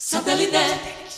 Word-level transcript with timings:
Satellite. 0.00 1.17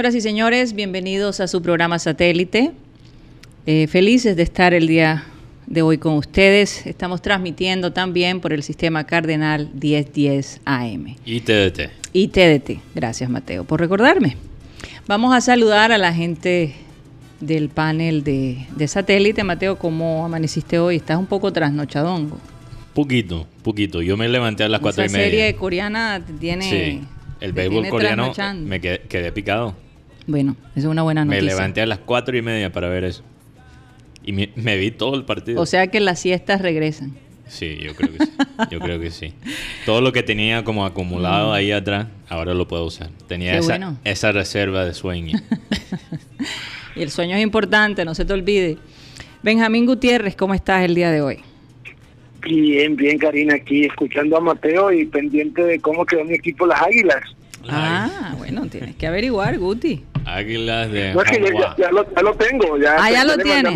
Señoras 0.00 0.14
y 0.14 0.22
señores, 0.22 0.72
bienvenidos 0.72 1.40
a 1.40 1.46
su 1.46 1.60
programa 1.60 1.98
satélite. 1.98 2.72
Eh, 3.66 3.86
felices 3.86 4.34
de 4.34 4.42
estar 4.42 4.72
el 4.72 4.86
día 4.86 5.24
de 5.66 5.82
hoy 5.82 5.98
con 5.98 6.14
ustedes. 6.14 6.86
Estamos 6.86 7.20
transmitiendo 7.20 7.92
también 7.92 8.40
por 8.40 8.54
el 8.54 8.62
sistema 8.62 9.04
Cardenal 9.04 9.68
1010 9.74 10.62
AM. 10.64 11.16
Y 11.26 11.40
TDT. 11.40 11.90
Y 12.14 12.28
TDT. 12.28 12.80
Gracias, 12.94 13.28
Mateo, 13.28 13.64
por 13.64 13.78
recordarme. 13.78 14.38
Vamos 15.06 15.34
a 15.34 15.42
saludar 15.42 15.92
a 15.92 15.98
la 15.98 16.14
gente 16.14 16.76
del 17.40 17.68
panel 17.68 18.24
de, 18.24 18.88
satélite. 18.88 19.44
Mateo, 19.44 19.76
¿cómo 19.76 20.24
amaneciste 20.24 20.78
hoy? 20.78 20.96
Estás 20.96 21.18
un 21.18 21.26
poco 21.26 21.52
trasnochadongo. 21.52 22.38
Poquito, 22.94 23.46
poquito. 23.62 24.00
Yo 24.00 24.16
me 24.16 24.30
levanté 24.30 24.64
a 24.64 24.70
las 24.70 24.80
cuatro 24.80 25.04
y 25.04 25.10
media. 25.10 25.26
La 25.26 25.30
serie 25.30 25.54
coreana 25.56 26.24
tiene... 26.40 26.62
Sí, 26.62 27.00
el 27.40 27.52
béisbol 27.52 27.88
coreano 27.90 28.32
me 28.64 28.80
quedé 28.80 29.30
picado. 29.32 29.89
Bueno, 30.30 30.54
es 30.76 30.84
una 30.84 31.02
buena 31.02 31.24
noticia. 31.24 31.42
Me 31.42 31.48
levanté 31.48 31.82
a 31.82 31.86
las 31.86 31.98
cuatro 31.98 32.36
y 32.36 32.42
media 32.42 32.70
para 32.70 32.88
ver 32.88 33.02
eso. 33.02 33.24
Y 34.24 34.32
me, 34.32 34.76
vi 34.76 34.92
todo 34.92 35.16
el 35.16 35.24
partido. 35.24 35.60
O 35.60 35.66
sea 35.66 35.88
que 35.88 35.98
las 35.98 36.20
siestas 36.20 36.60
regresan. 36.60 37.16
Sí, 37.48 37.78
yo 37.82 37.96
creo 37.96 38.12
que 38.12 38.24
sí. 38.24 38.32
Yo 38.70 38.78
creo 38.78 39.00
que 39.00 39.10
sí. 39.10 39.34
Todo 39.84 40.00
lo 40.00 40.12
que 40.12 40.22
tenía 40.22 40.62
como 40.62 40.86
acumulado 40.86 41.50
mm. 41.50 41.54
ahí 41.54 41.72
atrás, 41.72 42.06
ahora 42.28 42.54
lo 42.54 42.68
puedo 42.68 42.84
usar. 42.84 43.10
Tenía 43.26 43.58
esa, 43.58 43.96
esa 44.04 44.30
reserva 44.30 44.84
de 44.84 44.94
sueño. 44.94 45.36
y 46.94 47.02
el 47.02 47.10
sueño 47.10 47.34
es 47.34 47.42
importante, 47.42 48.04
no 48.04 48.14
se 48.14 48.24
te 48.24 48.32
olvide. 48.32 48.78
Benjamín 49.42 49.84
Gutiérrez, 49.84 50.36
¿cómo 50.36 50.54
estás 50.54 50.84
el 50.84 50.94
día 50.94 51.10
de 51.10 51.22
hoy? 51.22 51.40
Bien, 52.42 52.94
bien, 52.94 53.18
Karina, 53.18 53.56
aquí 53.56 53.84
escuchando 53.84 54.36
a 54.36 54.40
Mateo 54.40 54.92
y 54.92 55.06
pendiente 55.06 55.64
de 55.64 55.80
cómo 55.80 56.06
quedó 56.06 56.24
mi 56.24 56.34
equipo 56.34 56.66
Las 56.66 56.80
Águilas. 56.82 57.20
Ah, 57.68 58.34
bueno, 58.38 58.66
tienes 58.66 58.96
que 58.96 59.06
averiguar, 59.06 59.58
Guti. 59.58 60.04
Águilas 60.24 60.90
de. 60.90 61.14
No, 61.14 61.22
es 61.22 61.30
que 61.30 61.40
ya, 61.42 61.90
lo, 61.90 62.14
ya, 62.14 62.22
lo, 62.22 62.34
tengo. 62.34 62.78
Ya, 62.78 62.96
ah, 62.98 63.10
ya 63.10 63.24
lo 63.24 63.36
tienes. 63.38 63.74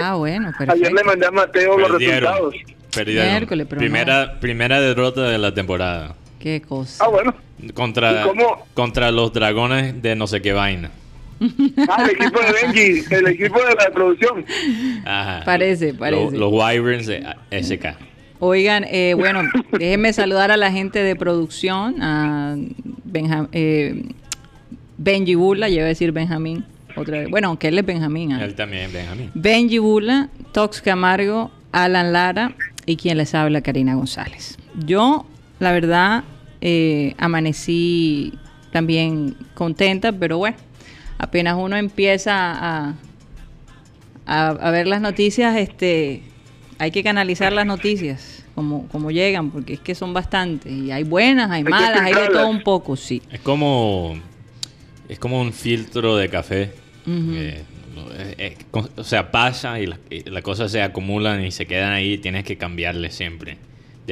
Ah, 0.00 0.14
bueno, 0.14 0.48
perfecto. 0.50 0.72
Ayer 0.72 0.92
le 0.92 1.04
mandé 1.04 1.26
a 1.26 1.30
Mateo 1.30 1.78
los 1.78 1.90
resultados. 1.90 2.54
Perdieron. 2.94 3.66
primera, 3.66 4.40
primera 4.40 4.80
derrota 4.80 5.22
de 5.22 5.38
la 5.38 5.52
temporada. 5.52 6.14
Qué 6.38 6.62
cosa. 6.62 7.04
Ah, 7.04 7.08
bueno. 7.08 7.34
Contra, 7.74 8.24
contra 8.74 9.10
los 9.10 9.32
dragones 9.32 10.02
de 10.02 10.14
no 10.14 10.26
sé 10.26 10.42
qué 10.42 10.52
vaina. 10.52 10.90
Ah, 11.88 12.04
el 12.04 12.10
equipo 12.10 12.40
de 12.40 12.52
Benji, 12.52 13.14
el 13.14 13.26
equipo 13.28 13.58
de 13.58 13.74
la 13.74 13.90
producción. 13.92 14.44
Ajá. 15.04 15.42
Parece, 15.44 15.94
parece. 15.94 16.22
Los, 16.22 16.32
los 16.32 16.52
Wyverns 16.52 17.06
de 17.06 17.24
SK. 17.50 17.96
Oigan, 18.38 18.84
eh, 18.84 19.14
bueno, 19.14 19.42
déjenme 19.72 20.12
saludar 20.12 20.50
a 20.50 20.56
la 20.56 20.70
gente 20.70 21.02
de 21.02 21.16
producción, 21.16 22.02
a 22.02 22.56
eh, 23.52 24.02
Benji 24.98 25.34
Bula, 25.34 25.68
yo 25.68 25.76
iba 25.76 25.84
a 25.84 25.88
decir 25.88 26.12
Benjamín, 26.12 26.64
otra 26.96 27.20
vez. 27.20 27.30
Bueno, 27.30 27.48
aunque 27.48 27.68
él 27.68 27.78
es 27.78 27.86
Benjamín. 27.86 28.32
¿ah? 28.32 28.44
Él 28.44 28.54
también 28.54 28.84
es 28.84 28.92
Benjamín. 28.92 29.30
Benji 29.34 29.78
Bula, 29.78 30.28
Tox 30.52 30.80
Camargo, 30.80 31.50
Alan 31.72 32.12
Lara 32.12 32.54
y 32.86 32.96
quien 32.96 33.18
les 33.18 33.34
habla, 33.34 33.60
Karina 33.60 33.94
González. 33.94 34.58
Yo, 34.84 35.26
la 35.58 35.72
verdad, 35.72 36.24
eh, 36.60 37.14
amanecí 37.18 38.34
también 38.72 39.36
contenta, 39.54 40.12
pero 40.12 40.38
bueno, 40.38 40.56
apenas 41.18 41.56
uno 41.58 41.76
empieza 41.76 42.34
a, 42.52 42.94
a, 44.26 44.48
a 44.48 44.70
ver 44.70 44.86
las 44.86 45.00
noticias, 45.00 45.56
este 45.56 46.22
hay 46.78 46.90
que 46.90 47.02
canalizar 47.02 47.52
las 47.52 47.66
noticias 47.66 48.44
como, 48.54 48.86
como 48.88 49.10
llegan, 49.10 49.50
porque 49.50 49.74
es 49.74 49.80
que 49.80 49.94
son 49.94 50.12
bastantes. 50.12 50.72
Y 50.72 50.90
hay 50.90 51.04
buenas, 51.04 51.50
hay 51.50 51.64
malas, 51.64 52.00
hay 52.00 52.14
de 52.14 52.28
todo 52.28 52.48
un 52.48 52.62
poco, 52.62 52.96
sí. 52.96 53.22
Es 53.30 53.40
como, 53.40 54.14
es 55.08 55.18
como 55.18 55.40
un 55.40 55.52
filtro 55.52 56.16
de 56.16 56.28
café. 56.28 56.72
Eh, 57.06 57.62
eh, 58.38 58.56
o 58.72 59.04
sea, 59.04 59.30
pasa 59.30 59.80
y, 59.80 59.86
las 59.86 60.42
cosas 60.42 60.72
se 60.72 60.82
acumulan 60.82 61.44
y 61.44 61.50
se 61.50 61.66
quedan 61.66 61.92
ahí 61.92 62.14
y 62.14 62.18
tienes 62.18 62.44
que 62.44 62.56
cambiarle 62.56 63.10
siempre. 63.10 63.58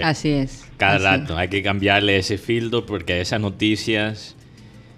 así 0.02 0.30
es. 0.30 0.64
Cada 0.76 0.98
rato 0.98 1.36
hay 1.36 1.48
que 1.48 1.62
cambiarle 1.62 2.18
ese 2.18 2.38
filtro 2.38 2.86
porque 2.86 3.20
esas 3.20 3.40
noticias 3.40 4.36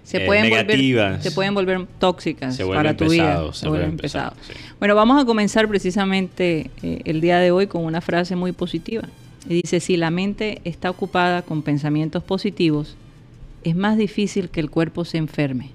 se, 0.03 0.23
eh, 0.23 0.25
pueden 0.25 0.49
volver, 0.49 1.21
se 1.21 1.31
pueden 1.31 1.53
volver 1.53 1.85
tóxicas 1.99 2.57
para 2.59 2.95
tu 2.95 3.09
vida. 3.09 3.51
Se, 3.53 3.67
vuelven 3.67 3.97
pesados. 3.97 4.37
Bueno, 4.79 4.95
vamos 4.95 5.21
a 5.21 5.25
comenzar 5.25 5.67
precisamente 5.67 6.69
el 6.81 7.19
día 7.19 7.39
de 7.39 7.51
hoy 7.51 7.67
con 7.67 7.83
una 7.83 8.01
frase 8.01 8.35
muy 8.35 8.51
positiva. 8.51 9.03
Y 9.49 9.61
dice, 9.61 9.79
si 9.79 9.97
la 9.97 10.11
mente 10.11 10.61
está 10.65 10.89
ocupada 10.89 11.41
con 11.41 11.61
pensamientos 11.61 12.23
positivos, 12.23 12.95
es 13.63 13.75
más 13.75 13.97
difícil 13.97 14.49
que 14.49 14.59
el 14.59 14.69
cuerpo 14.69 15.05
se 15.05 15.17
enferme. 15.17 15.71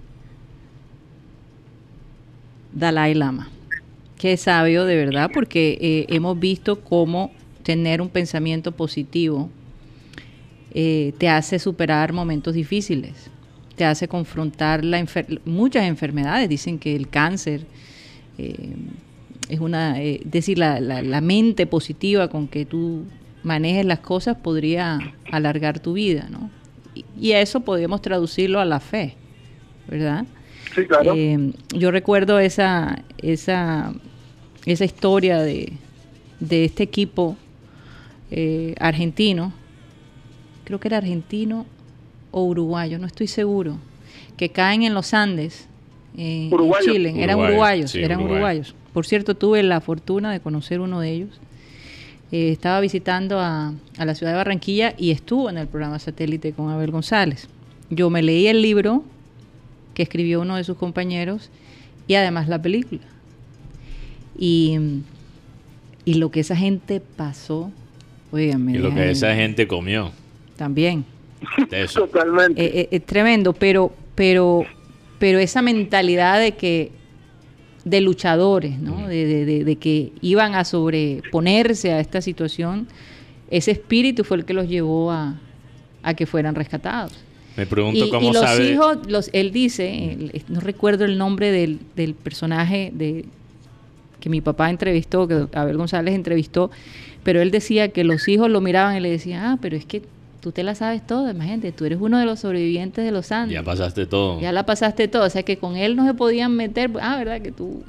Dalai 2.73 3.15
Lama. 3.15 3.49
Qué 4.19 4.37
sabio 4.37 4.85
de 4.85 4.97
verdad, 4.97 5.31
porque 5.33 5.79
eh, 5.81 6.07
hemos 6.09 6.39
visto 6.39 6.81
cómo 6.81 7.33
tener 7.63 8.01
un 8.01 8.09
pensamiento 8.09 8.73
positivo 8.73 9.51
te 10.75 11.29
hace 11.29 11.59
superar 11.59 12.15
momentos 12.15 12.55
difíciles 12.55 13.31
te 13.75 13.85
hace 13.85 14.09
confrontar 14.09 14.85
la 14.85 15.05
muchas 15.45 15.85
enfermedades. 15.85 16.49
Dicen 16.49 16.79
que 16.79 16.95
el 16.95 17.09
cáncer 17.09 17.67
eh, 18.39 18.77
es 19.49 19.61
una, 19.61 20.01
eh, 20.01 20.21
decir, 20.25 20.59
la, 20.59 20.81
la, 20.81 21.21
mente 21.21 21.67
positiva 21.67 22.29
con 22.29 22.49
que 22.49 22.65
tú 22.65 23.05
manejes 23.43 23.85
las 23.85 24.01
cosas 24.01 24.37
podría 24.37 24.99
alargar 25.31 25.81
tu 25.81 25.95
vida, 25.95 26.29
¿no? 26.31 26.51
Y, 27.19 27.33
a 27.33 27.41
eso 27.41 27.61
podríamos 27.61 28.03
traducirlo 28.03 28.61
a 28.61 28.65
la 28.65 28.81
fe, 28.81 29.15
¿verdad? 29.89 30.27
Sí, 30.75 30.87
claro. 30.87 31.15
Eh, 31.15 31.53
yo 31.75 31.91
recuerdo 31.91 32.39
esa, 32.39 33.03
esa, 33.19 33.93
esa 34.67 34.85
historia 34.85 35.41
de, 35.41 35.73
de 36.41 36.65
este 36.65 36.83
equipo 36.83 37.37
argentino, 38.79 39.53
creo 40.65 40.81
que 40.81 40.89
era 40.89 40.97
argentino 40.97 41.67
o 42.31 42.45
uruguayos, 42.45 42.99
no 42.99 43.07
estoy 43.07 43.27
seguro, 43.27 43.77
que 44.37 44.49
caen 44.49 44.83
en 44.83 44.95
los 44.95 45.15
Andes, 45.15 45.69
eh, 46.17 46.51
en 46.51 46.73
Chile, 46.85 47.15
eran 47.17 47.39
uruguayos, 47.39 47.95
eran 47.95 48.21
uruguayos. 48.23 48.75
Por 48.93 49.07
cierto, 49.07 49.35
tuve 49.35 49.63
la 49.63 49.81
fortuna 49.81 50.33
de 50.33 50.41
conocer 50.41 50.81
uno 50.81 51.01
de 51.01 51.11
ellos. 51.11 51.41
Eh, 52.31 52.51
estaba 52.51 52.81
visitando 52.81 53.39
a, 53.39 53.75
la 53.99 54.15
ciudad 54.15 54.33
de 54.33 54.37
Barranquilla 54.37 54.95
y 54.99 55.11
estuvo 55.11 55.49
en 55.49 55.59
el 55.59 55.69
programa 55.69 55.99
satélite 55.99 56.53
con 56.53 56.71
Abel 56.71 56.91
González. 56.91 57.49
Yo 57.91 58.11
me 58.11 58.23
leí 58.23 58.47
el 58.47 58.63
libro 58.63 59.05
que 59.95 60.03
escribió 60.03 60.41
uno 60.41 60.57
de 60.57 60.65
sus 60.65 60.77
compañeros 60.77 61.51
y 62.07 62.15
además 62.15 62.49
la 62.49 62.61
película. 62.61 63.03
Y, 64.39 64.79
y 66.05 66.15
lo 66.15 66.31
que 66.31 66.41
esa 66.41 66.57
gente 66.57 67.01
pasó, 67.01 67.71
oígame. 68.31 68.73
Y 68.73 68.79
lo 68.79 68.95
que 68.95 69.11
esa 69.11 69.35
gente 69.35 69.67
comió. 69.67 70.13
También. 70.57 71.05
Totalmente. 71.95 72.65
Eh, 72.65 72.81
eh, 72.81 72.89
es 72.91 73.07
tremendo, 73.07 73.53
pero, 73.53 73.93
pero, 74.15 74.65
pero 75.19 75.39
esa 75.39 75.63
mentalidad 75.63 76.41
de 76.41 76.53
que 76.53 76.93
de 77.85 78.01
luchadores, 78.01 78.79
¿no? 78.79 79.09
De, 79.09 79.77
que 79.81 80.13
iban 80.21 80.55
a 80.55 80.65
sobreponerse 80.65 81.93
a 81.93 82.01
esta 82.01 82.21
situación, 82.21 82.87
ese 83.51 83.73
espíritu 83.73 84.25
fue 84.25 84.39
el 84.39 84.45
que 84.45 84.55
los 84.55 84.69
llevó 84.69 85.11
a, 85.11 85.39
que 86.17 86.27
fueran 86.27 86.55
rescatados. 86.55 87.13
Me 87.57 87.67
pregunto 87.67 88.09
cómo 88.11 88.31
y 88.31 88.33
los 88.33 88.43
sabe. 88.43 88.71
hijos, 88.71 88.99
los, 89.09 89.31
él 89.33 89.53
dice, 89.53 90.17
no 90.49 90.61
recuerdo 90.61 91.05
el 91.05 91.19
nombre 91.19 91.51
del, 91.51 91.81
del 91.97 92.15
personaje 92.15 92.91
de 92.95 93.25
que 94.21 94.31
mi 94.31 94.41
papá 94.41 94.71
entrevistó, 94.71 95.27
que 95.27 95.47
Abel 95.53 95.77
González 95.77 96.15
entrevistó, 96.15 96.71
pero 97.25 97.43
él 97.43 97.51
decía 97.51 97.89
que 97.89 98.05
los 98.05 98.29
hijos 98.29 98.51
lo 98.51 98.61
miraban 98.61 98.97
y 98.97 99.01
le 99.01 99.11
decían, 99.11 99.45
ah, 99.45 99.59
pero 99.61 99.77
es 99.77 99.85
que 99.85 100.03
tú 100.41 100.53
te 100.53 100.63
la 100.63 100.75
sabes 100.75 101.07
toda, 101.07 101.33
imagínate, 101.33 101.73
tú 101.73 101.85
eres 101.85 101.99
uno 102.01 102.19
de 102.19 102.25
los 102.25 102.41
sobrevivientes 102.41 103.05
de 103.05 103.11
los 103.11 103.31
Andes. 103.33 103.55
Ya 103.55 103.63
pasaste 103.63 104.07
todo. 104.07 104.41
Ya 104.41 104.53
la 104.53 104.65
pasaste 104.65 105.09
todo, 105.09 105.25
o 105.25 105.31
sea 105.31 105.43
que 105.43 105.57
con 105.57 105.77
él 105.77 105.97
no 105.97 106.07
se 106.07 106.15
podían 106.15 106.55
meter, 106.57 106.91
ah, 107.01 107.17
¿verdad? 107.19 107.43
Que 107.43 107.53
tú, 107.53 107.83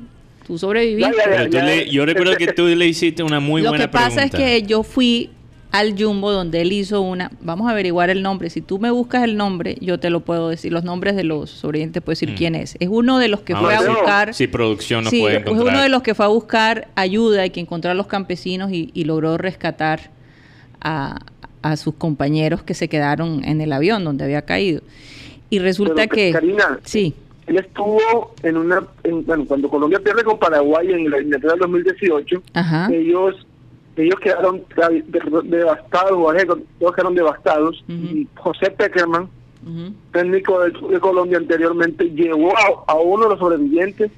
tú 0.45 0.57
sobreviviste. 0.57 1.89
yo 1.89 2.05
recuerdo 2.05 2.35
que 2.35 2.53
tú 2.53 2.65
le 2.67 2.87
hiciste 2.87 3.23
una 3.23 3.39
muy 3.39 3.61
buena 3.61 3.89
pregunta. 3.89 3.99
Lo 3.99 4.09
que 4.09 4.15
pasa 4.15 4.23
es 4.25 4.31
que 4.31 4.67
yo 4.67 4.83
fui 4.83 5.29
al 5.73 5.95
Jumbo 5.97 6.31
donde 6.31 6.61
él 6.61 6.71
hizo 6.71 7.01
una, 7.01 7.31
vamos 7.41 7.67
a 7.67 7.71
averiguar 7.71 8.11
el 8.11 8.21
nombre, 8.21 8.51
si 8.51 8.61
tú 8.61 8.77
me 8.77 8.91
buscas 8.91 9.23
el 9.23 9.35
nombre, 9.35 9.75
yo 9.81 9.99
te 9.99 10.11
lo 10.11 10.19
puedo 10.19 10.49
decir, 10.49 10.71
los 10.71 10.83
nombres 10.83 11.15
de 11.15 11.23
los 11.23 11.49
sobrevivientes, 11.49 12.03
puedo 12.03 12.11
decir 12.13 12.29
mm. 12.29 12.35
quién 12.35 12.53
es. 12.53 12.77
Es 12.79 12.89
uno 12.91 13.17
de 13.17 13.27
los 13.27 13.41
que 13.41 13.55
fue 13.55 13.73
a 13.73 13.81
buscar... 13.81 14.35
Si 14.35 14.45
producción 14.45 15.03
no 15.03 15.09
puede 15.09 15.37
encontrar. 15.37 15.55
Es 15.55 15.73
uno 15.73 15.81
de 15.81 15.89
los 15.89 16.03
que 16.03 16.13
fue 16.13 16.25
a 16.25 16.29
buscar 16.29 16.89
ayuda 16.93 17.43
y 17.47 17.49
que 17.49 17.59
encontró 17.59 17.89
a 17.89 17.95
los 17.95 18.05
campesinos 18.05 18.71
y, 18.71 19.03
logró 19.03 19.35
rescatar 19.39 20.11
a, 20.79 21.19
sus 21.75 21.95
compañeros 21.95 22.61
que 22.61 22.75
se 22.75 22.87
quedaron 22.87 23.43
en 23.43 23.59
el 23.59 23.73
avión 23.73 24.03
donde 24.03 24.25
había 24.25 24.43
caído. 24.43 24.81
Y 25.49 25.57
resulta 25.57 26.05
que... 26.05 26.35
sí. 26.83 27.15
Él 27.47 27.57
estuvo 27.57 28.35
en 28.43 28.57
una... 28.57 28.83
bueno, 29.25 29.45
cuando 29.47 29.69
Colombia 29.69 29.99
pierde 29.99 30.23
con 30.23 30.37
Paraguay 30.37 30.93
en 30.93 31.09
la 31.09 31.17
eliminatoria 31.17 31.53
del 31.53 31.61
2018, 31.61 32.43
ellos 32.91 33.47
ellos 33.95 34.19
quedaron 34.19 34.63
devastados, 35.43 36.35
todos 36.79 36.95
quedaron 36.95 37.15
devastados. 37.15 37.83
y 37.87 38.27
José 38.35 38.71
Peckerman, 38.71 39.29
técnico 40.11 40.61
de, 40.61 40.99
Colombia 40.99 41.37
anteriormente, 41.37 42.09
llevó 42.09 42.53
a, 42.87 42.95
uno 42.95 43.23
de 43.25 43.29
los 43.31 43.39
sobrevivientes 43.39 44.11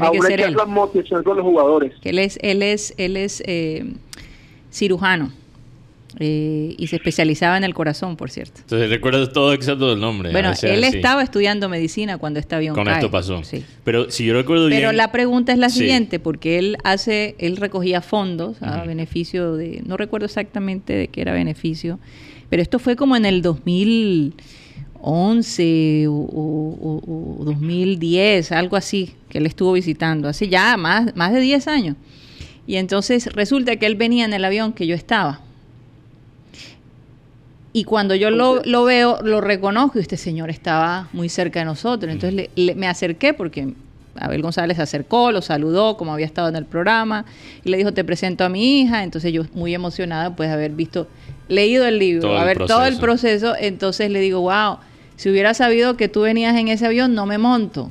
a 0.00 0.10
una 0.10 0.36
charla 0.36 0.64
motivacional 0.64 1.24
con 1.24 1.36
los 1.36 1.44
jugadores. 1.44 1.94
Él 2.02 2.18
es, 2.18 2.38
él 2.42 2.62
es, 2.62 2.94
él 2.96 3.16
es 3.16 3.42
eh, 3.46 3.94
cirujano. 4.70 5.30
Eh, 6.18 6.74
y 6.76 6.88
se 6.88 6.96
especializaba 6.96 7.56
en 7.56 7.64
el 7.64 7.72
corazón, 7.72 8.16
por 8.16 8.30
cierto. 8.30 8.60
Entonces 8.60 8.90
recuerdas 8.90 9.32
todo 9.32 9.54
excepto 9.54 9.94
el 9.94 10.00
nombre. 10.00 10.30
Bueno, 10.30 10.52
él 10.62 10.84
estaba 10.84 11.22
estudiando 11.22 11.70
medicina 11.70 12.18
cuando 12.18 12.38
este 12.38 12.54
avión 12.54 12.74
Con 12.74 12.86
esto 12.88 13.10
pasó. 13.10 13.42
Sí. 13.44 13.64
Pero 13.82 14.10
si 14.10 14.26
yo 14.26 14.34
recuerdo 14.34 14.66
bien... 14.66 14.80
Pero 14.80 14.92
la 14.92 15.10
pregunta 15.10 15.52
es 15.52 15.58
la 15.58 15.70
siguiente, 15.70 16.18
porque 16.18 16.58
él 16.58 16.76
hace, 16.84 17.34
él 17.38 17.56
recogía 17.56 18.02
fondos 18.02 18.62
a 18.62 18.84
beneficio 18.84 19.56
de, 19.56 19.80
no 19.86 19.96
recuerdo 19.96 20.26
exactamente 20.26 20.92
de 20.92 21.08
qué 21.08 21.22
era 21.22 21.32
beneficio, 21.32 21.98
pero 22.50 22.60
esto 22.62 22.78
fue 22.78 22.94
como 22.96 23.16
en 23.16 23.24
el 23.24 23.40
2011 23.40 26.08
o, 26.08 27.42
2010, 27.44 28.52
algo 28.52 28.76
así, 28.76 29.14
que 29.30 29.38
él 29.38 29.46
estuvo 29.46 29.72
visitando, 29.72 30.28
hace 30.28 30.48
ya 30.48 30.76
más, 30.76 31.16
más 31.16 31.32
de 31.32 31.40
10 31.40 31.68
años. 31.68 31.96
Y 32.66 32.76
entonces 32.76 33.32
resulta 33.32 33.76
que 33.76 33.86
él 33.86 33.94
venía 33.96 34.26
en 34.26 34.34
el 34.34 34.44
avión 34.44 34.74
que 34.74 34.86
yo 34.86 34.94
estaba 34.94 35.40
y 37.72 37.84
cuando 37.84 38.14
yo 38.14 38.30
lo, 38.30 38.62
lo, 38.64 38.84
veo, 38.84 39.20
lo 39.22 39.40
reconozco 39.40 39.98
y 39.98 40.02
este 40.02 40.18
señor 40.18 40.50
estaba 40.50 41.08
muy 41.12 41.28
cerca 41.28 41.60
de 41.60 41.64
nosotros. 41.64 42.12
Entonces 42.12 42.50
le, 42.54 42.74
me 42.74 42.86
acerqué 42.86 43.32
porque 43.32 43.72
Abel 44.16 44.42
González 44.42 44.76
se 44.76 44.82
acercó, 44.82 45.32
lo 45.32 45.40
saludó 45.40 45.96
como 45.96 46.12
había 46.12 46.26
estado 46.26 46.48
en 46.48 46.56
el 46.56 46.66
programa 46.66 47.24
y 47.64 47.70
le 47.70 47.78
dijo, 47.78 47.92
te 47.92 48.04
presento 48.04 48.44
a 48.44 48.50
mi 48.50 48.80
hija. 48.80 49.02
Entonces 49.02 49.32
yo 49.32 49.44
muy 49.54 49.74
emocionada 49.74 50.36
pues 50.36 50.50
haber 50.50 50.72
visto, 50.72 51.08
leído 51.48 51.86
el 51.86 51.98
libro, 51.98 52.36
haber 52.36 52.58
todo 52.58 52.84
el 52.84 52.98
proceso. 52.98 53.54
Entonces 53.58 54.10
le 54.10 54.20
digo, 54.20 54.40
wow, 54.40 54.76
si 55.16 55.30
hubiera 55.30 55.54
sabido 55.54 55.96
que 55.96 56.08
tú 56.08 56.22
venías 56.22 56.54
en 56.56 56.68
ese 56.68 56.84
avión, 56.84 57.14
no 57.14 57.24
me 57.24 57.38
monto. 57.38 57.90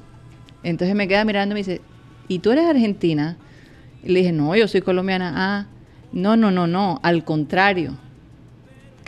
Entonces 0.61 0.95
me 0.95 1.07
queda 1.07 1.25
mirando 1.25 1.53
y 1.53 1.55
me 1.55 1.59
dice, 1.61 1.81
¿y 2.27 2.37
tú 2.37 2.51
eres 2.51 2.67
argentina? 2.67 3.35
Y 4.03 4.09
le 4.09 4.19
dije, 4.19 4.31
no, 4.31 4.55
yo 4.55 4.67
soy 4.67 4.81
colombiana. 4.81 5.33
Ah, 5.35 5.65
no, 6.11 6.37
no, 6.37 6.51
no, 6.51 6.67
no, 6.67 6.99
al 7.01 7.23
contrario. 7.23 7.97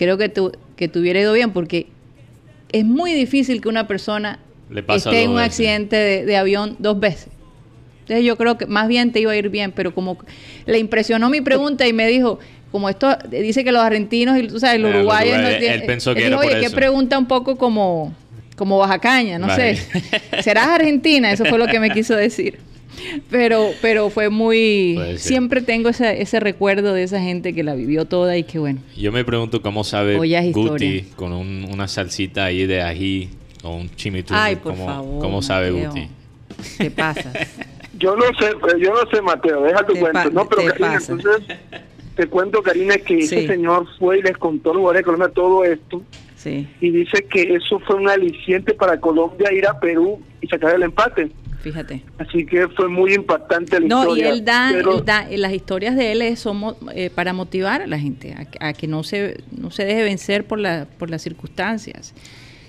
Creo 0.04 0.18
que 0.18 0.30
tú, 0.30 0.52
que 0.76 0.88
te 0.88 1.00
hubiera 1.00 1.20
ido 1.20 1.34
bien, 1.34 1.52
porque 1.52 1.88
es 2.72 2.84
muy 2.84 3.14
difícil 3.14 3.62
que 3.62 3.70
una 3.70 3.88
persona 3.88 4.40
esté 4.90 5.24
en 5.24 5.32
un 5.32 5.40
accidente 5.40 5.96
de, 6.26 6.38
avión 6.38 6.76
dos 6.80 7.00
veces. 7.00 7.30
Entonces 8.02 8.26
yo 8.26 8.36
creo 8.36 8.58
que 8.58 8.66
más 8.66 8.88
bien 8.88 9.12
te 9.14 9.22
iba 9.22 9.32
a 9.32 9.36
ir 9.36 9.50
bien, 9.50 9.72
pero 9.72 9.94
como 9.94 10.18
le 10.66 10.78
impresionó 10.78 11.30
mi 11.30 11.40
pregunta 11.40 11.88
y 11.88 11.94
me 11.94 12.06
dijo, 12.08 12.40
como 12.72 12.90
esto 12.90 13.16
dice 13.30 13.64
que 13.64 13.72
los 13.72 13.82
argentinos 13.82 14.38
y 14.38 14.48
tú 14.48 14.60
sabes, 14.60 14.82
los 14.82 14.94
uruguayos 14.94 15.38
no 15.38 15.48
tienen... 15.58 15.82
Él 15.82 15.84
pensó 15.86 16.14
que 16.14 16.26
era 16.26 16.38
Oye, 16.38 16.60
qué 16.60 16.70
pregunta 16.70 17.18
un 17.18 17.28
poco 17.28 17.56
como, 17.56 18.14
como 18.58 18.78
bajacaña, 18.78 19.40
no 19.40 19.56
sé. 19.56 19.80
¿Serás 20.42 20.68
argentina? 20.68 21.32
Eso 21.32 21.46
fue 21.46 21.58
lo 21.58 21.68
que 21.68 21.80
me 21.80 21.92
quiso 21.92 22.16
decir 22.16 22.60
pero, 23.30 23.72
pero 23.82 24.10
fue 24.10 24.30
muy... 24.30 25.00
Siempre 25.18 25.62
tengo 25.62 25.90
ese, 25.90 26.22
ese 26.22 26.40
recuerdo 26.40 26.94
de 26.94 27.04
esa 27.04 27.20
gente 27.20 27.54
que 27.54 27.64
la 27.64 27.76
vivió 27.76 28.06
toda 28.06 28.38
y 28.38 28.44
que 28.44 28.60
bueno. 28.60 28.82
Yo 28.96 29.12
me 29.12 29.24
pregunto 29.24 29.62
cómo 29.62 29.84
sabe 29.84 30.18
Guti 30.52 31.02
con 31.16 31.34
una 31.34 31.88
salsita 31.88 32.46
ahí 32.46 32.66
de 32.66 32.82
ají 32.82 33.30
o 33.64 33.76
un 33.76 33.90
chimichurri. 33.96 34.40
Ay, 34.40 34.56
por 34.56 34.74
¿Cómo, 34.74 34.86
favor, 34.86 35.22
¿Cómo 35.22 35.42
sabe 35.42 35.72
Guti? 35.72 36.08
¿Qué 36.78 36.92
pasa? 36.92 37.32
yo 37.98 38.16
no 38.16 38.26
sé, 38.40 38.52
yo 38.80 38.94
no 38.94 39.10
sé, 39.10 39.22
Mateo, 39.22 39.64
deja 39.64 39.86
tu 39.86 39.96
cuento. 39.96 40.30
No, 40.32 40.48
pero 40.48 40.66
Karina, 40.66 40.96
entonces 40.96 41.58
te 42.16 42.28
cuento, 42.28 42.62
Karina, 42.62 42.98
que 42.98 43.20
ese 43.20 43.48
señor 43.48 43.88
fue 43.98 44.20
y 44.20 44.22
les 44.22 44.38
contó 44.38 44.72
a 44.72 44.76
los 44.76 44.94
de 44.94 45.04
Colombia 45.04 45.30
todo 45.30 45.64
esto. 45.64 46.02
Sí. 46.44 46.68
Y 46.82 46.92
dice 46.92 47.24
que 47.24 47.56
eso 47.56 47.80
fue 47.80 47.96
un 47.96 48.10
aliciente 48.10 48.74
para 48.74 49.00
Colombia 49.00 49.54
ir 49.54 49.66
a 49.66 49.80
Perú 49.80 50.22
y 50.42 50.48
sacar 50.48 50.76
el 50.76 50.84
empate. 50.84 51.32
Fíjate. 51.62 52.04
Así 52.18 52.46
que 52.46 52.68
fue 52.68 52.90
muy 52.90 53.14
impactante 53.14 53.80
la 53.80 53.88
no, 53.88 54.02
historia. 54.02 54.26
No, 54.26 54.30
y 54.30 54.38
él 54.38 54.46
da, 55.06 55.28
las 55.30 55.54
historias 55.54 55.96
de 55.96 56.12
él 56.12 56.36
son 56.36 56.76
eh, 56.94 57.10
para 57.16 57.32
motivar 57.32 57.82
a 57.82 57.88
la 57.88 57.98
gente, 57.98 58.36
a, 58.60 58.74
que 58.74 58.88
no 58.88 59.04
se, 59.04 59.42
no 59.58 59.72
se 59.72 59.86
deje 59.86 60.04
vencer 60.04 60.44
por, 60.44 60.60
la, 60.60 60.86
por 61.00 61.10
las 61.10 61.22
circunstancias. 61.22 62.14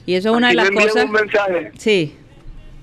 Y 0.06 0.15
eso 0.15 0.31
es 0.31 0.37
una 0.37 0.50
de 0.50 0.55
las 0.55 0.71
cosas... 0.71 1.06
un 1.06 1.11
mensaje. 1.11 1.73
Sí. 1.76 2.15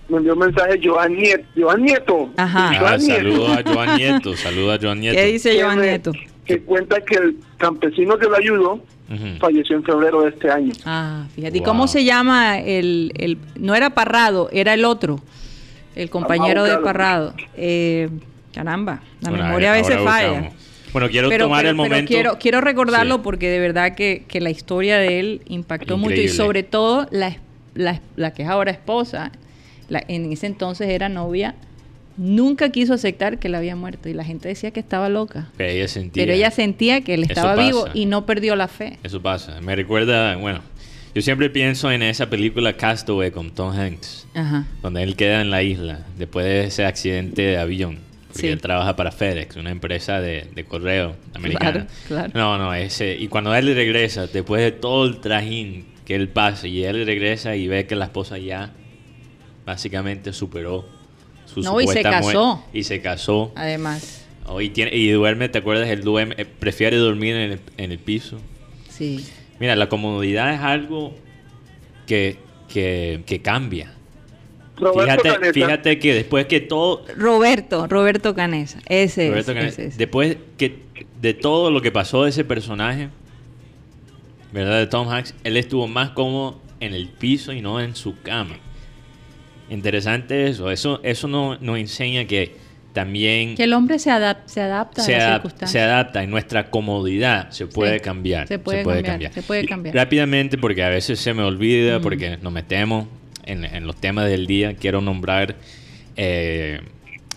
Me 0.09 0.17
envió 0.17 0.33
un 0.33 0.39
mensaje 0.39 0.77
Joan 0.83 1.15
Nieto. 1.15 1.45
Joan 1.55 1.83
Nieto. 1.83 2.29
Ajá. 2.35 2.71
Ah, 2.71 2.95
a 2.95 3.63
Joan 3.63 3.95
Nieto. 3.95 4.35
Saludos 4.35 4.77
a 4.77 4.81
Joan 4.81 4.99
Nieto. 4.99 5.17
¿Qué 5.17 5.25
dice 5.27 5.61
Joan 5.61 5.79
Nieto? 5.79 6.11
Que 6.43 6.59
cuenta 6.59 6.99
que 6.99 7.15
el 7.15 7.37
campesino 7.57 8.17
que 8.17 8.25
lo 8.25 8.35
ayudó 8.35 8.83
falleció 9.39 9.75
en 9.75 9.83
febrero 9.83 10.21
de 10.23 10.29
este 10.29 10.49
año. 10.49 10.73
Ah, 10.85 11.25
fíjate. 11.35 11.57
¿Y 11.57 11.61
cómo 11.61 11.87
se 11.87 12.03
llama 12.03 12.59
el, 12.59 13.11
el... 13.15 13.37
No 13.59 13.75
era 13.75 13.91
Parrado, 13.91 14.49
era 14.51 14.73
el 14.73 14.85
otro 14.85 15.21
el 15.95 16.09
compañero 16.09 16.63
de 16.63 16.77
Parrado. 16.77 17.33
Eh, 17.55 18.09
caramba, 18.53 19.01
la 19.21 19.31
memoria 19.31 19.71
a 19.71 19.75
veces 19.75 19.97
falla. 20.03 20.51
Bueno, 20.93 21.09
quiero 21.09 21.29
tomar 21.37 21.65
el 21.65 21.75
momento. 21.75 22.07
quiero, 22.07 22.37
quiero 22.37 22.59
recordarlo 22.59 23.21
porque 23.21 23.49
de 23.49 23.59
verdad 23.59 23.95
que, 23.95 24.25
la 24.33 24.49
historia 24.49 24.97
de 24.97 25.19
él 25.19 25.41
impactó 25.47 25.97
mucho 25.97 26.15
y 26.15 26.27
sobre 26.27 26.63
todo 26.63 27.07
la, 27.11 27.37
la, 27.75 28.33
que 28.33 28.43
es 28.43 28.49
ahora 28.49 28.71
esposa, 28.71 29.31
en 29.89 30.31
ese 30.31 30.47
entonces 30.47 30.89
era 30.89 31.09
novia, 31.09 31.55
nunca 32.21 32.69
quiso 32.69 32.93
aceptar 32.93 33.39
que 33.39 33.47
él 33.47 33.55
había 33.55 33.75
muerto 33.75 34.07
y 34.07 34.13
la 34.13 34.23
gente 34.23 34.47
decía 34.47 34.71
que 34.71 34.79
estaba 34.79 35.09
loca. 35.09 35.49
Pero 35.57 35.71
ella 35.71 35.87
sentía, 35.87 36.23
pero 36.23 36.33
ella 36.33 36.51
sentía 36.51 37.01
que 37.01 37.15
él 37.15 37.23
estaba 37.23 37.55
vivo 37.55 37.87
y 37.93 38.05
no 38.05 38.25
perdió 38.25 38.55
la 38.55 38.67
fe. 38.67 38.99
Eso 39.03 39.21
pasa. 39.21 39.59
Me 39.61 39.75
recuerda, 39.75 40.35
bueno, 40.37 40.61
yo 41.15 41.21
siempre 41.21 41.49
pienso 41.49 41.91
en 41.91 42.03
esa 42.03 42.29
película 42.29 42.77
Castaway 42.77 43.31
con 43.31 43.51
Tom 43.51 43.73
Hanks, 43.73 44.27
donde 44.81 45.03
él 45.03 45.15
queda 45.15 45.41
en 45.41 45.49
la 45.49 45.63
isla 45.63 46.05
después 46.17 46.45
de 46.45 46.65
ese 46.65 46.85
accidente 46.85 47.41
de 47.41 47.57
avión. 47.57 47.99
Porque 48.31 48.53
él 48.53 48.61
trabaja 48.61 48.95
para 48.95 49.11
FedEx, 49.11 49.57
una 49.57 49.71
empresa 49.71 50.21
de, 50.21 50.65
correo 50.65 51.17
americana. 51.33 51.87
Claro, 52.07 52.31
No, 52.33 52.57
no, 52.57 52.73
ese. 52.73 53.17
Y 53.17 53.27
cuando 53.27 53.53
él 53.53 53.75
regresa, 53.75 54.27
después 54.27 54.61
de 54.61 54.71
todo 54.71 55.05
el 55.05 55.19
trajín 55.19 55.85
que 56.05 56.15
él 56.15 56.29
pasa, 56.29 56.67
y 56.67 56.85
él 56.85 57.05
regresa 57.05 57.57
y 57.57 57.67
ve 57.67 57.87
que 57.87 57.97
la 57.97 58.05
esposa 58.05 58.37
ya 58.37 58.71
básicamente 59.65 60.31
superó 60.31 61.00
su 61.53 61.61
No, 61.61 61.79
y 61.81 61.87
se 61.87 62.01
casó. 62.01 62.63
Y 62.73 62.83
se 62.83 63.01
casó. 63.01 63.51
Además. 63.55 64.25
Oh, 64.45 64.59
y, 64.61 64.69
tiene, 64.69 64.95
y 64.95 65.09
duerme, 65.11 65.49
¿te 65.49 65.59
acuerdas? 65.59 65.87
Él 65.89 66.01
duerme, 66.01 66.35
eh, 66.37 66.45
prefiere 66.45 66.97
dormir 66.97 67.35
en 67.35 67.51
el, 67.51 67.59
en 67.77 67.91
el 67.91 67.99
piso. 67.99 68.39
Sí. 68.89 69.25
Mira, 69.59 69.75
la 69.75 69.89
comodidad 69.89 70.53
es 70.53 70.59
algo 70.59 71.13
que, 72.07 73.39
cambia. 73.43 73.93
fíjate, 74.75 75.53
fíjate 75.53 75.99
que 75.99 76.13
después 76.13 76.45
que 76.47 76.59
todo... 76.59 77.05
Roberto, 77.15 77.87
Roberto 77.87 78.35
Canesa, 78.35 78.79
ese, 78.87 79.29
Roberto 79.29 79.53
Después 79.97 80.37
que 80.57 80.79
de 81.21 81.33
todo 81.33 81.71
lo 81.71 81.81
que 81.81 81.91
pasó 81.91 82.23
de 82.23 82.31
ese 82.31 82.43
personaje, 82.43 83.09
¿verdad? 84.51 84.79
De 84.79 84.87
Tom 84.87 85.07
Hanks, 85.07 85.35
él 85.43 85.57
estuvo 85.57 85.87
más 85.87 86.09
cómodo 86.11 86.59
en 86.79 86.93
el 86.93 87.07
piso 87.07 87.53
y 87.53 87.61
no 87.61 87.79
en 87.79 87.95
su 87.95 88.19
cama. 88.21 88.57
Interesante 89.71 90.49
eso. 90.49 90.69
Eso, 90.69 90.99
eso 91.01 91.27
nos 91.29 91.79
enseña 91.79 92.25
que 92.25 92.55
también... 92.91 93.55
Que 93.55 93.63
el 93.63 93.71
hombre 93.73 93.99
se, 93.99 94.11
adapta, 94.11 94.49
se 94.49 94.61
adapta 94.61 95.01
a 95.01 95.07
las 95.07 95.33
circunstancias. 95.33 95.71
Se 95.71 95.79
adapta, 95.79 96.23
en 96.23 96.29
nuestra 96.29 96.69
comodidad 96.69 97.49
se 97.51 97.67
puede 97.67 98.01
cambiar. 98.01 98.49
Se 98.49 98.59
puede, 98.59 98.83
cambiar, 99.01 99.31
Se 99.31 99.41
puede 99.41 99.65
cambiar. 99.65 99.95
rápidamente, 99.95 100.57
porque 100.57 100.83
a 100.83 100.89
veces 100.89 101.19
se 101.21 101.33
me 101.33 101.43
olvida, 101.43 102.01
porque 102.01 102.37
nos 102.41 102.51
metemos 102.51 103.07
en, 103.45 103.87
los 103.87 103.95
temas 103.95 104.27
del 104.27 104.45
día, 104.45 104.75
quiero 104.75 104.99
nombrar 104.99 105.55
eh, 106.17 106.81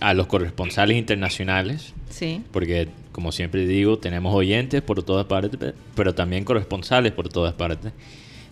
a 0.01 0.13
los 0.13 0.27
corresponsales 0.27 0.97
internacionales. 0.97 1.93
Sí. 2.09 2.41
Porque, 2.51 2.89
como 3.13 3.31
siempre 3.31 3.65
digo, 3.65 3.97
tenemos 3.97 4.35
oyentes 4.35 4.81
por 4.81 5.03
todas 5.03 5.25
partes, 5.25 5.73
pero 5.95 6.13
también 6.13 6.43
corresponsales 6.43 7.13
por 7.13 7.29
todas 7.29 7.53
partes, 7.53 7.93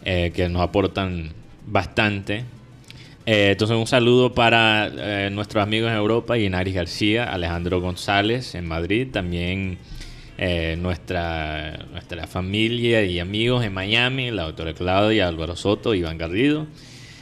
eh, 0.06 0.32
que 0.34 0.48
nos 0.48 0.62
aportan 0.62 1.34
bastante 1.68 2.46
eh, 3.26 3.52
entonces 3.52 3.78
un 3.78 3.88
saludo 3.88 4.34
para 4.34 4.88
eh, 4.88 5.30
nuestros 5.32 5.64
amigos 5.64 5.90
en 5.92 5.98
Europa, 5.98 6.38
Inaris 6.38 6.76
García, 6.76 7.24
Alejandro 7.26 7.80
González 7.80 8.56
en 8.56 8.68
Madrid, 8.68 9.08
también 9.12 9.78
eh, 10.38 10.76
nuestra, 10.78 11.86
nuestra 11.92 12.28
familia 12.28 13.04
y 13.04 13.20
amigos 13.20 13.64
en 13.64 13.74
Miami, 13.74 14.32
la 14.32 14.44
doctora 14.44 14.74
Claudia, 14.74 15.28
Álvaro 15.28 15.56
Soto, 15.56 15.96
Iván 15.96 16.18
Garrido, 16.18 16.68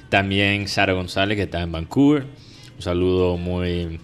también 0.10 0.68
Sara 0.68 0.94
González 0.94 1.38
que 1.38 1.44
está 1.44 1.62
en 1.62 1.72
Vancouver, 1.72 2.26
un 2.76 2.82
saludo 2.82 3.38
muy 3.38 4.00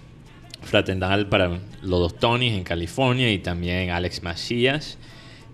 fraternal 0.62 1.28
para 1.28 1.60
los 1.82 2.00
dos 2.00 2.20
Tonys 2.20 2.54
en 2.54 2.64
California 2.64 3.32
y 3.32 3.40
también 3.40 3.90
Alex 3.90 4.22
Macías 4.22 4.98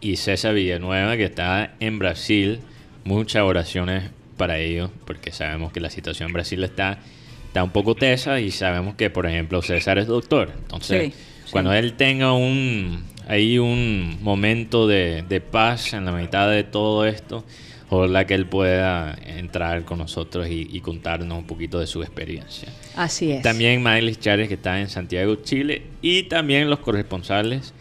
y 0.01 0.17
César 0.17 0.55
Villanueva 0.55 1.15
que 1.15 1.25
está 1.25 1.75
en 1.79 1.99
Brasil. 1.99 2.59
Muchas 3.05 3.43
oraciones 3.43 4.11
para 4.37 4.57
ellos, 4.57 4.91
porque 5.05 5.31
sabemos 5.31 5.71
que 5.71 5.79
la 5.79 5.89
situación 5.89 6.29
en 6.29 6.33
Brasil 6.33 6.63
está, 6.63 6.99
está 7.47 7.63
un 7.63 7.71
poco 7.71 7.95
tesa 7.95 8.39
y 8.39 8.51
sabemos 8.51 8.95
que, 8.95 9.09
por 9.09 9.25
ejemplo, 9.25 9.61
César 9.61 9.97
es 9.97 10.07
doctor. 10.07 10.51
Entonces, 10.57 11.13
cuando 11.51 11.73
él 11.73 11.93
tenga 11.93 12.33
un 12.33 13.03
ahí 13.27 13.57
un 13.57 14.17
momento 14.21 14.87
de, 14.87 15.41
paz 15.51 15.93
en 15.93 16.05
la 16.05 16.11
mitad 16.11 16.49
de 16.49 16.63
todo 16.63 17.05
esto, 17.05 17.43
ojalá 17.89 18.25
que 18.25 18.33
él 18.33 18.45
pueda 18.45 19.15
entrar 19.25 19.83
con 19.85 19.99
nosotros 19.99 20.47
y, 20.49 20.79
contarnos 20.81 21.37
un 21.37 21.47
poquito 21.47 21.79
de 21.79 21.87
su 21.87 22.01
experiencia. 22.01 22.69
Así 22.95 23.31
es. 23.31 23.41
También 23.41 23.83
Miley 23.83 24.15
Chávez, 24.15 24.47
que 24.47 24.55
está 24.55 24.79
en 24.79 24.89
Santiago, 24.89 25.35
Chile, 25.35 25.83
y 26.01 26.23
también 26.23 26.69
los 26.69 26.79
corresponsales. 26.79 27.73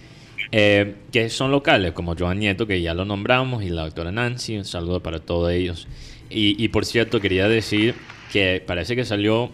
Eh, 0.55 0.97
que 1.11 1.31
son 1.31 1.51
locales, 1.51 1.93
como 1.93 2.15
Joan 2.15 2.39
Nieto, 2.39 2.67
que 2.67 2.83
ya 2.83 2.93
lo 2.93 3.07
nombramos, 3.07 3.63
y 3.63 3.71
la 3.71 3.83
doctora 3.85 4.13
Nancy, 4.13 4.59
un 4.59 4.67
saludo 4.67 5.03
para 5.03 5.21
todos 5.21 5.51
ellos. 5.51 5.89
Y, 6.35 6.69
por 6.69 6.85
cierto, 6.87 7.21
quería 7.21 7.49
decir 7.49 7.95
que 8.33 8.63
parece 8.67 8.97
que 8.97 9.05
salió, 9.05 9.51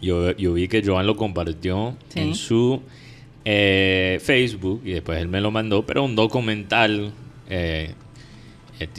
yo, 0.00 0.34
yo 0.36 0.54
vi 0.54 0.68
que 0.68 0.82
Joan 0.84 1.06
lo 1.06 1.16
compartió 1.16 1.96
en 2.14 2.34
su 2.34 2.80
eh, 3.44 4.18
Facebook 4.22 4.82
y 4.84 4.92
después 4.92 5.18
él 5.18 5.28
me 5.28 5.40
lo 5.40 5.50
mandó, 5.50 5.84
pero 5.86 6.04
un 6.04 6.16
documental, 6.16 7.12
eh, 7.48 7.94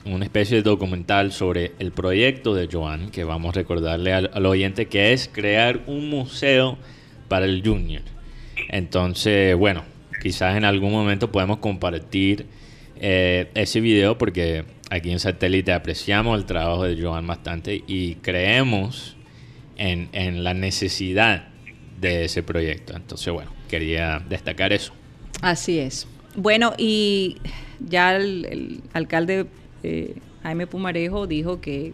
una 0.06 0.26
especie 0.26 0.58
de 0.58 0.64
documental 0.64 1.32
sobre 1.32 1.72
el 1.80 1.92
proyecto 1.92 2.54
de 2.54 2.68
Joan, 2.72 3.10
que 3.12 3.24
vamos 3.24 3.50
a 3.50 3.60
recordarle 3.60 4.14
al, 4.14 4.46
oyente, 4.46 4.88
que 4.88 5.14
es 5.14 5.30
crear 5.32 5.82
un 5.88 6.10
museo 6.10 6.78
para 7.28 7.46
el 7.46 7.64
Junior. 7.66 8.04
Entonces, 8.70 9.56
bueno, 9.56 9.84
quizás 10.22 10.56
en 10.56 10.66
algún 10.66 10.92
momento 10.92 11.32
podemos 11.32 11.58
compartir 11.58 12.46
eh, 13.00 13.50
ese 13.56 13.82
video 13.82 14.18
porque 14.18 14.66
aquí 14.92 15.10
en 15.10 15.20
Satélite 15.20 15.72
apreciamos 15.72 16.38
el 16.38 16.46
trabajo 16.46 16.84
de 16.84 17.02
Joan 17.02 17.26
bastante 17.26 17.82
y 17.88 18.16
creemos 18.16 19.16
en, 19.78 20.44
la 20.44 20.54
necesidad 20.54 21.48
de 22.00 22.26
ese 22.26 22.44
proyecto. 22.44 22.96
Entonces, 22.96 23.34
bueno, 23.34 23.52
quería 23.68 24.22
destacar 24.30 24.74
eso. 24.74 24.94
Así 25.42 25.80
es. 25.80 26.08
Bueno, 26.36 26.74
y 26.78 27.38
ya 27.80 28.16
el, 28.16 28.82
alcalde 28.94 29.48
eh, 29.82 30.18
Jaime 30.44 30.68
Pumarejo 30.68 31.26
dijo 31.26 31.62
que 31.62 31.94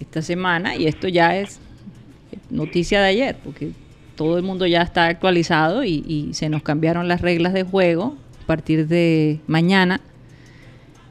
esta 0.00 0.22
semana, 0.22 0.74
y 0.76 0.86
esto 0.86 1.06
ya 1.06 1.36
es 1.36 1.60
noticia 2.50 3.00
de 3.00 3.08
ayer, 3.08 3.36
porque 3.44 3.72
todo 4.16 4.38
el 4.38 4.42
mundo 4.42 4.66
ya 4.66 4.82
está 4.82 5.06
actualizado 5.06 5.84
y 5.84 6.30
se 6.32 6.48
nos 6.48 6.62
cambiaron 6.62 7.06
las 7.06 7.20
reglas 7.20 7.52
de 7.52 7.64
juego 7.64 8.16
a 8.42 8.46
partir 8.46 8.88
de 8.88 9.40
mañana 9.46 10.00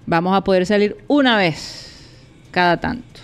vamos 0.05 0.36
a 0.36 0.43
poder 0.43 0.65
salir 0.65 0.98
una 1.07 1.38
vez 1.38 1.83
cada 2.51 2.79
tanto. 2.79 3.22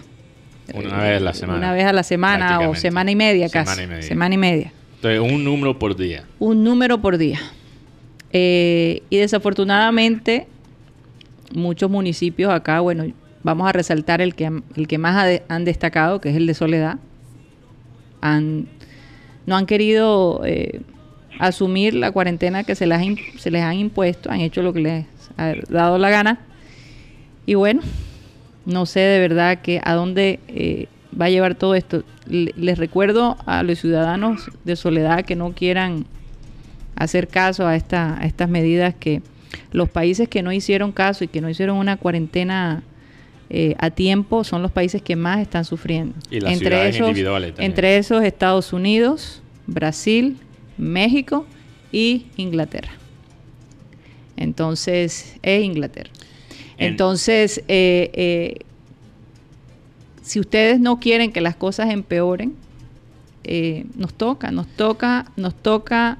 Una 0.73 1.01
vez 1.01 1.17
a 1.17 1.19
la 1.19 1.33
semana. 1.33 1.59
Una 1.59 1.73
vez 1.73 1.85
a 1.85 1.93
la 1.93 2.03
semana 2.03 2.69
o 2.69 2.75
semana 2.75 3.11
y 3.11 3.15
media 3.15 3.49
casi. 3.49 3.75
Semana 3.75 3.83
y 3.83 3.87
media. 3.87 4.07
Semana 4.07 4.35
y 4.35 4.37
media. 4.37 4.73
Entonces, 4.95 5.19
un 5.19 5.43
número 5.43 5.79
por 5.79 5.95
día. 5.95 6.25
Un 6.39 6.63
número 6.63 7.01
por 7.01 7.17
día. 7.17 7.39
Eh, 8.31 9.01
y 9.09 9.17
desafortunadamente, 9.17 10.47
muchos 11.53 11.89
municipios 11.89 12.53
acá, 12.53 12.81
bueno, 12.81 13.05
vamos 13.41 13.67
a 13.67 13.71
resaltar 13.71 14.21
el 14.21 14.35
que, 14.35 14.51
el 14.75 14.87
que 14.87 14.97
más 14.97 15.41
han 15.47 15.65
destacado, 15.65 16.21
que 16.21 16.29
es 16.29 16.35
el 16.35 16.45
de 16.45 16.53
Soledad. 16.53 16.99
Han, 18.21 18.67
no 19.45 19.55
han 19.55 19.65
querido 19.65 20.41
eh, 20.45 20.81
asumir 21.39 21.95
la 21.95 22.11
cuarentena 22.11 22.63
que 22.63 22.75
se 22.75 22.85
les, 22.85 22.99
se 23.37 23.49
les 23.49 23.63
han 23.63 23.75
impuesto, 23.75 24.29
han 24.29 24.41
hecho 24.41 24.61
lo 24.61 24.73
que 24.73 24.81
les 24.81 25.05
ha 25.37 25.53
dado 25.69 25.97
la 25.97 26.09
gana 26.09 26.39
y 27.49 27.55
bueno, 27.55 27.81
no 28.67 28.85
sé 28.85 28.99
de 28.99 29.17
verdad 29.17 29.63
que 29.63 29.81
a 29.83 29.95
dónde 29.95 30.39
eh, 30.49 30.85
va 31.19 31.25
a 31.25 31.29
llevar 31.31 31.55
todo 31.55 31.73
esto. 31.73 32.03
les 32.27 32.77
recuerdo 32.77 33.37
a 33.47 33.63
los 33.63 33.79
ciudadanos 33.79 34.51
de 34.65 34.75
Soledad 34.75 35.25
que 35.25 35.35
no 35.35 35.53
quieran 35.53 36.05
hacer 36.95 37.27
caso 37.27 37.65
a, 37.65 37.75
esta, 37.75 38.21
a 38.21 38.27
estas 38.27 38.49
medidas 38.49 38.93
que 38.93 39.23
los 39.71 39.89
países 39.89 40.29
que 40.29 40.43
no 40.43 40.51
hicieron 40.51 40.91
caso 40.91 41.23
y 41.23 41.27
que 41.27 41.41
no 41.41 41.49
hicieron 41.49 41.77
una 41.77 41.97
cuarentena 41.97 42.83
eh, 43.49 43.73
a 43.79 43.89
tiempo 43.89 44.43
son 44.43 44.61
los 44.61 44.71
países 44.71 45.01
que 45.01 45.15
más 45.15 45.39
están 45.39 45.65
sufriendo. 45.65 46.13
Y 46.29 46.41
las 46.41 46.53
entre 46.53 46.87
esos, 46.87 47.17
Entre 47.57 47.97
esos 47.97 48.23
Estados 48.23 48.73
Unidos, 48.73 49.41
Brasil, 49.65 50.37
México 50.77 51.47
y 51.91 52.27
Inglaterra. 52.37 52.91
Entonces, 54.37 55.35
es 55.41 55.63
Inglaterra. 55.63 56.11
Entonces, 56.79 57.63
eh, 57.67 58.09
eh, 58.13 58.59
si 60.21 60.39
ustedes 60.39 60.79
no 60.79 60.99
quieren 60.99 61.31
que 61.31 61.41
las 61.41 61.55
cosas 61.55 61.89
empeoren, 61.89 62.55
eh, 63.43 63.85
nos 63.95 64.13
toca, 64.13 64.51
nos 64.51 64.67
toca, 64.67 65.25
nos 65.35 65.55
toca 65.55 66.17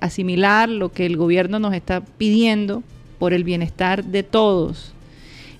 asimilar 0.00 0.70
lo 0.70 0.90
que 0.90 1.04
el 1.04 1.18
gobierno 1.18 1.58
nos 1.58 1.74
está 1.74 2.00
pidiendo 2.00 2.82
por 3.18 3.34
el 3.34 3.44
bienestar 3.44 4.04
de 4.04 4.22
todos. 4.22 4.94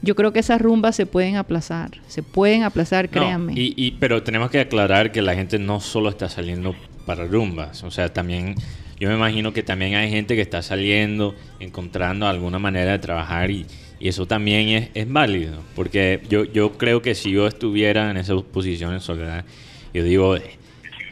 Yo 0.00 0.16
creo 0.16 0.32
que 0.32 0.38
esas 0.38 0.58
rumbas 0.58 0.96
se 0.96 1.04
pueden 1.04 1.36
aplazar, 1.36 1.90
se 2.08 2.22
pueden 2.22 2.62
aplazar, 2.62 3.10
créanme. 3.10 3.52
Y, 3.54 3.90
pero 4.00 4.22
tenemos 4.22 4.50
que 4.50 4.58
aclarar 4.58 5.12
que 5.12 5.20
la 5.20 5.34
gente 5.34 5.58
no 5.58 5.80
solo 5.80 6.08
está 6.08 6.30
saliendo 6.30 6.74
para 7.04 7.26
rumbas, 7.26 7.84
o 7.84 7.90
sea, 7.90 8.10
también 8.10 8.54
yo 8.98 9.08
me 9.08 9.14
imagino 9.14 9.52
que 9.52 9.62
también 9.62 9.94
hay 9.94 10.10
gente 10.10 10.34
que 10.34 10.42
está 10.42 10.62
saliendo, 10.62 11.34
encontrando 11.58 12.26
alguna 12.26 12.58
manera 12.58 12.92
de 12.92 12.98
trabajar 12.98 13.50
y, 13.50 13.66
y 14.00 14.08
eso 14.08 14.26
también 14.26 14.68
es, 14.70 14.88
es 14.94 15.12
válido, 15.12 15.62
porque 15.76 16.22
yo, 16.28 16.44
yo 16.44 16.72
creo 16.72 17.02
que 17.02 17.14
si 17.14 17.32
yo 17.32 17.46
estuviera 17.46 18.10
en 18.10 18.16
esa 18.16 18.34
posición 18.36 18.94
en 18.94 19.00
soledad, 19.00 19.44
yo 19.92 20.02
digo, 20.02 20.36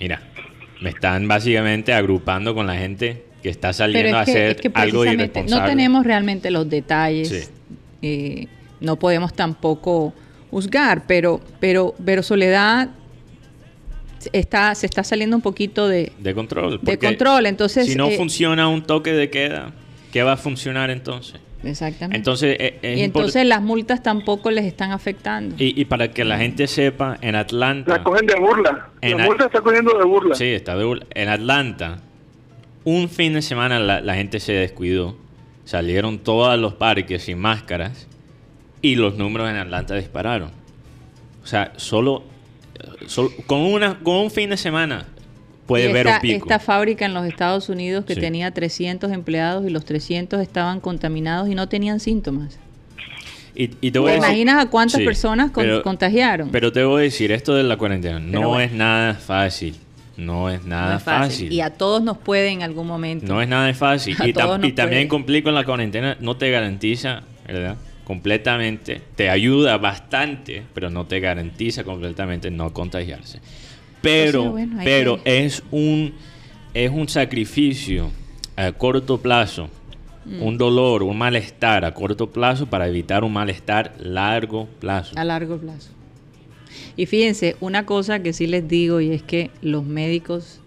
mira, 0.00 0.22
me 0.80 0.90
están 0.90 1.28
básicamente 1.28 1.92
agrupando 1.92 2.54
con 2.54 2.66
la 2.66 2.76
gente 2.76 3.24
que 3.42 3.50
está 3.50 3.74
saliendo 3.74 4.16
a 4.16 4.22
hacer 4.22 4.58
algo 4.72 5.04
irresponsable. 5.04 5.62
No 5.62 5.68
tenemos 5.68 6.06
realmente 6.06 6.50
los 6.50 6.68
detalles, 6.68 7.50
eh, 8.00 8.46
no 8.80 8.96
podemos 8.96 9.34
tampoco 9.34 10.14
juzgar, 10.50 11.06
pero, 11.06 11.42
pero, 11.60 11.94
pero 12.02 12.22
Soledad 12.22 12.88
está, 14.32 14.74
se 14.74 14.86
está 14.86 15.04
saliendo 15.04 15.36
un 15.36 15.42
poquito 15.42 15.88
de, 15.88 16.12
de 16.18 16.34
control. 16.34 16.80
De 16.82 16.98
control, 16.98 17.44
entonces... 17.44 17.86
Si 17.86 17.96
no 17.96 18.08
eh, 18.08 18.16
funciona 18.16 18.66
un 18.66 18.82
toque 18.82 19.12
de 19.12 19.28
queda, 19.28 19.72
¿qué 20.10 20.22
va 20.22 20.32
a 20.32 20.36
funcionar 20.38 20.88
entonces? 20.88 21.38
Exactamente. 21.62 22.16
Entonces, 22.16 22.56
eh, 22.60 22.96
y 22.96 23.02
entonces 23.02 23.44
las 23.44 23.62
multas 23.62 24.02
tampoco 24.02 24.50
les 24.50 24.64
están 24.64 24.92
afectando. 24.92 25.56
Y, 25.58 25.84
para 25.86 26.10
que 26.12 26.24
la 26.24 26.38
gente 26.38 26.66
sepa, 26.66 27.18
en 27.20 27.34
Atlanta... 27.34 27.98
La 27.98 28.04
cogen 28.04 28.26
de 28.26 28.36
burla. 28.36 28.90
la 29.02 29.18
multa 29.18 29.46
está 29.46 29.60
cogiendo 29.60 29.98
de 29.98 30.04
burla. 30.04 30.34
Sí, 30.34 30.46
está 30.46 30.76
de 30.76 30.84
burla. 30.84 31.06
En 31.10 31.28
Atlanta, 31.28 31.98
un 32.84 33.08
fin 33.08 33.32
de 33.34 33.42
semana 33.42 33.80
la, 33.80 34.14
gente 34.14 34.40
se 34.40 34.52
descuidó. 34.52 35.16
Salieron 35.64 36.18
todos 36.18 36.58
los 36.58 36.74
parques 36.74 37.24
sin 37.24 37.38
máscaras 37.38 38.06
y 38.80 38.94
los 38.94 39.16
números 39.16 39.50
en 39.50 39.56
Atlanta 39.56 39.94
dispararon. 39.94 40.50
O 41.42 41.46
sea, 41.46 41.72
solo, 41.76 42.22
con, 43.46 43.60
una, 43.60 43.98
con 43.98 44.14
un 44.16 44.30
fin 44.30 44.50
de 44.50 44.56
semana 44.56 45.06
puede 45.68 45.92
ver 45.92 46.08
un 46.08 46.18
pico. 46.20 46.46
Esta 46.46 46.58
fábrica 46.58 47.04
en 47.04 47.14
los 47.14 47.24
Estados 47.26 47.68
Unidos 47.68 48.04
que 48.04 48.16
tenía 48.16 48.50
300 48.50 49.12
empleados 49.12 49.64
y 49.64 49.70
los 49.70 49.84
300 49.84 50.40
estaban 50.40 50.80
contaminados 50.80 51.48
y 51.48 51.54
no 51.54 51.68
tenían 51.68 52.00
síntomas. 52.00 52.58
Y, 53.54 53.90
te, 53.90 53.98
voy 53.98 54.12
imaginas 54.12 54.64
a 54.64 54.70
cuántas 54.70 55.00
personas 55.00 55.50
contagiaron? 55.82 56.50
Pero 56.50 56.70
te 56.72 56.84
voy 56.84 57.00
a 57.00 57.02
decir, 57.04 57.32
esto 57.32 57.56
de 57.56 57.64
la 57.64 57.76
cuarentena 57.76 58.20
no 58.20 58.60
es 58.60 58.72
nada 58.72 59.14
fácil. 59.14 59.76
no 60.16 60.48
es 60.48 60.64
nada 60.64 61.00
fácil. 61.00 61.52
Y 61.52 61.60
a 61.60 61.70
todos 61.70 62.02
nos 62.02 62.18
puede 62.18 62.50
en 62.50 62.62
algún 62.62 62.86
momento. 62.86 63.26
No 63.26 63.42
es 63.42 63.48
nada 63.48 63.72
fácil. 63.74 64.16
y, 64.24 64.30
y 64.66 64.72
también 64.72 65.08
cumplir 65.08 65.42
con 65.42 65.54
la 65.54 65.64
cuarentena 65.64 66.16
no 66.20 66.36
te 66.36 66.50
garantiza, 66.52 67.22
¿verdad? 67.46 67.76
Completamente. 68.04 69.02
Te 69.16 69.28
ayuda 69.28 69.76
bastante, 69.76 70.62
pero 70.72 70.88
no 70.88 71.06
te 71.06 71.18
garantiza 71.18 71.82
completamente 71.82 72.52
no 72.52 72.72
contagiarse. 72.72 73.40
Pero, 74.00 74.54
pero 74.84 75.20
es 75.24 75.62
un 75.70 76.14
es 76.74 76.90
un 76.90 77.08
sacrificio 77.08 78.10
a 78.56 78.72
corto 78.72 79.18
plazo, 79.18 79.68
mm. 80.24 80.42
un 80.42 80.58
dolor, 80.58 81.02
un 81.02 81.16
malestar 81.18 81.84
a 81.84 81.94
corto 81.94 82.30
plazo 82.30 82.66
para 82.66 82.88
evitar 82.88 83.24
un 83.24 83.32
malestar 83.32 83.94
largo 83.98 84.66
plazo. 84.78 85.14
A 85.16 85.24
largo 85.24 85.58
plazo. 85.58 85.90
Y 86.96 87.06
fíjense, 87.06 87.56
una 87.60 87.86
cosa 87.86 88.22
que 88.22 88.32
sí 88.32 88.46
les 88.46 88.68
digo 88.68 89.00
y 89.00 89.10
es 89.12 89.22
que 89.22 89.50
los 89.62 89.84
médicos 89.84 90.60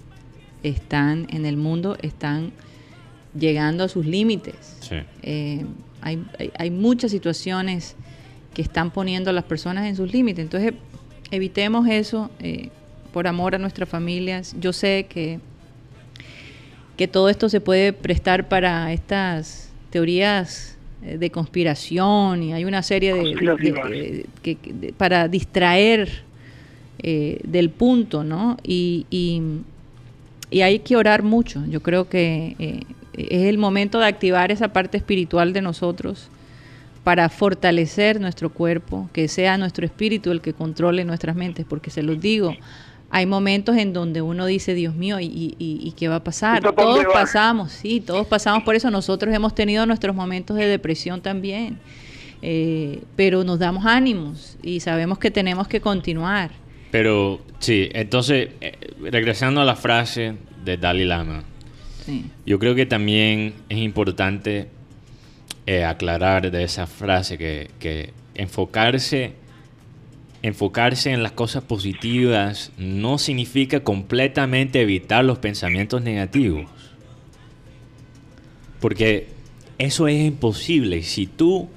están 0.63 1.27
en 1.29 1.45
el 1.45 1.57
mundo, 1.57 1.97
están 2.01 2.51
llegando 3.37 3.83
a 3.83 3.87
sus 3.87 4.05
límites. 4.05 4.77
Eh, 5.21 5.65
hay, 6.01 6.71
muchas 6.71 7.11
situaciones 7.11 7.95
que 8.53 8.61
están 8.61 8.91
poniendo 8.91 9.29
a 9.29 9.33
las 9.33 9.43
personas 9.43 9.85
en 9.87 9.95
sus 9.95 10.11
límites. 10.11 10.43
Entonces, 10.43 10.73
evitemos 11.31 11.87
eso 11.87 12.31
eh, 12.39 12.69
por 13.11 13.27
amor 13.27 13.55
a 13.55 13.57
nuestras 13.57 13.87
familias. 13.87 14.55
Yo 14.59 14.73
sé 14.73 15.07
que, 15.09 15.39
que 16.97 17.07
todo 17.07 17.29
esto 17.29 17.49
se 17.49 17.61
puede 17.61 17.93
prestar 17.93 18.47
para 18.47 18.91
estas 18.93 19.71
teorías 19.89 20.77
eh, 21.03 21.17
de 21.17 21.29
conspiración 21.29 22.43
y 22.43 22.53
hay 22.53 22.65
una 22.65 22.83
serie 22.83 23.13
de, 23.13 24.25
que, 24.43 24.93
para 24.97 25.27
distraer 25.27 26.23
eh, 26.99 27.39
del 27.43 27.71
punto, 27.71 28.23
¿no? 28.23 28.57
Y, 28.63 29.05
y, 29.09 29.41
hay 30.61 30.79
que 30.79 30.95
orar 30.97 31.23
mucho. 31.23 31.63
Yo 31.67 31.81
creo 31.81 32.09
que 32.09 32.55
eh, 32.59 32.81
es 33.13 33.43
el 33.43 33.57
momento 33.57 33.99
de 33.99 34.05
activar 34.05 34.51
esa 34.51 34.73
parte 34.73 34.97
espiritual 34.97 35.53
de 35.53 35.61
nosotros 35.61 36.29
para 37.03 37.29
fortalecer 37.29 38.21
nuestro 38.21 38.51
cuerpo, 38.51 39.09
que 39.13 39.27
sea 39.27 39.57
nuestro 39.57 39.85
espíritu 39.85 40.31
el 40.31 40.41
que 40.41 40.53
controle 40.53 41.03
nuestras 41.03 41.35
mentes, 41.35 41.65
porque 41.67 41.89
se 41.89 42.03
los 42.03 42.21
digo, 42.21 42.53
hay 43.13 43.25
momentos 43.25 43.75
en 43.75 43.91
donde 43.91 44.21
uno 44.21 44.45
dice, 44.45 44.73
Dios 44.73 44.95
mío, 44.95 45.19
¿y, 45.19 45.55
y, 45.59 45.91
qué 45.97 46.07
va 46.07 46.15
a 46.15 46.23
pasar? 46.23 46.63
Todos 46.73 47.05
pasamos, 47.11 47.73
sí, 47.73 47.99
todos 47.99 48.25
pasamos 48.25 48.63
por 48.63 48.73
eso. 48.73 48.89
Nosotros 48.89 49.35
hemos 49.35 49.53
tenido 49.53 49.85
nuestros 49.85 50.15
momentos 50.15 50.55
de 50.55 50.65
depresión 50.65 51.21
también, 51.21 51.77
eh, 52.41 53.03
pero 53.17 53.43
nos 53.43 53.59
damos 53.59 53.85
ánimos 53.85 54.57
y 54.63 54.79
sabemos 54.79 55.19
que 55.19 55.29
tenemos 55.29 55.67
que 55.67 55.81
continuar. 55.81 56.51
Pero 56.89 57.41
sí, 57.59 57.89
entonces, 57.91 58.51
eh, 58.61 58.77
regresando 59.01 59.59
a 59.59 59.65
la 59.65 59.75
frase 59.75 60.37
de 60.63 60.77
Dalai 60.77 61.05
Lama, 61.05 61.43
yo 62.45 62.59
creo 62.59 62.75
que 62.75 62.85
también 62.85 63.55
es 63.67 63.77
importante 63.77 64.69
eh, 65.65 65.83
aclarar 65.83 66.49
de 66.49 66.63
esa 66.63 66.87
frase 66.87 67.37
que, 67.37 67.69
que 67.77 68.13
enfocarse 68.35 69.33
enfocarse 70.41 71.11
en 71.11 71.23
las 71.23 71.33
cosas 71.33 71.63
positivas 71.63 72.71
no 72.77 73.17
significa 73.17 73.81
completamente 73.81 74.81
evitar 74.81 75.23
los 75.23 75.37
pensamientos 75.39 76.01
negativos. 76.01 76.69
Porque 78.79 79.27
eso 79.77 80.07
es 80.07 80.19
imposible. 80.19 81.03
Si 81.03 81.27
tú 81.27 81.69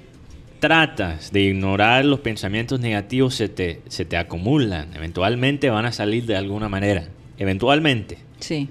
tratas 0.61 1.31
de 1.31 1.43
ignorar 1.43 2.07
los 2.07 2.21
pensamientos 2.21 2.81
negativos, 2.81 3.35
se 3.35 3.51
te, 3.51 3.83
se 3.89 4.07
te 4.07 4.17
acumulan. 4.17 4.95
Eventualmente 4.95 5.69
van 5.69 5.85
a 5.85 5.93
salir 5.93 6.25
de 6.25 6.37
alguna 6.37 6.71
manera. 6.71 7.09
Eventualmente. 7.37 8.19
Sí. 8.41 8.71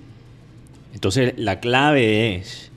Entonces 0.94 1.34
la 1.38 1.60
clave 1.60 2.36
es 2.36 2.72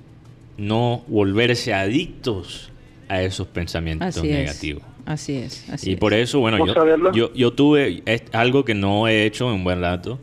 no 0.58 1.04
volverse 1.08 1.73
adictos 1.73 2.70
a 3.08 3.23
esos 3.23 3.46
pensamientos 3.46 4.23
negativos. 4.23 4.82
Así 5.06 5.36
es. 5.36 5.64
y 5.84 5.94
por 5.96 6.12
eso, 6.12 6.40
bueno, 6.40 6.66
yo, 7.12 7.32
yo, 7.32 7.52
tuve 7.52 8.02
algo 8.32 8.64
que 8.64 8.75
no 8.75 9.06
he 9.06 9.25
hecho 9.25 9.48
en 9.48 9.54
un 9.54 9.64
buen 9.64 9.80
rato 9.80 10.18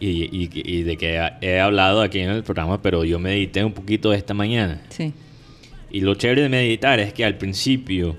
y, 0.00 0.48
y, 0.54 0.82
de 0.82 0.96
que 0.96 1.20
he 1.40 1.60
hablado 1.60 2.02
aquí 2.02 2.18
en 2.18 2.30
el 2.30 2.42
programa, 2.42 2.82
pero 2.82 3.04
yo 3.04 3.20
medité 3.20 3.64
un 3.64 3.72
poquito 3.72 4.12
esta 4.12 4.34
mañana. 4.34 4.82
Sí. 4.88 5.12
Y 5.90 6.00
lo 6.00 6.14
chévere 6.16 6.42
de 6.42 6.48
meditar 6.48 7.00
es 7.00 7.12
que 7.12 7.24
al 7.24 7.38
principio, 7.38 8.16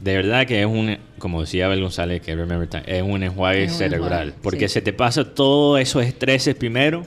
de 0.00 0.16
verdad 0.16 0.46
que 0.46 0.60
es 0.60 0.66
un, 0.66 0.96
como 1.18 1.42
decía 1.42 1.66
Abel 1.66 1.82
González, 1.82 2.20
que 2.20 2.34
remember 2.34 2.68
es 2.86 3.02
un 3.02 3.22
enjuague 3.22 3.68
cerebral. 3.68 4.34
porque 4.42 4.68
se 4.68 4.80
te 4.80 4.92
pasa 4.92 5.34
todos 5.34 5.80
esos 5.80 6.04
estreses 6.04 6.54
primero 6.54 7.04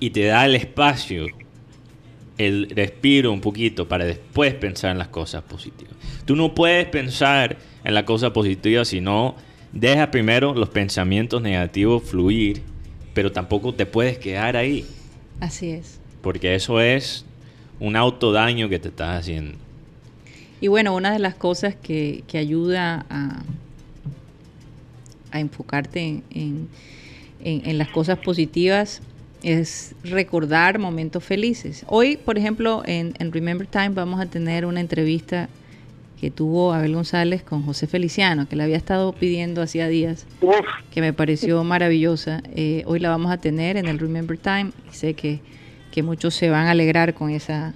y 0.00 0.10
te 0.10 0.24
da 0.24 0.46
el 0.46 0.54
espacio 0.54 1.26
el 2.38 2.70
respiro 2.70 3.32
un 3.32 3.40
poquito 3.40 3.88
para 3.88 4.04
después 4.04 4.54
pensar 4.54 4.92
en 4.92 4.98
las 4.98 5.08
cosas 5.08 5.42
positivas. 5.42 5.94
Tú 6.24 6.36
no 6.36 6.54
puedes 6.54 6.86
pensar 6.86 7.58
en 7.84 7.94
la 7.94 8.04
cosa 8.04 8.32
positiva 8.32 8.84
si 8.84 9.00
no 9.00 9.34
dejas 9.72 10.08
primero 10.08 10.54
los 10.54 10.68
pensamientos 10.68 11.42
negativos 11.42 12.04
fluir, 12.04 12.62
pero 13.12 13.32
tampoco 13.32 13.74
te 13.74 13.86
puedes 13.86 14.18
quedar 14.18 14.56
ahí. 14.56 14.86
Así 15.40 15.70
es. 15.70 15.98
Porque 16.22 16.54
eso 16.54 16.80
es 16.80 17.24
un 17.80 17.96
autodaño 17.96 18.68
que 18.68 18.78
te 18.78 18.88
estás 18.88 19.20
haciendo. 19.20 19.58
Y 20.60 20.68
bueno, 20.68 20.94
una 20.94 21.12
de 21.12 21.18
las 21.18 21.34
cosas 21.34 21.74
que, 21.74 22.24
ayuda 22.34 23.06
a, 23.10 23.42
a 25.30 25.40
enfocarte 25.40 26.22
en, 26.30 26.68
en 27.40 27.78
las 27.78 27.88
cosas 27.88 28.18
positivas 28.18 29.02
es 29.42 29.94
recordar 30.02 30.78
momentos 30.78 31.22
felices. 31.22 31.84
Hoy, 31.88 32.16
por 32.16 32.38
ejemplo, 32.38 32.82
en, 32.86 33.14
Remember 33.32 33.66
Time 33.66 33.90
vamos 33.90 34.20
a 34.20 34.26
tener 34.26 34.66
una 34.66 34.80
entrevista 34.80 35.48
que 36.20 36.30
tuvo 36.30 36.72
Abel 36.72 36.94
González 36.94 37.42
con 37.44 37.62
José 37.62 37.86
Feliciano, 37.86 38.48
que 38.48 38.56
le 38.56 38.64
había 38.64 38.76
estado 38.76 39.12
pidiendo 39.12 39.62
hacía 39.62 39.86
días, 39.86 40.26
que 40.90 41.00
me 41.00 41.12
pareció 41.12 41.62
maravillosa. 41.62 42.42
Eh, 42.56 42.82
hoy 42.86 42.98
la 42.98 43.10
vamos 43.10 43.30
a 43.30 43.38
tener 43.38 43.76
en 43.76 43.86
el 43.86 44.00
Remember 44.00 44.36
Time 44.36 44.72
y 44.90 44.94
sé 44.94 45.14
que, 45.14 45.38
que 45.92 46.02
muchos 46.02 46.34
se 46.34 46.50
van 46.50 46.66
a 46.66 46.72
alegrar 46.72 47.14
con 47.14 47.30
esa, 47.30 47.72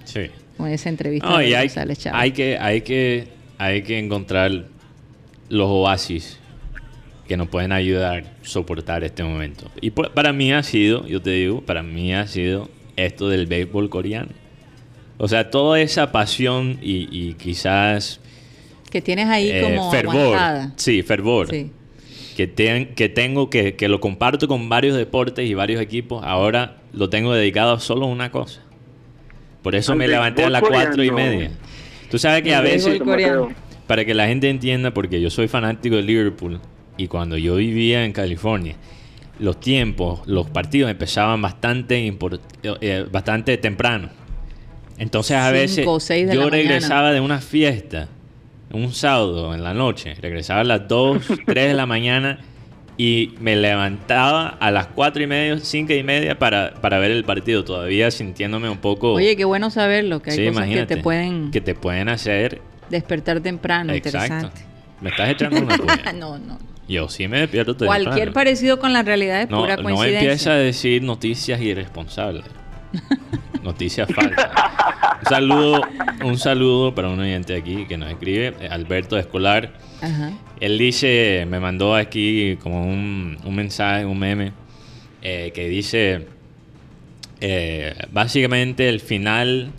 con 0.57 0.67
esa 0.67 0.89
entrevista. 0.89 1.37
hay, 1.37 1.53
hay, 1.53 2.31
que, 2.31 2.57
hay, 2.57 2.81
que, 2.81 3.27
hay 3.57 3.81
que 3.83 3.97
encontrar 3.97 4.65
los 5.47 5.69
oasis 5.69 6.39
que 7.27 7.37
nos 7.37 7.47
pueden 7.47 7.71
ayudar 7.71 8.23
a 8.23 8.45
soportar 8.45 9.03
este 9.03 9.23
momento. 9.23 9.69
Y 9.81 9.91
para 9.91 10.33
mí 10.33 10.51
ha 10.51 10.63
sido, 10.63 11.07
yo 11.07 11.21
te 11.21 11.31
digo, 11.31 11.61
para 11.61 11.83
mí 11.83 12.13
ha 12.13 12.27
sido 12.27 12.69
esto 12.95 13.29
del 13.29 13.47
béisbol 13.47 13.89
coreano. 13.89 14.31
O 15.17 15.27
sea, 15.27 15.49
toda 15.49 15.79
esa 15.79 16.11
pasión 16.11 16.79
y, 16.81 17.33
quizás... 17.35 18.19
Que 18.89 19.01
tienes 19.01 19.27
ahí 19.27 19.49
eh, 19.49 19.61
como 19.61 19.89
fervor. 19.89 20.37
Sí, 20.75 21.01
fervor. 21.01 21.49
Que, 21.49 21.69
que 22.95 23.09
tengo, 23.09 23.49
que, 23.49 23.75
que 23.75 23.87
lo 23.87 23.99
comparto 23.99 24.47
con 24.47 24.69
varios 24.69 24.97
deportes 24.97 25.49
y 25.49 25.53
varios 25.53 25.81
equipos. 25.81 26.23
Ahora 26.23 26.77
lo 26.91 27.09
tengo 27.09 27.33
dedicado 27.33 27.79
solo 27.79 28.05
a 28.05 28.09
una 28.09 28.31
cosa. 28.31 28.61
Por 29.63 29.75
eso 29.75 29.95
me 29.95 30.07
levanté 30.07 30.43
a 30.43 30.49
las 30.49 30.61
cuatro 30.61 31.03
y 31.03 31.09
media. 31.09 31.51
Tú 32.11 32.19
sabes 32.19 32.43
que 32.43 32.53
a 32.53 32.61
veces, 32.61 33.01
para 33.87 34.05
que 34.05 34.13
la 34.13 34.27
gente 34.27 34.49
entienda, 34.49 34.93
porque 34.93 35.21
yo 35.21 35.29
soy 35.29 35.47
fanático 35.47 35.95
de 35.95 36.03
Liverpool, 36.03 36.59
y 36.97 37.07
cuando 37.07 37.37
yo 37.37 37.55
vivía 37.55 38.05
en 38.05 38.13
California, 38.13 38.75
los 39.39 39.59
tiempos, 39.59 40.21
los 40.25 40.49
partidos 40.49 40.91
empezaban 40.91 41.41
bastante, 41.41 42.15
eh, 42.63 43.05
bastante 43.11 43.57
temprano. 43.57 44.09
Entonces 44.97 45.37
a 45.37 45.51
veces 45.51 45.85
yo 45.85 46.49
regresaba 46.49 47.11
de 47.11 47.19
una 47.19 47.41
fiesta, 47.41 48.09
un 48.71 48.93
sábado 48.93 49.53
en 49.53 49.63
la 49.63 49.73
noche, 49.73 50.15
regresaba 50.21 50.61
a 50.61 50.63
las 50.63 50.87
2, 50.87 51.23
3 51.45 51.45
de 51.67 51.73
la 51.73 51.85
mañana 51.85 52.39
y 52.95 53.33
me 53.39 53.55
levantaba 53.55 54.49
a 54.59 54.69
las 54.69 54.87
4 54.87 55.23
y 55.23 55.27
media, 55.27 55.59
5 55.59 55.93
y 55.93 56.03
media 56.03 56.37
para, 56.37 56.75
para 56.75 56.99
ver 56.99 57.09
el 57.09 57.23
partido, 57.23 57.63
todavía 57.63 58.11
sintiéndome 58.11 58.69
un 58.69 58.77
poco... 58.77 59.13
Oye, 59.13 59.35
qué 59.35 59.45
bueno 59.45 59.71
saberlo, 59.71 60.21
que 60.21 60.31
hay 60.31 60.47
cosas 60.47 60.67
que 60.67 60.85
te 60.85 60.97
pueden... 60.97 61.49
Que 61.49 61.61
te 61.61 61.73
pueden 61.73 62.09
hacer... 62.09 62.61
Despertar 62.89 63.39
temprano, 63.39 63.93
Exacto. 63.93 64.51
Me 65.01 65.09
estás 65.09 65.29
echando 65.29 65.59
una 65.59 65.75
no, 66.13 66.37
no. 66.37 66.72
Yo 66.87 67.07
sí 67.07 67.27
me 67.27 67.39
despierto 67.39 67.77
Cualquier 67.77 68.33
parecido 68.33 68.79
con 68.79 68.91
la 68.93 69.03
realidad 69.03 69.41
es 69.41 69.47
pura 69.47 69.77
coincidencia. 69.77 70.19
No 70.19 70.25
empieza 70.25 70.51
a 70.51 70.55
decir 70.55 71.01
noticias 71.03 71.61
irresponsables. 71.61 72.43
noticias 73.63 74.09
falsas. 74.13 74.51
Un 75.21 75.29
saludo, 75.29 75.81
un 76.25 76.37
saludo 76.37 76.93
para 76.93 77.07
un 77.07 77.19
oyente 77.19 77.55
aquí 77.55 77.85
que 77.85 77.97
nos 77.97 78.11
escribe, 78.11 78.53
Alberto 78.69 79.17
Escolar. 79.17 79.71
Él 80.59 80.77
dice, 80.77 81.47
me 81.49 81.59
mandó 81.61 81.95
aquí 81.95 82.57
como 82.61 82.83
un, 82.85 83.37
mensaje, 83.51 84.05
un 84.05 84.19
meme, 84.19 84.51
eh, 85.21 85.51
que 85.55 85.69
dice, 85.69 86.27
eh, 87.39 87.95
básicamente 88.11 88.89
el 88.89 88.99
final 88.99 89.71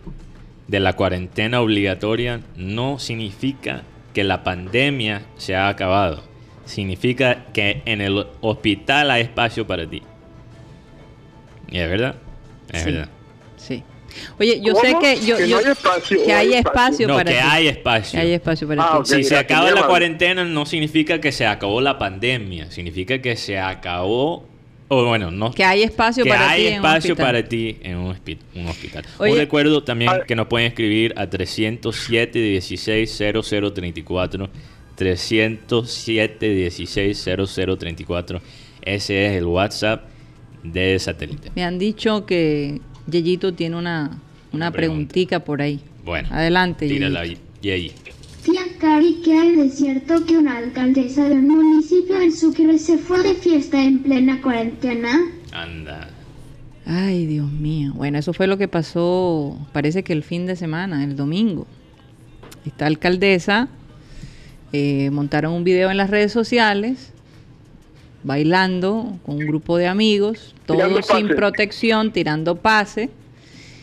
de 0.66 0.80
la 0.80 0.94
cuarentena 0.94 1.60
obligatoria 1.60 2.40
no 2.56 2.98
significa 2.98 3.82
que 4.14 4.24
la 4.24 4.42
pandemia 4.42 5.22
se 5.36 5.54
ha 5.54 5.68
acabado 5.68 6.33
significa 6.64 7.46
que 7.52 7.82
en 7.84 8.00
el 8.00 8.26
hospital 8.40 9.10
hay 9.10 9.22
espacio 9.22 9.66
para 9.66 9.88
ti. 9.88 10.02
Y 11.70 11.78
es 11.78 11.88
verdad, 11.88 12.14
es 12.72 12.84
verdad. 12.84 13.08
Sí. 13.56 13.82
Oye, 14.38 14.60
yo 14.60 14.74
sé 14.76 14.94
que 15.00 15.20
yo, 15.26 15.36
que, 15.36 15.42
hay 15.42 15.64
espacio, 15.64 16.24
que 16.24 16.32
hay 16.32 16.54
espacio, 16.54 17.08
no, 17.08 17.24
que 17.24 17.40
hay 17.40 17.68
espacio. 17.68 18.12
Que 18.12 18.26
hay 18.26 18.32
espacio 18.32 18.68
para 18.68 18.82
ah, 18.82 19.00
Si 19.04 19.24
se 19.24 19.36
acaba 19.36 19.70
la 19.72 19.86
cuarentena 19.86 20.44
no 20.44 20.66
significa 20.66 21.20
que 21.20 21.32
se 21.32 21.46
acabó 21.46 21.80
la 21.80 21.98
pandemia, 21.98 22.70
significa 22.70 23.20
que 23.20 23.34
se 23.36 23.58
acabó 23.58 24.46
o 24.88 25.04
bueno, 25.04 25.30
no. 25.30 25.50
Que 25.50 25.64
hay 25.64 25.82
espacio 25.82 26.26
para 26.26 26.50
hay 26.50 26.62
ti. 26.62 26.68
espacio 26.68 27.16
para 27.16 27.42
ti 27.42 27.78
en 27.82 27.96
un, 27.96 28.10
hospital. 28.10 29.04
Un 29.18 29.36
recuerdo 29.36 29.82
también 29.82 30.10
que 30.26 30.36
nos 30.36 30.46
pueden 30.46 30.68
escribir 30.68 31.14
a 31.16 31.28
307 31.28 32.38
16 32.38 33.22
0034. 33.42 34.50
307 34.96 36.48
16 36.48 37.28
0034. 37.46 38.40
Ese 38.82 39.26
es 39.26 39.32
el 39.32 39.44
WhatsApp 39.46 40.04
de 40.62 40.98
satélite. 40.98 41.50
Me 41.54 41.64
han 41.64 41.78
dicho 41.78 42.26
que 42.26 42.80
Yeyito 43.06 43.54
tiene 43.54 43.76
una, 43.76 44.18
una, 44.52 44.70
preguntita 44.70 45.44
por 45.44 45.62
ahí. 45.62 45.80
Bueno. 46.04 46.28
Adelante, 46.30 46.88
Tírala, 46.88 47.24
Yeyi. 47.60 47.92
Tía 48.44 48.62
Cari, 48.78 49.22
que 49.24 49.32
hay 49.32 49.56
de 49.56 49.70
cierto 49.70 50.24
que 50.26 50.36
una 50.36 50.58
alcaldesa 50.58 51.28
de 51.28 51.36
un 51.36 51.48
municipio 51.48 52.20
en 52.20 52.30
Sucre 52.30 52.78
se 52.78 52.98
fue 52.98 53.22
de 53.22 53.34
fiesta 53.34 53.82
en 53.82 54.02
plena 54.02 54.42
cuarentena? 54.42 55.18
Anda. 55.52 56.10
Ay, 56.84 57.24
Dios 57.24 57.50
mío. 57.50 57.92
Bueno, 57.94 58.18
eso 58.18 58.34
fue 58.34 58.46
lo 58.46 58.58
que 58.58 58.68
pasó, 58.68 59.56
parece 59.72 60.02
que 60.02 60.12
el 60.12 60.22
fin 60.22 60.44
de 60.44 60.56
semana, 60.56 61.02
el 61.04 61.16
domingo. 61.16 61.66
Esta 62.66 62.86
alcaldesa 62.86 63.68
eh, 64.76 65.08
montaron 65.12 65.52
un 65.52 65.62
video 65.62 65.88
en 65.92 65.96
las 65.96 66.10
redes 66.10 66.32
sociales, 66.32 67.12
bailando 68.24 69.16
con 69.24 69.36
un 69.36 69.46
grupo 69.46 69.76
de 69.76 69.86
amigos, 69.86 70.52
todos 70.66 71.06
sin 71.06 71.28
protección, 71.28 72.12
tirando 72.12 72.56
pase. 72.56 73.08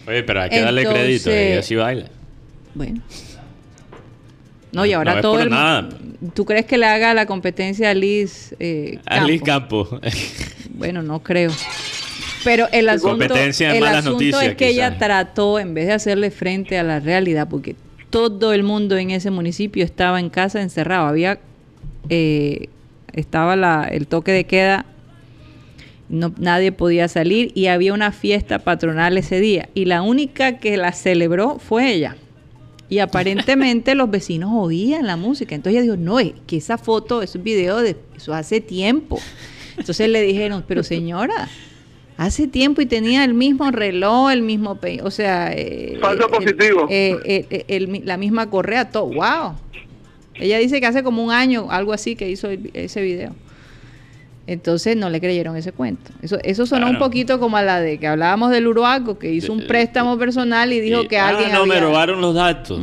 Oye, 0.06 0.22
pero 0.24 0.42
hay 0.42 0.50
que 0.50 0.60
darle 0.60 0.84
crédito, 0.84 1.32
ella 1.32 1.62
sí 1.62 1.76
baila. 1.76 2.08
Bueno. 2.74 3.02
No, 4.74 4.86
y 4.86 4.92
ahora 4.92 5.22
todo 5.22 5.40
el 5.40 5.50
¿Tú 6.34 6.44
crees 6.44 6.66
que 6.66 6.78
le 6.78 6.88
haga 6.88 7.14
la 7.14 7.26
competencia 7.26 7.90
a 7.90 7.94
Liz 7.94 8.54
eh, 8.60 9.00
A 9.06 9.24
Liz 9.24 9.42
Campo. 9.42 9.88
bueno, 10.72 11.02
no 11.02 11.24
creo. 11.24 11.52
Pero 12.44 12.68
el 12.74 12.90
asunto, 12.90 13.34
el 13.34 13.86
asunto 13.86 14.42
es 14.42 14.56
que 14.56 14.68
ella 14.68 14.98
trató, 14.98 15.58
en 15.58 15.74
vez 15.74 15.88
de 15.88 15.94
hacerle 15.94 16.32
frente 16.32 16.78
a 16.78 16.84
la 16.84 17.00
realidad, 17.00 17.48
porque 17.50 17.78
todo 18.12 18.54
el 18.54 18.64
mundo 18.64 18.98
en 18.98 19.10
ese 19.10 19.32
municipio 19.32 19.84
estaba 19.84 20.20
en 20.20 20.30
casa 20.30 20.62
encerrado, 20.62 21.08
había 21.08 21.40
eh, 22.10 22.68
estaba 23.14 23.56
la, 23.56 23.84
el 23.84 24.08
toque 24.08 24.32
de 24.32 24.46
queda, 24.46 24.86
no, 26.10 26.34
nadie 26.38 26.72
podía 26.72 27.08
salir 27.08 27.52
y 27.56 27.68
había 27.68 27.94
una 27.94 28.12
fiesta 28.12 28.60
patronal 28.60 29.18
ese 29.18 29.40
día. 29.40 29.70
Y 29.74 29.86
la 29.86 30.02
única 30.02 30.58
que 30.58 30.78
la 30.78 30.92
celebró 30.92 31.58
fue 31.60 31.94
ella. 31.94 32.18
Y 32.90 33.00
aparentemente 33.00 33.96
los 33.96 34.10
vecinos 34.12 34.52
oían 34.54 35.08
la 35.08 35.16
música. 35.16 35.56
Entonces 35.56 35.82
ella 35.82 35.94
dijo, 35.94 36.04
no, 36.04 36.20
es 36.20 36.34
que 36.48 36.58
esa 36.58 36.78
foto, 36.78 37.22
es 37.22 37.36
un 37.36 37.44
video 37.44 37.80
de 37.80 37.96
eso 38.16 38.34
hace 38.34 38.62
tiempo. 38.62 39.20
Entonces 39.78 40.10
le 40.10 40.22
dijeron, 40.22 40.66
pero 40.68 40.84
señora, 40.84 41.48
hace 42.22 42.48
tiempo 42.48 42.82
y 42.82 42.86
tenía 42.86 43.24
el 43.24 43.34
mismo 43.34 43.72
reloj, 43.72 44.30
el 44.30 44.44
mismo, 44.44 44.78
o 45.02 45.12
sea, 45.12 45.52
eh, 45.54 46.00
positivo. 46.30 46.86
Eh, 46.88 47.18
eh, 47.68 48.02
la 48.04 48.18
misma 48.18 48.48
correa, 48.48 48.92
todo, 48.92 49.08
wow. 49.08 49.56
Ella 50.36 50.60
dice 50.60 50.80
que 50.80 50.86
hace 50.86 51.02
como 51.02 51.24
un 51.24 51.32
año, 51.32 51.72
algo 51.72 51.94
así, 51.94 52.16
que 52.16 52.30
hizo 52.30 52.50
ese 52.74 53.02
video. 53.02 53.34
Entonces 54.46 54.96
no 54.98 55.10
le 55.10 55.20
creyeron 55.20 55.56
ese 55.58 55.72
cuento. 55.72 56.12
Eso, 56.22 56.38
eso 56.44 56.68
sonó 56.68 56.90
un 56.90 57.00
poquito 57.00 57.40
como 57.40 57.58
a 57.58 57.64
la 57.64 57.80
de 57.82 57.98
que 57.98 58.06
hablábamos 58.06 58.52
del 58.52 58.68
Uruaco, 58.68 59.18
que 59.18 59.32
hizo 59.32 59.52
un 59.52 59.66
préstamo 59.66 60.20
personal 60.20 60.72
y 60.74 60.80
dijo 60.80 61.08
que 61.08 61.18
ah, 61.18 61.30
alguien. 61.30 61.52
no, 61.52 61.66
me 61.66 61.80
robaron 61.80 62.22
los 62.22 62.36
datos. 62.36 62.80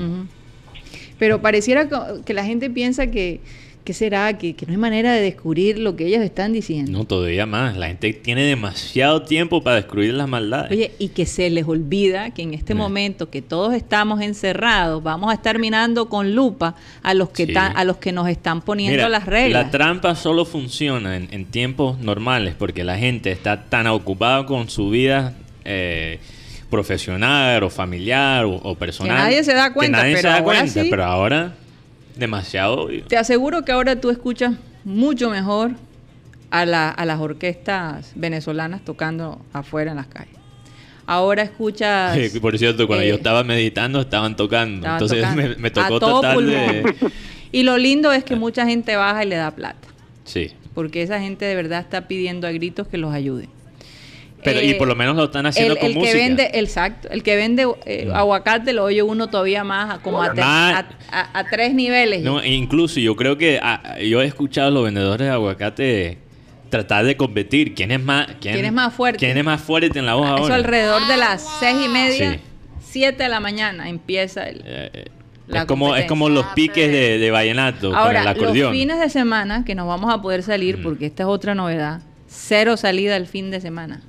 Pero 1.16 1.40
pareciera 1.40 1.88
que 2.24 2.34
la 2.34 2.44
gente 2.44 2.70
piensa 2.70 3.08
que, 3.08 3.40
¿Qué 3.88 3.94
será? 3.94 4.36
Que, 4.36 4.54
no 4.66 4.72
hay 4.72 4.76
manera 4.76 5.14
de 5.14 5.22
descubrir 5.22 5.78
lo 5.78 5.96
que 5.96 6.04
ellos 6.04 6.20
están 6.20 6.52
diciendo. 6.52 6.92
No, 6.92 7.06
todavía 7.06 7.46
más. 7.46 7.74
La 7.74 7.86
gente 7.86 8.12
tiene 8.12 8.42
demasiado 8.42 9.22
tiempo 9.22 9.62
para 9.62 9.76
descubrir 9.76 10.12
las 10.12 10.28
maldades. 10.28 10.70
Oye, 10.70 10.92
y 10.98 11.08
que 11.08 11.24
se 11.24 11.48
les 11.48 11.66
olvida 11.66 12.28
que 12.32 12.42
en 12.42 12.52
este 12.52 12.74
momento 12.74 13.30
que 13.30 13.40
todos 13.40 13.72
estamos 13.72 14.20
encerrados, 14.20 15.02
vamos 15.02 15.30
a 15.30 15.32
estar 15.32 15.58
mirando 15.58 16.10
con 16.10 16.34
lupa 16.34 16.74
a 17.02 17.14
los 17.14 17.30
que, 17.30 17.50
a 17.56 17.82
los 17.84 17.96
que 17.96 18.12
nos 18.12 18.28
están 18.28 18.60
poniendo 18.60 19.08
las 19.08 19.24
reglas. 19.24 19.64
La 19.64 19.70
trampa 19.70 20.14
solo 20.14 20.44
funciona 20.44 21.16
en, 21.16 21.46
tiempos 21.46 21.98
normales 21.98 22.54
porque 22.58 22.84
la 22.84 22.98
gente 22.98 23.32
está 23.32 23.70
tan 23.70 23.86
ocupada 23.86 24.44
con 24.44 24.68
su 24.68 24.90
vida. 24.90 25.32
Eh, 25.64 26.18
profesional 26.68 27.62
o 27.62 27.70
familiar 27.70 28.44
o, 28.44 28.74
personal. 28.74 29.16
Que 29.16 29.22
nadie 29.22 29.44
se 29.44 29.54
da 29.54 29.72
cuenta, 29.72 30.02
pero 30.02 30.20
se 30.20 30.26
da 30.26 30.42
cuenta, 30.42 30.82
pero 30.90 31.04
ahora 31.06 31.54
demasiado 32.18 32.88
Te 33.06 33.16
aseguro 33.16 33.64
que 33.64 33.72
ahora 33.72 34.00
tú 34.00 34.10
escuchas 34.10 34.54
mucho 34.84 35.30
mejor 35.30 35.72
a, 36.50 36.64
las 36.64 37.20
orquestas 37.20 38.12
venezolanas 38.14 38.84
tocando 38.84 39.40
afuera 39.52 39.90
en 39.90 39.98
las 39.98 40.06
calles. 40.06 40.34
Ahora 41.06 41.42
escuchas... 41.42 42.18
Por 42.40 42.58
cierto, 42.58 42.86
cuando 42.86 43.04
yo 43.04 43.14
eh, 43.14 43.16
estaba 43.16 43.44
meditando, 43.44 44.00
estaban 44.00 44.36
tocando. 44.36 44.86
Entonces 44.86 45.24
Me, 45.58 45.70
tocó 45.70 46.00
total 46.00 46.46
de... 46.46 46.94
Y 47.52 47.62
lo 47.62 47.78
lindo 47.78 48.12
es 48.12 48.24
que 48.24 48.36
mucha 48.36 48.66
gente 48.66 48.94
baja 48.96 49.24
y 49.24 49.28
le 49.28 49.36
da 49.36 49.50
plata. 49.52 49.88
Sí. 50.24 50.52
Porque 50.74 51.02
esa 51.02 51.18
gente 51.18 51.46
de 51.46 51.54
verdad 51.54 51.80
está 51.80 52.06
pidiendo 52.06 52.46
a 52.46 52.52
gritos 52.52 52.86
que 52.88 52.98
los 52.98 53.14
ayude. 53.14 53.48
Pero, 54.42 54.62
y 54.62 54.74
por 54.74 54.86
lo 54.86 54.94
menos 54.94 55.16
lo 55.16 55.24
están 55.24 55.46
haciendo 55.46 55.74
el, 55.74 55.80
con 55.80 55.90
el 55.90 56.02
que 56.02 56.14
Vende, 56.14 56.50
exacto. 56.54 57.08
El 57.10 57.22
que 57.22 57.36
vende 57.36 57.66
eh, 57.86 58.08
aguacate 58.12 58.72
lo 58.72 58.84
oye 58.84 59.02
uno 59.02 59.28
todavía 59.28 59.64
más, 59.64 59.98
como 60.00 60.22
a, 60.22 60.32
a, 61.10 61.44
tres 61.50 61.74
niveles. 61.74 62.22
No, 62.22 62.40
e 62.40 62.52
incluso 62.52 63.00
yo 63.00 63.16
creo 63.16 63.36
que 63.36 63.60
yo 64.08 64.22
he 64.22 64.26
escuchado 64.26 64.68
a 64.68 64.70
los 64.70 64.84
vendedores 64.84 65.26
de 65.26 65.32
aguacate 65.32 66.18
tratar 66.70 67.04
de 67.04 67.16
competir. 67.16 67.74
¿Quién 67.74 67.90
es 67.90 68.02
más, 68.02 68.28
quién, 68.40 68.64
es 68.64 68.72
más 68.72 68.94
fuerte? 68.94 69.18
¿Quién 69.18 69.36
es 69.36 69.44
más 69.44 69.60
fuerte 69.60 69.98
en 69.98 70.06
la 70.06 70.16
hoja 70.16 70.36
Eso 70.36 70.52
alrededor 70.52 71.06
de 71.06 71.16
las 71.16 71.46
seis 71.58 71.76
y 71.84 71.88
media, 71.88 72.38
siete 72.80 73.24
de 73.24 73.28
la 73.28 73.40
mañana 73.40 73.88
empieza 73.88 74.48
el... 74.48 74.58
Eh, 74.64 74.90
eh, 74.92 75.04
es 75.48 75.64
como, 75.64 75.96
es 75.96 76.04
como 76.04 76.28
los 76.28 76.44
piques 76.48 76.92
de, 76.92 77.18
de 77.18 77.30
vallenato 77.30 77.96
Ahora, 77.96 78.20
con 78.20 78.22
el 78.22 78.28
acordeón. 78.28 78.70
los 78.70 78.78
fines 78.78 79.00
de 79.00 79.08
semana 79.08 79.64
que 79.64 79.74
nos 79.74 79.88
vamos 79.88 80.12
a 80.12 80.20
poder 80.20 80.42
salir, 80.42 80.76
mm. 80.76 80.82
porque 80.82 81.06
esta 81.06 81.22
es 81.22 81.28
otra 81.28 81.54
novedad, 81.54 82.02
cero 82.26 82.76
salida 82.76 83.16
el 83.16 83.26
fin 83.26 83.50
de 83.50 83.62
semana 83.62 84.02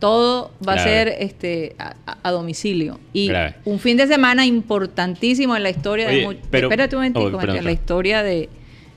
todo 0.00 0.50
va 0.66 0.72
a 0.72 0.78
ser 0.78 1.14
este 1.20 1.76
a, 1.78 2.30
domicilio. 2.32 2.98
Y 3.12 3.30
un 3.64 3.78
fin 3.78 3.96
de 3.96 4.06
semana 4.06 4.44
importantísimo 4.46 5.54
en 5.54 5.62
la 5.62 5.70
historia 5.70 6.08
de... 6.08 6.38
espérate 6.52 6.96
un 6.96 7.02
momento, 7.02 7.20
oh, 7.20 7.40
en 7.40 7.64
la 7.64 7.72
historia 7.72 8.22
de, 8.22 8.48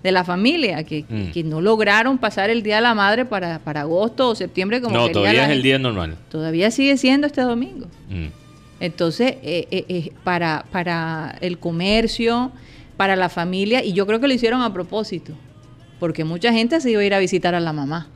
la 0.02 0.24
familia, 0.24 0.82
mm. 0.82 1.32
que, 1.32 1.44
no 1.44 1.62
lograron 1.62 2.18
pasar 2.18 2.50
el 2.50 2.64
Día 2.64 2.78
de 2.78 2.82
la 2.82 2.96
Madre 2.96 3.26
para, 3.26 3.60
para 3.60 3.82
agosto 3.82 4.30
o 4.30 4.36
septiembre 4.36 4.82
como 4.82 4.96
No, 4.96 5.10
todavía 5.10 5.46
es 5.46 5.52
el 5.52 5.62
día 5.62 5.78
normal. 5.78 6.18
Todavía 6.32 6.72
sigue 6.72 6.98
siendo 6.98 7.28
este 7.28 7.42
domingo. 7.42 7.88
Mm. 8.10 8.28
Entonces, 8.80 9.36
eh, 9.44 9.68
eh, 9.72 9.86
eh, 9.88 10.12
para, 10.24 10.66
para 10.72 11.38
el 11.42 11.60
comercio, 11.60 12.52
para 12.98 13.16
la 13.16 13.30
familia, 13.30 13.84
y 13.84 13.94
yo 13.94 14.08
creo 14.08 14.20
que 14.20 14.28
lo 14.28 14.34
hicieron 14.34 14.62
a 14.62 14.74
propósito, 14.74 15.34
porque 16.00 16.24
mucha 16.24 16.52
gente 16.54 16.80
se 16.80 16.92
iba 16.92 17.02
a 17.02 17.06
ir 17.06 17.14
a 17.14 17.20
visitar 17.20 17.56
a 17.56 17.60
la 17.60 17.74
mamá 17.74 18.08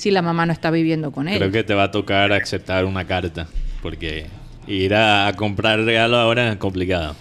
si 0.00 0.10
la 0.10 0.22
mamá 0.22 0.46
no 0.46 0.52
está 0.52 0.70
viviendo 0.70 1.12
con 1.12 1.28
él. 1.28 1.36
Creo 1.36 1.50
que 1.50 1.62
te 1.62 1.74
va 1.74 1.84
a 1.84 1.90
tocar 1.90 2.32
aceptar 2.32 2.86
una 2.86 3.06
carta, 3.06 3.48
porque 3.82 4.26
ir 4.66 4.94
a, 4.94 5.30
comprar 5.36 5.80
regalo 5.80 6.16
ahora 6.16 6.52
es 6.52 6.56
complicado. 6.56 7.14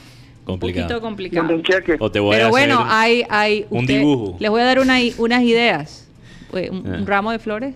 Complicado. 0.46 0.86
Un 0.86 0.88
poquito 0.88 1.02
complicado. 1.02 1.62
O 2.00 2.10
te 2.10 2.22
voy 2.22 2.38
Pero 2.38 2.48
a 2.48 2.50
bueno, 2.50 2.86
hay, 2.88 3.24
hay 3.30 3.65
un 3.70 3.86
dibujo. 3.86 4.38
Les 4.39 4.50
voy 4.50 4.62
a 4.62 4.63
dar 4.63 4.80
unas 4.80 5.44
ideas. 5.44 6.08
Un, 6.54 6.84
ah. 6.88 7.04
ramo 7.06 7.32
de 7.32 7.39
flores. 7.39 7.76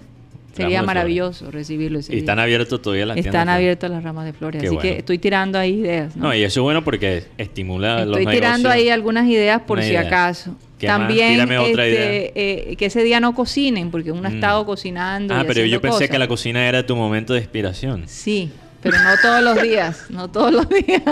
Sería 0.53 0.83
maravilloso 0.83 1.51
recibirlo 1.51 1.99
ese 1.99 2.15
Y 2.15 2.19
están 2.19 2.37
abiertos 2.39 2.79
todavía 2.81 3.07
las 3.07 3.17
Están 3.17 3.49
abiertas 3.49 3.89
las 3.89 4.03
ramas 4.03 4.25
de 4.25 4.33
flores. 4.33 4.63
así 4.63 4.77
que 4.77 4.99
estoy 4.99 5.17
tirando 5.17 5.59
ahí 5.59 5.79
ideas. 5.79 6.15
¿no? 6.15 6.33
y 6.33 6.43
eso 6.43 6.61
es 6.61 6.63
bueno 6.63 6.83
porque 6.83 7.25
estimula 7.37 8.03
estoy 8.03 8.21
Estoy 8.21 8.35
tirando 8.35 8.69
ahí 8.69 8.89
algunas 8.89 9.27
ideas 9.27 9.61
por 9.63 9.81
si 9.83 9.97
acaso. 9.97 10.55
También 10.87 11.39
este, 11.51 12.71
eh, 12.71 12.75
que 12.75 12.85
ese 12.85 13.03
día 13.03 13.19
no 13.19 13.33
cocinen, 13.33 13.91
porque 13.91 14.11
uno 14.11 14.27
ha 14.27 14.31
mm. 14.31 14.35
estado 14.35 14.65
cocinando. 14.65 15.33
Ah, 15.33 15.43
pero 15.47 15.65
yo 15.65 15.81
pensé 15.81 16.09
que 16.09 16.17
la 16.17 16.27
cocina 16.27 16.67
era 16.67 16.85
tu 16.85 16.95
momento 16.95 17.33
de 17.33 17.39
inspiración. 17.39 18.03
Sí, 18.07 18.51
pero 18.81 18.97
no 18.97 19.11
todos 19.21 19.41
los 19.41 19.61
días, 19.61 20.05
no 20.09 20.29
todos 20.29 20.51
los 20.51 20.69
días. 20.87 21.03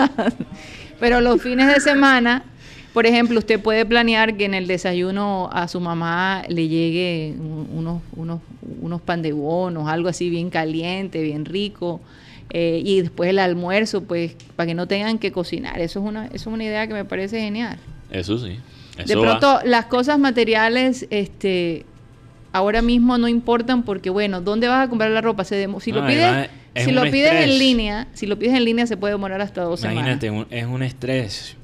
Pero 1.00 1.20
los 1.20 1.42
fines 1.42 1.72
de 1.72 1.80
semana, 1.80 2.44
por 2.92 3.06
ejemplo, 3.06 3.38
usted 3.38 3.58
puede 3.60 3.84
planear 3.86 4.36
que 4.36 4.44
en 4.44 4.54
el 4.54 4.66
desayuno 4.66 5.48
a 5.52 5.66
su 5.68 5.80
mamá 5.80 6.44
le 6.48 6.68
llegue 6.68 7.34
unos, 7.38 8.02
unos, 8.14 8.40
unos 8.80 9.00
pan 9.00 9.22
de 9.22 9.32
bonos, 9.32 9.88
algo 9.88 10.08
así 10.08 10.30
bien 10.30 10.50
caliente, 10.50 11.22
bien 11.22 11.44
rico. 11.44 12.00
Eh, 12.50 12.82
y 12.84 13.00
después 13.00 13.30
el 13.30 13.38
almuerzo, 13.38 14.02
pues, 14.02 14.36
para 14.56 14.66
que 14.66 14.74
no 14.74 14.86
tengan 14.86 15.18
que 15.18 15.32
cocinar. 15.32 15.80
Eso 15.80 16.00
es 16.00 16.06
una, 16.06 16.26
eso 16.26 16.50
es 16.50 16.54
una 16.54 16.64
idea 16.64 16.86
que 16.86 16.92
me 16.92 17.06
parece 17.06 17.40
genial. 17.40 17.78
Eso 18.10 18.38
sí 18.38 18.58
de 18.96 19.16
pronto 19.16 19.60
las 19.64 19.86
cosas 19.86 20.18
materiales, 20.18 21.06
este, 21.10 21.86
ahora 22.52 22.82
mismo 22.82 23.18
no 23.18 23.28
importan 23.28 23.82
porque, 23.82 24.10
bueno, 24.10 24.40
¿dónde 24.40 24.68
vas 24.68 24.86
a 24.86 24.88
comprar 24.88 25.10
la 25.10 25.20
ropa? 25.20 25.44
Se 25.44 25.66
si 25.80 25.92
lo 25.92 26.06
pides, 26.06 26.50
si 26.76 26.92
lo 26.92 27.02
pides 27.02 27.32
en 27.32 27.58
línea, 27.58 28.08
si 28.12 28.26
lo 28.26 28.38
pides 28.38 28.54
en 28.54 28.64
línea 28.64 28.86
se 28.86 28.96
puede 28.96 29.14
demorar 29.14 29.40
hasta 29.40 29.62
dos 29.62 29.82
Imagínate, 29.82 30.26
semanas. 30.26 30.46
Imagínate, 30.50 30.58
es 30.58 30.66
un 30.66 30.82
estrés 30.82 31.56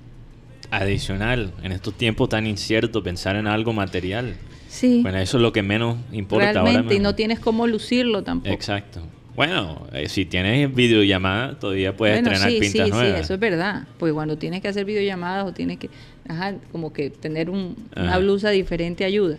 adicional 0.70 1.52
en 1.62 1.72
estos 1.72 1.94
tiempos 1.94 2.28
tan 2.28 2.46
inciertos 2.46 3.02
pensar 3.02 3.36
en 3.36 3.46
algo 3.46 3.72
material. 3.72 4.36
Sí. 4.68 5.00
Bueno, 5.02 5.18
eso 5.18 5.38
es 5.38 5.42
lo 5.42 5.52
que 5.52 5.62
menos 5.62 5.96
importa 6.12 6.52
Realmente, 6.52 6.94
y 6.94 6.98
no 6.98 7.14
tienes 7.14 7.40
cómo 7.40 7.66
lucirlo 7.66 8.22
tampoco. 8.22 8.54
Exacto. 8.54 9.02
Bueno, 9.34 9.86
eh, 9.92 10.08
si 10.08 10.24
tienes 10.24 10.74
videollamada, 10.74 11.58
todavía 11.60 11.96
puedes 11.96 12.16
bueno, 12.16 12.32
estrenar 12.32 12.50
sí, 12.50 12.58
pintas 12.58 12.86
sí, 12.86 12.90
nuevas. 12.90 13.18
Sí, 13.18 13.20
eso 13.22 13.34
es 13.34 13.40
verdad. 13.40 13.86
Porque 13.96 14.12
cuando 14.12 14.36
tienes 14.36 14.60
que 14.60 14.66
hacer 14.66 14.84
videollamadas 14.84 15.46
o 15.46 15.52
tienes 15.52 15.78
que, 15.78 15.90
ajá, 16.28 16.54
como 16.72 16.92
que 16.92 17.10
tener 17.10 17.50
una 17.50 18.18
blusa 18.18 18.50
diferente 18.50 19.04
ayuda. 19.04 19.36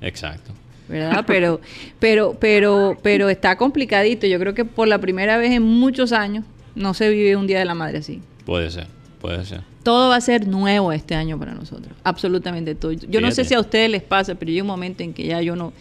Exacto. 0.00 0.52
¿Verdad? 0.88 1.24
Pero, 1.26 1.60
pero, 1.98 2.36
pero, 2.38 2.98
pero 3.02 3.30
está 3.30 3.56
complicadito. 3.56 4.26
Yo 4.26 4.38
creo 4.38 4.52
que 4.52 4.64
por 4.64 4.88
la 4.88 4.98
primera 4.98 5.38
vez 5.38 5.52
en 5.52 5.62
muchos 5.62 6.12
años 6.12 6.44
no 6.74 6.92
se 6.92 7.08
vive 7.08 7.36
un 7.36 7.46
Día 7.46 7.60
de 7.60 7.64
la 7.64 7.74
Madre 7.74 7.98
así. 7.98 8.20
Puede 8.44 8.70
ser, 8.70 8.88
puede 9.20 9.44
ser 9.44 9.62
todo 9.82 10.10
va 10.10 10.16
a 10.16 10.20
ser 10.20 10.46
nuevo 10.46 10.92
este 10.92 11.14
año 11.14 11.38
para 11.38 11.54
nosotros, 11.54 11.92
absolutamente 12.04 12.74
todo. 12.74 12.92
Yo 12.92 13.20
no 13.20 13.30
sé 13.30 13.44
si 13.44 13.54
a 13.54 13.60
ustedes 13.60 13.90
les 13.90 14.02
pasa, 14.02 14.34
pero 14.34 14.50
hay 14.50 14.60
un 14.60 14.66
momento 14.66 15.02
en 15.02 15.12
que 15.12 15.26
ya 15.26 15.40
yo 15.42 15.56
no 15.56 15.72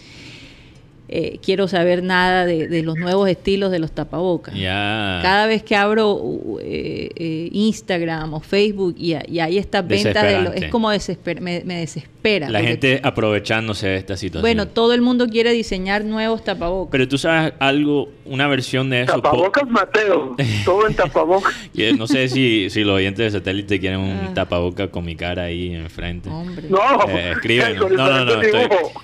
eh, 1.13 1.39
quiero 1.43 1.67
saber 1.67 2.03
nada 2.03 2.45
de, 2.45 2.83
los 2.83 2.95
nuevos 2.95 3.27
estilos 3.27 3.69
de 3.69 3.79
los 3.79 3.91
tapabocas. 3.91 4.55
Cada 4.55 5.45
vez 5.45 5.61
que 5.61 5.75
abro 5.75 6.39
eh, 6.61 7.09
eh, 7.13 7.49
Instagram 7.51 8.33
o 8.33 8.39
Facebook 8.39 8.95
y, 8.97 9.13
hay 9.13 9.57
estas 9.57 9.85
ventas, 9.85 10.23
de 10.23 10.51
es 10.55 10.71
como 10.71 10.89
desesper, 10.89 11.41
me, 11.41 11.61
desespera. 11.61 12.49
La 12.49 12.61
gente 12.61 13.01
aprovechándose 13.03 13.89
de 13.89 13.97
esta 13.97 14.15
situación. 14.15 14.41
Bueno, 14.41 14.69
todo 14.69 14.93
el 14.93 15.01
mundo 15.01 15.27
quiere 15.27 15.51
diseñar 15.51 16.05
nuevos 16.05 16.45
tapabocas. 16.45 16.91
Pero 16.91 17.09
tú 17.09 17.17
sabes 17.17 17.53
algo, 17.59 18.07
una 18.23 18.47
versión 18.47 18.89
de 18.89 19.01
eso. 19.01 19.15
Tapabocas, 19.15 19.69
Mateo. 19.69 20.37
todo 20.63 20.87
en 20.87 20.93
tapabocas. 20.93 21.53
no 21.97 22.07
sé 22.07 22.29
si, 22.29 22.69
si 22.69 22.85
los 22.85 22.95
oyentes 22.95 23.33
de 23.33 23.37
satélite 23.37 23.81
quieren 23.81 23.99
un 23.99 24.11
ah. 24.11 24.33
tapaboca 24.33 24.87
con 24.87 25.03
mi 25.03 25.17
cara 25.17 25.43
ahí 25.43 25.75
enfrente. 25.75 26.29
Hombre. 26.29 26.67
No, 26.69 26.79
escriben. 27.09 27.81
No, 27.91 28.09
no, 28.09 28.25
no. 28.25 28.41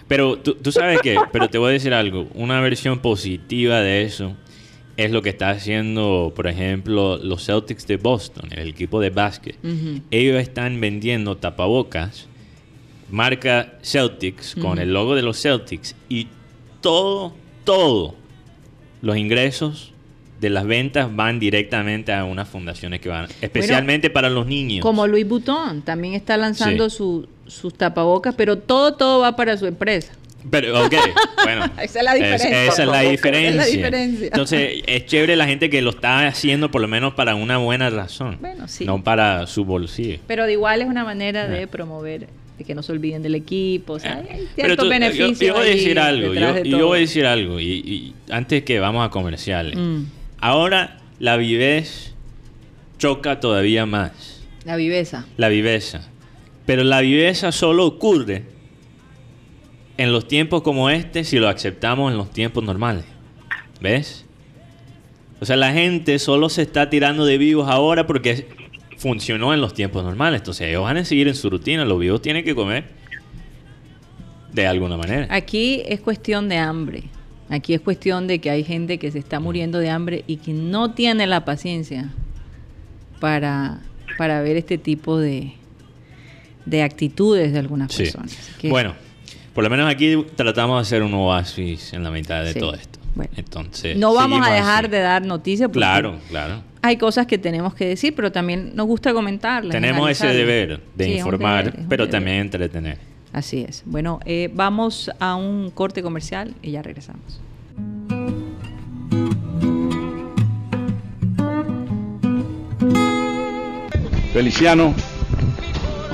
pero 0.07 0.37
tú, 0.37 0.55
tú 0.55 0.71
sabes 0.71 1.01
que, 1.01 1.17
pero 1.31 1.49
te 1.49 1.57
voy 1.57 1.69
a 1.69 1.73
decir 1.73 1.93
algo, 1.97 2.27
una 2.33 2.61
versión 2.61 2.99
positiva 2.99 3.81
de 3.81 4.03
eso 4.03 4.35
es 4.97 5.11
lo 5.11 5.21
que 5.21 5.29
está 5.29 5.51
haciendo, 5.51 6.33
por 6.35 6.47
ejemplo, 6.47 7.17
los 7.17 7.45
Celtics 7.45 7.85
de 7.85 7.97
Boston, 7.97 8.49
el 8.51 8.69
equipo 8.69 8.99
de 8.99 9.11
básquet. 9.11 9.55
Ellos 10.09 10.41
están 10.41 10.81
vendiendo 10.81 11.37
tapabocas, 11.37 12.27
marca 13.11 13.77
Celtics, 13.83 14.55
con 14.55 14.79
el 14.79 14.93
logo 14.93 15.15
de 15.15 15.21
los 15.21 15.39
Celtics, 15.39 15.95
y 16.09 16.27
todo, 16.81 17.35
todo, 17.63 18.15
los 19.01 19.17
ingresos 19.17 19.93
de 20.41 20.49
las 20.49 20.65
ventas 20.65 21.15
van 21.15 21.39
directamente 21.39 22.11
a 22.11 22.23
unas 22.23 22.47
fundaciones 22.47 22.99
que 22.99 23.09
van, 23.09 23.27
especialmente 23.41 24.09
para 24.09 24.29
los 24.29 24.47
niños. 24.47 24.81
Como 24.81 25.05
Louis 25.05 25.27
Vuitton, 25.27 25.83
también 25.83 26.15
está 26.15 26.37
lanzando 26.37 26.89
sus 26.89 27.27
tapabocas, 27.77 28.33
pero 28.35 28.57
todo, 28.57 28.95
todo 28.95 29.19
va 29.19 29.35
para 29.35 29.57
su 29.57 29.67
empresa. 29.67 30.13
Pero, 30.49 30.85
ok, 30.85 30.93
bueno. 31.43 31.65
esa 31.81 31.99
es 31.99 32.05
la 32.05 32.13
diferencia. 32.13 32.65
esa 32.65 32.83
es 32.83 32.89
la 32.89 33.01
diferencia. 33.01 34.27
Entonces, 34.27 34.83
es 34.85 35.05
chévere 35.05 35.35
la 35.35 35.45
gente 35.45 35.69
que 35.69 35.81
lo 35.81 35.91
está 35.91 36.27
haciendo 36.27 36.71
por 36.71 36.81
lo 36.81 36.87
menos 36.87 37.13
para 37.13 37.35
una 37.35 37.57
buena 37.57 37.89
razón. 37.89 38.37
Bueno, 38.39 38.67
sí. 38.67 38.85
No 38.85 39.03
para 39.03 39.47
su 39.47 39.65
bolsillo. 39.65 40.19
Pero 40.27 40.45
de 40.45 40.53
igual 40.53 40.81
es 40.81 40.87
una 40.87 41.03
manera 41.03 41.47
de 41.47 41.67
promover 41.67 42.27
de 42.57 42.63
que 42.63 42.73
no 42.73 42.81
se 42.81 42.91
olviden 42.91 43.21
del 43.21 43.35
equipo. 43.35 43.93
O 43.93 43.99
sea, 43.99 44.23
hay 44.29 44.47
ciertos 44.55 44.89
beneficios. 44.89 45.39
Yo, 45.39 45.53
voy 45.53 45.67
a 45.67 45.69
decir 45.69 45.99
algo. 45.99 46.33
Yo, 46.33 46.87
voy 46.87 46.97
a 46.97 47.01
decir 47.01 47.25
algo. 47.25 47.59
Y, 47.59 48.13
antes 48.29 48.63
que 48.63 48.79
vamos 48.79 49.05
a 49.05 49.09
comerciales. 49.09 49.75
Mm. 49.75 50.05
Ahora 50.39 50.97
la 51.19 51.37
vivez 51.37 52.13
choca 52.97 53.39
todavía 53.39 53.85
más. 53.85 54.41
La 54.65 54.75
viveza. 54.75 55.25
La 55.37 55.49
viveza. 55.49 56.09
Pero 56.65 56.83
la 56.83 57.01
viveza 57.01 57.51
solo 57.51 57.85
ocurre 57.85 58.43
en 59.97 60.11
los 60.11 60.27
tiempos 60.27 60.61
como 60.61 60.89
este 60.89 61.23
si 61.23 61.39
lo 61.39 61.49
aceptamos 61.49 62.11
en 62.11 62.17
los 62.17 62.31
tiempos 62.31 62.63
normales. 62.63 63.05
¿Ves? 63.81 64.25
O 65.39 65.45
sea, 65.45 65.55
la 65.55 65.71
gente 65.71 66.17
solo 66.19 66.49
se 66.49 66.63
está 66.63 66.89
tirando 66.89 67.25
de 67.25 67.37
vivos 67.37 67.67
ahora 67.69 68.07
porque 68.07 68.47
funcionó 68.97 69.53
en 69.53 69.61
los 69.61 69.73
tiempos 69.73 70.03
normales. 70.03 70.41
Entonces 70.41 70.67
ellos 70.67 70.83
van 70.83 70.97
a 70.97 71.05
seguir 71.05 71.27
en 71.27 71.35
su 71.35 71.49
rutina. 71.49 71.85
Los 71.85 71.99
vivos 71.99 72.21
tienen 72.21 72.43
que 72.43 72.55
comer 72.55 72.85
de 74.51 74.65
alguna 74.65 74.97
manera. 74.97 75.27
Aquí 75.29 75.83
es 75.85 75.99
cuestión 75.99 76.49
de 76.49 76.57
hambre. 76.57 77.03
Aquí 77.49 77.73
es 77.73 77.81
cuestión 77.81 78.27
de 78.27 78.39
que 78.39 78.49
hay 78.49 78.63
gente 78.63 78.97
que 78.97 79.11
se 79.11 79.19
está 79.19 79.39
muriendo 79.39 79.79
de 79.79 79.89
hambre 79.89 80.23
y 80.27 80.37
que 80.37 80.53
no 80.53 80.91
tiene 80.91 81.27
la 81.27 81.45
paciencia 81.45 82.11
para, 83.19 83.79
para 84.17 84.41
ver 84.41 84.57
este 84.57 84.77
tipo 84.77 85.17
de, 85.17 85.53
de 86.65 86.83
actitudes 86.83 87.53
de 87.53 87.59
algunas 87.59 87.95
personas. 87.95 88.35
bueno, 88.63 88.95
por 89.57 89.63
lo 89.63 89.71
menos 89.71 89.89
aquí 89.89 90.23
tratamos 90.35 90.77
de 90.77 90.81
hacer 90.83 91.01
un 91.01 91.15
oasis 91.15 91.91
en 91.91 92.03
la 92.03 92.11
mitad 92.11 92.43
de 92.43 92.53
todo 92.53 92.75
esto. 92.75 92.99
Entonces, 93.35 93.97
no 93.97 94.13
vamos 94.13 94.45
a 94.45 94.53
dejar 94.53 94.87
de 94.87 94.99
dar 94.99 95.25
noticias. 95.25 95.71
Claro, 95.71 96.19
claro. 96.29 96.61
Hay 96.83 96.97
cosas 96.97 97.25
que 97.25 97.39
tenemos 97.39 97.73
que 97.73 97.87
decir, 97.87 98.13
pero 98.15 98.31
también 98.31 98.75
nos 98.75 98.85
gusta 98.85 99.15
comentarlas. 99.15 99.71
Tenemos 99.71 100.11
ese 100.11 100.27
deber 100.27 100.79
de 100.93 101.09
informar, 101.09 101.73
pero 101.89 102.07
también 102.07 102.37
entretener. 102.37 102.99
Así 103.33 103.65
es. 103.67 103.81
Bueno, 103.87 104.19
eh, 104.25 104.51
vamos 104.53 105.09
a 105.19 105.33
un 105.33 105.71
corte 105.71 106.03
comercial 106.03 106.53
y 106.61 106.69
ya 106.69 106.83
regresamos. 106.83 107.41
Feliciano, 114.33 114.93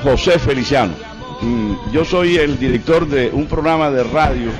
José 0.02 0.38
Feliciano 0.38 1.03
yo 1.92 2.04
soy 2.04 2.36
el 2.36 2.58
director 2.58 3.08
de 3.08 3.30
un 3.30 3.46
programa 3.46 3.90
de 3.90 4.02
radio 4.02 4.50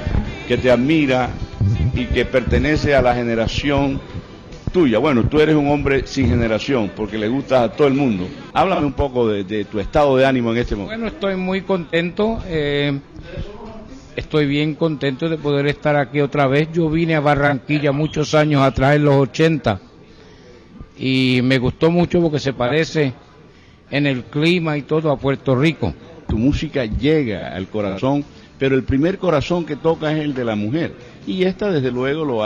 que 0.47 0.57
te 0.57 0.70
admira 0.70 1.31
y 1.94 2.05
que 2.07 2.25
pertenece 2.25 2.94
a 2.94 3.03
la 3.03 3.14
generación 3.14 4.01
tuya. 4.73 4.99
Bueno, 4.99 5.25
tú 5.25 5.40
eres 5.40 5.55
un 5.57 5.68
hombre 5.68 6.07
sin 6.07 6.29
generación 6.29 6.92
porque 6.94 7.18
le 7.18 7.29
gusta 7.29 7.64
a 7.64 7.73
todo 7.73 7.88
el 7.88 7.94
mundo. 7.94 8.29
Háblame 8.53 8.87
un 8.87 8.92
poco 8.92 9.29
de, 9.29 9.64
tu 9.64 9.81
estado 9.81 10.16
de 10.16 10.27
ánimo 10.27 10.53
en 10.53 10.59
este 10.59 10.75
momento. 10.75 10.94
Bueno, 10.97 11.09
estoy 11.09 11.37
muy 11.37 11.62
contento. 11.62 12.40
Eh, 12.47 13.01
estoy 14.16 14.47
bien 14.47 14.75
contento 14.75 15.29
de 15.29 15.38
poder 15.38 15.66
estar 15.66 15.97
aquí 15.97 16.20
otra 16.20 16.47
vez. 16.47 16.68
Yo 16.73 16.88
vine 16.88 17.14
a 17.14 17.20
Barranquilla 17.20 17.92
muchos 17.92 18.35
años 18.35 18.62
atrás, 18.62 18.97
en 18.97 19.05
los 19.05 19.16
80, 19.16 19.81
y 20.99 21.40
me 21.42 21.59
gustó 21.59 21.90
mucho 21.90 22.20
porque 22.20 22.38
se 22.38 22.53
parece 22.53 23.12
en 23.90 24.07
el 24.07 24.25
clima 24.25 24.77
y 24.77 24.83
todo 24.83 25.11
a 25.11 25.16
Puerto 25.16 25.55
Rico 25.55 25.94
tu 26.26 26.38
música 26.38 26.84
llega 26.84 27.54
al 27.54 27.68
corazón, 27.68 28.24
pero 28.58 28.74
el 28.74 28.84
primer 28.84 29.18
corazón 29.18 29.64
que 29.64 29.76
toca 29.76 30.12
es 30.12 30.24
el 30.24 30.34
de 30.34 30.44
la 30.44 30.56
mujer. 30.56 30.94
Y 31.26 31.44
esta 31.44 31.70
desde 31.70 31.90
luego 31.90 32.24
lo, 32.24 32.42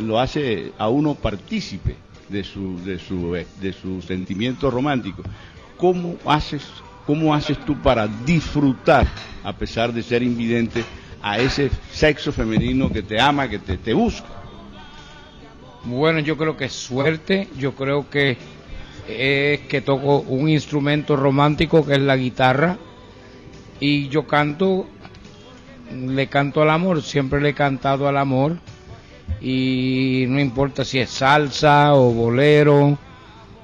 lo 0.00 0.20
hace 0.20 0.72
a 0.78 0.88
uno 0.88 1.14
partícipe 1.14 1.96
de 2.28 2.44
su, 2.44 2.82
de 2.84 2.98
su, 2.98 3.36
de 3.60 3.72
su 3.72 4.02
sentimiento 4.02 4.70
romántico. 4.70 5.22
¿Cómo 5.76 6.16
haces, 6.26 6.62
¿Cómo 7.06 7.34
haces 7.34 7.58
tú 7.64 7.76
para 7.80 8.06
disfrutar, 8.06 9.06
a 9.44 9.52
pesar 9.52 9.92
de 9.92 10.02
ser 10.02 10.22
invidente, 10.22 10.84
a 11.22 11.38
ese 11.38 11.70
sexo 11.92 12.32
femenino 12.32 12.90
que 12.90 13.02
te 13.02 13.20
ama, 13.20 13.48
que 13.48 13.58
te, 13.58 13.76
te 13.76 13.92
busca? 13.94 14.28
Bueno, 15.84 16.20
yo 16.20 16.36
creo 16.36 16.56
que 16.56 16.66
es 16.66 16.72
suerte, 16.72 17.48
yo 17.56 17.74
creo 17.74 18.10
que 18.10 18.36
es 19.08 19.60
que 19.60 19.80
toco 19.80 20.20
un 20.20 20.48
instrumento 20.48 21.16
romántico 21.16 21.84
que 21.84 21.94
es 21.94 22.00
la 22.00 22.16
guitarra 22.16 22.76
y 23.80 24.08
yo 24.08 24.26
canto, 24.26 24.86
le 25.94 26.26
canto 26.26 26.62
al 26.62 26.70
amor, 26.70 27.02
siempre 27.02 27.40
le 27.40 27.50
he 27.50 27.54
cantado 27.54 28.08
al 28.08 28.16
amor 28.16 28.58
y 29.40 30.24
no 30.28 30.40
importa 30.40 30.84
si 30.84 30.98
es 30.98 31.10
salsa 31.10 31.94
o 31.94 32.12
bolero 32.12 32.98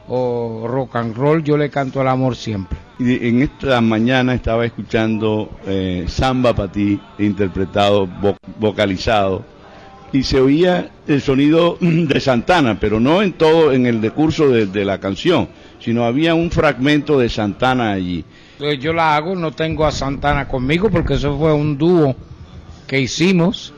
o 0.08 0.66
rock 0.66 0.96
and 0.96 1.16
roll, 1.16 1.42
yo 1.42 1.56
le 1.56 1.70
canto 1.70 2.00
al 2.00 2.08
amor 2.08 2.36
siempre. 2.36 2.78
Y 2.98 3.26
en 3.28 3.42
esta 3.42 3.80
mañana 3.80 4.34
estaba 4.34 4.64
escuchando 4.64 5.50
eh, 5.66 6.04
Samba 6.06 6.54
para 6.54 6.70
ti, 6.70 7.00
interpretado, 7.18 8.08
vocalizado 8.58 9.53
y 10.14 10.22
se 10.22 10.40
oía 10.40 10.90
el 11.08 11.20
sonido 11.20 11.76
de 11.80 12.20
Santana, 12.20 12.78
pero 12.78 13.00
no 13.00 13.20
en 13.20 13.32
todo, 13.32 13.72
en 13.72 13.84
el 13.84 14.00
decurso 14.00 14.48
de, 14.48 14.84
la 14.84 14.98
canción, 14.98 15.48
sino 15.80 16.04
había 16.04 16.34
un 16.34 16.50
fragmento 16.52 17.18
de 17.18 17.28
Santana 17.28 17.92
allí. 17.92 18.24
Yo 18.80 18.92
la 18.92 19.16
hago, 19.16 19.34
no 19.34 19.50
tengo 19.50 19.84
a 19.84 19.90
Santana 19.90 20.46
conmigo 20.46 20.88
porque 20.88 21.14
eso 21.14 21.36
fue 21.36 21.52
un 21.52 21.76
dúo 21.76 22.14
que 22.86 23.00
hicimos. 23.00 23.74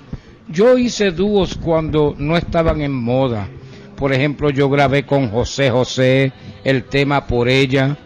Yo 0.48 0.76
hice 0.76 1.10
dúos 1.10 1.56
cuando 1.56 2.14
no 2.18 2.36
estaban 2.36 2.82
en 2.82 2.92
moda. 2.92 3.48
Por 3.96 4.12
ejemplo, 4.12 4.50
yo 4.50 4.68
grabé 4.68 5.06
con 5.06 5.30
José 5.30 5.70
José 5.70 6.32
el 6.62 6.84
tema 6.84 7.26
Por 7.26 7.48
ella, 7.48 7.96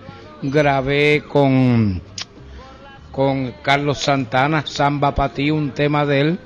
grabé 0.40 1.24
con 1.28 2.00
con 3.10 3.52
Carlos 3.60 3.98
Santana, 3.98 4.64
Samba 4.64 5.12
para 5.12 5.34
ti, 5.34 5.50
un 5.50 5.72
tema 5.72 6.06
de 6.06 6.20
él 6.20 6.38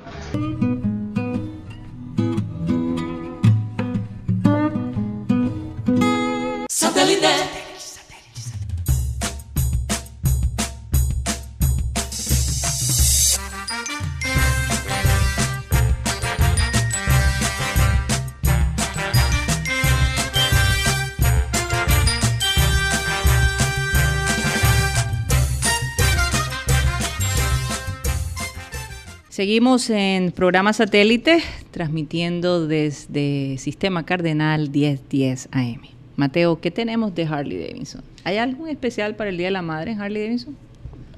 Seguimos 29.45 29.91
en 29.91 30.31
programa 30.31 30.73
satélite, 30.73 31.37
transmitiendo 31.69 32.65
desde 32.65 33.59
Sistema 33.59 34.03
Cardenal 34.03 34.71
1010 34.71 35.49
AM. 35.51 35.81
Mateo, 36.15 36.59
¿qué 36.59 36.71
tenemos 36.71 37.13
de 37.13 37.25
Harley 37.25 37.59
Davidson? 37.59 38.01
¿Hay 38.23 38.37
algo 38.37 38.65
especial 38.65 39.15
para 39.15 39.29
el 39.29 39.37
Día 39.37 39.45
de 39.45 39.51
la 39.51 39.61
Madre 39.61 39.91
en 39.91 40.01
Harley 40.01 40.23
Davidson? 40.23 40.57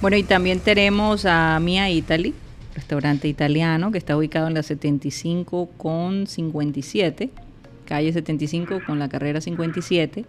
Bueno, 0.02 0.16
y 0.16 0.24
también 0.24 0.60
tenemos 0.60 1.26
a 1.26 1.60
Mia 1.60 1.90
Italy, 1.90 2.34
restaurante 2.76 3.28
italiano 3.28 3.92
que 3.92 3.98
está 3.98 4.16
ubicado 4.16 4.48
en 4.48 4.54
la 4.54 4.64
75 4.64 5.70
con 5.76 6.28
57, 6.28 7.30
calle 7.86 8.14
75 8.14 8.82
con 8.86 9.00
la 9.00 9.10
carrera 9.10 9.42
57. 9.42 10.24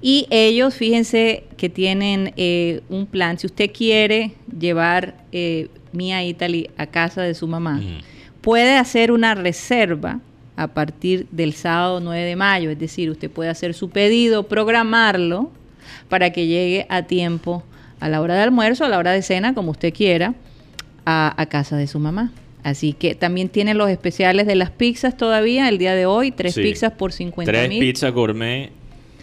Y 0.00 0.26
ellos, 0.30 0.74
fíjense 0.74 1.44
que 1.56 1.68
tienen 1.68 2.32
eh, 2.36 2.82
un 2.88 3.06
plan, 3.06 3.38
si 3.38 3.46
usted 3.46 3.70
quiere 3.72 4.32
llevar 4.58 5.16
eh, 5.32 5.68
Mia 5.92 6.24
Italy 6.24 6.70
a 6.76 6.86
casa 6.86 7.22
de 7.22 7.34
su 7.34 7.48
mamá, 7.48 7.80
puede 8.40 8.76
hacer 8.76 9.10
una 9.10 9.34
reserva 9.34 10.20
a 10.58 10.66
partir 10.66 11.28
del 11.30 11.54
sábado 11.54 12.00
9 12.00 12.20
de 12.20 12.34
mayo. 12.34 12.70
Es 12.70 12.78
decir, 12.80 13.08
usted 13.10 13.30
puede 13.30 13.48
hacer 13.48 13.74
su 13.74 13.90
pedido, 13.90 14.48
programarlo 14.48 15.52
para 16.08 16.30
que 16.32 16.48
llegue 16.48 16.84
a 16.88 17.04
tiempo 17.04 17.62
a 18.00 18.08
la 18.08 18.20
hora 18.20 18.34
de 18.34 18.42
almuerzo, 18.42 18.84
a 18.84 18.88
la 18.88 18.98
hora 18.98 19.12
de 19.12 19.22
cena, 19.22 19.54
como 19.54 19.70
usted 19.70 19.94
quiera, 19.94 20.34
a, 21.06 21.46
casa 21.48 21.76
de 21.76 21.86
su 21.86 22.00
mamá. 22.00 22.32
Así 22.64 22.92
que 22.92 23.14
también 23.14 23.48
tiene 23.48 23.72
los 23.72 23.88
especiales 23.88 24.48
de 24.48 24.56
las 24.56 24.72
pizzas 24.72 25.16
todavía 25.16 25.68
el 25.68 25.78
día 25.78 25.94
de 25.94 26.06
hoy, 26.06 26.32
tres 26.32 26.56
pizzas 26.56 26.92
por 26.92 27.12
50 27.12 27.52
mil. 27.52 27.68
Tres 27.68 27.78
pizzas 27.78 28.12
gourmet 28.12 28.72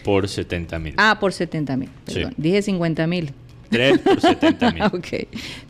por 0.05 0.29
70 0.29 0.79
mil. 0.79 0.93
Ah, 0.95 1.17
por 1.19 1.33
70 1.33 1.75
mil, 1.75 1.89
perdón. 2.05 2.33
Dije 2.37 2.61
50 2.61 3.07
mil. 3.07 3.33
Tres 3.69 3.99
por 3.99 4.21
70 4.21 4.71
mil. 4.71 4.83
ok, 4.93 5.07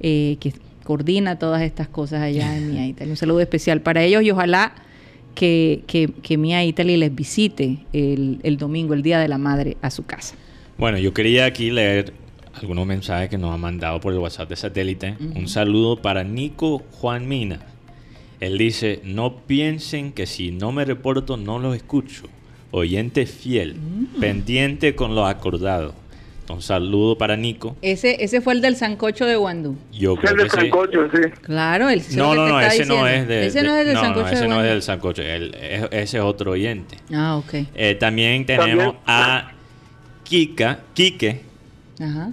eh, 0.00 0.36
que 0.40 0.52
coordina 0.84 1.38
todas 1.38 1.62
estas 1.62 1.88
cosas 1.88 2.20
allá 2.20 2.54
en 2.54 2.70
Mia 2.70 2.86
Italy. 2.86 3.10
Un 3.10 3.16
saludo 3.16 3.40
especial 3.40 3.80
para 3.80 4.02
ellos 4.02 4.22
y 4.22 4.30
ojalá 4.30 4.74
que, 5.34 5.84
que, 5.86 6.10
que 6.22 6.36
Mia 6.36 6.62
Italy 6.64 6.98
les 6.98 7.14
visite 7.14 7.78
el, 7.94 8.58
domingo, 8.58 8.92
el 8.92 9.02
Día 9.02 9.20
de 9.20 9.28
la 9.28 9.38
Madre, 9.38 9.78
a 9.80 9.90
su 9.90 10.04
casa. 10.04 10.34
Bueno, 10.76 10.98
yo 10.98 11.14
quería 11.14 11.46
aquí 11.46 11.70
leer 11.70 12.12
algunos 12.54 12.86
mensajes 12.86 13.28
que 13.28 13.38
nos 13.38 13.54
han 13.54 13.60
mandado 13.60 14.00
por 14.00 14.12
el 14.12 14.18
WhatsApp 14.18 14.48
de 14.48 14.56
satélite. 14.56 15.16
Un 15.34 15.48
saludo 15.48 16.00
para 16.00 16.24
Nico 16.24 16.82
Juan 16.92 17.28
Mina. 17.28 17.60
Él 18.40 18.58
dice, 18.58 19.00
no 19.04 19.36
piensen 19.36 20.12
que 20.12 20.26
si 20.26 20.50
no 20.50 20.72
me 20.72 20.84
reporto 20.84 21.36
no 21.36 21.58
los 21.58 21.76
escucho. 21.76 22.24
Oyente 22.72 23.26
fiel, 23.26 23.76
mm. 23.76 24.20
pendiente 24.20 24.94
con 24.94 25.14
lo 25.14 25.26
acordado. 25.26 25.94
Un 26.48 26.60
saludo 26.60 27.16
para 27.16 27.36
Nico. 27.36 27.76
Ese, 27.82 28.22
ese 28.22 28.40
fue 28.40 28.52
el 28.54 28.60
del 28.60 28.76
sancocho 28.76 29.24
de 29.26 29.36
Guandú. 29.36 29.76
Yo 29.92 30.16
creo 30.16 30.34
que 30.36 30.50
sancocho, 30.50 31.08
sí. 31.10 31.22
Claro, 31.40 31.88
el 31.88 32.02
No, 32.16 32.34
no, 32.34 32.48
no, 32.48 32.60
ese 32.60 32.84
no 32.84 33.06
es 33.06 33.26
de, 33.26 33.46
ese 33.46 33.62
no 33.62 33.76
es 33.76 33.86
del 33.86 33.96
sancocho. 33.96 34.28
ese 34.28 34.48
no 34.48 34.60
es 34.62 34.68
del 34.68 34.82
sancocho. 34.82 35.22
ese 35.22 36.18
es 36.18 36.22
otro 36.22 36.52
oyente. 36.52 36.96
Ah, 37.12 37.36
ok. 37.36 37.54
Eh, 37.74 37.94
también 37.94 38.44
tenemos 38.44 38.96
a 39.06 39.52
Kika, 40.24 40.80
Kike. 40.94 41.40
Ajá. 42.00 42.32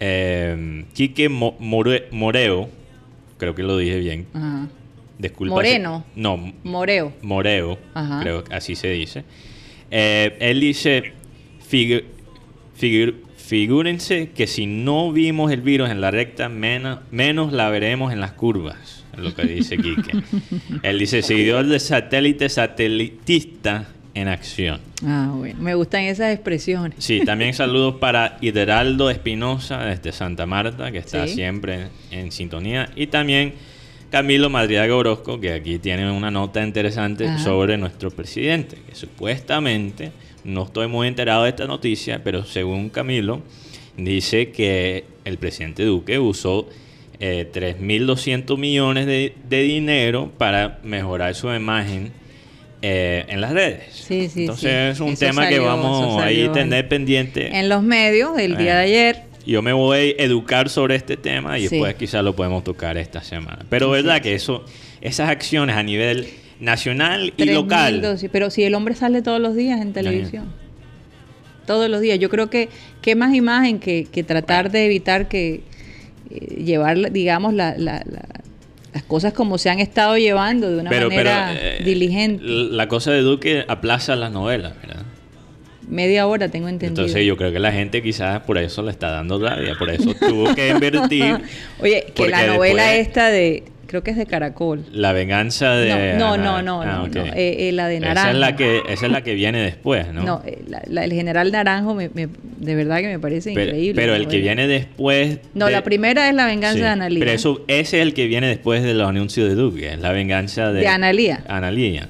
Eh, 0.00 0.84
Quique 0.94 1.28
Moreo, 1.28 2.68
creo 3.38 3.54
que 3.54 3.62
lo 3.62 3.78
dije 3.78 3.98
bien. 3.98 4.26
Ajá. 4.34 4.68
Moreno. 5.40 6.04
no. 6.14 6.52
Moreo. 6.62 7.12
Moreo, 7.22 7.78
creo 8.20 8.44
que 8.44 8.54
así 8.54 8.74
se 8.74 8.90
dice. 8.90 9.24
Eh, 9.90 10.36
él 10.40 10.60
dice, 10.60 11.12
figúrense 13.36 14.30
que 14.34 14.46
si 14.46 14.66
no 14.66 15.12
vimos 15.12 15.50
el 15.52 15.62
virus 15.62 15.90
en 15.90 16.00
la 16.00 16.10
recta, 16.10 16.48
menos, 16.48 17.00
menos 17.10 17.52
la 17.52 17.70
veremos 17.70 18.12
en 18.12 18.20
las 18.20 18.32
curvas, 18.32 19.04
es 19.14 19.18
lo 19.18 19.34
que 19.34 19.46
dice 19.46 19.78
Quique. 19.78 20.22
él 20.82 20.98
dice, 20.98 21.22
seguidor 21.22 21.66
de 21.66 21.80
satélite 21.80 22.48
satelitista 22.48 23.88
en 24.16 24.28
acción. 24.28 24.80
Ah, 25.04 25.30
bueno, 25.36 25.60
me 25.60 25.74
gustan 25.74 26.04
esas 26.04 26.32
expresiones. 26.32 26.96
Sí, 27.04 27.20
también 27.24 27.52
saludos 27.54 27.96
para 27.96 28.38
Hideraldo 28.40 29.10
Espinosa 29.10 29.84
desde 29.84 30.10
Santa 30.10 30.46
Marta, 30.46 30.90
que 30.90 30.98
está 30.98 31.28
siempre 31.28 31.88
en 32.10 32.32
sintonía, 32.32 32.90
y 32.96 33.08
también 33.08 33.52
Camilo 34.10 34.48
Madriaga 34.48 34.96
Orozco, 34.96 35.38
que 35.38 35.52
aquí 35.52 35.78
tiene 35.78 36.10
una 36.10 36.30
nota 36.30 36.64
interesante 36.64 37.38
sobre 37.38 37.76
nuestro 37.76 38.10
presidente, 38.10 38.78
que 38.88 38.94
supuestamente, 38.94 40.12
no 40.44 40.62
estoy 40.64 40.88
muy 40.88 41.08
enterado 41.08 41.42
de 41.42 41.50
esta 41.50 41.66
noticia, 41.66 42.24
pero 42.24 42.42
según 42.44 42.88
Camilo, 42.88 43.42
dice 43.98 44.50
que 44.50 45.04
el 45.26 45.36
presidente 45.36 45.84
Duque 45.84 46.18
usó 46.18 46.70
eh, 47.20 47.50
3.200 47.52 48.56
millones 48.56 49.04
de, 49.04 49.34
de 49.46 49.62
dinero 49.62 50.32
para 50.38 50.78
mejorar 50.82 51.34
su 51.34 51.52
imagen 51.52 52.12
eh, 52.88 53.24
en 53.26 53.40
las 53.40 53.52
redes. 53.52 53.82
Sí, 53.90 54.28
sí, 54.28 54.42
Entonces 54.42 54.92
es 54.92 55.00
un 55.00 55.16
tema 55.16 55.48
que 55.48 55.58
vamos 55.58 56.22
a 56.22 56.28
tener 56.52 56.88
pendiente. 56.88 57.48
En 57.58 57.68
los 57.68 57.82
medios 57.82 58.38
el 58.38 58.56
día 58.56 58.76
de 58.76 58.84
ayer. 58.84 59.22
Yo 59.44 59.60
me 59.60 59.72
voy 59.72 60.14
a 60.16 60.22
educar 60.22 60.68
sobre 60.68 60.94
este 60.94 61.16
tema 61.16 61.58
y 61.58 61.66
después 61.66 61.96
quizás 61.96 62.22
lo 62.22 62.36
podemos 62.36 62.62
tocar 62.62 62.96
esta 62.96 63.24
semana. 63.24 63.66
Pero 63.68 63.90
verdad 63.90 64.20
que 64.20 64.36
eso, 64.36 64.64
esas 65.00 65.30
acciones 65.30 65.74
a 65.74 65.82
nivel 65.82 66.28
nacional 66.60 67.34
y 67.36 67.44
local. 67.46 68.18
pero 68.30 68.50
si 68.50 68.62
el 68.62 68.76
hombre 68.76 68.94
sale 68.94 69.20
todos 69.20 69.40
los 69.40 69.56
días 69.56 69.80
en 69.80 69.92
televisión. 69.92 70.52
Todos 71.66 71.90
los 71.90 72.00
días. 72.00 72.20
Yo 72.20 72.30
creo 72.30 72.50
que 72.50 72.68
qué 73.02 73.16
más 73.16 73.34
imagen 73.34 73.80
que, 73.80 74.06
que 74.12 74.22
tratar 74.22 74.70
de 74.70 74.86
evitar 74.86 75.26
que 75.26 75.62
eh, 76.30 76.62
llevar, 76.64 77.10
digamos, 77.10 77.52
la, 77.52 77.74
la 77.76 78.04
las 78.96 79.02
cosas 79.02 79.34
como 79.34 79.58
se 79.58 79.68
han 79.68 79.78
estado 79.78 80.16
llevando 80.16 80.70
de 80.70 80.80
una 80.80 80.90
manera 80.90 81.54
eh, 81.54 81.82
diligente. 81.84 82.42
La 82.42 82.88
cosa 82.88 83.12
de 83.12 83.20
Duque 83.20 83.66
aplaza 83.68 84.16
las 84.16 84.32
novelas, 84.32 84.72
¿verdad? 84.80 85.02
Media 85.86 86.26
hora, 86.26 86.48
tengo 86.48 86.66
entendido. 86.68 87.02
Entonces 87.02 87.26
yo 87.26 87.36
creo 87.36 87.52
que 87.52 87.58
la 87.58 87.72
gente 87.72 88.02
quizás 88.02 88.40
por 88.40 88.56
eso 88.56 88.82
le 88.82 88.92
está 88.92 89.10
dando 89.10 89.38
rabia, 89.38 89.74
por 89.78 89.90
eso 89.90 90.14
tuvo 90.14 90.54
que 90.54 90.70
invertir. 90.70 91.42
Oye, 91.82 92.06
que 92.14 92.26
la 92.30 92.46
novela 92.46 92.94
esta 92.94 93.28
de, 93.28 93.64
creo 93.86 94.02
que 94.02 94.10
es 94.10 94.16
de 94.16 94.26
Caracol. 94.26 94.84
La 94.92 95.12
venganza 95.12 95.74
de... 95.74 96.14
No, 96.18 96.36
no, 96.36 96.62
no, 96.62 96.84
no, 96.84 97.04
ah, 97.04 97.08
eh, 97.14 97.68
eh, 97.68 97.72
la 97.72 97.88
de 97.88 98.00
Naranjo. 98.00 98.20
Esa 98.20 98.30
es 98.30 98.38
la, 98.38 98.56
que, 98.56 98.82
esa 98.88 99.06
es 99.06 99.12
la 99.12 99.22
que 99.22 99.34
viene 99.34 99.60
después, 99.60 100.12
¿no? 100.12 100.22
No, 100.22 100.42
eh, 100.44 100.58
el 100.86 101.12
general 101.12 101.52
Naranjo 101.52 101.94
me, 101.94 102.08
de 102.08 102.74
verdad 102.74 102.98
que 102.98 103.08
me 103.08 103.18
parece 103.18 103.52
increíble. 103.52 103.94
Pero 103.94 104.14
el 104.14 104.28
que 104.28 104.38
viene 104.38 104.66
después... 104.66 105.38
No, 105.54 105.70
la 105.70 105.82
primera 105.82 106.28
es 106.28 106.34
la 106.34 106.46
venganza 106.46 106.80
de 106.80 106.88
Analía. 106.88 107.20
Pero 107.20 107.32
eso, 107.32 107.64
ese 107.68 107.98
es 107.98 108.02
el 108.02 108.14
que 108.14 108.26
viene 108.26 108.48
después 108.48 108.82
de 108.82 108.94
los 108.94 109.08
anuncios 109.08 109.48
de 109.48 109.54
Duque, 109.54 109.92
es 109.92 110.00
la 110.00 110.12
venganza 110.12 110.72
de... 110.72 110.80
De 110.80 110.88
Analía. 110.88 111.44
Analía. 111.48 112.08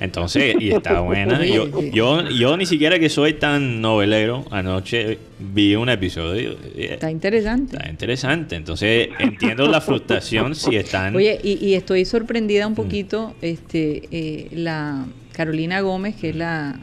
Entonces, 0.00 0.54
y 0.58 0.70
está 0.70 1.00
buena. 1.00 1.44
Yo, 1.46 1.68
yo, 1.80 2.28
yo 2.28 2.56
ni 2.56 2.66
siquiera 2.66 2.98
que 2.98 3.08
soy 3.08 3.34
tan 3.34 3.80
novelero, 3.80 4.44
anoche 4.50 5.18
vi 5.38 5.74
un 5.74 5.88
episodio. 5.88 6.56
Está 6.76 7.10
interesante. 7.10 7.76
Está 7.76 7.88
interesante. 7.88 8.56
Entonces, 8.56 9.08
entiendo 9.18 9.66
la 9.66 9.80
frustración 9.80 10.54
si 10.54 10.76
están... 10.76 11.16
Oye, 11.16 11.38
y, 11.42 11.74
estoy 11.74 12.04
sorprendida 12.04 12.66
un 12.66 12.72
mm. 12.72 12.76
poquito, 12.76 13.34
este, 13.42 14.02
eh, 14.10 14.48
la 14.52 15.06
Carolina 15.32 15.80
Gómez, 15.80 16.16
que 16.16 16.30
es 16.30 16.36
la 16.36 16.78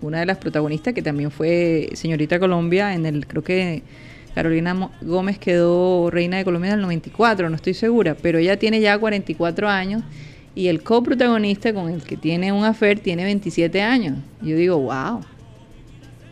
una 0.00 0.20
de 0.20 0.26
las 0.26 0.38
protagonistas, 0.38 0.94
que 0.94 1.02
también 1.02 1.30
fue 1.30 1.90
señorita 1.94 2.38
Colombia, 2.38 2.94
en 2.94 3.06
el, 3.06 3.26
creo 3.26 3.42
que 3.42 3.82
Carolina 4.34 4.90
Gómez 5.02 5.38
quedó 5.38 6.10
reina 6.10 6.36
de 6.36 6.44
Colombia 6.44 6.68
en 6.68 6.76
el 6.76 6.82
94, 6.82 7.50
no 7.50 7.56
estoy 7.56 7.74
segura, 7.74 8.16
pero 8.20 8.38
ella 8.38 8.56
tiene 8.58 8.80
ya 8.80 8.96
44 8.98 9.68
años 9.68 10.02
y 10.58 10.66
el 10.66 10.82
coprotagonista 10.82 11.72
con 11.72 11.88
el 11.88 12.02
que 12.02 12.16
tiene 12.16 12.50
un 12.50 12.64
affair 12.64 12.98
tiene 12.98 13.22
27 13.22 13.80
años. 13.80 14.16
Yo 14.42 14.56
digo, 14.56 14.76
wow. 14.76 15.20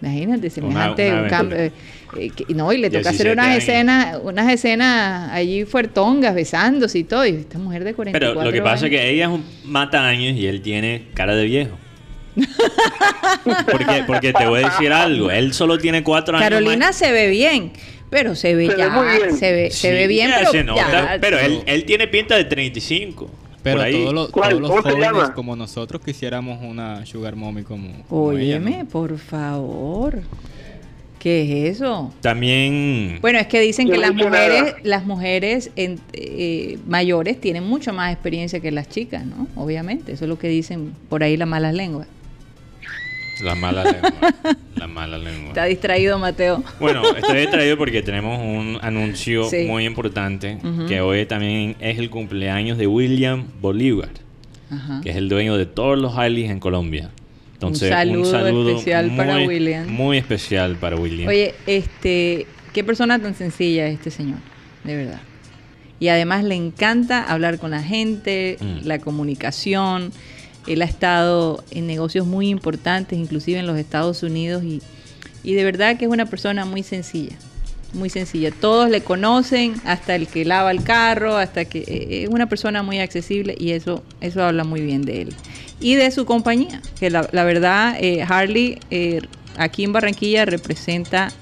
Imagínate, 0.03 0.51
semejante 0.51 1.13
un 1.13 1.29
cambio. 1.29 1.57
Eh, 1.57 1.73
eh, 2.19 2.31
no, 2.49 2.73
y 2.73 2.79
le 2.79 2.91
toca 2.91 3.11
hacer 3.11 3.31
unas 3.31 3.57
escenas, 3.57 4.19
unas 4.21 4.53
escenas 4.53 5.31
allí 5.31 5.65
fuertongas, 5.65 6.35
besándose 6.35 6.99
y 6.99 7.05
todo. 7.05 7.25
Y 7.25 7.37
esta 7.37 7.61
mujer 7.61 7.85
de 7.85 7.95
44 7.95 8.41
Pero 8.41 8.51
lo 8.51 8.53
que 8.53 8.63
pasa 8.63 8.87
es 8.87 8.91
que 8.91 9.11
ella 9.11 9.27
es 9.27 9.31
un 9.31 9.45
mata 9.65 10.05
años 10.05 10.35
y 10.37 10.49
él 10.49 10.61
tiene 10.61 11.05
cara 11.15 11.37
de 11.37 11.45
viejo. 11.45 11.79
porque, 13.71 14.05
porque 14.09 14.33
te 14.33 14.45
voy 14.45 14.65
a 14.65 14.71
decir 14.71 14.93
algo, 14.93 15.31
él 15.31 15.53
solo 15.53 15.79
tiene 15.79 16.03
cuatro 16.03 16.37
años. 16.37 16.51
Carolina 16.51 16.93
se 16.93 17.13
ve 17.13 17.31
bien, 17.31 17.71
pero 18.11 18.35
se 18.35 18.57
ve 18.57 18.75
ya, 18.77 18.93
se 19.31 19.53
ve, 19.53 19.71
se 19.71 19.93
ve 19.93 20.09
bien, 20.09 20.33
pero, 20.37 20.67
pero 21.21 21.39
él, 21.39 21.61
él 21.65 21.85
tiene 21.85 22.09
pinta 22.09 22.37
de 22.37 22.45
35. 22.45 23.46
Pero 23.67 23.91
todos 23.91 24.15
los, 24.15 24.31
todos 24.31 24.61
los 24.61 24.71
jóvenes 24.71 25.31
como 25.35 25.57
nosotros 25.57 26.01
quisiéramos 26.05 26.63
una 26.63 27.05
sugar 27.05 27.35
mommy 27.35 27.63
como, 27.63 27.89
Óyeme, 28.09 28.85
por 28.85 29.19
favor. 29.19 30.23
¿Qué 31.19 31.67
es 31.67 31.77
eso? 31.77 32.15
También. 32.21 33.19
Bueno, 33.21 33.41
es 33.41 33.49
que 33.49 33.59
dicen 33.59 33.89
que 33.89 33.99
las 33.99 34.15
mujeres, 34.15 34.75
las 34.85 35.05
mujeres 35.05 35.73
eh, 35.75 36.79
mayores 36.87 37.41
tienen 37.41 37.65
mucho 37.65 37.93
más 37.93 38.13
experiencia 38.13 38.61
que 38.61 38.71
las 38.71 38.89
chicas, 38.89 39.27
¿no? 39.27 39.49
Obviamente, 39.57 40.13
eso 40.13 40.27
es 40.27 40.29
lo 40.29 40.39
que 40.39 40.47
dicen 40.47 40.95
por 41.09 41.25
ahí 41.25 41.37
las 41.37 41.49
malas 41.49 41.75
lenguas. 41.75 42.07
La 43.43 43.55
mala 43.55 43.85
lengua. 43.85 44.11
La 44.77 44.87
mala 44.87 45.19
lengua. 45.19 45.49
Está 45.49 45.65
distraído, 45.65 46.19
Mateo. 46.19 46.63
Bueno, 46.81 47.03
estoy 47.17 47.41
distraído 47.41 47.77
porque 47.77 48.03
tenemos 48.03 48.39
un 48.41 48.79
anuncio 48.83 49.49
muy 49.67 49.85
importante, 49.85 50.59
que 50.89 51.01
hoy 51.01 51.27
también 51.27 51.77
es 51.81 51.99
el 51.99 52.11
cumpleaños 52.11 52.79
de 52.79 52.87
William 52.87 53.47
Bolívar, 53.61 54.11
que 55.03 55.11
es 55.11 55.17
el 55.17 55.29
dueño 55.29 55.57
de 55.57 55.67
todos 55.67 55.99
los 55.99 56.17
Harleys 56.17 56.51
en 56.51 56.61
Colombia. 56.61 57.11
Entonces, 57.55 57.91
un 57.91 58.27
saludo, 58.27 58.71
especial 58.71 59.09
muy, 59.09 59.17
para 59.17 59.39
William. 59.39 59.89
Muy 59.89 60.19
especial 60.19 60.77
para 60.77 60.97
William. 60.97 61.27
Oye, 61.29 61.55
este, 61.67 62.47
qué 62.75 62.85
persona 62.85 63.19
tan 63.19 63.35
sencilla 63.35 63.87
este 63.87 64.11
señor, 64.11 64.39
de 64.85 64.97
verdad. 64.97 65.21
Y 65.99 66.09
además 66.09 66.45
le 66.45 66.55
encanta 66.55 67.23
hablar 67.23 67.59
con 67.59 67.71
la 67.71 67.83
gente, 67.83 68.59
mm. 68.61 68.87
la 68.87 68.99
comunicación. 68.99 70.13
Él 70.67 70.83
ha 70.83 70.85
estado 70.85 71.65
en 71.71 71.87
negocios 71.87 72.27
muy 72.27 72.49
importantes, 72.49 73.19
inclusive 73.19 73.59
en 73.59 73.67
los 73.67 73.79
Estados 73.79 74.23
Unidos, 74.23 74.63
y, 74.65 74.81
de 75.45 75.65
verdad 75.65 75.97
que 75.97 76.07
es 76.07 76.11
una 76.11 76.27
persona 76.27 76.65
muy 76.65 76.83
sencilla, 76.83 77.37
muy 77.93 78.11
sencilla. 78.11 78.51
Todos 78.51 78.91
le 78.91 79.01
conocen, 79.01 79.75
hasta 79.85 80.17
el 80.17 80.27
que 80.27 80.45
lava 80.45 80.71
el 80.71 80.83
carro, 80.83 81.37
hasta 81.37 81.65
que 81.65 81.79
eh, 81.81 82.25
es 82.25 82.29
una 82.29 82.49
persona 82.49 82.83
muy 82.83 82.99
accesible 82.99 83.55
y 83.59 83.71
eso, 83.71 84.03
eso 84.21 84.43
habla 84.43 84.65
muy 84.65 84.81
bien 84.81 85.03
de 85.03 85.23
él. 85.23 85.35
Y 85.79 85.95
de 85.95 86.11
su 86.11 86.27
compañía, 86.27 86.83
que 86.99 87.11
la, 87.11 87.23
verdad, 87.23 87.97
eh, 88.01 88.25
Harley 88.27 88.81
eh, 88.91 89.21
aquí 89.57 89.85
en 89.85 89.93
Barranquilla 89.93 90.45
representa 90.45 91.33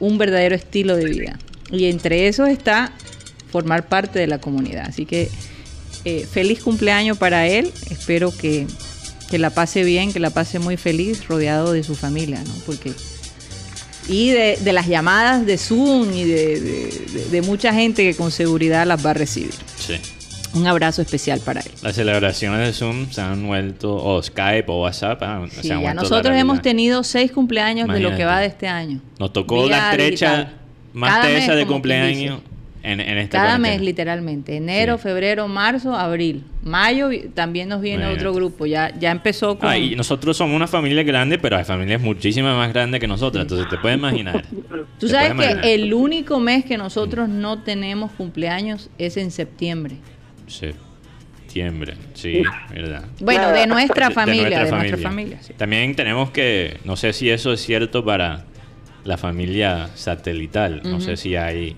un 0.00 0.16
verdadero 0.16 0.54
estilo 0.54 0.96
de 0.96 1.04
vida. 1.04 1.38
Y 1.70 1.86
entre 1.86 2.28
esos 2.28 2.48
está 2.48 2.92
formar 3.50 3.88
parte 3.88 4.18
de 4.18 4.26
la 4.26 4.38
comunidad. 4.38 4.86
Así 4.86 5.06
que 5.06 5.30
eh, 6.08 6.26
feliz 6.26 6.62
cumpleaños 6.62 7.18
para 7.18 7.46
él. 7.46 7.70
Espero 7.90 8.34
que, 8.34 8.66
la 9.30 9.50
pase 9.50 9.84
bien, 9.84 10.10
que 10.10 10.20
la 10.20 10.30
pase 10.30 10.58
muy 10.58 10.78
feliz, 10.78 11.28
rodeado 11.28 11.72
de 11.72 11.82
su 11.82 11.94
familia, 11.94 12.42
¿no? 12.42 12.54
Porque 12.64 12.92
y 14.08 14.30
de, 14.30 14.72
las 14.72 14.86
llamadas 14.86 15.44
de 15.44 15.58
Zoom 15.58 16.14
y 16.14 16.24
de, 16.24 17.42
mucha 17.44 17.74
gente 17.74 18.04
que 18.04 18.16
con 18.16 18.30
seguridad 18.30 18.86
las 18.86 19.04
va 19.04 19.10
a 19.10 19.14
recibir. 19.14 19.52
Sí. 19.76 19.96
Un 20.54 20.66
abrazo 20.66 21.02
especial 21.02 21.40
para 21.40 21.60
él. 21.60 21.70
Las 21.82 21.94
celebraciones 21.94 22.66
de 22.66 22.72
Zoom 22.72 23.10
se 23.10 23.20
han 23.20 23.46
vuelto, 23.46 23.94
o 23.94 24.22
Skype 24.22 24.64
o 24.68 24.84
WhatsApp, 24.84 25.22
ah, 25.22 25.44
sí, 25.60 25.68
ya 25.68 25.92
nosotros 25.92 26.34
hemos 26.34 26.62
tenido 26.62 27.04
seis 27.04 27.30
cumpleaños 27.32 27.86
de 27.88 28.00
lo 28.00 28.16
que 28.16 28.24
va 28.24 28.40
de 28.40 28.46
este 28.46 28.66
año. 28.66 29.02
Nos 29.18 29.30
tocó 29.34 29.68
la 29.68 29.90
estrecha 29.90 30.54
más 30.94 31.26
esa 31.28 31.54
de 31.54 31.66
cumpleaños 31.66 32.40
este 32.82 33.28
Cada 33.30 33.58
mes, 33.58 33.80
literalmente. 33.80 34.56
Enero, 34.56 34.98
febrero, 34.98 35.48
marzo, 35.48 35.94
abril. 35.94 36.44
Mayo 36.62 37.10
también 37.34 37.68
nos 37.68 37.80
viene 37.80 38.06
otro 38.06 38.32
grupo. 38.32 38.66
Ya, 38.66 38.96
ya 38.98 39.10
empezó 39.10 39.58
con. 39.58 39.68
Ah, 39.68 39.78
y 39.78 39.96
nosotros 39.96 40.36
somos 40.36 40.54
una 40.54 40.66
familia 40.66 41.02
grande, 41.02 41.38
pero 41.38 41.56
hay 41.56 41.64
familias 41.64 42.00
muchísimas 42.00 42.56
más 42.56 42.72
grandes 42.72 43.00
que 43.00 43.06
nosotros. 43.06 43.42
Entonces 43.42 43.68
te 43.68 43.78
puedes 43.78 43.98
imaginar. 43.98 44.44
Tú 44.98 45.08
sabes 45.08 45.32
que 45.34 45.74
el 45.74 45.92
único 45.92 46.38
mes 46.40 46.64
que 46.64 46.76
nosotros 46.76 47.28
no 47.28 47.62
tenemos 47.62 48.12
cumpleaños 48.12 48.90
es 48.98 49.16
en 49.16 49.30
septiembre. 49.30 49.96
Septiembre, 50.46 51.94
sí, 52.14 52.42
verdad. 52.70 53.04
Bueno, 53.20 53.50
de 53.50 53.66
nuestra 53.66 54.10
familia, 54.10 54.64
de 54.64 54.70
nuestra, 54.70 54.98
familia. 54.98 55.38
También 55.56 55.94
tenemos 55.94 56.30
que, 56.30 56.78
no 56.84 56.96
sé 56.96 57.12
si 57.12 57.30
eso 57.30 57.52
es 57.52 57.60
cierto 57.60 58.04
para 58.04 58.44
la 59.04 59.16
familia 59.16 59.88
satelital, 59.94 60.82
no 60.84 61.00
sé 61.00 61.16
si 61.16 61.36
hay 61.36 61.76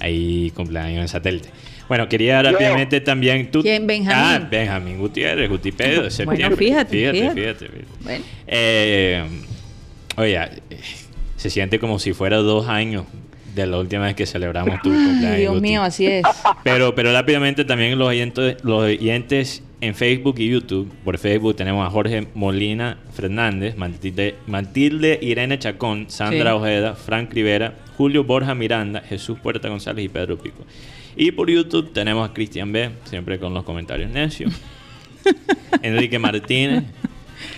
ahí 0.00 0.52
cumpleaños 0.54 1.02
en 1.02 1.08
satélite. 1.08 1.48
Bueno, 1.88 2.08
quería 2.08 2.42
rápidamente 2.42 3.00
también 3.00 3.50
tú. 3.50 3.62
¿Quién, 3.62 3.86
Benjamín? 3.86 4.42
Ah, 4.44 4.48
Benjamín 4.50 4.98
Gutiérrez, 4.98 5.48
Gutipedo, 5.48 6.02
de 6.02 6.10
septiembre. 6.10 6.48
Bueno, 6.48 6.56
fíjate, 6.56 7.32
fíjate. 7.34 7.70
Bueno. 8.02 8.24
Eh, 8.46 9.24
oye, 10.16 10.40
se 11.36 11.50
siente 11.50 11.78
como 11.78 11.98
si 11.98 12.12
fuera 12.12 12.38
dos 12.38 12.66
años 12.68 13.04
de 13.56 13.66
la 13.66 13.78
última 13.78 14.04
vez 14.04 14.14
que 14.14 14.26
celebramos 14.26 14.80
tu 14.82 14.90
cumpleaños. 14.90 15.38
Dios 15.38 15.62
mío, 15.62 15.82
así 15.82 16.06
es. 16.06 16.24
Pero, 16.62 16.94
pero 16.94 17.10
rápidamente 17.12 17.64
también 17.64 17.98
los 17.98 18.08
oyentes, 18.08 18.62
los 18.62 18.82
oyentes 18.82 19.62
en 19.80 19.94
Facebook 19.94 20.34
y 20.38 20.48
YouTube. 20.50 20.92
Por 21.04 21.16
Facebook 21.16 21.56
tenemos 21.56 21.86
a 21.86 21.90
Jorge 21.90 22.28
Molina 22.34 22.98
Fernández, 23.12 23.74
Matilde, 23.76 24.34
Matilde 24.46 25.18
Irene 25.22 25.58
Chacón, 25.58 26.10
Sandra 26.10 26.54
Ojeda, 26.54 26.94
Frank 26.94 27.32
Rivera, 27.32 27.72
Julio 27.96 28.24
Borja 28.24 28.54
Miranda, 28.54 29.00
Jesús 29.00 29.38
Puerta 29.38 29.70
González 29.70 30.04
y 30.04 30.08
Pedro 30.10 30.36
Pico. 30.36 30.64
Y 31.16 31.32
por 31.32 31.50
YouTube 31.50 31.94
tenemos 31.94 32.28
a 32.28 32.34
Cristian 32.34 32.70
B, 32.72 32.90
siempre 33.04 33.38
con 33.38 33.54
los 33.54 33.64
comentarios 33.64 34.10
necios. 34.10 34.52
Enrique 35.82 36.18
Martínez. 36.18 36.84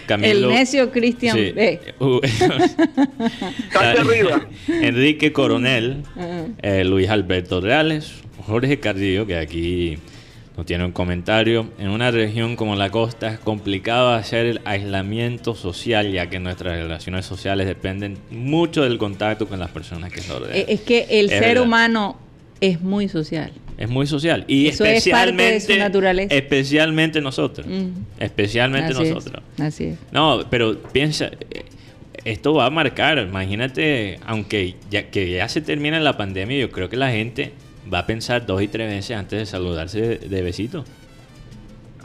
Camilo, 0.08 0.48
el 0.48 0.54
necio 0.54 0.90
Cristian 0.90 1.36
B. 1.36 1.80
Enrique 4.82 5.32
Coronel, 5.32 6.02
eh, 6.62 6.84
Luis 6.84 7.08
Alberto 7.08 7.60
Reales, 7.60 8.14
Jorge 8.46 8.80
Carrillo, 8.80 9.26
que 9.26 9.36
aquí 9.36 9.98
nos 10.56 10.66
tiene 10.66 10.84
un 10.84 10.92
comentario. 10.92 11.68
En 11.78 11.90
una 11.90 12.10
región 12.10 12.56
como 12.56 12.74
la 12.74 12.90
costa 12.90 13.28
es 13.28 13.38
complicado 13.38 14.08
hacer 14.08 14.46
el 14.46 14.60
aislamiento 14.64 15.54
social, 15.54 16.10
ya 16.10 16.28
que 16.28 16.40
nuestras 16.40 16.78
relaciones 16.78 17.26
sociales 17.26 17.66
dependen 17.66 18.18
mucho 18.30 18.82
del 18.82 18.98
contacto 18.98 19.46
con 19.46 19.60
las 19.60 19.70
personas 19.70 20.10
que 20.10 20.22
nos 20.22 20.40
rodean. 20.40 20.64
Es 20.66 20.80
que 20.80 21.06
el 21.10 21.28
ser 21.28 21.60
humano 21.60 22.16
es 22.60 22.80
muy 22.80 23.08
social. 23.08 23.52
Es 23.76 23.88
muy 23.88 24.06
social. 24.06 24.44
Y 24.48 24.66
especialmente, 24.66 25.56
es 25.56 25.66
su 25.66 25.76
naturaleza. 25.76 26.34
especialmente 26.34 27.20
nosotros. 27.20 27.66
Especialmente 28.18 28.92
nosotros. 28.92 29.42
Así 29.58 29.84
es. 29.84 29.98
No, 30.10 30.44
pero 30.50 30.82
piensa, 30.82 31.30
eh, 31.50 31.64
esto 32.24 32.54
va 32.54 32.66
a 32.66 32.70
marcar, 32.70 33.18
imagínate, 33.18 34.18
aunque 34.26 34.74
ya 34.90 35.10
que 35.10 35.30
ya 35.30 35.48
se 35.48 35.60
termina 35.60 36.00
la 36.00 36.16
pandemia, 36.16 36.58
yo 36.58 36.70
creo 36.70 36.88
que 36.88 36.96
la 36.96 37.10
gente 37.10 37.52
va 37.92 38.00
a 38.00 38.06
pensar 38.06 38.44
dos 38.46 38.60
y 38.62 38.68
tres 38.68 38.90
veces 38.90 39.16
antes 39.16 39.38
de 39.38 39.46
saludarse 39.46 40.18
de, 40.18 40.42
besito. 40.42 40.84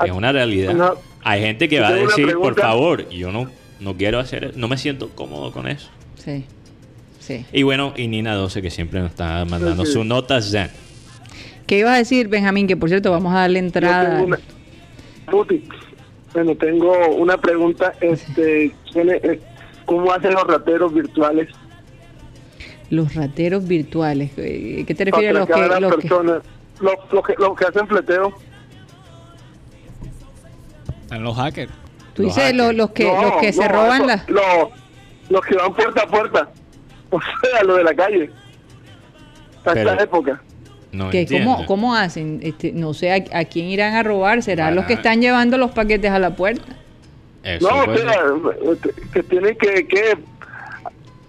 Es 0.03 0.11
una 0.11 0.31
realidad. 0.31 0.93
Hay 1.23 1.41
gente 1.41 1.67
que 1.67 1.79
va 1.79 1.89
a 1.89 1.93
decir, 1.93 2.33
por 2.33 2.59
favor, 2.59 3.09
yo 3.09 3.31
no, 3.31 3.49
no 3.79 3.97
quiero 3.97 4.19
hacer, 4.19 4.55
no 4.55 4.67
me 4.67 4.77
siento 4.77 5.09
cómodo 5.09 5.51
con 5.51 5.67
eso. 5.67 5.89
Sí. 6.23 6.45
Sí. 7.23 7.45
Y 7.53 7.63
bueno, 7.63 7.93
y 7.95 8.09
Nina 8.09 8.35
12 8.35 8.61
que 8.61 8.69
siempre 8.69 8.99
nos 8.99 9.11
está 9.11 9.45
mandando 9.45 9.85
su 9.85 10.03
nota 10.03 10.41
zen. 10.41 10.69
¿Qué 11.65 11.79
ibas 11.79 11.93
a 11.93 11.97
decir, 11.97 12.27
Benjamín? 12.27 12.67
Que 12.67 12.75
por 12.75 12.89
cierto, 12.89 13.11
vamos 13.11 13.33
a 13.33 13.39
darle 13.39 13.59
entrada. 13.59 14.21
Una... 14.21 14.37
Bueno, 16.33 16.55
tengo 16.57 16.93
una 17.15 17.37
pregunta. 17.37 17.93
Este, 18.01 18.73
eh, 18.95 19.39
¿Cómo 19.85 20.11
hacen 20.11 20.33
los 20.33 20.43
rateros 20.45 20.93
virtuales? 20.93 21.49
Los 22.89 23.15
rateros 23.15 23.65
virtuales. 23.67 24.31
Eh, 24.35 24.83
¿Qué 24.85 24.93
te 24.93 25.05
refieres 25.05 25.37
a 25.37 25.39
los 25.39 25.47
que, 25.47 25.53
a 25.53 25.79
los 25.79 25.95
personas? 25.95 26.41
Que... 26.41 26.83
Los, 26.83 27.25
que, 27.25 27.35
los 27.37 27.57
que 27.57 27.65
hacen 27.65 27.87
fleteo. 27.87 28.33
En 31.09 31.23
los 31.23 31.37
hackers. 31.37 31.71
Tú 32.13 32.23
dices 32.23 32.53
Los, 32.53 32.75
los, 32.75 32.91
que, 32.91 33.05
los 33.05 33.37
que 33.39 33.53
se 33.53 33.67
roban 33.67 34.07
las... 34.07 34.29
Los, 34.29 34.43
los 35.29 35.41
que 35.41 35.55
van 35.55 35.73
puerta 35.73 36.03
a 36.03 36.07
puerta. 36.07 36.51
O 37.13 37.21
sea, 37.21 37.63
lo 37.63 37.75
de 37.75 37.83
la 37.83 37.93
calle. 37.93 38.29
Hasta 39.57 39.79
esta 39.79 40.03
época. 40.03 40.41
No 40.91 41.09
cómo, 41.29 41.65
¿Cómo 41.65 41.95
hacen? 41.95 42.39
Este, 42.43 42.71
no 42.71 42.93
sé 42.93 43.11
a, 43.11 43.45
quién 43.45 43.65
irán 43.65 43.95
a 43.95 44.03
robar. 44.03 44.43
¿Será 44.43 44.71
los 44.71 44.85
que 44.85 44.93
están 44.93 45.21
llevando 45.21 45.57
los 45.57 45.71
paquetes 45.71 46.11
a 46.11 46.19
la 46.19 46.35
puerta? 46.35 46.75
no, 47.61 47.67
o 47.67 47.97
sea, 47.97 48.15
que 49.11 49.23
tienen 49.23 49.57
que, 49.57 49.85
que 49.87 50.17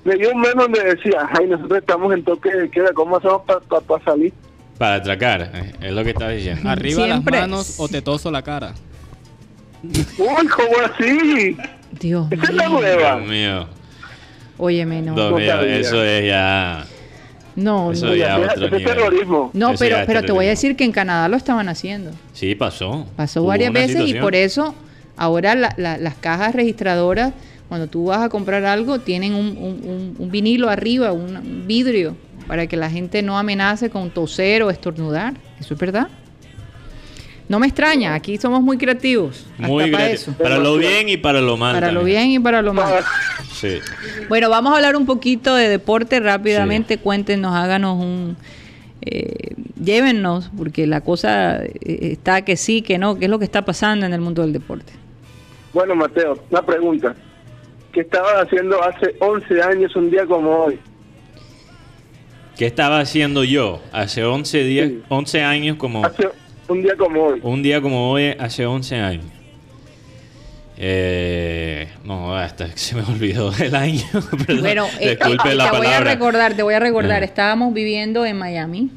me 0.05 0.17
dio 0.17 0.33
un 0.33 0.41
mes 0.41 0.55
donde 0.55 0.83
decía, 0.85 1.29
ay, 1.39 1.49
nosotros 1.49 1.81
estamos 1.81 2.15
en 2.15 2.23
toque 2.23 2.51
de 2.55 2.71
queda, 2.71 2.93
¿cómo 2.95 3.17
hacemos 3.17 3.43
para 3.43 4.05
salir? 4.05 4.33
Para 4.79 4.97
atracar, 4.97 5.51
es 5.81 5.93
lo 5.93 6.05
que 6.05 6.11
estaba 6.11 6.31
diciendo. 6.31 6.69
Arriba 6.69 7.07
las 7.07 7.25
manos 7.25 7.77
o 7.79 7.89
te 7.89 8.03
toso 8.03 8.31
la 8.31 8.43
cara. 8.43 8.75
Uy, 9.83 10.47
¿cómo 10.49 10.77
así? 10.85 11.57
Dios 12.01 12.27
Esa 12.31 12.45
es 12.45 12.55
la 12.55 12.69
nueva. 12.69 13.17
Dios 13.17 13.29
mío. 13.29 13.84
Óyeme, 14.59 15.03
no. 15.03 15.15
Mío, 15.15 15.39
eso 15.61 16.05
es 16.05 16.27
ya... 16.27 16.87
No, 17.57 17.93
eso 17.93 18.07
no. 18.07 18.15
Ya 18.17 18.39
otro 18.39 18.77
es 18.77 18.85
terrorismo. 18.85 19.51
No, 19.53 19.75
pero, 19.79 19.99
pero 20.07 20.23
te 20.23 20.33
voy 20.33 20.47
a 20.47 20.49
decir 20.49 20.75
que 20.75 20.85
en 20.85 20.93
Canadá 20.93 21.29
lo 21.29 21.37
estaban 21.37 21.69
haciendo. 21.69 22.11
Sí, 22.33 22.55
pasó. 22.55 23.07
Pasó 23.17 23.45
varias 23.45 23.73
veces 23.73 24.09
y 24.09 24.15
por 24.15 24.35
eso 24.35 24.75
ahora 25.17 25.55
las 25.55 26.15
cajas 26.17 26.55
registradoras, 26.55 27.33
cuando 27.69 27.87
tú 27.87 28.07
vas 28.07 28.23
a 28.23 28.29
comprar 28.29 28.65
algo, 28.65 28.99
tienen 29.01 29.35
un, 29.35 30.15
un 30.19 30.31
vinilo 30.31 30.69
arriba, 30.69 31.13
un 31.13 31.65
vidrio, 31.67 32.17
para 32.49 32.67
que 32.67 32.77
la 32.77 32.91
gente 32.91 33.23
no 33.23 33.39
amenace 33.39 33.89
con 33.89 34.11
toser 34.11 34.63
o 34.65 34.71
estornudar. 34.71 35.35
Eso 35.61 35.75
es 35.75 35.81
verdad. 35.81 36.09
No 37.49 37.59
me 37.59 37.67
extraña, 37.67 38.15
aquí 38.15 38.39
somos 38.39 38.63
muy 38.63 38.79
creativos. 38.79 39.47
Muy 39.59 39.91
para, 39.91 40.11
eso. 40.11 40.33
para 40.33 40.59
lo 40.59 40.79
bien 40.79 41.09
y 41.09 41.19
para 41.19 41.41
lo 41.41 41.57
mal. 41.57 41.75
Para 41.75 41.93
lo 41.93 42.03
bien 42.03 42.31
y 42.31 42.39
para 42.39 42.63
lo 42.63 42.73
mal. 42.73 43.05
Sí. 43.53 43.81
Bueno, 44.29 44.49
vamos 44.49 44.73
a 44.73 44.77
hablar 44.77 44.97
un 44.97 45.05
poquito 45.05 45.55
de 45.55 45.69
deporte 45.69 46.21
rápidamente. 46.21 46.99
Cuéntenos, 46.99 47.55
háganos 47.55 48.03
un... 48.03 48.37
Eh, 49.03 49.55
llévennos, 49.79 50.51
porque 50.57 50.87
la 50.87 51.03
cosa 51.03 51.63
eh, 51.63 51.79
está 51.83 52.43
que 52.43 52.57
sí, 52.57 52.81
que 52.81 52.97
no. 52.97 53.19
¿Qué 53.19 53.27
es 53.27 53.31
lo 53.31 53.39
que 53.39 53.45
está 53.45 53.63
pasando 53.63 54.07
en 54.07 54.15
el 54.15 54.21
mundo 54.23 54.41
del 54.41 54.55
deporte? 54.55 54.95
Bueno, 55.75 55.95
Mateo, 55.95 56.39
una 56.51 56.63
pregunta. 56.63 57.15
¿Qué 57.93 58.01
estabas 58.01 58.47
haciendo 58.47 58.83
hace 58.83 59.15
11 59.21 59.63
años, 59.63 59.95
un 59.95 60.11
día 60.11 60.25
como 60.25 60.65
hoy? 60.65 60.81
¿Qué 62.57 62.67
estaba 62.67 63.01
haciendo 63.01 63.45
yo 63.45 63.81
hace 63.93 64.25
11, 64.25 64.65
días, 64.65 64.91
11 65.09 65.43
años 65.43 65.77
como... 65.77 66.03
Un 66.69 66.83
día 66.83 66.97
como 66.97 67.23
hoy. 67.23 67.41
Un 67.43 67.63
día 67.63 67.81
como 67.81 68.11
hoy, 68.11 68.35
hace 68.39 68.67
11 68.67 68.97
años. 68.97 69.27
Eh, 70.77 71.89
no, 72.05 72.37
hasta 72.37 72.69
se 72.77 72.97
me 72.97 73.03
olvidó 73.03 73.53
el 73.59 73.75
año. 73.75 74.05
bueno, 74.61 74.87
eh, 75.01 75.17
te 75.17 75.37
voy 75.71 75.87
a 75.87 76.01
recordar, 76.01 76.55
te 76.55 76.63
voy 76.63 76.75
a 76.75 76.81
recordar. 76.81 77.23
Eh. 77.23 77.27
Estábamos 77.27 77.73
viviendo 77.73 78.27
en 78.27 78.37
Miami, 78.37 78.91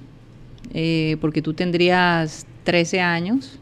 eh, 0.73 1.17
porque 1.21 1.41
tú 1.41 1.53
tendrías 1.53 2.47
13 2.63 3.01
años, 3.01 3.59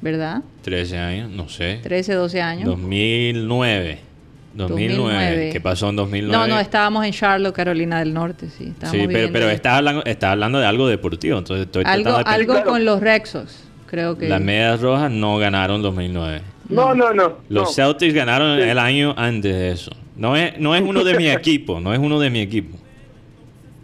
¿verdad? 0.00 0.42
13 0.62 0.98
años, 0.98 1.30
no 1.30 1.48
sé. 1.48 1.80
13, 1.82 2.14
12 2.14 2.40
años. 2.40 2.64
2009. 2.66 4.09
2009. 4.54 5.50
¿Qué 5.52 5.60
pasó 5.60 5.88
en 5.90 5.96
2009? 5.96 6.36
No, 6.36 6.46
no, 6.52 6.60
estábamos 6.60 7.04
en 7.04 7.12
Charlotte, 7.12 7.54
Carolina 7.54 8.00
del 8.00 8.12
Norte, 8.12 8.48
sí. 8.48 8.72
Sí, 8.90 9.06
pero, 9.06 9.32
pero 9.32 9.48
estás, 9.48 9.74
hablando, 9.74 10.02
hablando 10.22 10.58
de 10.58 10.66
algo 10.66 10.88
deportivo, 10.88 11.38
entonces 11.38 11.66
estoy 11.66 11.84
Algo, 11.86 12.16
algo 12.24 12.62
con 12.64 12.84
los 12.84 13.00
Rexos, 13.00 13.64
creo 13.86 14.16
que. 14.18 14.28
Las 14.28 14.40
medias 14.40 14.80
rojas 14.80 15.10
no 15.10 15.38
ganaron 15.38 15.82
2009. 15.82 16.42
No, 16.68 16.94
no, 16.94 17.12
no. 17.12 17.38
Los 17.48 17.74
Celtics 17.74 18.14
ganaron 18.14 18.58
el 18.58 18.78
año 18.78 19.14
antes 19.16 19.52
de 19.52 19.70
eso. 19.72 19.90
No 20.16 20.36
es, 20.36 20.58
no 20.58 20.74
es 20.74 20.82
uno 20.82 21.04
de 21.04 21.16
mi 21.16 21.28
equipo, 21.30 21.80
no 21.80 21.92
es 21.92 21.98
uno 21.98 22.18
de 22.20 22.30
mi 22.30 22.40
equipo. 22.40 22.76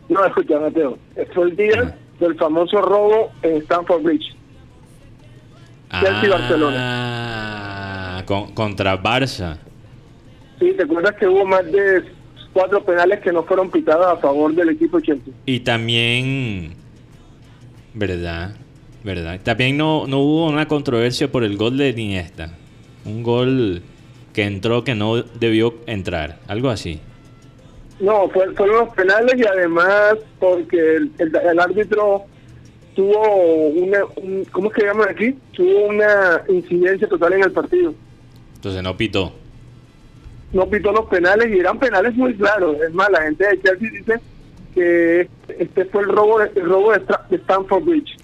No, 0.08 0.24
escucha, 0.24 0.58
Mateo. 0.60 0.98
Fue 1.34 1.44
el 1.44 1.56
día 1.56 1.96
del 2.20 2.36
famoso 2.36 2.80
robo 2.80 3.32
en 3.42 3.56
Stanford 3.62 4.02
Bridge. 4.02 4.36
Chelsea 5.90 6.28
Barcelona. 6.30 6.76
Ah, 8.18 8.24
contra 8.54 9.00
Barça. 9.00 9.58
Sí, 10.58 10.72
¿te 10.72 10.84
acuerdas 10.84 11.14
que 11.16 11.26
hubo 11.26 11.44
más 11.44 11.64
de 11.70 12.02
cuatro 12.52 12.82
penales 12.84 13.20
que 13.20 13.32
no 13.32 13.44
fueron 13.44 13.70
pitados 13.70 14.06
a 14.06 14.16
favor 14.16 14.54
del 14.54 14.70
equipo 14.70 15.00
Chelsea? 15.00 15.32
Y 15.44 15.60
también, 15.60 16.74
¿verdad? 17.94 18.56
¿Verdad? 19.04 19.40
También 19.42 19.76
no, 19.76 20.06
no 20.06 20.18
hubo 20.20 20.46
una 20.48 20.66
controversia 20.66 21.30
por 21.30 21.44
el 21.44 21.56
gol 21.56 21.76
de 21.76 21.90
Iniesta. 21.90 22.54
Un 23.04 23.22
gol 23.22 23.82
que 24.32 24.44
entró 24.44 24.82
que 24.82 24.94
no 24.94 25.22
debió 25.22 25.74
entrar, 25.86 26.38
algo 26.48 26.70
así. 26.70 27.00
No, 28.00 28.28
fueron 28.28 28.76
los 28.76 28.94
penales 28.94 29.34
y 29.38 29.46
además 29.46 30.16
porque 30.38 30.96
el, 31.18 31.58
árbitro 31.58 32.24
tuvo 32.94 33.68
una, 33.68 34.00
¿cómo 34.50 34.68
es 34.68 34.74
que 34.74 34.84
llaman 34.84 35.08
aquí? 35.08 35.34
Tuvo 35.52 35.86
una 35.86 36.42
incidencia 36.48 37.08
total 37.08 37.34
en 37.34 37.44
el 37.44 37.52
partido. 37.52 37.94
Entonces 38.56 38.82
no 38.82 38.96
pitó 38.96 39.32
no 40.52 40.68
pitó 40.68 40.92
los 40.92 41.06
penales 41.06 41.48
y 41.54 41.58
eran 41.58 41.78
penales 41.78 42.14
muy 42.14 42.34
claros. 42.34 42.76
Es 42.80 42.92
más, 42.94 43.10
la 43.10 43.22
gente 43.22 43.46
de 43.46 43.62
Chelsea 43.62 43.90
dice 43.90 44.20
que 44.74 45.28
este 45.58 45.84
fue 45.86 46.02
el 46.02 46.08
robo 46.08 46.38
de, 46.38 46.50
el 46.54 46.68
robo 46.68 46.92
de, 46.92 47.02
Stanford 47.36 47.84
Bridge. 47.84 48.16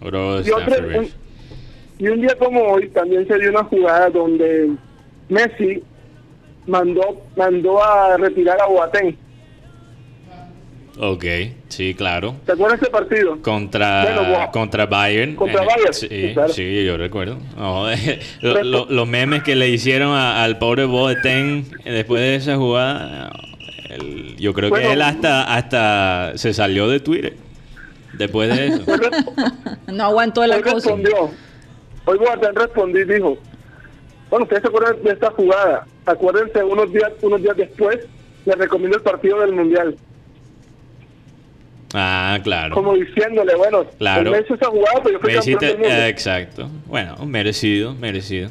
y, 1.98 2.08
Un, 2.08 2.20
día 2.20 2.36
como 2.38 2.60
hoy 2.62 2.88
también 2.88 3.26
se 3.26 3.38
dio 3.38 3.50
una 3.50 3.64
jugada 3.64 4.10
donde 4.10 4.70
Messi 5.28 5.82
mandó 6.66 7.22
mandó 7.36 7.82
a 7.82 8.16
retirar 8.16 8.60
a 8.60 8.66
Boateng 8.66 9.16
Ok, 10.98 11.24
sí, 11.72 11.94
claro. 11.94 12.34
¿Te 12.44 12.52
acuerdas 12.52 12.80
ese 12.80 12.90
partido? 12.90 13.40
Contra, 13.42 14.50
contra 14.52 14.86
Bayern. 14.86 15.34
Contra 15.34 15.64
Bayern. 15.64 15.94
Sí, 15.94 16.34
sí, 16.50 16.84
yo 16.84 16.96
recuerdo. 16.96 17.38
los 18.42 19.08
memes 19.08 19.42
que 19.42 19.56
le 19.56 19.68
hicieron 19.68 20.14
al 20.14 20.58
pobre 20.58 20.84
Boateng 20.84 21.64
después 21.84 22.20
de 22.20 22.36
esa 22.36 22.56
jugada, 22.56 23.32
yo 24.38 24.52
creo 24.52 24.70
que 24.70 24.92
él 24.92 25.02
hasta, 25.02 25.54
hasta 25.54 26.32
se 26.36 26.52
salió 26.52 26.88
de 26.88 27.00
Twitter 27.00 27.36
después 28.12 28.54
de 28.54 28.66
eso. 28.68 28.82
no 29.88 30.04
aguantó 30.04 30.46
la 30.46 30.60
cosa. 30.60 30.74
Respondió. 30.74 31.30
Hoy 32.04 32.18
Boateng 32.18 32.54
respondió 32.54 33.02
y 33.02 33.04
dijo, 33.04 33.38
bueno, 34.30 34.44
ustedes 34.44 34.62
se 34.62 34.68
acuerdan 34.68 35.02
de 35.02 35.10
esta 35.10 35.30
jugada. 35.30 35.86
Acuérdense, 36.06 36.64
unos 36.64 36.92
días, 36.92 37.12
unos 37.22 37.42
días 37.42 37.56
después, 37.56 37.98
les 38.44 38.58
recomiendo 38.58 38.96
el 38.96 39.02
partido 39.02 39.40
del 39.40 39.52
Mundial. 39.52 39.96
Ah, 41.94 42.38
claro. 42.42 42.74
Como 42.74 42.94
diciéndole, 42.94 43.54
bueno, 43.54 43.84
claro. 43.98 44.34
esa 44.34 44.66
jugada, 44.66 45.00
pero 45.02 45.18
yo 45.30 45.42
fui 45.42 45.56
eh, 45.60 46.08
Exacto. 46.08 46.70
Bueno, 46.86 47.16
merecido, 47.26 47.94
merecido. 47.94 48.50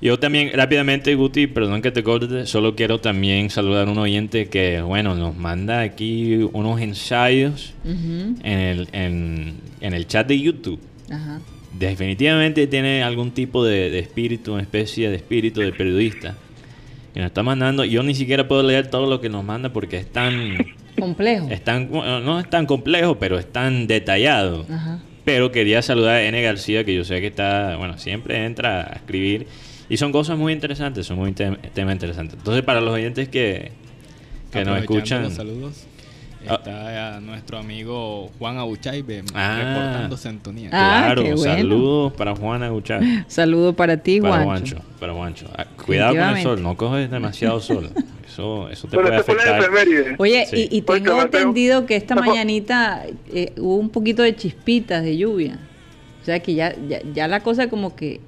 Yo 0.00 0.18
también, 0.18 0.50
rápidamente, 0.52 1.14
Guti, 1.14 1.46
perdón 1.46 1.80
que 1.80 1.90
te 1.90 2.02
corte, 2.02 2.44
solo 2.46 2.76
quiero 2.76 3.00
también 3.00 3.48
saludar 3.48 3.88
a 3.88 3.90
un 3.90 3.98
oyente 3.98 4.48
que, 4.48 4.82
bueno, 4.82 5.14
nos 5.14 5.36
manda 5.36 5.80
aquí 5.80 6.48
unos 6.52 6.80
ensayos 6.80 7.74
en, 7.84 8.38
el, 8.44 8.88
en, 8.92 9.56
el 9.80 10.06
chat 10.06 10.26
de 10.26 10.38
YouTube. 10.38 10.80
Ajá. 11.10 11.40
Definitivamente 11.78 12.66
tiene 12.66 13.02
algún 13.02 13.32
tipo 13.32 13.64
de, 13.64 13.90
de, 13.90 13.98
espíritu, 13.98 14.52
una 14.52 14.62
especie 14.62 15.08
de 15.08 15.16
espíritu 15.16 15.60
de 15.60 15.72
periodista. 15.72 16.36
Y 17.14 17.18
nos 17.18 17.28
está 17.28 17.42
mandando, 17.42 17.84
yo 17.84 18.02
ni 18.02 18.14
siquiera 18.14 18.46
puedo 18.46 18.62
leer 18.62 18.88
todo 18.88 19.08
lo 19.08 19.22
que 19.22 19.30
nos 19.30 19.44
manda 19.44 19.72
porque 19.72 19.96
es 19.96 20.06
tan 20.12 20.58
Complejo. 20.98 21.48
Están, 21.50 21.90
no 21.90 22.40
es 22.40 22.48
tan 22.48 22.66
complejo, 22.66 23.18
pero 23.18 23.38
es 23.38 23.50
tan 23.50 23.86
detallado. 23.86 24.66
Pero 25.24 25.50
quería 25.50 25.82
saludar 25.82 26.16
a 26.16 26.22
N. 26.22 26.40
García, 26.40 26.84
que 26.84 26.94
yo 26.94 27.04
sé 27.04 27.20
que 27.20 27.26
está, 27.26 27.76
bueno, 27.76 27.98
siempre 27.98 28.44
entra 28.44 28.82
a 28.82 28.96
escribir. 28.96 29.46
Y 29.88 29.96
son 29.96 30.12
cosas 30.12 30.36
muy 30.38 30.52
interesantes, 30.52 31.06
son 31.06 31.18
muy 31.18 31.32
temas 31.32 31.92
interesantes. 31.92 32.38
Entonces, 32.38 32.64
para 32.64 32.80
los 32.80 32.94
oyentes 32.94 33.28
que, 33.28 33.72
que 34.50 34.64
nos 34.64 34.78
escuchan... 34.80 35.30
saludos. 35.30 35.86
Está 36.46 37.20
nuestro 37.20 37.58
amigo 37.58 38.30
Juan 38.38 38.58
Abuchaibe 38.58 39.24
ah. 39.34 39.58
reportando 39.58 40.16
sintonía. 40.16 40.70
Ah, 40.72 41.12
claro, 41.14 41.36
saludos 41.36 42.12
para 42.12 42.34
Juan 42.34 42.62
Abuchaibe. 42.62 43.24
Saludos 43.28 43.74
para 43.74 43.96
ti, 43.96 44.20
para 44.20 44.44
Juancho. 44.44 44.76
Para 45.00 45.12
Juancho. 45.12 45.46
Ah, 45.56 45.66
cuidado 45.84 46.14
con 46.14 46.36
el 46.36 46.42
sol, 46.42 46.62
no 46.62 46.76
coges 46.76 47.10
demasiado 47.10 47.60
sol. 47.60 47.90
Eso, 48.26 48.68
eso 48.68 48.88
te 48.88 48.96
puede 48.96 49.16
afectar. 49.16 49.70
Oye, 50.18 50.46
y, 50.52 50.82
tengo 50.82 51.22
entendido 51.22 51.86
que 51.86 51.96
esta 51.96 52.14
mañanita 52.14 53.04
eh, 53.32 53.52
hubo 53.58 53.76
un 53.76 53.90
poquito 53.90 54.22
de 54.22 54.34
chispitas 54.36 55.02
de 55.02 55.16
lluvia. 55.16 55.58
O 56.22 56.24
sea 56.24 56.40
que 56.40 56.54
ya, 56.54 56.74
ya, 56.88 57.00
ya 57.14 57.28
la 57.28 57.40
cosa 57.40 57.68
como 57.68 57.94
que 57.94 58.20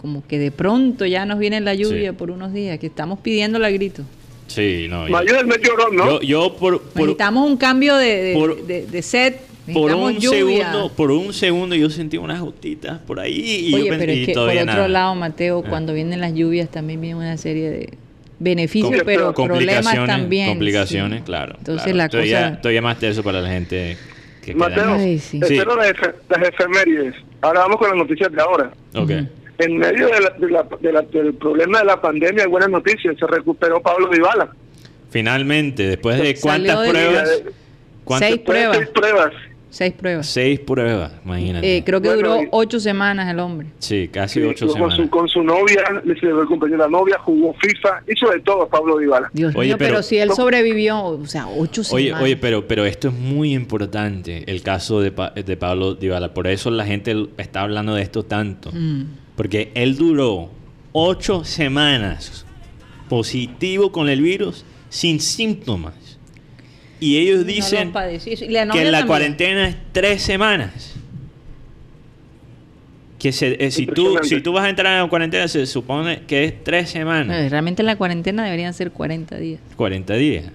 como 0.00 0.24
que 0.26 0.38
de 0.38 0.50
pronto 0.50 1.04
ya 1.06 1.26
nos 1.26 1.38
viene 1.38 1.60
la 1.60 1.74
lluvia 1.74 2.12
por 2.12 2.30
unos 2.30 2.52
días, 2.52 2.78
que 2.78 2.86
estamos 2.86 3.18
pidiendo 3.18 3.58
la 3.58 3.70
grito. 3.70 4.04
Sí, 4.48 4.86
no. 4.88 5.06
Mayor 5.08 5.38
el 5.38 5.96
¿no? 5.96 6.20
Yo, 6.20 6.56
por, 6.56 6.82
Necesitamos 6.94 7.48
un 7.48 7.56
cambio 7.56 7.96
de, 7.96 8.86
de, 8.90 9.02
set. 9.02 9.42
Por 9.72 9.92
un, 9.92 10.18
segundo, 10.20 10.90
por 10.96 11.10
un 11.10 11.34
segundo 11.34 11.74
yo 11.74 11.90
sentí 11.90 12.16
unas 12.16 12.40
gotitas 12.40 13.00
por 13.00 13.20
ahí 13.20 13.68
y 13.68 13.74
Oye, 13.74 13.94
pero 13.98 14.12
es 14.12 14.26
que 14.26 14.32
por 14.32 14.48
otro 14.48 14.88
lado, 14.88 15.14
Mateo, 15.14 15.62
ah. 15.62 15.68
cuando 15.68 15.92
vienen 15.92 16.22
las 16.22 16.32
lluvias 16.32 16.70
también 16.70 17.02
viene 17.02 17.16
una 17.16 17.36
serie 17.36 17.68
de 17.68 17.98
beneficios, 18.38 19.02
pero 19.04 19.34
problemas 19.34 19.94
también. 20.06 20.48
Complicaciones, 20.48 21.22
claro. 21.22 21.56
Entonces 21.58 21.94
la 21.94 22.08
cosa... 22.08 22.48
Estoy 22.48 22.74
llamaste 22.74 23.08
eso 23.08 23.22
para 23.22 23.42
la 23.42 23.50
gente 23.50 23.98
que 24.42 24.54
Mateo, 24.54 24.94
Ay, 24.94 25.18
sí. 25.18 25.38
espero 25.42 25.76
las, 25.76 25.92
efemérides. 26.48 27.14
Ahora 27.42 27.60
vamos 27.60 27.76
con 27.76 27.88
las 27.90 27.98
noticias 27.98 28.32
de 28.32 28.40
ahora. 28.40 28.72
Ok 28.94 29.10
en 29.58 29.76
medio 29.76 30.08
de 30.08 30.92
la, 30.92 31.02
del 31.02 31.34
problema 31.34 31.80
de 31.80 31.84
la 31.84 32.00
pandemia, 32.00 32.44
hay 32.44 32.48
buenas 32.48 32.70
noticias, 32.70 33.16
se 33.18 33.26
recuperó 33.26 33.80
Pablo 33.80 34.08
Dybala. 34.08 34.50
Finalmente, 35.10 35.88
después 35.88 36.20
de 36.20 36.38
cuántas 36.40 36.88
pruebas? 36.88 37.28
Seis 38.18 38.38
pruebas. 38.38 38.76
Seis 38.76 38.88
pruebas. 38.90 39.32
Seis 39.70 39.92
pruebas. 39.92 40.26
Seis 40.26 40.60
pruebas, 40.60 41.12
imagínate. 41.24 41.76
Eh, 41.76 41.84
creo 41.84 42.00
que 42.00 42.08
duró 42.08 42.40
ocho 42.52 42.80
semanas 42.80 43.30
el 43.30 43.38
hombre. 43.38 43.66
Sí, 43.78 44.08
casi 44.08 44.40
ocho 44.42 44.66
semanas. 44.68 44.96
Con 44.96 45.04
su, 45.04 45.10
con 45.10 45.28
su 45.28 45.42
novia, 45.42 45.82
le 46.04 46.18
celebró 46.18 46.42
el 46.42 46.48
cumpleaños 46.48 46.78
de 46.78 46.84
la 46.84 46.90
novia, 46.90 47.18
jugó 47.18 47.54
FIFA, 47.54 48.02
hizo 48.08 48.30
de 48.30 48.40
todo 48.40 48.66
Pablo 48.66 48.96
Dybala. 48.96 49.28
Dios 49.34 49.54
mío, 49.54 49.76
pero, 49.78 50.02
si 50.02 50.16
él 50.18 50.30
sobrevivió, 50.30 51.04
o 51.04 51.26
sea, 51.26 51.48
ocho 51.48 51.84
semanas. 51.84 52.22
Oye, 52.22 52.36
pero, 52.36 52.66
pero 52.66 52.86
esto 52.86 53.08
es 53.08 53.14
muy 53.14 53.52
importante, 53.52 54.44
el 54.50 54.62
caso 54.62 55.02
de, 55.02 55.12
de 55.34 55.56
Pablo 55.58 55.94
Dybala. 55.94 56.32
Por 56.32 56.46
eso 56.46 56.70
la 56.70 56.86
gente 56.86 57.14
está 57.36 57.60
hablando 57.60 57.94
de 57.94 58.02
esto 58.02 58.22
tanto. 58.22 58.70
Mm. 58.72 59.02
Porque 59.38 59.70
él 59.74 59.96
duró 59.96 60.50
ocho 60.90 61.44
semanas 61.44 62.44
positivo 63.08 63.92
con 63.92 64.08
el 64.08 64.20
virus 64.20 64.64
sin 64.88 65.20
síntomas. 65.20 65.94
Y 66.98 67.18
ellos 67.18 67.46
dicen 67.46 67.92
que 68.72 68.84
la 68.90 69.06
cuarentena 69.06 69.68
es 69.68 69.76
tres 69.92 70.22
semanas. 70.22 70.96
Que 73.20 73.28
eh, 73.28 73.70
si, 73.70 73.86
tú, 73.86 74.18
si 74.24 74.40
tú 74.40 74.52
vas 74.52 74.64
a 74.64 74.70
entrar 74.70 74.94
en 74.94 75.02
la 75.02 75.08
cuarentena, 75.08 75.46
se 75.46 75.66
supone 75.66 76.22
que 76.26 76.44
es 76.44 76.64
tres 76.64 76.90
semanas. 76.90 77.48
realmente 77.48 77.84
la 77.84 77.94
cuarentena 77.94 78.42
deberían 78.44 78.74
ser 78.74 78.90
40 78.90 79.36
días. 79.36 79.60
40 79.76 80.14
días. 80.14 80.46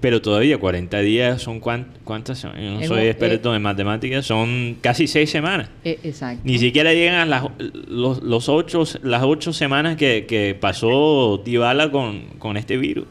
Pero 0.00 0.22
todavía 0.22 0.58
40 0.58 0.98
días 1.00 1.42
son 1.42 1.60
cuántas 1.60 2.38
son? 2.38 2.52
Yo 2.56 2.70
no 2.70 2.82
soy 2.84 3.06
experto 3.06 3.54
en 3.54 3.60
matemáticas, 3.60 4.24
son 4.24 4.78
casi 4.80 5.06
6 5.06 5.30
semanas. 5.30 5.68
Eh, 5.84 5.98
exacto. 6.02 6.40
Ni 6.44 6.58
siquiera 6.58 6.94
llegan 6.94 7.16
a 7.16 7.26
las, 7.26 7.44
los, 7.88 8.22
los 8.22 8.48
ocho, 8.48 8.84
las 9.02 9.22
8 9.22 9.52
semanas 9.52 9.96
que, 9.96 10.24
que 10.26 10.56
pasó 10.58 11.42
Tibala 11.44 11.90
con, 11.90 12.22
con 12.38 12.56
este 12.56 12.78
virus. 12.78 13.08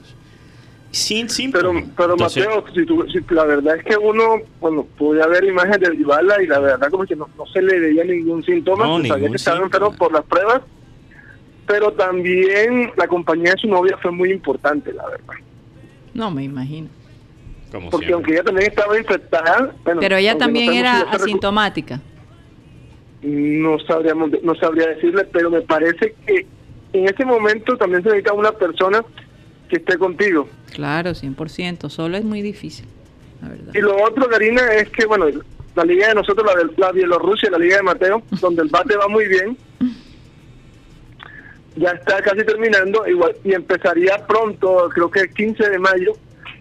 Sin 0.91 1.29
síntomas. 1.29 1.83
Pero, 1.83 1.93
pero 1.95 2.17
Mateo, 2.17 2.65
si 2.73 3.35
la 3.35 3.45
verdad 3.45 3.75
es 3.77 3.83
que 3.83 3.95
uno, 3.95 4.41
bueno, 4.59 4.87
podía 4.97 5.27
ver 5.27 5.43
imágenes 5.43 5.91
de 5.91 5.97
Tibala 5.97 6.41
y 6.41 6.47
la 6.47 6.59
verdad 6.59 6.89
como 6.89 7.05
que 7.05 7.15
no, 7.15 7.27
se 7.53 7.61
le 7.61 7.79
veía 7.79 8.03
ningún 8.03 8.43
síntoma, 8.43 8.85
no, 8.85 9.05
sabía 9.05 9.29
que 9.29 9.35
estaba 9.35 9.59
enfermo 9.59 9.95
por 9.95 10.11
las 10.11 10.23
pruebas, 10.23 10.61
pero 11.67 11.93
también 11.93 12.91
la 12.97 13.07
compañía 13.07 13.51
de 13.51 13.59
su 13.59 13.67
novia 13.67 13.95
fue 14.01 14.09
muy 14.09 14.31
importante, 14.31 14.91
la 14.91 15.07
verdad. 15.07 15.35
No, 16.19 16.29
me 16.29 16.43
imagino. 16.43 16.89
Porque 17.89 18.11
aunque 18.11 18.33
ella 18.33 18.43
también 18.43 18.69
estaba 18.69 18.97
infectada... 18.97 19.73
Pero 19.83 20.17
ella 20.17 20.37
también 20.37 20.73
era 20.73 20.99
asintomática. 21.01 22.01
No, 23.21 23.79
sabríamos, 23.79 24.31
no 24.43 24.53
sabría 24.55 24.87
decirle, 24.87 25.23
pero 25.31 25.49
me 25.49 25.61
parece 25.61 26.13
que 26.25 26.45
en 26.91 27.05
ese 27.05 27.23
momento 27.23 27.77
también 27.77 28.03
se 28.03 28.09
necesita 28.09 28.33
una 28.33 28.51
persona 28.51 29.01
que 29.69 29.77
esté 29.77 29.97
contigo. 29.97 30.49
Claro, 30.73 31.11
100%. 31.11 31.89
Solo 31.89 32.17
es 32.17 32.25
muy 32.25 32.41
difícil, 32.41 32.85
la 33.41 33.49
verdad. 33.49 33.73
Y 33.73 33.79
lo 33.79 34.03
otro, 34.03 34.27
Karina, 34.27 34.73
es 34.73 34.89
que, 34.89 35.05
bueno, 35.05 35.27
la 35.75 35.83
liga 35.85 36.09
de 36.09 36.15
nosotros, 36.15 36.45
la 36.53 36.61
de 36.61 36.71
la 36.75 36.91
Bielorrusia, 36.91 37.49
la 37.49 37.59
liga 37.59 37.77
de 37.77 37.83
Mateo, 37.83 38.23
donde 38.41 38.63
el 38.63 38.67
bate 38.67 38.97
va 38.97 39.07
muy 39.07 39.25
bien, 39.27 39.57
ya 41.79 41.91
está 41.91 42.21
casi 42.21 42.43
terminando 42.43 43.07
igual 43.07 43.35
y 43.43 43.53
empezaría 43.53 44.25
pronto, 44.27 44.89
creo 44.93 45.09
que 45.09 45.21
el 45.21 45.33
15 45.33 45.69
de 45.69 45.79
mayo, 45.79 46.13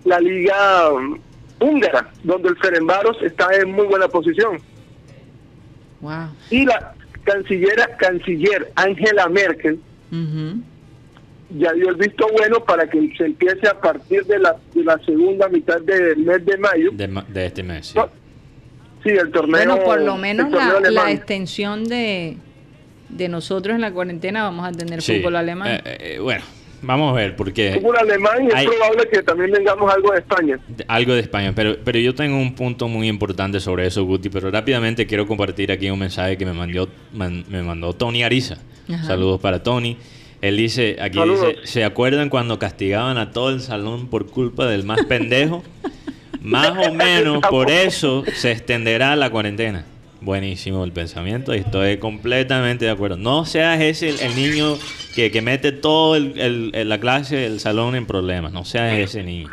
la 0.05 0.21
liga 0.21 0.93
um, 0.93 1.19
húngara, 1.61 2.11
donde 2.23 2.51
el 2.51 2.57
Ferenbaros 2.59 3.21
está 3.23 3.49
en 3.55 3.73
muy 3.73 3.87
buena 3.87 4.09
posición. 4.09 4.61
Y 6.51 6.65
la 6.65 6.95
canciller, 7.25 7.77
canciller 7.99 8.73
Angela 8.77 9.29
Merkel 9.29 9.81
ya 11.51 11.73
dio 11.73 11.89
el 11.89 11.97
visto 11.97 12.27
bueno 12.33 12.63
para 12.65 12.89
que 12.89 13.13
se 13.17 13.25
empiece 13.25 13.67
a 13.67 13.81
partir 13.81 14.25
de 14.27 14.39
la, 14.39 14.57
de 14.75 14.85
la 14.85 14.99
segunda 15.05 15.49
mitad 15.49 15.81
del 15.81 16.19
mes 16.19 16.45
de 16.45 16.59
mayo. 16.59 16.91
De, 16.93 17.47
este 17.47 17.63
mes, 17.63 17.95
sí. 19.03 19.11
el 19.11 19.31
torneo. 19.31 19.57
Bueno, 19.57 19.83
por 19.83 20.01
lo 20.01 20.17
menos 20.17 20.51
la 20.53 21.11
extensión 21.11 21.85
de 21.85 22.37
de 23.09 23.29
nosotros 23.29 23.75
en 23.75 23.81
la 23.81 23.93
cuarentena 23.93 24.43
vamos 24.43 24.67
a 24.67 24.73
tener 24.73 25.03
fútbol 25.03 25.37
alemán. 25.37 25.69
Eh, 25.69 25.81
eh, 25.85 26.19
bueno, 26.21 26.45
vamos 26.83 27.13
a 27.13 27.15
ver, 27.15 27.37
porque... 27.37 27.73
Fútbol 27.75 27.97
alemán 27.97 28.45
y 28.45 28.47
es 28.49 28.65
probable 28.65 29.09
que 29.11 29.23
también 29.23 29.53
tengamos 29.53 29.93
algo 29.93 30.13
de 30.13 30.19
España. 30.19 30.59
Algo 30.87 31.15
de 31.15 31.21
España, 31.21 31.53
pero, 31.55 31.77
pero 31.85 31.99
yo 31.99 32.15
tengo 32.15 32.37
un 32.37 32.55
punto 32.55 32.89
muy 32.89 33.09
importante 33.09 33.61
sobre 33.61 33.87
eso, 33.87 34.05
Guti, 34.05 34.29
pero 34.29 34.51
rápidamente 34.51 35.07
quiero 35.07 35.27
compartir 35.27 35.73
aquí 35.73 35.91
un 35.91 35.99
mensaje 35.99 36.37
que 36.37 36.47
me 36.47 36.53
mandó, 36.53 36.89
me 37.13 37.63
mandó 37.63 37.93
Tony 37.95 38.23
Ariza. 38.23 38.59
Saludos 39.05 39.41
para 39.41 39.63
Tony. 39.63 39.99
Él 40.41 40.57
dice, 40.57 40.97
aquí 41.01 41.19
dice, 41.21 41.57
¿se 41.65 41.85
acuerdan 41.85 42.29
cuando 42.29 42.59
castigaban 42.59 43.19
a 43.19 43.33
todo 43.33 43.51
el 43.51 43.61
salón 43.61 44.07
por 44.09 44.27
culpa 44.27 44.67
del 44.67 44.85
más 44.85 45.05
pendejo? 45.05 45.65
más 46.41 46.87
o 46.87 46.95
menos 46.95 47.43
por 47.51 47.71
eso 47.71 48.25
se 48.35 48.53
extenderá 48.53 49.17
la 49.17 49.31
cuarentena. 49.31 49.85
Buenísimo 50.21 50.83
el 50.83 50.91
pensamiento 50.91 51.55
y 51.55 51.59
estoy 51.59 51.99
completamente 51.99 52.85
de 52.85 52.91
acuerdo. 52.91 53.17
No 53.17 53.45
seas 53.45 53.81
ese 53.81 54.09
el, 54.09 54.35
niño 54.35 54.77
que, 55.15 55.31
que, 55.31 55.43
mete 55.43 55.71
todo 55.71 56.17
el, 56.17 56.89
la 56.89 56.99
clase, 56.99 57.47
el 57.47 57.61
salón 57.61 57.95
en 57.95 58.05
problemas. 58.05 58.53
No 58.53 58.65
seas 58.65 58.99
ese 58.99 59.23
niño. 59.23 59.49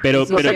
Pero, 0.00 0.26
pero, 0.26 0.50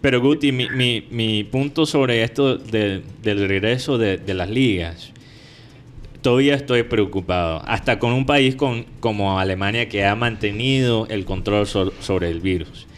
pero, 0.00 0.20
Guti, 0.20 0.50
mi, 0.50 0.68
mi, 0.68 1.06
mi, 1.10 1.44
punto 1.44 1.86
sobre 1.86 2.24
esto 2.24 2.58
del 2.58 3.04
regreso 3.22 3.98
de, 3.98 4.18
de, 4.18 4.34
las 4.34 4.50
ligas, 4.50 5.12
todavía 6.22 6.56
estoy 6.56 6.82
preocupado. 6.82 7.62
Hasta 7.66 8.00
con 8.00 8.12
un 8.12 8.26
país 8.26 8.56
con, 8.56 8.84
como 8.98 9.38
Alemania 9.38 9.88
que 9.88 10.04
ha 10.04 10.16
mantenido 10.16 11.06
el 11.08 11.24
control 11.24 11.68
sobre 11.68 12.30
el 12.30 12.40
virus. 12.40 12.88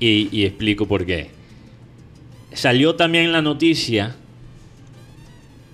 Y, 0.00 0.28
y 0.32 0.44
explico 0.44 0.86
por 0.86 1.06
qué 1.06 1.39
salió 2.52 2.94
también 2.94 3.32
la 3.32 3.42
noticia 3.42 4.16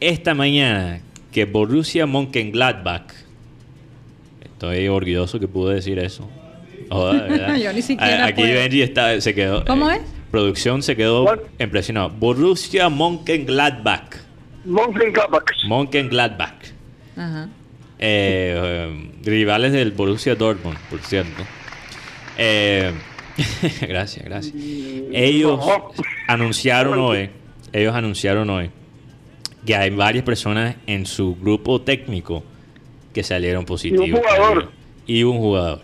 esta 0.00 0.34
mañana 0.34 1.00
que 1.32 1.44
Borussia 1.44 2.06
Mönchengladbach, 2.06 3.12
estoy 4.44 4.88
orgulloso 4.88 5.40
que 5.40 5.48
pude 5.48 5.74
decir 5.74 5.98
eso. 5.98 6.28
Yo 6.90 7.72
ni 7.72 7.82
siquiera 7.82 8.26
Aquí 8.26 8.42
Benji 8.42 8.82
está, 8.82 9.20
se 9.20 9.34
quedó. 9.34 9.64
¿Cómo 9.64 9.90
es? 9.90 10.00
Producción 10.30 10.82
se 10.82 10.96
quedó 10.96 11.26
impresionado. 11.58 12.10
Borussia 12.10 12.88
Mönchengladbach. 12.88 14.16
Mönchengladbach. 14.64 15.64
Mönchengladbach. 15.66 16.72
Ajá. 17.16 17.48
Eh, 17.98 19.10
rivales 19.24 19.72
del 19.72 19.92
Borussia 19.92 20.34
Dortmund, 20.34 20.76
por 20.90 21.00
cierto. 21.00 21.42
Eh, 22.36 22.92
gracias, 23.82 24.24
gracias. 24.24 24.54
Ellos 25.12 25.60
anunciaron 26.26 26.98
hoy, 26.98 27.30
ellos 27.72 27.94
anunciaron 27.94 28.48
hoy 28.50 28.70
que 29.66 29.74
hay 29.74 29.90
varias 29.90 30.24
personas 30.24 30.76
en 30.86 31.06
su 31.06 31.36
grupo 31.36 31.80
técnico 31.80 32.44
que 33.12 33.22
salieron 33.22 33.64
positivos. 33.64 34.06
Y 34.06 34.12
un 34.12 34.18
jugador. 34.18 34.72
Y 35.06 35.22
un 35.24 35.38
jugador. 35.38 35.82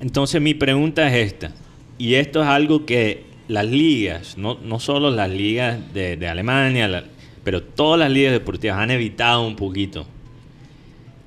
Entonces 0.00 0.40
mi 0.40 0.54
pregunta 0.54 1.06
es 1.08 1.32
esta, 1.32 1.52
y 1.98 2.14
esto 2.14 2.42
es 2.42 2.48
algo 2.48 2.84
que 2.84 3.24
las 3.48 3.66
ligas, 3.66 4.36
no, 4.36 4.58
no 4.62 4.80
solo 4.80 5.10
las 5.10 5.30
ligas 5.30 5.92
de, 5.94 6.28
Alemania, 6.28 7.04
pero 7.44 7.62
todas 7.62 7.98
las 7.98 8.10
ligas 8.10 8.32
deportivas 8.32 8.78
han 8.78 8.90
evitado 8.90 9.46
un 9.46 9.56
poquito. 9.56 10.06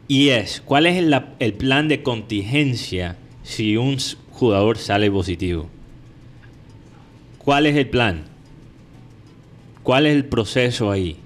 Y 0.07 0.29
es, 0.29 0.61
¿cuál 0.65 0.85
es 0.85 1.03
el 1.39 1.53
plan 1.53 1.87
de 1.87 2.03
contingencia 2.03 3.15
si 3.43 3.77
un 3.77 3.97
jugador 4.39 4.77
sale 4.77 5.11
positivo. 5.11 5.67
¿Cuál 7.37 7.65
es 7.65 7.75
el 7.75 7.89
plan? 7.89 8.23
¿Cuál 9.83 10.05
es 10.05 10.15
el 10.15 10.25
proceso 10.25 10.91
ahí? 10.91 11.17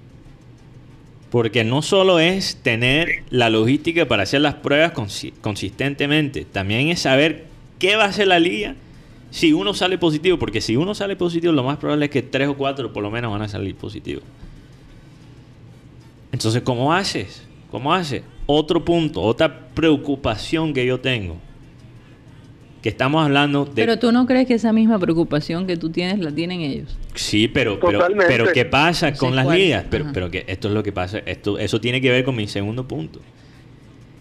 Porque 1.29 1.63
no 1.63 1.81
solo 1.81 2.19
es 2.19 2.57
tener 2.57 3.23
la 3.29 3.49
logística 3.49 4.07
para 4.07 4.23
hacer 4.23 4.41
las 4.41 4.55
pruebas 4.55 4.93
consistentemente, 5.41 6.45
también 6.45 6.89
es 6.89 7.01
saber 7.01 7.45
qué 7.79 7.95
va 7.95 8.05
a 8.05 8.09
hacer 8.09 8.27
la 8.27 8.39
liga 8.39 8.75
si 9.29 9.53
uno 9.53 9.73
sale 9.73 9.97
positivo. 9.97 10.37
Porque 10.37 10.61
si 10.61 10.75
uno 10.75 10.95
sale 10.95 11.15
positivo, 11.15 11.53
lo 11.53 11.63
más 11.63 11.77
probable 11.77 12.05
es 12.05 12.11
que 12.11 12.21
tres 12.21 12.47
o 12.47 12.55
cuatro 12.55 12.93
por 12.93 13.03
lo 13.03 13.11
menos 13.11 13.31
van 13.31 13.41
a 13.41 13.47
salir 13.47 13.75
positivos. 13.75 14.23
Entonces, 16.31 16.61
¿cómo 16.63 16.93
haces? 16.93 17.43
¿Cómo 17.69 17.93
haces? 17.93 18.23
Otro 18.45 18.83
punto, 18.83 19.21
otra 19.21 19.67
preocupación 19.69 20.73
que 20.73 20.85
yo 20.85 20.99
tengo 20.99 21.37
que 22.83 22.89
estamos 22.89 23.23
hablando 23.23 23.63
de... 23.63 23.71
Pero 23.75 23.97
tú 23.97 24.11
no 24.11 24.25
crees 24.25 24.45
que 24.45 24.55
esa 24.55 24.73
misma 24.73 24.99
preocupación 24.99 25.65
que 25.65 25.77
tú 25.77 25.89
tienes 25.89 26.19
la 26.19 26.31
tienen 26.31 26.59
ellos. 26.59 26.97
Sí, 27.15 27.47
pero, 27.47 27.79
pero, 27.79 28.05
pero 28.27 28.51
¿qué 28.51 28.65
pasa 28.65 29.13
con 29.13 29.37
las 29.37 29.47
ligas? 29.47 29.85
Pero, 29.89 30.07
pero 30.13 30.29
que 30.29 30.43
esto 30.47 30.67
es 30.67 30.73
lo 30.73 30.83
que 30.83 30.91
pasa, 30.91 31.19
esto, 31.19 31.57
eso 31.57 31.79
tiene 31.79 32.01
que 32.01 32.11
ver 32.11 32.25
con 32.25 32.35
mi 32.35 32.45
segundo 32.45 32.85
punto. 32.85 33.21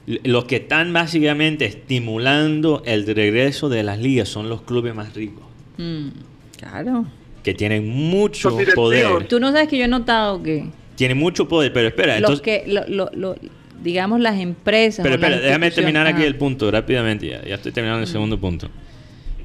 Los 0.06 0.44
que 0.44 0.56
están 0.56 0.92
básicamente 0.92 1.64
estimulando 1.64 2.84
el 2.86 3.04
regreso 3.04 3.68
de 3.68 3.82
las 3.82 3.98
ligas 3.98 4.28
son 4.28 4.48
los 4.48 4.62
clubes 4.62 4.94
más 4.94 5.12
ricos. 5.12 5.44
Mm, 5.78 6.08
claro. 6.56 7.06
Que 7.42 7.54
tienen 7.54 7.88
mucho 7.88 8.56
poder. 8.76 9.26
Tú 9.26 9.40
no 9.40 9.50
sabes 9.50 9.66
que 9.66 9.76
yo 9.76 9.86
he 9.86 9.88
notado 9.88 10.40
que... 10.40 10.66
Tienen 10.94 11.18
mucho 11.18 11.48
poder, 11.48 11.72
pero 11.72 11.88
espera. 11.88 12.20
Los 12.20 12.40
que... 12.40 12.62
Lo, 12.68 13.10
lo, 13.12 13.34
digamos, 13.82 14.20
las 14.20 14.40
empresas. 14.40 15.02
Pero 15.02 15.16
espera, 15.16 15.38
déjame 15.38 15.70
terminar 15.70 16.06
aquí 16.06 16.22
el 16.22 16.36
punto 16.36 16.70
rápidamente. 16.70 17.28
Ya, 17.28 17.44
ya 17.44 17.54
estoy 17.56 17.72
terminando 17.72 18.02
el 18.02 18.08
segundo 18.08 18.38
punto. 18.38 18.68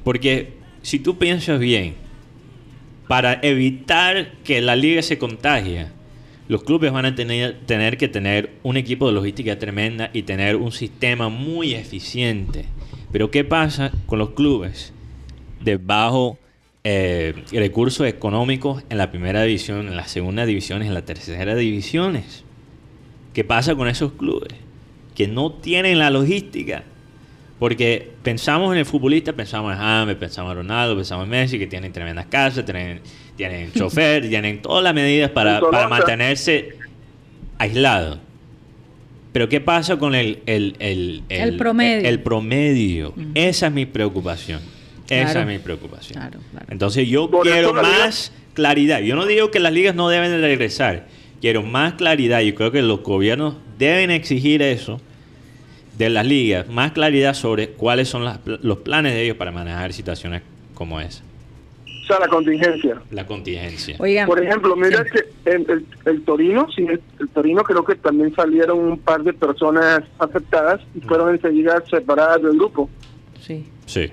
Porque 0.04 0.52
si 0.82 0.98
tú 0.98 1.18
piensas 1.18 1.58
bien, 1.60 1.94
para 3.08 3.40
evitar 3.42 4.32
que 4.44 4.60
la 4.60 4.76
liga 4.76 5.02
se 5.02 5.18
contagie, 5.18 5.86
los 6.48 6.62
clubes 6.62 6.92
van 6.92 7.06
a 7.06 7.14
tener, 7.14 7.58
tener 7.66 7.96
que 7.98 8.08
tener 8.08 8.52
un 8.62 8.76
equipo 8.76 9.06
de 9.06 9.12
logística 9.12 9.58
tremenda 9.58 10.10
y 10.12 10.22
tener 10.22 10.56
un 10.56 10.72
sistema 10.72 11.28
muy 11.28 11.74
eficiente. 11.74 12.64
Pero 13.12 13.30
¿qué 13.30 13.44
pasa 13.44 13.92
con 14.06 14.18
los 14.18 14.30
clubes 14.30 14.92
de 15.62 15.76
bajo 15.76 16.38
eh, 16.84 17.34
recursos 17.52 18.06
económicos 18.06 18.82
en 18.88 18.98
la 18.98 19.10
primera 19.10 19.42
división, 19.42 19.88
en 19.88 19.96
la 19.96 20.06
segunda 20.06 20.46
división, 20.46 20.82
en 20.82 20.94
la 20.94 21.02
tercera 21.02 21.54
divisiones? 21.54 22.44
¿Qué 23.38 23.44
pasa 23.44 23.76
con 23.76 23.86
esos 23.86 24.14
clubes? 24.14 24.52
Que 25.14 25.28
no 25.28 25.52
tienen 25.52 26.00
la 26.00 26.10
logística. 26.10 26.82
Porque 27.60 28.10
pensamos 28.24 28.72
en 28.72 28.78
el 28.78 28.84
futbolista, 28.84 29.32
pensamos 29.32 29.74
en 29.74 29.78
James, 29.78 30.16
pensamos 30.16 30.50
en 30.50 30.56
Ronaldo, 30.56 30.96
pensamos 30.96 31.22
en 31.22 31.30
Messi, 31.30 31.56
que 31.56 31.68
tienen 31.68 31.92
tremendas 31.92 32.26
casas, 32.26 32.64
tienen, 32.64 33.00
tienen 33.36 33.70
chofer, 33.78 34.28
tienen 34.28 34.60
todas 34.60 34.82
las 34.82 34.92
medidas 34.92 35.30
para, 35.30 35.60
mantenerse 35.88 36.70
aislados. 37.58 38.18
Pero 39.32 39.48
¿qué 39.48 39.60
pasa 39.60 40.00
con 40.00 40.16
el, 40.16 40.40
el, 40.46 40.74
el, 40.80 41.22
el 41.28 41.56
promedio? 41.56 42.08
El, 42.08 42.18
promedio. 42.18 43.14
Esa 43.36 43.68
es 43.68 43.72
mi 43.72 43.86
preocupación. 43.86 44.60
Esa 45.08 45.42
es 45.42 45.46
mi 45.46 45.60
preocupación. 45.60 46.28
Entonces 46.70 47.06
yo 47.06 47.30
quiero 47.44 47.72
más 47.72 48.32
claridad. 48.54 48.98
Yo 48.98 49.14
no 49.14 49.26
digo 49.26 49.52
que 49.52 49.60
las 49.60 49.72
ligas 49.72 49.94
no 49.94 50.08
deben 50.08 50.32
de 50.32 50.40
regresar. 50.40 51.06
Quiero 51.40 51.62
más 51.62 51.94
claridad. 51.94 52.40
y 52.40 52.52
creo 52.52 52.70
que 52.70 52.82
los 52.82 53.02
gobiernos 53.02 53.56
deben 53.78 54.10
exigir 54.10 54.62
eso 54.62 55.00
de 55.96 56.10
las 56.10 56.26
ligas, 56.26 56.68
más 56.68 56.92
claridad 56.92 57.34
sobre 57.34 57.70
cuáles 57.70 58.08
son 58.08 58.24
los 58.44 58.78
planes 58.78 59.14
de 59.14 59.24
ellos 59.24 59.36
para 59.36 59.50
manejar 59.50 59.92
situaciones 59.92 60.42
como 60.74 61.00
esa. 61.00 61.24
O 61.84 62.06
sea, 62.06 62.20
la 62.20 62.28
contingencia. 62.28 63.02
La 63.10 63.26
contingencia. 63.26 63.98
Por 63.98 64.42
ejemplo, 64.42 64.76
mira 64.76 65.04
que 65.04 65.24
el, 65.44 65.84
el, 66.06 66.22
Torino, 66.22 66.68
sí, 66.74 66.86
el, 66.86 67.28
Torino 67.30 67.62
creo 67.64 67.84
que 67.84 67.96
también 67.96 68.34
salieron 68.34 68.78
un 68.78 68.98
par 68.98 69.22
de 69.22 69.34
personas 69.34 70.04
afectadas 70.18 70.80
y 70.94 71.00
fueron 71.00 71.34
enseguida 71.34 71.82
separadas 71.90 72.42
del 72.42 72.56
grupo. 72.56 72.88
Sí. 73.40 73.68
Sí. 73.84 74.10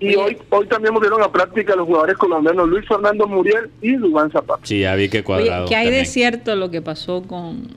Y 0.00 0.16
hoy, 0.16 0.36
hoy 0.50 0.66
también 0.66 0.92
volvieron 0.92 1.22
a 1.22 1.30
práctica 1.30 1.76
los 1.76 1.86
jugadores 1.86 2.16
colombianos 2.16 2.68
Luis 2.68 2.86
Fernando 2.86 3.26
Muriel 3.26 3.70
y 3.80 3.94
Dubán 3.94 4.30
Zapata. 4.30 4.66
Sí, 4.66 4.80
ya 4.80 4.94
vi 4.94 5.08
que 5.08 5.22
cuadrado. 5.22 5.66
¿Qué 5.66 5.76
hay 5.76 5.90
de 5.90 6.04
cierto 6.04 6.56
lo 6.56 6.70
que 6.70 6.82
pasó 6.82 7.22
con 7.22 7.68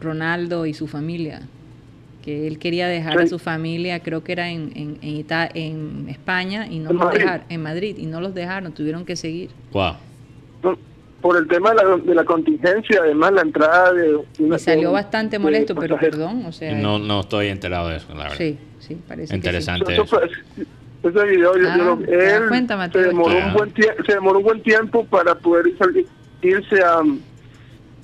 Ronaldo 0.00 0.66
y 0.66 0.74
su 0.74 0.86
familia? 0.86 1.42
Que 2.22 2.46
él 2.46 2.58
quería 2.58 2.88
dejar 2.88 3.18
a 3.18 3.26
su 3.26 3.38
familia, 3.38 4.00
creo 4.00 4.24
que 4.24 4.32
era 4.32 4.50
en, 4.50 4.72
en, 4.74 4.98
en, 5.02 5.26
en 5.54 6.08
España, 6.08 6.66
y 6.70 6.78
no 6.78 6.92
los 6.92 7.12
dejaron, 7.12 7.46
en 7.48 7.62
Madrid, 7.62 7.96
y 7.98 8.06
no 8.06 8.20
los 8.20 8.34
dejaron, 8.34 8.72
tuvieron 8.72 9.04
que 9.04 9.14
seguir. 9.16 9.50
Wow. 9.72 9.94
Por 11.20 11.36
el 11.38 11.48
tema 11.48 11.70
de 11.70 11.76
la, 11.76 11.96
de 11.96 12.14
la 12.14 12.24
contingencia, 12.24 13.00
además 13.02 13.32
la 13.32 13.42
entrada 13.42 13.92
de... 13.92 14.18
y 14.38 14.58
salió 14.58 14.92
bastante 14.92 15.38
molesto, 15.38 15.74
pero 15.74 15.98
perdón, 15.98 16.44
o 16.46 16.52
sea... 16.52 16.74
No, 16.74 16.98
no 16.98 17.20
estoy 17.20 17.48
enterado 17.48 17.88
de 17.88 17.96
eso, 17.96 18.08
la 18.14 18.24
verdad. 18.24 18.36
Sí, 18.36 18.58
sí, 18.78 18.96
parece 19.08 19.34
Interesante. 19.34 19.94
Que 19.94 20.02
sí 20.06 20.66
ese 21.08 21.24
video, 21.24 21.56
yo, 21.56 21.68
ah, 21.68 21.98
él 22.08 22.90
se, 22.92 22.98
demoró 22.98 23.36
un 23.36 23.52
buen 23.52 23.74
se 23.74 24.14
demoró 24.14 24.38
un 24.38 24.44
buen 24.44 24.62
tiempo 24.62 25.04
para 25.06 25.34
poder 25.34 25.66
irse 26.42 26.82
a 26.82 27.02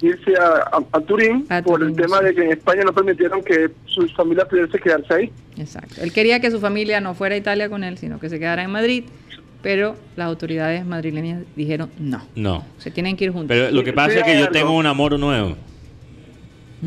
irse 0.03 0.35
a, 0.37 1.01
Turín 1.07 1.47
por 1.65 1.83
el 1.83 1.95
tema 1.95 2.21
de 2.21 2.35
que 2.35 2.43
en 2.43 2.53
España 2.53 2.83
no 2.85 2.93
permitieron 2.93 3.43
que 3.43 3.71
sus 3.87 4.15
familias 4.15 4.49
pudiese 4.49 4.79
quedarse 4.79 5.15
ahí. 5.15 5.33
Exacto. 5.59 5.97
Él 6.01 6.13
quería 6.13 6.41
que 6.41 6.51
su 6.51 6.61
familia 6.61 7.01
no 7.01 7.15
fuera 7.15 7.35
a 7.35 7.39
Italia 7.39 7.69
con 7.69 7.85
él, 7.85 7.99
sino 7.99 8.19
que 8.19 8.29
se 8.29 8.39
quedara 8.39 8.63
en 8.63 8.71
Madrid, 8.71 9.05
pero 9.63 9.97
las 10.17 10.27
autoridades 10.27 10.87
madrileñas 10.87 11.43
dijeron 11.55 11.91
no. 11.99 12.23
No. 12.35 12.65
Se 12.79 12.91
tienen 12.91 13.17
que 13.17 13.25
ir 13.25 13.33
juntos. 13.33 13.49
Pero 13.49 13.71
lo 13.71 13.85
que 13.85 13.93
pasa 13.93 14.21
es 14.21 14.25
que 14.25 14.39
yo 14.39 14.49
tengo 14.49 14.73
un 14.73 14.87
amor 14.87 15.19
nuevo. 15.19 15.57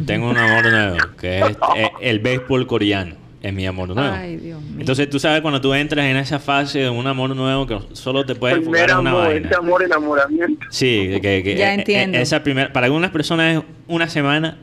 Tengo 0.07 0.29
un 0.29 0.37
amor 0.37 0.71
nuevo, 0.71 0.97
que 1.19 1.39
es 1.39 1.57
el 2.01 2.19
béisbol 2.19 2.65
coreano 2.65 3.22
es 3.43 3.53
mi 3.53 3.67
amor 3.67 3.89
nuevo. 3.89 4.15
Ay, 4.15 4.37
Dios 4.37 4.61
mío. 4.61 4.79
Entonces 4.79 5.09
tú 5.09 5.19
sabes 5.19 5.41
cuando 5.41 5.59
tú 5.59 5.73
entras 5.73 6.05
en 6.05 6.15
esa 6.15 6.39
fase 6.39 6.79
de 6.79 6.89
un 6.89 7.05
amor 7.05 7.35
nuevo 7.35 7.67
que 7.67 7.77
solo 7.91 8.25
te 8.25 8.35
puede 8.35 8.55
enfocar 8.55 8.89
en 8.89 8.97
una 8.97 9.09
amor, 9.09 9.25
vaina. 9.25 9.47
Ese 9.47 9.57
amor 9.57 9.83
enamoramiento. 9.83 10.65
Sí, 10.69 11.19
que, 11.21 11.43
que 11.43 11.55
ya 11.57 11.67
e, 11.67 11.71
e, 11.71 11.73
entiendo. 11.79 12.17
Esa 12.17 12.41
primera, 12.41 12.71
para 12.71 12.85
algunas 12.85 13.11
personas 13.11 13.57
es 13.57 13.63
una 13.89 14.07
semana 14.07 14.57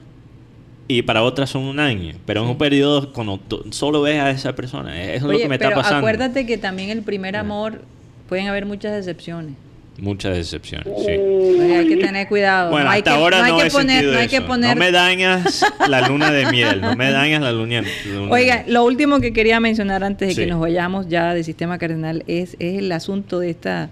y 0.89 1.03
para 1.03 1.23
otras 1.23 1.51
son 1.51 1.65
un 1.65 1.79
año. 1.79 2.15
Pero 2.25 2.43
en 2.43 2.49
un 2.49 2.57
periodo 2.57 3.13
cuando 3.13 3.39
solo 3.71 4.01
ves 4.01 4.19
a 4.19 4.31
esa 4.31 4.57
persona, 4.57 4.99
eso 5.03 5.27
es 5.27 5.33
lo 5.33 5.39
que 5.39 5.49
me 5.49 5.57
está 5.57 5.75
pasando. 5.75 5.99
Acuérdate 5.99 6.47
que 6.47 6.57
también 6.57 6.89
el 6.89 7.03
primer 7.03 7.37
amor 7.37 7.83
pueden 8.31 8.49
haber 8.49 8.65
muchas 8.65 8.93
decepciones. 8.93 9.57
Muchas 10.01 10.37
decepciones, 10.37 10.89
sí. 11.05 11.11
hay 11.11 11.89
que 11.89 11.97
tener 11.97 12.27
cuidado. 12.27 12.71
Bueno, 12.71 12.91
hasta 12.91 13.15
ahora 13.15 13.47
no, 13.47 13.57
hay 13.57 13.65
que 13.65 13.71
poner, 13.71 14.05
no 14.05 14.19
hay 14.19 14.29
que 14.29 14.41
poner... 14.41 14.77
No 14.77 14.81
me 14.81 14.91
dañas 14.91 15.65
la 15.89 16.09
luna 16.09 16.31
de 16.31 16.51
miel, 16.51 16.81
no 16.81 16.97
me 16.97 17.11
dañas 17.11 17.43
la 17.43 17.53
luna, 17.53 17.83
luna 18.07 18.33
Oiga, 18.33 18.65
lo 18.67 18.85
último 18.85 19.21
que 19.21 19.33
quería 19.33 19.61
mencionar 19.61 20.03
antes 20.03 20.35
de 20.35 20.43
que 20.45 20.51
nos 20.51 20.61
vayamos 20.61 21.09
ya 21.09 21.35
de 21.35 21.45
Sistema 21.45 21.79
Cardenal 21.79 22.25
es, 22.27 22.57
es 22.59 22.79
el 22.79 22.91
asunto 22.93 23.41
de 23.41 23.51
esta 23.51 23.91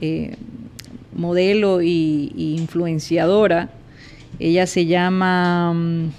eh, 0.00 0.36
modelo 1.12 1.82
y, 1.82 2.32
influenciadora. 2.36 3.70
Ella 4.38 4.66
se 4.66 4.86
llama 4.86 5.70
um, 5.72 6.10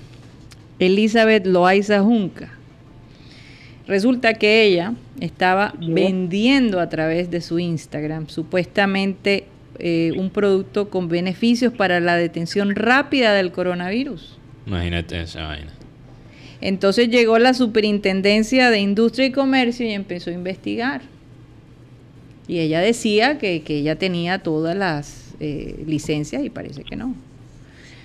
Elizabeth 0.79 1.45
Loaiza 1.45 2.01
Junca. 2.01 2.58
Resulta 3.89 4.35
que 4.35 4.65
ella 4.65 4.93
estaba 5.19 5.73
vendiendo 5.79 6.79
a 6.79 6.89
través 6.89 7.31
de 7.31 7.41
su 7.41 7.57
Instagram 7.57 8.27
supuestamente 8.27 9.45
eh, 9.79 10.13
un 10.15 10.29
producto 10.29 10.91
con 10.91 11.09
beneficios 11.09 11.73
para 11.73 11.99
la 11.99 12.15
detención 12.15 12.75
rápida 12.75 13.33
del 13.33 13.51
coronavirus. 13.51 14.37
Imagínate 14.67 15.19
esa 15.19 15.43
vaina. 15.47 15.71
Entonces 16.61 17.09
llegó 17.09 17.39
la 17.39 17.55
Superintendencia 17.55 18.69
de 18.69 18.77
Industria 18.77 19.25
y 19.25 19.31
Comercio 19.31 19.87
y 19.87 19.93
empezó 19.93 20.29
a 20.29 20.33
investigar. 20.33 21.01
Y 22.47 22.59
ella 22.59 22.81
decía 22.81 23.39
que, 23.39 23.63
ella 23.67 23.95
tenía 23.95 24.37
todas 24.37 24.77
las 24.77 25.33
eh, 25.39 25.83
licencias 25.87 26.45
y 26.45 26.51
parece 26.51 26.83
que 26.83 26.95
no. 26.95 27.15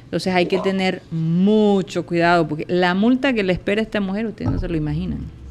Entonces 0.04 0.32
hay 0.32 0.46
que 0.46 0.60
tener 0.60 1.02
mucho 1.10 2.06
cuidado 2.06 2.48
porque 2.48 2.64
la 2.68 2.94
multa 2.94 3.34
que 3.34 3.42
le 3.42 3.52
espera 3.52 3.82
a 3.82 3.84
esta 3.84 4.00
mujer, 4.00 4.24
ustedes 4.24 4.50
no 4.50 4.58
se 4.58 4.68
lo 4.68 4.78
imaginan 4.78 5.43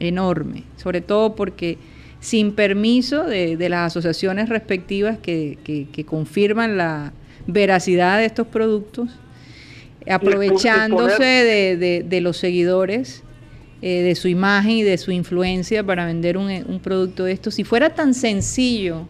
enorme, 0.00 0.64
sobre 0.76 1.00
todo 1.00 1.36
porque 1.36 1.78
sin 2.20 2.52
permiso 2.52 3.24
de, 3.24 3.56
las 3.68 3.92
asociaciones 3.92 4.48
respectivas 4.48 5.18
que, 5.18 6.04
confirman 6.06 6.76
la 6.76 7.12
veracidad 7.46 8.18
de 8.18 8.26
estos 8.26 8.46
productos, 8.46 9.10
aprovechándose 10.08 11.24
de, 11.24 12.20
los 12.20 12.36
seguidores, 12.36 13.22
eh, 13.82 14.02
de 14.02 14.14
su 14.14 14.28
imagen 14.28 14.72
y 14.72 14.82
de 14.82 14.98
su 14.98 15.10
influencia 15.10 15.82
para 15.82 16.04
vender 16.04 16.36
un, 16.36 16.80
producto 16.82 17.24
de 17.24 17.32
esto. 17.32 17.50
Si 17.50 17.64
fuera 17.64 17.94
tan 17.94 18.12
sencillo, 18.12 19.08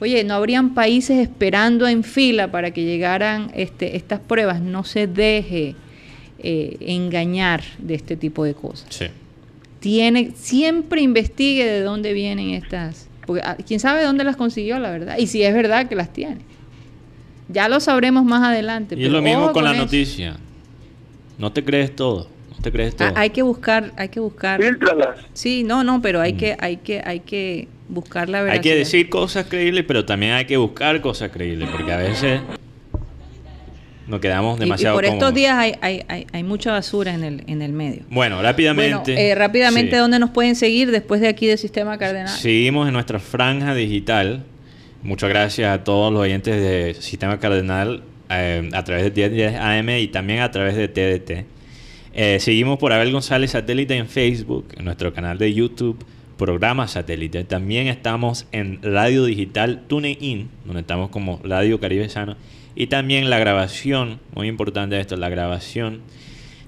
oye, 0.00 0.24
no 0.24 0.34
habrían 0.34 0.74
países 0.74 1.18
esperando 1.18 1.86
en 1.86 2.02
fila 2.02 2.50
para 2.50 2.72
que 2.72 2.84
llegaran 2.84 3.52
este, 3.54 3.96
estas 3.96 4.18
pruebas. 4.18 4.60
No 4.60 4.82
se 4.82 5.06
deje 5.06 5.76
eh, 6.40 6.76
engañar 6.80 7.62
de 7.78 7.94
este 7.94 8.16
tipo 8.16 8.42
de 8.42 8.54
cosas. 8.54 8.86
Sí. 8.90 9.06
Tiene, 9.82 10.30
siempre 10.36 11.00
investigue 11.02 11.66
de 11.66 11.80
dónde 11.80 12.12
vienen 12.12 12.50
estas. 12.50 13.08
Porque 13.26 13.42
ah, 13.44 13.56
quién 13.66 13.80
sabe 13.80 14.04
dónde 14.04 14.22
las 14.22 14.36
consiguió, 14.36 14.78
la 14.78 14.92
verdad. 14.92 15.18
Y 15.18 15.26
si 15.26 15.42
es 15.42 15.52
verdad 15.52 15.88
que 15.88 15.96
las 15.96 16.12
tiene. 16.12 16.38
Ya 17.48 17.68
lo 17.68 17.80
sabremos 17.80 18.24
más 18.24 18.44
adelante. 18.44 18.94
Y 18.96 19.04
es 19.04 19.10
lo 19.10 19.20
mismo 19.20 19.52
con, 19.52 19.64
la 19.64 19.74
noticia. 19.74 20.36
No 21.36 21.52
te 21.52 21.64
crees 21.64 21.96
todo. 21.96 22.28
No 22.50 22.62
te 22.62 22.70
crees 22.70 22.94
todo. 22.94 23.12
hay 23.16 23.30
que 23.30 23.42
buscar, 23.42 23.92
hay 23.96 24.08
que 24.08 24.20
buscar. 24.20 24.60
Sí, 25.32 25.64
no, 25.64 25.82
no, 25.82 26.00
pero 26.00 26.20
hay 26.20 26.34
mm. 26.34 26.36
que, 26.36 26.56
hay 26.60 26.76
que, 26.76 27.02
hay 27.04 27.20
que 27.20 27.66
buscar 27.88 28.28
la 28.28 28.42
verdad. 28.42 28.54
Hay 28.54 28.60
que 28.60 28.76
decir 28.76 29.08
cosas 29.08 29.46
creíbles, 29.48 29.84
pero 29.86 30.04
también 30.04 30.32
hay 30.32 30.44
que 30.44 30.56
buscar 30.56 31.00
cosas 31.00 31.32
creíbles, 31.32 31.68
porque 31.70 31.90
a 31.90 31.96
veces 31.96 32.40
nos 34.06 34.20
quedamos 34.20 34.58
demasiado. 34.58 34.94
Y, 34.94 34.96
por 34.96 35.04
estos 35.04 35.34
días 35.34 35.56
hay, 35.56 35.74
hay, 35.80 36.26
hay, 36.32 36.42
mucha 36.42 36.72
basura 36.72 37.14
en 37.14 37.24
el, 37.24 37.44
en 37.46 37.62
el 37.62 37.72
medio. 37.72 38.02
Bueno, 38.10 38.42
rápidamente. 38.42 39.30
Eh, 39.30 39.34
rápidamente, 39.34 39.96
¿dónde 39.96 40.18
nos 40.18 40.30
pueden 40.30 40.56
seguir 40.56 40.90
después 40.90 41.20
de 41.20 41.28
aquí 41.28 41.46
de 41.46 41.56
Sistema 41.56 41.98
Cardenal? 41.98 42.28
Seguimos 42.28 42.88
en 42.88 42.94
nuestra 42.94 43.18
franja 43.18 43.74
digital. 43.74 44.44
Muchas 45.02 45.28
gracias 45.28 45.72
a 45.72 45.84
todos 45.84 46.12
los 46.12 46.22
oyentes 46.22 46.60
de 46.60 46.94
Sistema 47.00 47.38
Cardenal 47.38 48.02
eh, 48.30 48.68
a 48.72 48.84
través 48.84 49.04
de 49.04 49.10
1010 49.10 49.54
AM 49.56 49.90
y 49.90 50.08
también 50.08 50.40
a 50.40 50.50
través 50.50 50.76
de 50.76 50.88
TDT. 50.88 51.46
Eh, 52.14 52.38
seguimos 52.40 52.78
por 52.78 52.92
Abel 52.92 53.10
González 53.10 53.52
Satélite 53.52 53.96
en 53.96 54.06
Facebook, 54.06 54.66
en 54.76 54.84
nuestro 54.84 55.14
canal 55.14 55.38
de 55.38 55.52
YouTube, 55.54 56.04
programa 56.36 56.88
satélite. 56.88 57.44
También 57.44 57.86
estamos 57.86 58.46
en 58.52 58.80
Radio 58.82 59.24
Digital 59.24 59.82
TuneIn, 59.86 60.48
donde 60.64 60.80
estamos 60.80 61.10
como 61.10 61.40
Radio 61.42 61.80
Caribe 61.80 62.08
Sano 62.08 62.36
y 62.74 62.86
también 62.86 63.30
la 63.30 63.38
grabación, 63.38 64.20
muy 64.34 64.48
importante 64.48 64.98
esto, 64.98 65.16
la 65.16 65.28
grabación 65.28 66.00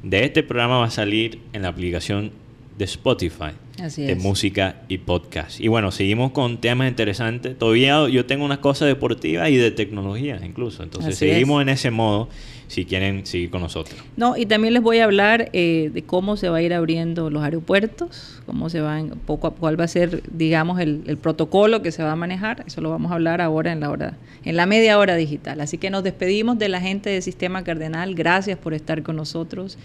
de 0.02 0.24
este 0.24 0.42
programa 0.42 0.78
va 0.78 0.86
a 0.86 0.90
salir 0.90 1.40
en 1.52 1.62
la 1.62 1.68
aplicación 1.68 2.32
de 2.76 2.84
Spotify 2.84 3.52
de 3.76 4.14
música 4.14 4.76
y 4.88 4.98
podcast. 4.98 5.60
Y 5.60 5.68
bueno, 5.68 5.90
seguimos 5.90 6.32
con 6.32 6.60
temas 6.60 6.88
interesantes. 6.88 7.58
Todavía 7.58 8.08
yo 8.08 8.24
tengo 8.24 8.44
unas 8.44 8.58
cosas 8.58 8.88
deportivas 8.88 9.50
y 9.50 9.56
de 9.56 9.70
tecnología 9.70 10.40
incluso. 10.44 10.82
Entonces 10.82 11.16
seguimos 11.16 11.60
en 11.62 11.68
ese 11.68 11.90
modo 11.90 12.28
si 12.68 12.84
quieren 12.84 13.26
seguir 13.26 13.50
con 13.50 13.60
nosotros. 13.60 14.00
No, 14.16 14.36
y 14.36 14.46
también 14.46 14.74
les 14.74 14.82
voy 14.82 14.98
a 14.98 15.04
hablar 15.04 15.50
eh, 15.52 15.90
de 15.92 16.02
cómo 16.02 16.36
se 16.36 16.48
va 16.48 16.58
a 16.58 16.62
ir 16.62 16.72
abriendo 16.72 17.30
los 17.30 17.42
aeropuertos, 17.42 18.40
cómo 18.46 18.70
se 18.70 18.80
van, 18.80 19.10
poco 19.26 19.48
a 19.48 19.54
cuál 19.54 19.78
va 19.78 19.84
a 19.84 19.88
ser, 19.88 20.22
digamos, 20.30 20.80
el, 20.80 21.02
el, 21.06 21.16
protocolo 21.18 21.82
que 21.82 21.92
se 21.92 22.02
va 22.02 22.12
a 22.12 22.16
manejar. 22.16 22.64
Eso 22.66 22.80
lo 22.80 22.90
vamos 22.90 23.10
a 23.12 23.14
hablar 23.14 23.40
ahora 23.40 23.72
en 23.72 23.80
la 23.80 23.90
hora, 23.90 24.16
en 24.44 24.56
la 24.56 24.66
media 24.66 24.98
hora 24.98 25.16
digital. 25.16 25.60
Así 25.60 25.78
que 25.78 25.90
nos 25.90 26.04
despedimos 26.04 26.58
de 26.58 26.68
la 26.68 26.80
gente 26.80 27.10
del 27.10 27.22
Sistema 27.22 27.64
Cardenal. 27.64 28.14
Gracias 28.14 28.58
por 28.58 28.72
estar 28.72 29.02
con 29.02 29.16
nosotros. 29.16 29.78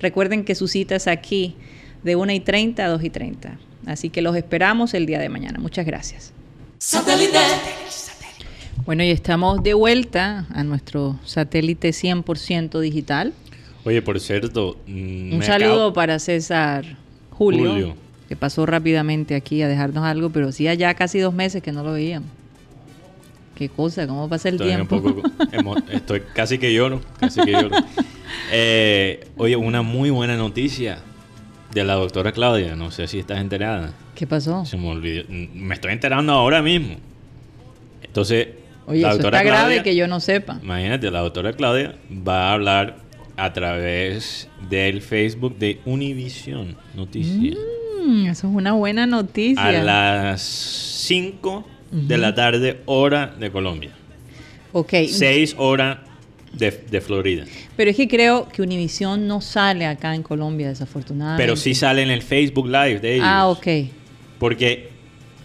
Recuerden 0.00 0.44
que 0.44 0.54
su 0.54 0.68
cita 0.68 0.94
es 0.96 1.06
aquí 1.06 1.56
de 2.06 2.16
1 2.16 2.32
y 2.32 2.40
30 2.40 2.84
a 2.84 2.88
2 2.88 3.04
y 3.04 3.10
30. 3.10 3.58
Así 3.84 4.08
que 4.08 4.22
los 4.22 4.34
esperamos 4.36 4.94
el 4.94 5.04
día 5.04 5.18
de 5.18 5.28
mañana. 5.28 5.58
Muchas 5.58 5.84
gracias. 5.84 6.32
Bueno, 8.86 9.02
y 9.02 9.10
estamos 9.10 9.62
de 9.62 9.74
vuelta 9.74 10.46
a 10.54 10.62
nuestro 10.62 11.18
satélite 11.24 11.90
100% 11.90 12.80
digital. 12.80 13.34
Oye, 13.84 14.02
por 14.02 14.20
cierto, 14.20 14.78
mm, 14.86 15.34
un 15.34 15.42
saludo 15.42 15.92
para 15.92 16.18
César 16.18 16.96
Julio, 17.30 17.96
que 18.28 18.36
pasó 18.36 18.66
rápidamente 18.66 19.34
aquí 19.34 19.62
a 19.62 19.68
dejarnos 19.68 20.04
algo, 20.04 20.30
pero 20.30 20.52
sí 20.52 20.64
ya 20.64 20.94
casi 20.94 21.18
dos 21.18 21.34
meses 21.34 21.62
que 21.62 21.72
no 21.72 21.82
lo 21.82 21.92
veíamos. 21.92 22.30
Qué 23.56 23.68
cosa, 23.68 24.06
cómo 24.06 24.28
pasa 24.28 24.48
el 24.48 24.58
tiempo. 24.58 25.02
estoy 25.90 26.22
casi 26.34 26.58
que 26.58 26.72
lloro, 26.72 27.00
casi 27.18 27.40
que 27.42 27.52
lloro. 27.52 27.70
Eh, 28.52 29.28
oye, 29.36 29.56
una 29.56 29.82
muy 29.82 30.10
buena 30.10 30.36
noticia 30.36 30.98
de 31.80 31.84
la 31.84 31.94
doctora 31.94 32.32
Claudia. 32.32 32.74
No 32.74 32.90
sé 32.90 33.06
si 33.06 33.18
estás 33.18 33.38
enterada. 33.38 33.92
¿Qué 34.14 34.26
pasó? 34.26 34.64
Se 34.64 34.76
me 34.76 34.88
olvidó. 34.88 35.24
Me 35.28 35.74
estoy 35.74 35.92
enterando 35.92 36.32
ahora 36.32 36.62
mismo. 36.62 36.96
Entonces, 38.02 38.48
Oye, 38.86 39.02
la 39.02 39.12
doctora 39.12 39.38
está 39.38 39.50
grave 39.50 39.82
que 39.82 39.94
yo 39.94 40.08
no 40.08 40.20
sepa. 40.20 40.58
Imagínate, 40.62 41.10
la 41.10 41.20
doctora 41.20 41.52
Claudia 41.52 41.94
va 42.10 42.48
a 42.48 42.52
hablar 42.54 42.96
a 43.36 43.52
través 43.52 44.48
del 44.70 45.02
Facebook 45.02 45.58
de 45.58 45.80
Univision 45.84 46.76
Noticias. 46.94 47.58
Mm, 48.06 48.26
eso 48.26 48.48
es 48.48 48.54
una 48.54 48.72
buena 48.72 49.06
noticia. 49.06 49.62
A 49.62 49.72
las 49.72 50.40
5 50.40 51.66
de 51.90 52.16
la 52.16 52.34
tarde, 52.34 52.80
hora 52.86 53.34
de 53.38 53.50
Colombia. 53.50 53.90
Ok. 54.72 54.94
6 55.10 55.56
horas 55.58 55.98
de, 56.58 57.00
Florida. 57.00 57.44
Pero 57.76 57.90
es 57.90 57.96
que 57.96 58.08
creo 58.08 58.48
que 58.48 58.62
Univision 58.62 59.26
no 59.26 59.40
sale 59.40 59.86
acá 59.86 60.14
en 60.14 60.22
Colombia, 60.22 60.68
desafortunadamente. 60.68 61.42
Pero 61.42 61.56
sí 61.56 61.74
sale 61.74 62.02
en 62.02 62.10
el 62.10 62.22
Facebook 62.22 62.66
Live 62.66 63.00
de 63.00 63.14
ellos. 63.14 63.26
Ah, 63.28 63.48
ok. 63.48 63.66
Porque 64.38 64.90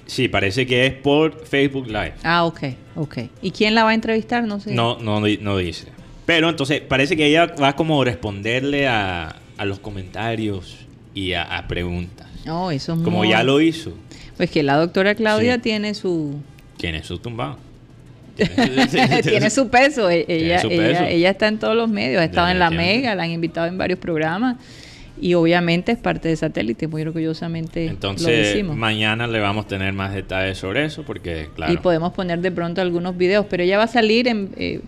sí, 0.05 0.27
parece 0.27 0.65
que 0.65 0.85
es 0.85 0.93
por 0.93 1.45
Facebook 1.45 1.87
Live. 1.87 2.13
Ah, 2.23 2.45
ok, 2.45 2.63
ok. 2.95 3.17
¿Y 3.41 3.51
quién 3.51 3.75
la 3.75 3.83
va 3.83 3.91
a 3.91 3.93
entrevistar? 3.93 4.43
No 4.43 4.59
sé. 4.59 4.73
No, 4.73 4.97
no, 4.99 5.19
no 5.19 5.57
dice. 5.57 5.87
Pero 6.25 6.49
entonces 6.49 6.81
parece 6.81 7.17
que 7.17 7.25
ella 7.25 7.47
va 7.61 7.75
como 7.75 8.03
responderle 8.03 8.87
a, 8.87 9.35
a 9.57 9.65
los 9.65 9.79
comentarios 9.79 10.85
y 11.13 11.33
a, 11.33 11.65
preguntas. 11.67 12.27
Oh, 12.47 12.71
eso 12.71 12.93
es 12.93 13.01
Como 13.01 13.25
ya 13.25 13.43
lo 13.43 13.61
hizo. 13.61 13.93
Pues 14.37 14.49
que 14.49 14.63
la 14.63 14.77
doctora 14.77 15.13
Claudia 15.15 15.59
tiene 15.59 15.93
su... 15.93 16.39
Tiene 16.77 17.03
su 17.03 17.19
tumbado. 17.19 17.57
Tiene 19.23 19.49
su 19.49 19.69
peso. 19.69 20.09
E-, 20.09 20.25
ella, 20.27 20.61
ella, 20.63 21.29
está 21.29 21.47
en 21.47 21.59
todos 21.59 21.75
los 21.75 21.89
medios. 21.89 22.21
Ha 22.21 22.25
estado 22.25 22.49
en 22.49 22.59
la 22.59 22.69
Mega, 22.69 23.15
la 23.15 23.23
han 23.23 23.31
invitado 23.31 23.67
en 23.67 23.77
varios 23.77 23.99
programas. 23.99 24.57
Y 25.19 25.35
obviamente 25.35 25.91
es 25.91 25.99
parte 25.99 26.29
de 26.29 26.35
satélite, 26.35 26.87
muy 26.87 27.03
orgullosamente 27.03 27.85
Entonces, 27.85 28.63
mañana 28.63 29.27
le 29.27 29.39
vamos 29.39 29.65
a 29.65 29.67
tener 29.67 29.93
más 29.93 30.15
detalles 30.15 30.57
sobre 30.57 30.85
eso, 30.85 31.03
porque, 31.03 31.47
claro. 31.55 31.71
Y 31.71 31.77
podemos 31.77 32.11
poner 32.13 32.39
de 32.39 32.51
pronto 32.51 32.81
algunos 32.81 33.15
videos, 33.15 33.45
pero 33.47 33.61
ella 33.61 33.77
va 33.77 33.83
a 33.83 33.87
salir 33.87 34.27
en, 34.27 34.49
eh, 34.57 34.81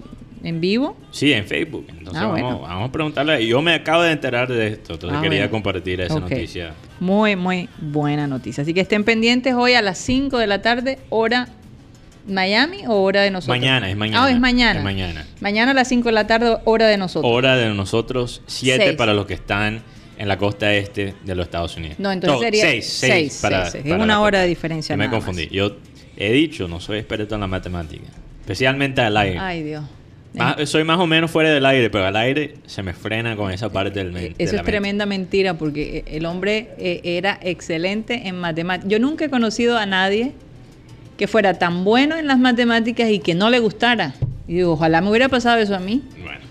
en 0.43 0.59
vivo. 0.59 0.97
Sí, 1.11 1.33
en 1.33 1.45
Facebook. 1.45 1.85
Entonces, 1.89 2.23
ah, 2.23 2.27
vamos, 2.27 2.89
a 2.89 2.91
preguntarle. 2.91 3.45
Yo 3.45 3.61
me 3.61 3.75
acabo 3.75 4.01
de 4.01 4.11
enterar 4.11 4.47
de 4.51 4.69
esto, 4.69 4.93
entonces 4.93 5.19
ah, 5.19 5.21
quería 5.21 5.49
compartir 5.51 6.01
esa 6.01 6.19
noticia. 6.19 6.73
Muy, 6.99 7.35
muy 7.35 7.69
buena 7.79 8.25
noticia. 8.25 8.63
Así 8.63 8.73
que 8.73 8.81
estén 8.81 9.03
pendientes 9.03 9.53
hoy 9.53 9.73
a 9.73 9.83
las 9.83 9.99
5 9.99 10.37
de 10.37 10.47
la 10.47 10.61
tarde, 10.63 10.97
hora 11.09 11.47
Miami 12.27 12.85
o 12.87 13.01
hora 13.01 13.21
de 13.21 13.31
nosotros? 13.31 13.57
Mañana, 13.57 13.89
es 13.89 13.97
mañana. 13.97 14.25
Ah, 14.25 14.31
es 14.31 14.39
mañana. 14.39 14.81
mañana. 14.81 15.25
Mañana 15.41 15.71
a 15.71 15.73
las 15.73 15.87
5 15.87 16.09
de 16.09 16.13
la 16.13 16.27
tarde, 16.27 16.57
hora 16.65 16.87
de 16.87 16.97
nosotros. 16.97 17.31
Hora 17.31 17.55
de 17.55 17.73
nosotros, 17.73 18.41
7 18.47 18.93
para 18.93 19.13
los 19.13 19.25
que 19.25 19.33
están 19.33 19.81
en 20.17 20.27
la 20.27 20.37
costa 20.37 20.73
este 20.73 21.15
de 21.23 21.35
los 21.35 21.45
Estados 21.45 21.75
Unidos. 21.75 21.99
No, 21.99 22.11
entonces 22.11 22.39
sería 22.39 22.63
6. 22.63 22.85
6 22.85 23.39
para, 23.41 23.67
Es 23.67 23.85
una 23.85 24.21
hora 24.21 24.41
de 24.41 24.47
diferencia. 24.47 24.95
me 24.95 25.09
confundí. 25.09 25.47
Yo 25.47 25.77
he 26.15 26.31
dicho, 26.31 26.67
no 26.67 26.79
soy 26.79 26.99
experto 26.99 27.35
en 27.35 27.41
la 27.41 27.47
matemática. 27.47 28.07
Especialmente 28.39 29.01
al 29.01 29.17
aire. 29.17 29.39
Ay, 29.39 29.63
Dios. 29.63 29.83
soy 30.65 30.83
más 30.83 30.99
o 30.99 31.07
menos 31.07 31.31
fuera 31.31 31.49
del 31.49 31.65
aire, 31.65 31.89
pero 31.89 32.05
al 32.05 32.15
aire 32.15 32.55
se 32.65 32.83
me 32.83 32.93
frena 32.93 33.35
con 33.35 33.51
esa 33.51 33.69
parte 33.69 33.99
del 33.99 34.11
mente. 34.11 34.41
Eso 34.43 34.55
es 34.55 34.63
tremenda 34.63 35.05
mentira 35.05 35.55
porque 35.55 36.03
el 36.07 36.25
hombre 36.25 36.69
eh, 36.77 37.01
era 37.03 37.39
excelente 37.41 38.27
en 38.27 38.39
matemáticas. 38.39 38.89
Yo 38.89 38.99
nunca 38.99 39.25
he 39.25 39.29
conocido 39.29 39.77
a 39.77 39.85
nadie 39.85 40.33
que 41.23 41.27
fuera 41.29 41.53
tan 41.53 41.85
bueno 41.85 42.17
en 42.17 42.27
las 42.27 42.37
matemáticas 42.37 43.09
y 43.09 43.19
que 43.19 43.33
no 43.33 43.49
le 43.49 43.59
gustara. 43.59 44.13
Y 44.45 44.55
digo, 44.55 44.73
ojalá 44.73 44.99
me 44.99 45.09
hubiera 45.09 45.29
pasado 45.29 45.61
eso 45.61 45.73
a 45.73 45.79
mí. 45.79 46.01
Bueno. 46.21 46.43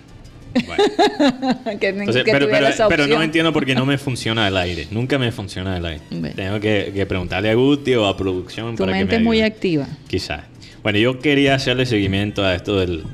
pero, 2.89 3.07
no 3.07 3.23
entiendo 3.23 3.53
por 3.53 3.67
qué 3.67 3.75
no 3.75 3.85
me 3.85 3.99
funciona 3.99 4.49
el 4.49 4.57
aire. 4.57 4.89
Nunca 4.91 5.19
me 5.19 5.31
funciona 5.31 5.77
el 5.77 5.85
aire. 5.85 6.01
Tengo 6.35 6.59
que, 6.59 7.05
preguntarle 7.07 7.51
a 7.51 7.55
Guti 7.55 7.95
o 7.97 8.07
a 8.07 8.17
producción. 8.17 8.75
Tu 8.75 8.87
mente 8.87 9.17
es 9.17 9.23
muy 9.23 9.43
activa. 9.43 9.87
Quizás. 10.09 10.45
Bueno, 10.83 10.99
yo 10.99 11.19
quería 11.19 11.55
hacerle 11.55 11.85
seguimiento 11.85 12.43
a 12.43 12.55
esto 12.55 12.81
del 12.81 13.05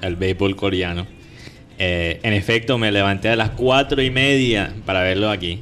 el 0.00 0.16
béisbol 0.16 0.56
coreano. 0.56 1.06
Eh, 1.78 2.18
en 2.24 2.32
efecto, 2.32 2.76
me 2.76 2.90
levanté 2.90 3.28
a 3.28 3.36
las 3.36 3.50
cuatro 3.50 4.02
y 4.02 4.10
media 4.10 4.74
para 4.84 5.02
verlo 5.02 5.30
aquí. 5.30 5.60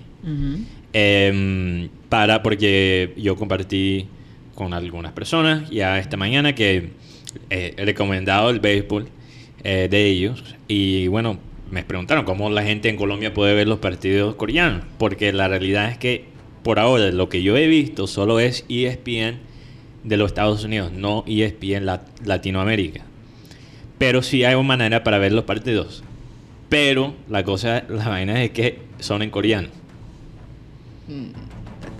Em, 0.94 1.90
para, 2.08 2.42
porque 2.42 3.12
yo 3.18 3.36
compartí 3.36 4.08
con 4.60 4.74
algunas 4.74 5.12
personas 5.12 5.70
ya 5.70 5.98
esta 5.98 6.18
mañana 6.18 6.54
que 6.54 6.90
eh, 7.48 7.74
he 7.78 7.84
recomendado 7.86 8.50
el 8.50 8.60
béisbol 8.60 9.08
eh, 9.64 9.88
de 9.90 10.04
ellos 10.04 10.54
y 10.68 11.06
bueno, 11.06 11.38
me 11.70 11.82
preguntaron 11.82 12.26
cómo 12.26 12.50
la 12.50 12.62
gente 12.62 12.90
en 12.90 12.98
Colombia 12.98 13.32
puede 13.32 13.54
ver 13.54 13.66
los 13.66 13.78
partidos 13.78 14.34
coreanos, 14.34 14.84
porque 14.98 15.32
la 15.32 15.48
realidad 15.48 15.90
es 15.90 15.96
que 15.96 16.26
por 16.62 16.78
ahora 16.78 17.10
lo 17.10 17.30
que 17.30 17.42
yo 17.42 17.56
he 17.56 17.68
visto 17.68 18.06
solo 18.06 18.38
es 18.38 18.66
ESPN 18.68 19.38
de 20.04 20.16
los 20.18 20.26
Estados 20.26 20.62
Unidos, 20.62 20.92
no 20.92 21.24
ESPN 21.26 21.86
Latinoamérica. 22.26 23.00
Pero 23.96 24.20
sí 24.20 24.44
hay 24.44 24.56
una 24.56 24.68
manera 24.68 25.02
para 25.02 25.16
ver 25.16 25.32
los 25.32 25.44
partidos. 25.44 26.04
Pero 26.68 27.14
la 27.30 27.44
cosa, 27.44 27.84
la 27.88 28.10
vaina 28.10 28.44
es 28.44 28.50
que 28.50 28.78
son 28.98 29.22
en 29.22 29.30
coreano. 29.30 29.68
Mm 31.08 31.49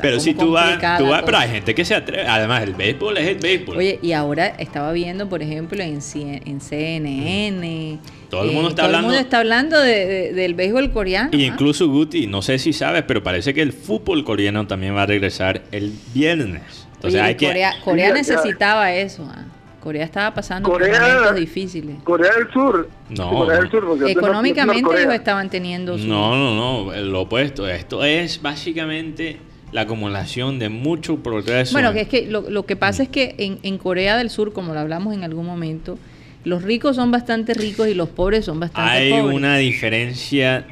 pero 0.00 0.20
si 0.20 0.34
tú 0.34 0.52
vas, 0.52 0.78
tú 0.98 1.06
vas, 1.08 1.22
pero 1.22 1.38
hay 1.38 1.48
gente 1.50 1.74
que 1.74 1.84
se 1.84 1.94
atreve. 1.94 2.26
Además, 2.26 2.62
el 2.62 2.74
béisbol 2.74 3.18
es 3.18 3.28
el 3.28 3.38
béisbol. 3.38 3.76
Oye, 3.76 3.98
y 4.02 4.12
ahora 4.12 4.46
estaba 4.46 4.92
viendo, 4.92 5.28
por 5.28 5.42
ejemplo, 5.42 5.82
en, 5.82 6.00
en 6.14 6.60
CNN. 6.60 7.98
Todo 8.28 8.44
el 8.44 8.52
mundo 8.52 8.70
está 8.70 8.84
hablando. 8.84 9.08
Todo 9.08 9.12
el 9.12 9.16
mundo 9.16 9.18
está 9.18 9.38
hablando 9.38 9.80
de, 9.80 10.32
del 10.32 10.54
béisbol 10.54 10.90
coreano. 10.92 11.30
Y 11.32 11.44
¿ah? 11.44 11.46
incluso 11.46 11.88
Guti, 11.88 12.26
no 12.26 12.42
sé 12.42 12.58
si 12.58 12.72
sabes, 12.72 13.04
pero 13.06 13.22
parece 13.22 13.54
que 13.54 13.62
el 13.62 13.72
fútbol 13.72 14.24
coreano 14.24 14.66
también 14.66 14.94
va 14.94 15.02
a 15.02 15.06
regresar 15.06 15.62
el 15.72 15.92
viernes. 16.14 16.86
Entonces 16.94 17.20
hay 17.20 17.34
Corea, 17.34 17.72
que... 17.72 17.80
Corea 17.80 18.12
necesitaba 18.12 18.92
eso. 18.92 19.26
¿ah? 19.28 19.44
Corea 19.80 20.04
estaba 20.04 20.34
pasando 20.34 20.68
por 20.68 20.80
momentos 20.80 21.34
difíciles. 21.34 21.96
Corea 22.04 22.30
del 22.34 22.52
Sur. 22.52 22.88
No. 23.08 23.30
Corea 23.30 23.60
del 23.60 23.70
Sur, 23.70 24.08
Económicamente 24.08 25.02
ellos 25.02 25.14
estaban 25.14 25.48
teniendo 25.48 25.98
su... 25.98 26.06
No, 26.06 26.36
no, 26.36 26.54
no, 26.54 27.00
lo 27.00 27.22
opuesto. 27.22 27.66
Esto 27.66 28.04
es 28.04 28.40
básicamente 28.42 29.38
la 29.72 29.82
acumulación 29.82 30.58
de 30.58 30.68
mucho 30.68 31.22
progreso. 31.22 31.72
Bueno, 31.72 31.92
que 31.92 32.00
es 32.00 32.08
que 32.08 32.26
lo, 32.26 32.66
que 32.66 32.76
pasa 32.76 33.02
es 33.02 33.08
que 33.08 33.34
en, 33.38 33.58
en, 33.62 33.78
Corea 33.78 34.16
del 34.16 34.30
Sur, 34.30 34.52
como 34.52 34.74
lo 34.74 34.80
hablamos 34.80 35.14
en 35.14 35.24
algún 35.24 35.46
momento, 35.46 35.98
los 36.44 36.62
ricos 36.62 36.96
son 36.96 37.10
bastante 37.10 37.54
ricos 37.54 37.88
y 37.88 37.94
los 37.94 38.08
pobres 38.08 38.44
son 38.44 38.60
bastante 38.60 39.10
pobres. 39.10 39.24
Hay 39.30 39.36
una 39.36 39.56
diferencia 39.58 40.66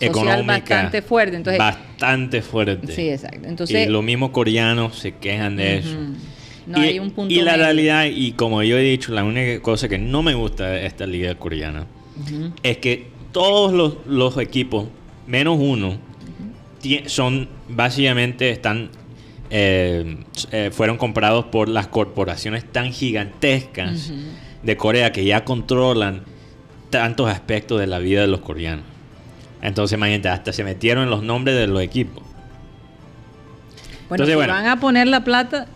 económica 0.00 0.52
bastante 0.52 1.02
fuerte. 1.02 1.36
Entonces, 1.36 1.58
bastante 1.58 2.42
fuerte. 2.42 2.92
Sí, 2.92 3.08
exacto. 3.08 3.46
Entonces, 3.46 3.86
y 3.86 3.90
los 3.90 4.02
mismos 4.02 4.30
coreanos 4.30 4.98
se 4.98 5.12
quejan 5.12 5.56
de 5.56 5.78
eso. 5.78 5.96
No, 6.66 6.82
y, 6.82 6.88
hay 6.88 6.98
un 6.98 7.10
punto 7.10 7.32
y 7.32 7.42
la 7.42 7.56
realidad, 7.56 8.06
y 8.06 8.32
como 8.32 8.62
yo 8.62 8.78
he 8.78 8.82
dicho, 8.82 9.12
la 9.12 9.22
única 9.22 9.60
cosa 9.60 9.88
que 9.88 9.98
no 9.98 10.22
me 10.22 10.32
gusta 10.34 10.68
de 10.68 10.86
esta 10.86 11.06
liga 11.06 11.34
coreana 11.34 11.86
es 12.62 12.78
que 12.78 13.08
todos 13.32 13.72
los, 13.72 13.96
los 14.06 14.38
equipos, 14.38 14.86
menos 15.26 15.58
uno, 15.60 15.98
son 17.06 17.48
básicamente 17.68 18.50
están 18.50 18.90
eh, 19.50 20.16
eh, 20.52 20.70
fueron 20.72 20.96
comprados 20.96 21.44
por 21.46 21.68
las 21.68 21.86
corporaciones 21.86 22.64
tan 22.64 22.92
gigantescas 22.92 24.12
de 24.62 24.76
Corea 24.76 25.12
que 25.12 25.24
ya 25.24 25.44
controlan 25.44 26.22
tantos 26.90 27.28
aspectos 27.28 27.78
de 27.78 27.86
la 27.86 27.98
vida 27.98 28.22
de 28.22 28.26
los 28.26 28.40
coreanos. 28.40 28.84
Entonces, 29.62 29.96
imagínate, 29.96 30.28
hasta 30.28 30.52
se 30.52 30.64
metieron 30.64 31.04
en 31.04 31.10
los 31.10 31.22
nombres 31.22 31.56
de 31.56 31.66
los 31.66 31.82
equipos. 31.82 32.22
Bueno, 34.08 34.24
Entonces, 34.24 34.44
si 34.44 34.50
van 34.50 34.66
a 34.66 34.80
poner 34.80 35.06
la 35.06 35.24
plata, 35.24 35.66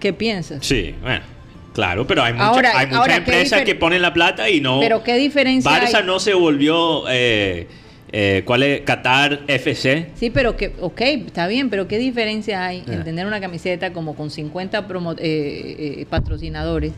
¿qué 0.00 0.12
piensas? 0.12 0.64
Sí, 0.64 0.94
bueno. 1.02 1.36
Claro, 1.74 2.06
pero 2.06 2.22
hay, 2.22 2.32
hay 2.32 2.86
muchas 2.86 3.18
empresas 3.18 3.62
que 3.62 3.74
ponen 3.74 4.00
la 4.00 4.14
plata 4.14 4.48
y 4.48 4.62
no. 4.62 4.80
Pero 4.80 5.02
qué 5.02 5.16
diferencia. 5.16 5.70
Barça 5.70 6.02
no 6.02 6.18
se 6.18 6.32
volvió. 6.32 7.04
Eh, 7.10 7.68
eh, 8.12 8.42
¿Cuál 8.44 8.62
es? 8.62 8.80
Qatar 8.82 9.40
FC. 9.48 10.10
Sí, 10.14 10.30
pero 10.30 10.56
que, 10.56 10.72
ok, 10.80 11.00
está 11.00 11.46
bien, 11.48 11.70
pero 11.70 11.88
¿qué 11.88 11.98
diferencia 11.98 12.64
hay 12.64 12.82
en 12.86 13.00
eh. 13.00 13.04
tener 13.04 13.26
una 13.26 13.40
camiseta 13.40 13.92
como 13.92 14.14
con 14.14 14.30
50 14.30 14.86
patrocinadores 16.08 16.92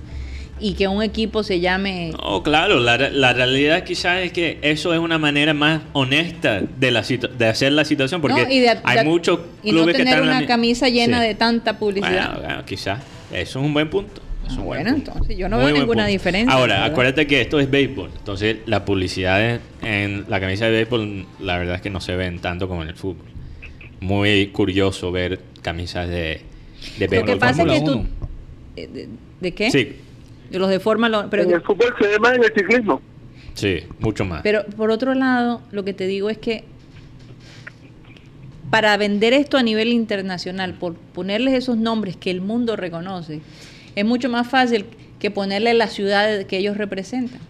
y 0.61 0.75
que 0.75 0.89
un 0.89 1.03
equipo 1.03 1.43
se 1.43 1.61
llame... 1.61 2.13
No, 2.21 2.43
claro, 2.43 2.81
la, 2.81 2.97
realidad 3.33 3.85
quizás 3.85 4.21
es 4.23 4.33
que 4.33 4.59
eso 4.63 4.93
es 4.93 5.01
una 5.01 5.19
manera 5.19 5.55
más 5.55 5.83
honesta 5.93 6.61
de, 6.61 6.91
la 6.91 7.03
de 7.03 7.47
hacer 7.47 7.73
la 7.73 7.85
situación, 7.85 8.21
porque 8.21 8.77
hay 8.85 9.05
muchos 9.05 9.41
clubes 9.63 9.63
y 9.63 9.73
no 9.73 9.87
tener 9.87 10.23
una 10.23 10.47
camisa 10.47 10.89
llena 10.89 11.21
de 11.23 11.35
tanta 11.35 11.79
publicidad. 11.79 12.41
Bueno, 12.41 12.65
quizás, 12.65 13.01
eso 13.33 13.61
es 13.61 13.65
un 13.65 13.73
buen 13.73 13.89
punto. 13.89 14.28
Bueno, 14.57 14.91
entonces 14.91 15.37
yo 15.37 15.49
no 15.49 15.59
veo 15.59 15.71
ninguna 15.71 16.07
diferencia. 16.07 16.55
Ahora, 16.55 16.85
acuérdate 16.85 17.27
que 17.27 17.41
esto 17.41 17.61
es 17.61 17.71
béisbol, 17.71 18.11
entonces 18.17 18.59
la 18.67 18.85
publicidad 18.85 19.61
en 19.83 20.25
la 20.29 20.41
camisa 20.41 20.67
de 20.67 20.73
béisbol, 20.73 21.27
la 21.41 21.59
verdad 21.59 21.77
es 21.77 21.83
que 21.83 21.91
no 21.91 22.01
se 22.01 22.17
ven 22.17 22.39
tanto 22.41 22.69
como 22.69 22.83
en 22.83 22.89
el 22.89 22.97
fútbol. 22.97 23.27
Muy 24.01 24.49
curioso 24.49 25.11
ver 25.13 25.41
camisas 25.63 26.09
de, 26.09 26.43
de 26.99 27.07
béisbol. 27.07 27.29
Lo 27.29 27.35
que 27.35 27.41
pasa 27.41 27.63
es 27.63 27.73
que 27.73 27.85
tú... 27.85 28.05
¿De, 28.77 29.09
¿De 29.41 29.55
qué? 29.55 29.71
Sí, 29.71 29.97
los 30.51 30.69
de 30.71 30.81
forma... 30.81 31.29
pero, 31.31 31.43
en 31.43 31.53
el 31.53 31.63
fútbol 31.63 31.95
se 32.01 32.09
ve 32.09 32.19
más 32.19 32.35
en 32.35 32.45
el 32.45 32.53
ciclismo. 32.55 33.01
Sí, 33.55 33.83
mucho 33.99 34.25
más. 34.25 34.43
Pero 34.43 34.65
por 34.65 34.91
otro 34.91 35.15
lado, 35.15 35.63
lo 35.73 35.85
que 35.85 35.93
te 35.93 36.07
digo 36.07 36.31
es 36.31 36.39
que 36.39 36.65
para 38.71 38.97
vender 38.97 39.33
esto 39.33 39.57
a 39.57 39.63
nivel 39.63 39.89
internacional, 39.89 40.75
por 40.75 40.95
ponerles 40.95 41.55
esos 41.55 41.77
nombres 41.77 42.17
que 42.17 42.31
el 42.31 42.41
mundo 42.41 42.77
reconoce, 42.77 43.41
es 43.95 44.05
mucho 44.05 44.28
más 44.28 44.49
fácil 44.49 44.86
que 45.18 45.30
ponerle 45.30 45.74
la 45.74 45.89
ciudad 45.89 46.45
que 46.45 46.59
ellos 46.59 46.76
representan. 46.76 47.41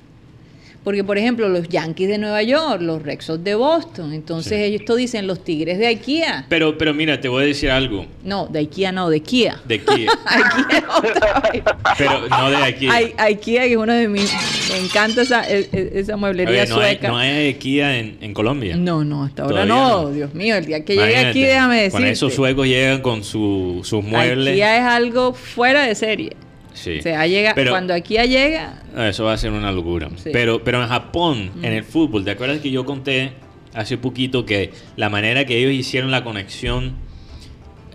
Porque, 0.88 1.04
por 1.04 1.18
ejemplo, 1.18 1.50
los 1.50 1.68
Yankees 1.68 2.08
de 2.08 2.16
Nueva 2.16 2.42
York, 2.42 2.80
los 2.80 3.02
Rexos 3.02 3.44
de 3.44 3.54
Boston, 3.54 4.14
entonces 4.14 4.52
ellos 4.54 4.80
esto 4.80 4.96
dicen 4.96 5.26
los 5.26 5.44
Tigres 5.44 5.78
de 5.78 5.86
IKEA. 5.86 6.46
Pero, 6.48 6.78
pero 6.78 6.94
mira, 6.94 7.20
te 7.20 7.28
voy 7.28 7.42
a 7.44 7.46
decir 7.46 7.70
algo. 7.70 8.06
No, 8.24 8.46
de 8.46 8.60
IKEA 8.60 8.90
no, 8.90 9.10
de 9.10 9.20
Kia. 9.20 9.60
De 9.66 9.80
Kia. 9.82 10.10
pero 11.98 12.26
no 12.26 12.50
de 12.50 12.56
IKEA. 12.56 13.10
IKEA 13.18 13.64
es 13.66 13.76
uno 13.76 13.92
de 13.92 14.08
mis... 14.08 14.32
Me 14.72 14.78
encanta 14.78 15.20
esa, 15.20 15.46
e, 15.46 15.68
e, 15.70 15.90
esa 15.96 16.16
mueblería 16.16 16.64
no 16.64 16.76
sueca. 16.76 17.08
Hay, 17.08 17.12
no 17.12 17.18
hay 17.18 17.48
IKEA 17.48 17.98
en, 17.98 18.16
en, 18.22 18.32
Colombia. 18.32 18.74
No, 18.74 19.04
no, 19.04 19.24
hasta 19.24 19.42
ahora 19.42 19.66
no. 19.66 20.08
Dios 20.10 20.32
mío, 20.32 20.56
el 20.56 20.64
día 20.64 20.86
que 20.86 20.96
llegue 20.96 21.18
aquí, 21.18 21.42
déjame 21.42 21.82
decir. 21.82 22.00
Con 22.00 22.06
esos 22.06 22.32
suecos 22.32 22.66
llegan 22.66 23.02
con 23.02 23.24
su, 23.24 23.82
sus 23.84 24.02
muebles. 24.02 24.54
IKEA 24.54 24.78
es 24.78 24.84
algo 24.84 25.34
fuera 25.34 25.82
de 25.82 25.94
serie. 25.94 26.47
Sí. 26.78 26.98
O 26.98 27.02
sea, 27.02 27.26
llega, 27.26 27.54
cuando 27.54 27.92
aquí 27.92 28.14
llega... 28.14 28.82
Eso 28.96 29.24
va 29.24 29.32
a 29.32 29.36
ser 29.36 29.52
una 29.52 29.72
locura. 29.72 30.08
Pero, 30.32 30.62
pero 30.62 30.82
en 30.82 30.88
Japón, 30.88 31.50
en 31.62 31.72
el 31.72 31.84
fútbol, 31.84 32.24
¿te 32.24 32.30
acuerdas 32.30 32.60
que 32.60 32.70
yo 32.70 32.84
conté 32.84 33.32
hace 33.74 33.98
poquito 33.98 34.46
que 34.46 34.72
la 34.96 35.08
manera 35.08 35.44
que 35.44 35.58
ellos 35.58 35.72
hicieron 35.72 36.10
la 36.10 36.24
conexión 36.24 36.94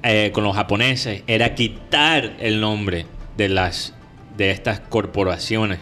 eh, 0.04 0.32
con 0.34 0.44
los 0.44 0.56
japoneses 0.56 1.24
era 1.28 1.56
quitar 1.56 2.36
el 2.40 2.60
nombre 2.60 3.06
de 3.38 3.50
las 3.50 3.94
de 4.38 4.52
estas 4.52 4.80
corporaciones 4.80 5.80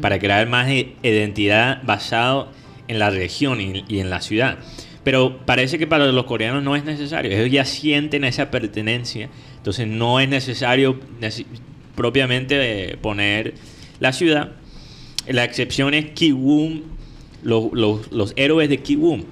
para 0.00 0.18
crear 0.18 0.46
más 0.48 0.70
identidad 0.70 1.82
basado 1.82 2.50
en 2.88 2.98
la 2.98 3.10
región 3.10 3.60
y, 3.60 3.84
y, 3.88 4.00
en 4.00 4.08
la 4.08 4.20
ciudad. 4.20 4.58
Pero 5.02 5.38
parece 5.44 5.78
que 5.78 5.86
para 5.86 6.06
los 6.06 6.24
coreanos 6.24 6.62
no 6.62 6.76
es 6.76 6.84
necesario. 6.84 7.30
Ellos 7.30 7.50
ya 7.50 7.64
sienten 7.64 8.24
esa 8.24 8.50
pertenencia. 8.50 9.28
Entonces 9.56 9.86
no 9.86 10.20
es 10.20 10.28
necesario 10.28 11.00
propiamente 11.96 12.96
poner 13.00 13.54
la 13.98 14.12
ciudad. 14.12 14.52
La 15.26 15.44
excepción 15.44 15.94
es 15.94 16.10
Kiwum, 16.10 16.82
los, 17.42 17.72
los, 17.72 18.32
héroes 18.36 18.68
de 18.68 18.78
Kiwum, 18.78 19.24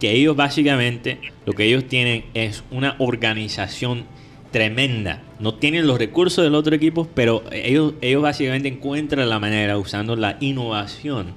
que 0.00 0.12
ellos 0.12 0.34
básicamente 0.34 1.18
lo 1.46 1.52
que 1.52 1.64
ellos 1.64 1.84
tienen 1.86 2.24
es 2.34 2.64
una 2.70 2.96
organización 2.98 4.04
tremenda. 4.50 5.22
No 5.38 5.54
tienen 5.54 5.86
los 5.86 5.98
recursos 5.98 6.42
del 6.42 6.54
otro 6.54 6.74
equipo, 6.74 7.08
pero 7.14 7.44
ellos, 7.52 7.94
ellos 8.00 8.22
básicamente 8.22 8.68
encuentran 8.68 9.28
la 9.28 9.38
manera 9.38 9.78
usando 9.78 10.16
la 10.16 10.36
innovación 10.40 11.34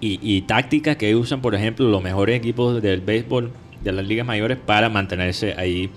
y, 0.00 0.20
y 0.22 0.42
tácticas 0.42 0.96
que 0.96 1.16
usan, 1.16 1.40
por 1.40 1.54
ejemplo, 1.54 1.88
los 1.88 2.02
mejores 2.02 2.36
equipos 2.36 2.80
del 2.80 3.00
béisbol 3.00 3.50
de 3.82 3.92
las 3.92 4.06
ligas 4.06 4.26
mayores 4.26 4.58
para 4.58 4.88
mantenerse 4.88 5.54
ahí 5.56 5.90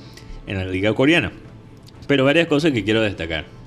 en 0.48 0.58
la 0.58 0.66
liga 0.66 0.94
coreana. 0.96 1.32
Pero 2.08 2.26
varias 2.26 2.48
cosas 2.48 2.72
que 2.72 2.84
quiero 2.84 3.02
destacar. 3.02 3.59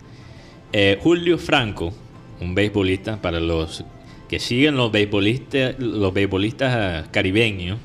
Eh, 0.72 0.98
Julio 1.02 1.36
Franco, 1.36 1.92
un 2.40 2.54
beisbolista, 2.54 3.20
para 3.20 3.40
los 3.40 3.84
que 4.28 4.38
siguen 4.38 4.74
los 4.76 4.90
beisbolistas, 4.90 5.78
los 5.78 6.14
beisbolistas 6.14 7.08
caribeños, 7.08 7.78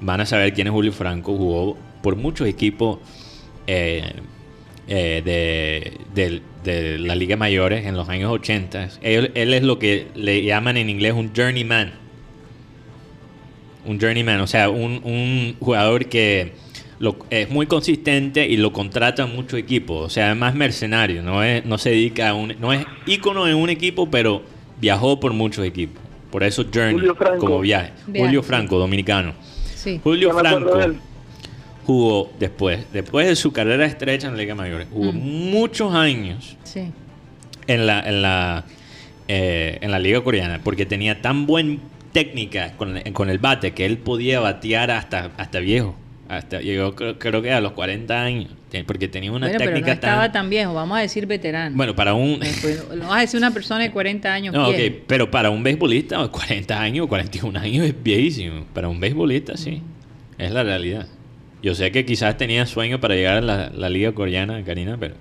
van 0.00 0.20
a 0.20 0.26
saber 0.26 0.52
quién 0.52 0.66
es 0.66 0.72
Julio 0.72 0.92
Franco. 0.92 1.34
Jugó 1.34 1.78
por 2.02 2.16
muchos 2.16 2.46
equipos 2.46 2.98
eh, 3.66 4.12
eh, 4.88 5.22
de, 6.14 6.42
la 6.98 7.14
Liga 7.16 7.36
Mayores 7.36 7.86
en 7.86 7.96
los 7.96 8.08
años 8.10 8.30
80. 8.30 8.90
Él, 9.00 9.32
es 9.34 9.62
lo 9.62 9.78
que 9.78 10.08
le 10.14 10.44
llaman 10.44 10.76
en 10.76 10.90
inglés 10.90 11.14
un 11.14 11.32
journeyman. 11.34 11.94
Un 13.86 13.98
journeyman, 13.98 14.40
o 14.40 14.46
sea, 14.46 14.68
un 14.68 15.56
jugador 15.60 16.06
que 16.06 16.52
es 17.30 17.50
muy 17.50 17.66
consistente 17.66 18.46
y 18.46 18.56
lo 18.56 18.72
contrata 18.72 19.26
mucho 19.26 19.56
equipo. 19.56 19.94
O 19.94 20.10
sea, 20.10 20.32
es 20.32 20.36
más 20.36 20.54
mercenario, 20.54 21.22
no, 21.22 21.42
es, 21.42 21.64
no 21.64 21.78
se 21.78 21.90
dedica 21.90 22.30
a 22.30 22.34
un. 22.34 22.54
No 22.60 22.72
es 22.72 22.84
ícono 23.06 23.48
en 23.48 23.56
un 23.56 23.70
equipo, 23.70 24.10
pero 24.10 24.42
viajó 24.80 25.18
por 25.18 25.32
muchos 25.32 25.64
equipos. 25.64 26.02
Por 26.30 26.42
eso 26.42 26.64
Journey, 26.72 27.08
como 27.38 27.60
viaje. 27.60 27.92
Julio 28.06 28.42
Franco, 28.42 28.78
dominicano. 28.78 29.34
Julio 30.02 30.32
Franco 30.32 30.94
jugó 31.84 32.30
después, 32.38 32.86
después 32.92 33.26
de 33.26 33.36
su 33.36 33.52
carrera 33.52 33.84
estrecha 33.84 34.28
en 34.28 34.34
la 34.34 34.38
Liga 34.38 34.54
Mayor, 34.54 34.86
jugó 34.90 35.12
mm. 35.12 35.16
muchos 35.16 35.92
años 35.94 36.56
en, 37.66 37.86
la, 37.86 38.00
en, 38.00 38.22
la, 38.22 38.64
eh, 39.28 39.78
en 39.80 39.90
la 39.90 39.98
Liga 39.98 40.22
Coreana, 40.22 40.60
porque 40.62 40.86
tenía 40.86 41.20
tan 41.20 41.46
buena 41.46 41.78
técnica 42.12 42.74
con, 42.76 43.00
con, 43.12 43.30
el 43.30 43.38
bate 43.38 43.72
que 43.72 43.84
él 43.84 43.98
podía 43.98 44.40
batear 44.40 44.90
hasta, 44.90 45.32
hasta 45.36 45.58
viejo. 45.58 45.96
Hasta 46.32 46.62
llegó, 46.62 46.94
creo, 46.94 47.42
que 47.42 47.52
a 47.52 47.60
los 47.60 47.72
40 47.72 48.22
años. 48.22 48.50
Porque 48.86 49.06
tenía 49.06 49.30
una 49.30 49.48
técnica 49.48 49.70
pero 49.70 49.86
no 49.86 49.92
estaba 49.92 50.32
tan... 50.32 50.48
viejo, 50.48 50.72
vamos 50.72 50.96
a 50.96 51.02
decir 51.02 51.26
veterano. 51.26 51.76
Bueno, 51.76 51.94
para 51.94 52.14
un. 52.14 52.40
no 52.40 53.08
vas 53.08 53.18
a 53.18 53.20
decir 53.20 53.36
una 53.36 53.50
persona 53.50 53.82
de 53.82 53.90
40 53.90 54.32
años. 54.32 54.54
No, 54.54 54.70
ok, 54.70 54.78
pero 55.06 55.30
para 55.30 55.50
un 55.50 55.62
beisbolista, 55.62 56.26
40 56.26 56.80
años, 56.80 57.06
41 57.06 57.58
años 57.58 57.84
es 57.84 58.02
viejísimo. 58.02 58.64
Para 58.72 58.88
un 58.88 58.98
beisbolista, 58.98 59.58
sí. 59.58 59.82
Es 60.38 60.50
la 60.52 60.62
realidad. 60.62 61.06
Yo 61.62 61.74
sé 61.74 61.92
que 61.92 62.06
quizás 62.06 62.38
tenías 62.38 62.70
sueño 62.70 62.98
para 62.98 63.14
llegar 63.14 63.36
a 63.36 63.68
la, 63.68 63.90
liga 63.90 64.12
coreana, 64.12 64.64
Karina, 64.64 64.96
pero 64.98 65.16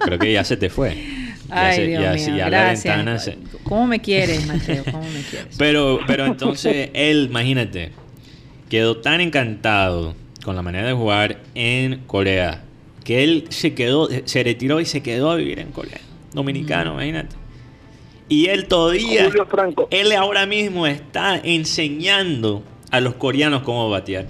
creo 0.00 0.18
que 0.18 0.32
ya 0.32 0.42
se 0.42 0.56
te 0.56 0.68
fue. 0.68 0.96
Ay, 1.48 1.86
Dios 1.86 2.26
mío, 2.26 2.44
gracias. 2.44 3.36
¿Cómo 3.62 3.86
me 3.86 4.00
quieres, 4.00 4.48
Mateo? 4.48 4.82
¿Cómo 4.90 5.04
me 5.04 5.20
quieres? 5.20 5.54
pero, 5.56 6.00
pero 6.08 6.26
entonces 6.26 6.90
él, 6.92 7.28
imagínate, 7.30 7.92
quedó 8.68 8.98
tan 8.98 9.20
encantado 9.20 10.14
con 10.44 10.56
la 10.56 10.62
manera 10.62 10.86
de 10.86 10.92
jugar 10.92 11.38
en 11.54 12.04
Corea 12.06 12.62
que 13.04 13.22
él 13.22 13.46
se 13.50 13.74
quedó, 13.74 14.08
se 14.24 14.42
retiró 14.42 14.80
y 14.80 14.84
se 14.84 15.02
quedó 15.02 15.30
a 15.30 15.36
vivir 15.36 15.60
en 15.60 15.70
Corea. 15.70 16.00
Dominicano, 16.32 16.94
imagínate. 16.94 17.36
Y 18.28 18.46
él 18.46 18.66
todavía, 18.66 19.30
él 19.90 20.12
ahora 20.12 20.44
mismo 20.46 20.86
está 20.88 21.38
enseñando 21.38 22.64
a 22.90 23.00
los 23.00 23.14
coreanos 23.14 23.62
cómo 23.62 23.88
batear. 23.88 24.26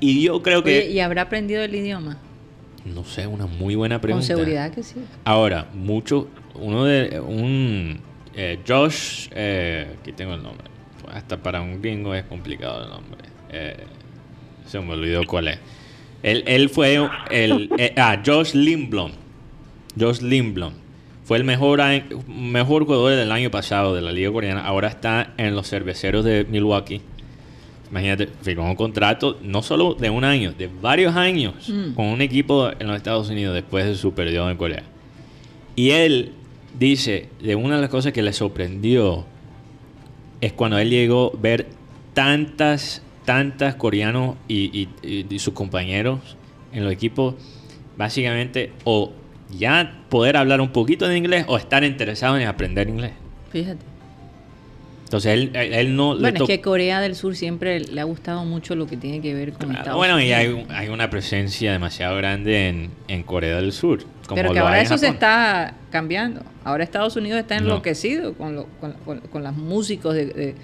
Y 0.00 0.22
yo 0.22 0.42
creo 0.42 0.62
que... 0.62 0.90
¿Y 0.90 1.00
habrá 1.00 1.22
aprendido 1.22 1.62
el 1.62 1.74
idioma? 1.74 2.18
No 2.84 3.04
sé, 3.04 3.26
una 3.26 3.46
muy 3.46 3.74
buena 3.74 4.00
pregunta. 4.00 4.26
Con 4.26 4.36
seguridad 4.36 4.72
que 4.72 4.82
sí. 4.82 4.96
Ahora, 5.24 5.66
mucho, 5.72 6.28
uno 6.54 6.84
de, 6.84 7.20
un, 7.20 8.00
eh, 8.34 8.58
Josh, 8.66 9.28
eh, 9.32 9.96
aquí 10.00 10.12
tengo 10.12 10.34
el 10.34 10.42
nombre, 10.42 10.66
hasta 11.10 11.38
para 11.38 11.60
un 11.60 11.80
gringo 11.80 12.14
es 12.14 12.24
complicado 12.24 12.84
el 12.84 12.90
nombre. 12.90 13.37
Eh, 13.50 13.76
se 14.66 14.80
me 14.80 14.92
olvidó 14.92 15.24
cuál 15.26 15.48
es. 15.48 15.58
Él, 16.22 16.44
él 16.46 16.68
fue 16.68 16.96
el, 17.30 17.70
eh, 17.78 17.94
ah, 17.96 18.20
Josh 18.24 18.54
Lindblom. 18.54 19.12
Josh 19.98 20.20
Lindblom. 20.20 20.72
Fue 21.24 21.36
el 21.36 21.44
mejor, 21.44 21.80
mejor 22.26 22.86
jugador 22.86 23.14
del 23.14 23.30
año 23.32 23.50
pasado 23.50 23.94
de 23.94 24.00
la 24.00 24.12
Liga 24.12 24.32
Coreana. 24.32 24.64
Ahora 24.64 24.88
está 24.88 25.34
en 25.36 25.54
los 25.54 25.68
cerveceros 25.68 26.24
de 26.24 26.46
Milwaukee. 26.48 27.02
Imagínate, 27.90 28.28
firmó 28.42 28.68
un 28.68 28.76
contrato 28.76 29.38
no 29.42 29.62
solo 29.62 29.94
de 29.94 30.10
un 30.10 30.24
año, 30.24 30.52
de 30.52 30.68
varios 30.68 31.16
años 31.16 31.68
mm. 31.68 31.94
con 31.94 32.06
un 32.06 32.20
equipo 32.20 32.70
en 32.78 32.86
los 32.86 32.96
Estados 32.96 33.30
Unidos 33.30 33.54
después 33.54 33.86
de 33.86 33.94
su 33.94 34.12
periodo 34.12 34.50
en 34.50 34.56
Corea. 34.56 34.82
Y 35.74 35.90
él 35.90 36.32
dice, 36.78 37.28
de 37.40 37.54
una 37.56 37.76
de 37.76 37.82
las 37.82 37.90
cosas 37.90 38.12
que 38.12 38.22
le 38.22 38.32
sorprendió 38.32 39.24
es 40.40 40.52
cuando 40.52 40.78
él 40.78 40.90
llegó 40.90 41.32
a 41.34 41.40
ver 41.40 41.66
tantas, 42.14 43.02
tantas 43.28 43.74
coreanos 43.74 44.36
y, 44.48 44.88
y 45.02 45.38
sus 45.38 45.52
compañeros 45.52 46.18
en 46.72 46.82
los 46.82 46.90
equipos, 46.90 47.34
básicamente, 47.98 48.72
o 48.84 49.12
ya 49.50 50.00
poder 50.08 50.38
hablar 50.38 50.62
un 50.62 50.70
poquito 50.70 51.06
de 51.06 51.18
inglés 51.18 51.44
o 51.46 51.58
estar 51.58 51.84
interesado 51.84 52.38
en 52.38 52.48
aprender 52.48 52.88
inglés. 52.88 53.12
Fíjate. 53.50 53.84
Entonces 55.04 55.32
él, 55.34 55.50
él 55.54 55.94
no... 55.94 56.16
Bueno, 56.16 56.40
es 56.40 56.46
que 56.46 56.62
Corea 56.62 57.02
del 57.02 57.16
Sur 57.16 57.36
siempre 57.36 57.80
le 57.80 58.00
ha 58.00 58.04
gustado 58.04 58.46
mucho 58.46 58.74
lo 58.74 58.86
que 58.86 58.96
tiene 58.96 59.20
que 59.20 59.34
ver 59.34 59.52
con 59.52 59.76
Estados 59.76 59.98
Bueno, 59.98 60.18
y 60.22 60.32
hay, 60.32 60.66
hay, 60.70 60.88
una 60.88 61.10
presencia 61.10 61.70
demasiado 61.70 62.16
grande 62.16 62.68
en, 62.68 62.90
en 63.08 63.22
Corea 63.24 63.56
del 63.56 63.72
Sur. 63.72 64.04
Pero 64.34 64.54
que 64.54 64.58
ahora 64.58 64.80
eso 64.80 64.96
se 64.96 65.08
está 65.08 65.74
cambiando. 65.90 66.40
Ahora 66.64 66.82
Estados 66.82 67.14
Unidos 67.16 67.40
está 67.40 67.56
enloquecido 67.56 68.32
con, 68.32 68.54
lo, 68.54 68.66
con, 68.80 69.20
con, 69.20 69.42
los 69.42 69.54
músicos 69.54 70.14
de, 70.14 70.26
de, 70.26 70.54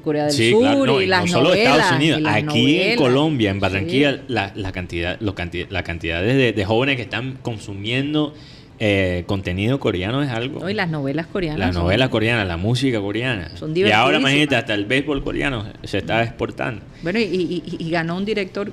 Corea 0.00 0.24
del 0.26 0.32
Sur 0.32 1.02
y, 1.02 1.06
las 1.06 1.26
no 1.26 1.28
solo 1.28 1.54
Estados 1.54 1.92
Unidos, 1.92 2.22
aquí 2.26 2.80
en 2.80 2.96
Colombia, 2.96 3.50
en 3.50 3.60
Barranquilla, 3.60 4.22
la, 4.28 4.52
la, 4.54 4.72
cantidad, 4.72 5.18
los 5.20 5.34
cantidad, 5.34 5.68
la 5.70 5.82
cantidad 5.82 6.22
de, 6.22 6.52
de 6.52 6.64
jóvenes 6.64 6.96
que 6.96 7.02
están 7.02 7.38
consumiendo 7.42 8.34
eh, 8.80 9.22
contenido 9.26 9.78
coreano 9.78 10.22
es 10.22 10.30
algo. 10.30 10.68
y 10.68 10.74
las 10.74 10.90
novelas 10.90 11.26
coreanas. 11.28 11.58
Las 11.58 11.74
novelas 11.74 12.08
coreanas, 12.08 12.46
la 12.46 12.56
música 12.56 13.00
coreana. 13.00 13.56
Son 13.56 13.76
y 13.76 13.90
ahora 13.92 14.18
imagínate, 14.18 14.56
hasta 14.56 14.74
el 14.74 14.84
béisbol 14.84 15.22
coreano 15.22 15.64
se 15.84 15.98
está 15.98 16.24
exportando. 16.24 16.82
Bueno, 17.02 17.20
y, 17.20 17.88
ganó 17.90 18.16
un 18.16 18.24
director 18.24 18.72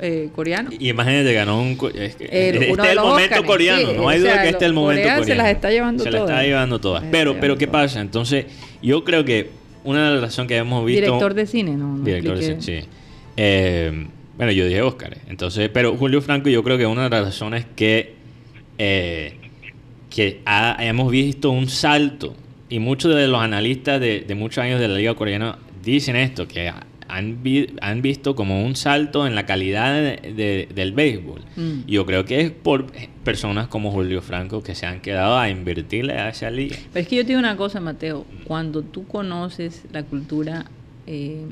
eh, 0.00 0.30
coreano. 0.34 0.70
Y 0.78 0.88
imagínate, 0.88 1.34
ganó 1.34 1.60
un. 1.60 1.78
este 1.94 2.56
es 2.56 2.78
el 2.78 2.96
momento 2.96 3.44
coreano, 3.44 3.92
no 3.92 4.08
hay 4.08 4.20
duda 4.20 4.42
que 4.42 4.48
este 4.48 4.64
es 4.64 4.68
el 4.68 4.72
momento 4.72 5.02
coreano. 5.02 5.24
Se 5.24 5.34
las 5.34 5.48
está 5.48 5.70
llevando 5.70 6.04
todas. 6.04 6.14
Se 6.14 6.18
las 6.18 6.30
está 6.30 6.42
llevando 6.42 6.80
todas. 6.80 7.04
Pero, 7.10 7.36
pero 7.38 7.58
¿qué 7.58 7.68
pasa? 7.68 8.00
Entonces, 8.00 8.46
yo 8.80 9.04
creo 9.04 9.26
que 9.26 9.50
una 9.84 10.06
de 10.06 10.14
las 10.14 10.22
razones 10.22 10.48
que 10.48 10.56
hemos 10.56 10.84
visto. 10.84 11.04
Director 11.04 11.34
de 11.34 11.46
cine, 11.46 11.76
¿no? 11.76 11.98
director 11.98 12.36
de 12.36 12.42
cine, 12.42 12.62
sí. 12.62 12.88
Eh, 13.36 14.06
bueno, 14.36 14.52
yo 14.52 14.66
dije 14.66 14.82
Oscar. 14.82 15.16
Entonces, 15.28 15.70
pero 15.72 15.96
Julio 15.96 16.20
Franco, 16.22 16.48
yo 16.48 16.62
creo 16.62 16.78
que 16.78 16.86
una 16.86 17.04
de 17.04 17.10
las 17.10 17.24
razones 17.24 17.66
que 17.74 18.14
eh, 18.78 19.34
que 20.10 20.40
hemos 20.80 21.10
visto 21.10 21.50
un 21.50 21.68
salto 21.68 22.34
y 22.68 22.78
muchos 22.78 23.14
de 23.14 23.28
los 23.28 23.40
analistas 23.40 24.00
de, 24.00 24.34
muchos 24.36 24.64
años 24.64 24.80
de 24.80 24.88
la 24.88 24.96
liga 24.96 25.14
coreana 25.14 25.58
dicen 25.84 26.16
esto, 26.16 26.48
que 26.48 26.72
han, 27.08 27.40
han 27.80 28.02
visto 28.02 28.36
como 28.36 28.64
un 28.64 28.76
salto 28.76 29.26
en 29.26 29.34
la 29.34 29.46
calidad 29.46 30.20
del 30.20 30.92
béisbol. 30.92 31.42
Mm. 31.56 31.86
Yo 31.86 32.06
creo 32.06 32.24
que 32.24 32.40
es 32.40 32.50
por 32.50 32.86
personas 33.24 33.68
como 33.68 33.90
Julio 33.90 34.22
Franco 34.22 34.62
que 34.62 34.74
se 34.74 34.86
han 34.86 35.00
quedado 35.00 35.38
a 35.38 35.48
invertirle 35.48 36.14
a 36.14 36.28
esa 36.28 36.50
liga. 36.50 36.76
Pero 36.92 37.02
es 37.02 37.08
que 37.08 37.16
yo 37.16 37.22
te 37.22 37.28
digo 37.28 37.40
una 37.40 37.56
cosa, 37.56 37.80
Mateo, 37.80 38.26
cuando 38.44 38.82
tú 38.82 39.06
conoces 39.06 39.84
la 39.92 40.02
cultura... 40.02 40.66
Eh, 41.06 41.46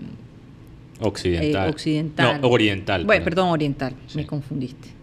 occidental. 1.01 1.67
Eh, 1.67 1.71
occidental. 1.71 2.41
No, 2.41 2.49
oriental. 2.49 3.05
Bueno, 3.05 3.25
perdón, 3.25 3.49
oriental, 3.49 3.95
me 4.15 4.27
confundiste 4.27 4.97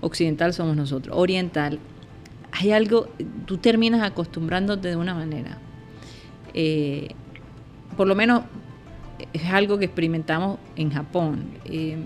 occidental 0.00 0.52
somos 0.52 0.76
nosotros, 0.76 1.16
oriental, 1.16 1.78
hay 2.52 2.72
algo, 2.72 3.08
tú 3.44 3.58
terminas 3.58 4.02
acostumbrándote 4.02 4.88
de 4.88 4.96
una 4.96 5.14
manera. 5.14 5.58
Eh, 6.54 7.08
por 7.96 8.06
lo 8.06 8.14
menos 8.14 8.44
es 9.32 9.44
algo 9.46 9.78
que 9.78 9.84
experimentamos 9.84 10.58
en 10.76 10.90
Japón. 10.90 11.44
Eh, 11.64 11.96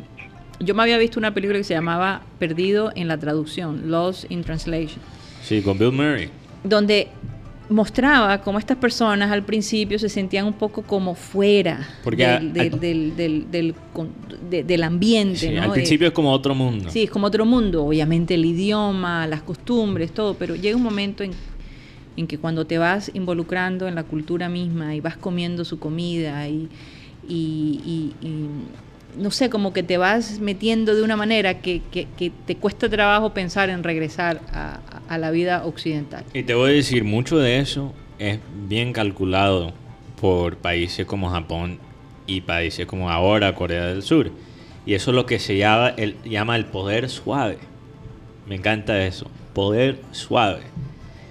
yo 0.61 0.75
me 0.75 0.83
había 0.83 0.99
visto 0.99 1.19
una 1.19 1.33
película 1.33 1.59
que 1.59 1.65
se 1.65 1.75
llamaba 1.75 2.23
Perdido 2.39 2.93
en 2.95 3.09
la 3.09 3.19
traducción, 3.19 3.91
Lost 3.91 4.31
in 4.31 4.45
Translation. 4.45 5.01
Sí, 5.43 5.63
con 5.63 5.79
Bill 5.79 5.93
Murray. 5.93 6.29
Donde 6.63 7.09
mostraba 7.71 8.43
cómo 8.43 8.59
estas 8.59 8.77
personas 8.77 9.31
al 9.31 9.45
principio 9.45 9.99
se 9.99 10.09
sentían 10.09 10.45
un 10.45 10.53
poco 10.55 10.83
como 10.83 11.15
fuera 11.15 11.89
del, 12.05 13.75
del, 14.67 14.83
ambiente. 14.83 15.59
Al 15.59 15.73
principio 15.73 16.09
es 16.09 16.13
como 16.13 16.33
otro 16.33 16.55
mundo. 16.55 16.91
Sí, 16.91 17.05
es 17.05 17.11
como 17.11 17.29
otro 17.29 17.47
mundo. 17.47 17.87
Obviamente 17.87 18.35
el 18.35 18.45
idioma, 18.45 19.27
las 19.27 19.43
costumbres, 19.43 20.13
todo, 20.13 20.35
pero 20.35 20.57
llega 20.57 20.77
un 20.77 20.83
momento 20.83 21.23
en, 21.23 21.31
en 22.17 22.27
que 22.27 22.39
cuando 22.39 22.67
te 22.67 22.77
vas 22.77 23.11
involucrando 23.15 23.89
en 23.89 23.95
la 23.95 24.03
cultura 24.03 24.49
misma 24.49 24.95
y 24.95 25.01
vas 25.01 25.17
comiendo 25.17 25.65
su 25.65 25.79
comida 25.79 26.49
y, 26.49 26.69
y, 27.29 28.13
no 29.17 29.31
sé, 29.31 29.51
como 29.51 29.73
que 29.73 29.83
te 29.83 29.99
vas 29.99 30.39
metiendo 30.41 30.95
de 30.95 31.03
una 31.03 31.17
manera 31.17 31.61
que, 31.61 31.83
que, 31.91 32.33
te 32.47 32.57
cuesta 32.57 32.89
trabajo 32.89 33.35
pensar 33.35 33.71
en 33.71 33.83
regresar 33.83 34.41
a, 34.53 34.81
a 35.09 35.19
la 35.19 35.31
vida 35.31 35.65
occidental. 35.65 36.25
Y 36.33 36.45
te 36.45 36.55
voy 36.55 36.71
a 36.71 36.75
decir, 36.75 37.05
mucho 37.05 37.39
de 37.39 37.59
eso 37.59 37.93
es 38.19 38.39
bien 38.69 38.93
calculado 38.93 39.73
por 40.21 40.57
países 40.57 41.07
como 41.07 41.31
Japón 41.31 41.79
y 42.27 42.43
países 42.43 42.87
como 42.87 43.11
ahora 43.11 43.55
Corea 43.55 43.87
del 43.87 44.03
Sur. 44.03 44.31
Y 44.87 44.95
eso 44.95 45.11
es 45.11 45.15
lo 45.15 45.27
que 45.27 45.39
se 45.39 45.57
llama 45.57 45.89
el, 45.97 46.17
llama 46.23 46.57
el 46.57 46.67
poder 46.67 47.09
suave. 47.09 47.59
Me 48.47 48.55
encanta 48.55 49.05
eso, 49.05 49.27
poder 49.55 50.01
suave. 50.13 50.61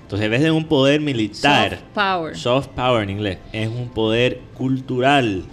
Entonces, 0.01 0.25
en 0.25 0.31
vez 0.31 0.41
de 0.41 0.51
un 0.51 0.65
poder 0.65 1.01
militar, 1.01 1.71
soft 1.71 1.83
power, 1.93 2.37
soft 2.37 2.67
power 2.69 3.03
en 3.03 3.09
inglés, 3.11 3.37
es 3.53 3.67
un 3.67 3.89
poder 3.89 4.39
cultural 4.55 5.43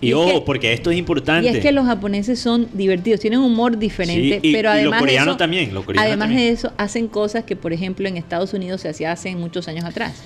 y, 0.00 0.12
ojo, 0.12 0.44
porque 0.44 0.72
esto 0.72 0.90
es 0.90 0.98
importante. 0.98 1.48
Y 1.48 1.54
es 1.54 1.60
que 1.60 1.72
los 1.72 1.86
japoneses 1.86 2.38
son 2.38 2.68
divertidos, 2.72 3.20
tienen 3.20 3.40
un 3.40 3.46
humor 3.46 3.78
diferente, 3.78 4.40
pero 4.42 4.70
además. 4.70 4.92
los 4.92 5.00
coreanos 5.00 5.36
también. 5.36 5.72
además 5.96 6.30
de 6.30 6.48
eso, 6.48 6.72
hacen 6.76 7.08
cosas 7.08 7.44
que, 7.44 7.56
por 7.56 7.72
ejemplo, 7.72 8.08
en 8.08 8.16
Estados 8.16 8.52
Unidos 8.54 8.80
se 8.80 8.88
hacía 8.88 9.12
hace 9.12 9.34
muchos 9.36 9.68
años 9.68 9.84
atrás. 9.84 10.22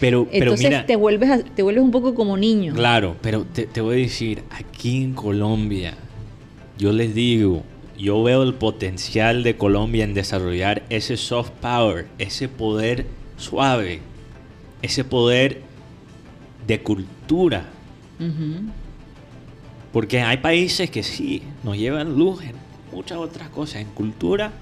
Pero, 0.00 0.26
pero 0.30 0.52
Entonces 0.52 0.86
te, 0.86 0.96
vuelves 0.96 1.44
te 1.54 1.62
vuelves 1.62 1.84
un 1.84 1.90
poco 1.90 2.14
como 2.14 2.36
niño. 2.36 2.74
Claro, 2.74 3.16
pero 3.20 3.44
te, 3.44 3.66
te 3.66 3.82
voy 3.82 3.96
a 3.96 3.98
decir, 3.98 4.42
aquí 4.50 5.02
en 5.02 5.12
Colombia, 5.12 5.94
yo 6.78 6.92
les 6.92 7.14
digo, 7.14 7.62
yo 7.98 8.22
veo 8.22 8.42
el 8.42 8.54
potencial 8.54 9.42
de 9.42 9.56
Colombia 9.56 10.04
en 10.04 10.14
desarrollar 10.14 10.82
ese 10.88 11.18
soft 11.18 11.50
power, 11.60 12.06
ese 12.18 12.48
poder 12.48 13.04
suave, 13.36 14.00
ese 14.80 15.04
poder 15.04 15.60
de 16.66 16.80
cultura. 16.80 17.66
Porque 19.92 20.20
hay 20.20 20.36
países 20.38 20.90
que 20.90 21.02
sí 21.02 21.42
nos 21.64 21.76
llevan 21.76 22.16
luz 22.16 22.42
en 22.42 22.54
muchas 22.92 23.18
otras 23.18 23.48
cosas, 23.48 23.82
en 23.82 23.88
cultura, 23.88 24.52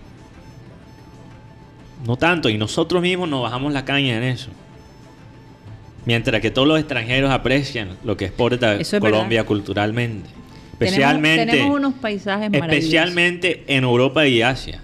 no 2.06 2.16
tanto, 2.16 2.48
y 2.48 2.56
nosotros 2.56 3.02
mismos 3.02 3.28
nos 3.28 3.42
bajamos 3.42 3.72
la 3.72 3.84
caña 3.84 4.16
en 4.16 4.22
eso. 4.22 4.50
Mientras 6.04 6.40
que 6.40 6.50
todos 6.50 6.66
los 6.66 6.78
extranjeros 6.78 7.30
aprecian 7.30 7.90
lo 8.04 8.16
que 8.16 8.26
exporta 8.26 8.78
Colombia 9.00 9.44
culturalmente. 9.44 10.30
Especialmente, 10.72 11.46
tenemos, 11.46 11.76
unos 11.76 11.94
paisajes 11.94 12.50
Especialmente 12.52 13.64
en 13.66 13.82
Europa 13.82 14.26
y 14.26 14.42
Asia. 14.42 14.80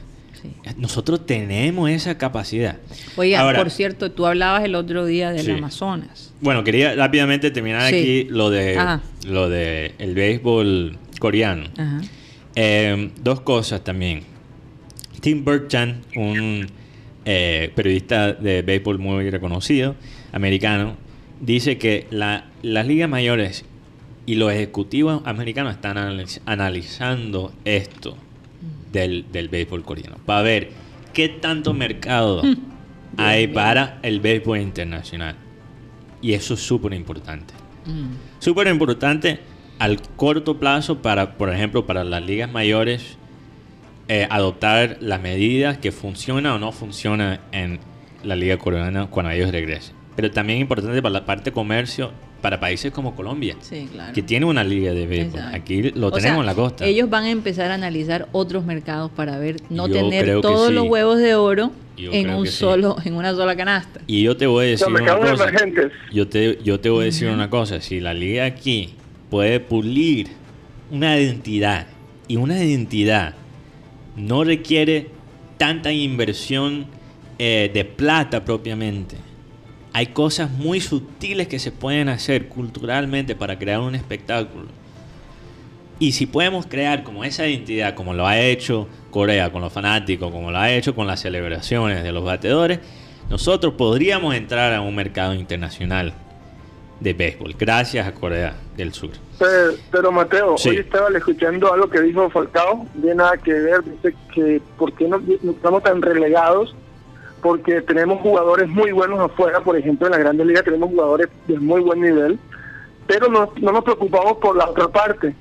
Nosotros 0.77 1.27
tenemos 1.27 1.91
esa 1.91 2.19
capacidad. 2.19 2.79
Oye, 3.17 3.37
por 3.57 3.71
cierto, 3.71 4.11
tú 4.11 4.27
hablabas 4.27 4.65
el 4.65 4.75
otro 4.75 5.07
día 5.07 5.33
del 5.33 5.51
Amazonas. 5.51 6.33
Bueno, 6.41 6.65
quería 6.65 6.95
rápidamente 6.95 7.51
terminar 7.51 7.83
aquí 7.83 8.25
lo 8.25 8.51
de 8.51 8.79
lo 9.27 9.49
de 9.49 9.95
el 9.99 10.15
béisbol 10.15 10.99
coreano. 11.19 11.65
Eh, 12.55 13.11
dos 13.23 13.41
cosas 13.41 13.83
también. 13.83 14.23
Tim 15.21 15.45
Burchan, 15.45 16.03
un 16.17 16.67
eh, 17.25 17.73
periodista 17.75 18.33
de 18.33 18.63
béisbol 18.63 18.99
muy 18.99 19.31
reconocido, 19.31 19.97
americano, 20.33 20.97
dice 21.41 21.79
que 21.79 22.07
la, 22.11 22.47
las 22.63 22.87
ligas 22.87 23.09
mayores 23.09 23.65
y 24.27 24.35
los 24.35 24.53
ejecutivos 24.53 25.23
americanos 25.25 25.75
están 25.75 25.97
analizando 26.47 27.53
esto 27.65 28.17
del, 28.95 29.27
del 29.31 29.49
béisbol 29.49 29.83
coreano 29.83 30.17
para 30.25 30.43
ver 30.43 30.71
qué 31.13 31.29
tanto 31.29 31.75
mercado 31.75 32.43
hmm. 32.43 32.57
hay 33.19 33.47
para 33.49 33.99
el 34.03 34.21
béisbol 34.21 34.61
internacional. 34.61 35.37
Y 36.23 36.33
eso 36.33 36.55
es 36.55 36.61
súper 36.61 36.95
importante. 36.95 37.53
Mm. 37.85 38.15
Súper 38.39 38.69
importante 38.69 39.41
al 39.79 40.01
corto 40.17 40.59
plazo 40.59 41.03
para, 41.03 41.37
por 41.37 41.53
ejemplo, 41.53 41.85
para 41.85 42.03
las 42.03 42.25
ligas 42.25 42.51
mayores, 42.51 43.19
eh, 44.09 44.27
adoptar 44.31 44.97
las 45.01 45.21
medidas 45.21 45.77
que 45.77 45.93
funcionan 45.93 46.53
o 46.53 46.59
no 46.59 46.73
funcionan 46.73 47.41
en 47.53 47.79
la 48.23 48.37
liga 48.37 48.57
coreana 48.57 49.09
cuando 49.09 49.33
ellos 49.33 49.51
regresen. 49.51 49.95
Pero 50.17 50.31
también 50.31 50.61
importante 50.61 51.03
para 51.03 51.13
la 51.13 51.27
parte 51.27 51.53
comercio 51.53 52.13
para 52.45 52.61
países 52.61 52.93
como 52.93 53.17
Colombia, 53.17 53.57
que 54.13 54.23
tiene 54.23 54.45
una 54.45 54.63
liga 54.63 54.93
de 54.93 55.07
béisbol. 55.07 55.41
Aquí 55.55 55.81
lo 55.93 56.13
tenemos 56.13 56.41
en 56.41 56.45
la 56.45 56.55
costa. 56.55 56.85
Ellos 56.85 57.09
van 57.09 57.25
a 57.25 57.31
empezar 57.31 57.71
a 57.71 57.75
analizar 57.75 58.29
otros 58.33 58.67
mercados 58.67 59.11
para 59.13 59.39
ver, 59.39 59.57
no 59.71 59.89
tener 59.89 60.43
todos 60.43 60.71
los 60.71 60.87
huevos 60.87 61.17
de 61.21 61.37
oro 61.37 61.73
en 61.97 62.29
un 62.29 62.47
solo, 62.47 62.99
en 63.03 63.15
una 63.15 63.33
sola 63.33 63.57
canasta. 63.57 64.03
Y 64.07 64.25
yo 64.25 64.37
te 64.37 64.47
voy 64.47 64.67
a 64.67 64.69
decir 64.69 64.89
una 64.89 65.17
cosa. 65.17 65.51
Yo 66.13 66.29
te, 66.29 66.59
yo 66.63 66.79
te 66.79 66.91
voy 66.91 67.05
a 67.05 67.05
decir 67.07 67.31
una 67.31 67.49
cosa. 67.49 67.81
Si 67.81 67.99
la 67.99 68.13
liga 68.13 68.45
aquí 68.45 68.93
puede 69.31 69.59
pulir 69.59 70.29
una 70.91 71.19
identidad 71.19 71.87
y 72.29 72.37
una 72.37 72.63
identidad 72.63 73.37
no 74.17 74.45
requiere 74.45 75.07
tanta 75.57 75.91
inversión 75.93 76.89
eh, 77.39 77.71
de 77.73 77.87
plata 77.87 78.45
propiamente 78.45 79.17
hay 79.95 80.09
cosas 80.09 80.51
muy 80.51 80.81
sutiles 80.81 81.47
que 81.47 81.61
se 81.61 81.71
pueden 81.71 82.09
hacer 82.09 82.49
culturalmente 82.49 83.37
para 83.37 83.61
crear 83.61 83.79
un 83.79 83.95
espectáculo. 83.95 84.67
Y 86.01 86.13
si 86.13 86.27
podemos 86.27 86.67
crear 86.67 87.05
como 87.05 87.25
esa 87.25 87.47
identidad, 87.47 87.95
como 87.95 88.13
lo 88.13 88.27
ha 88.27 88.41
hecho 88.41 88.89
Corea 89.13 89.53
con 89.53 89.63
los 89.63 89.73
fanáticos, 89.73 90.33
como 90.33 90.51
lo 90.51 90.59
ha 90.59 90.73
hecho 90.73 90.97
con 90.97 91.07
las 91.07 91.21
celebraciones 91.21 92.03
de 92.03 92.11
los 92.11 92.25
batedores, 92.25 92.81
nosotros 93.31 93.75
podríamos 93.75 94.35
entrar 94.35 94.75
a 94.75 94.81
un 94.81 94.97
mercado 94.97 95.33
internacional 95.33 96.13
de 96.99 97.13
béisbol, 97.13 97.55
gracias 97.57 98.05
a 98.05 98.13
Corea 98.13 98.57
del 98.77 98.93
Sur. 98.93 99.11
Pero, 99.93 100.11
Mateo, 100.11 100.57
hoy 100.57 100.77
estaba 100.77 101.09
escuchando 101.17 101.73
algo 101.73 101.89
que 101.89 102.01
dijo 102.01 102.29
Falcao, 102.31 102.85
tiene 103.01 103.15
nada 103.15 103.37
que 103.37 103.53
ver, 103.53 103.85
dice 103.85 104.13
que 104.35 104.61
por 104.77 104.93
qué 104.95 105.07
no 105.07 105.23
estamos 105.53 105.85
tan 105.85 106.03
relegados 106.03 106.75
porque 107.45 107.83
tenemos 107.83 108.23
jugadores 108.23 108.71
muy 108.71 108.91
buenos 108.91 109.21
afuera, 109.21 109.61
por 109.61 109.77
ejemplo 109.77 110.07
en 110.07 110.13
la 110.13 110.19
Grande 110.19 110.47
Liga 110.47 110.63
tenemos 110.63 110.89
jugadores 110.89 111.29
de 111.47 111.59
muy 111.59 111.83
buen 111.83 112.01
nivel, 112.01 112.39
pero 113.07 113.29
no, 113.29 113.53
no 113.61 113.71
nos 113.71 113.85
preocupamos 113.85 114.39
por 114.39 114.57
la 114.57 114.71
otra 114.71 114.89
parte. 114.89 115.35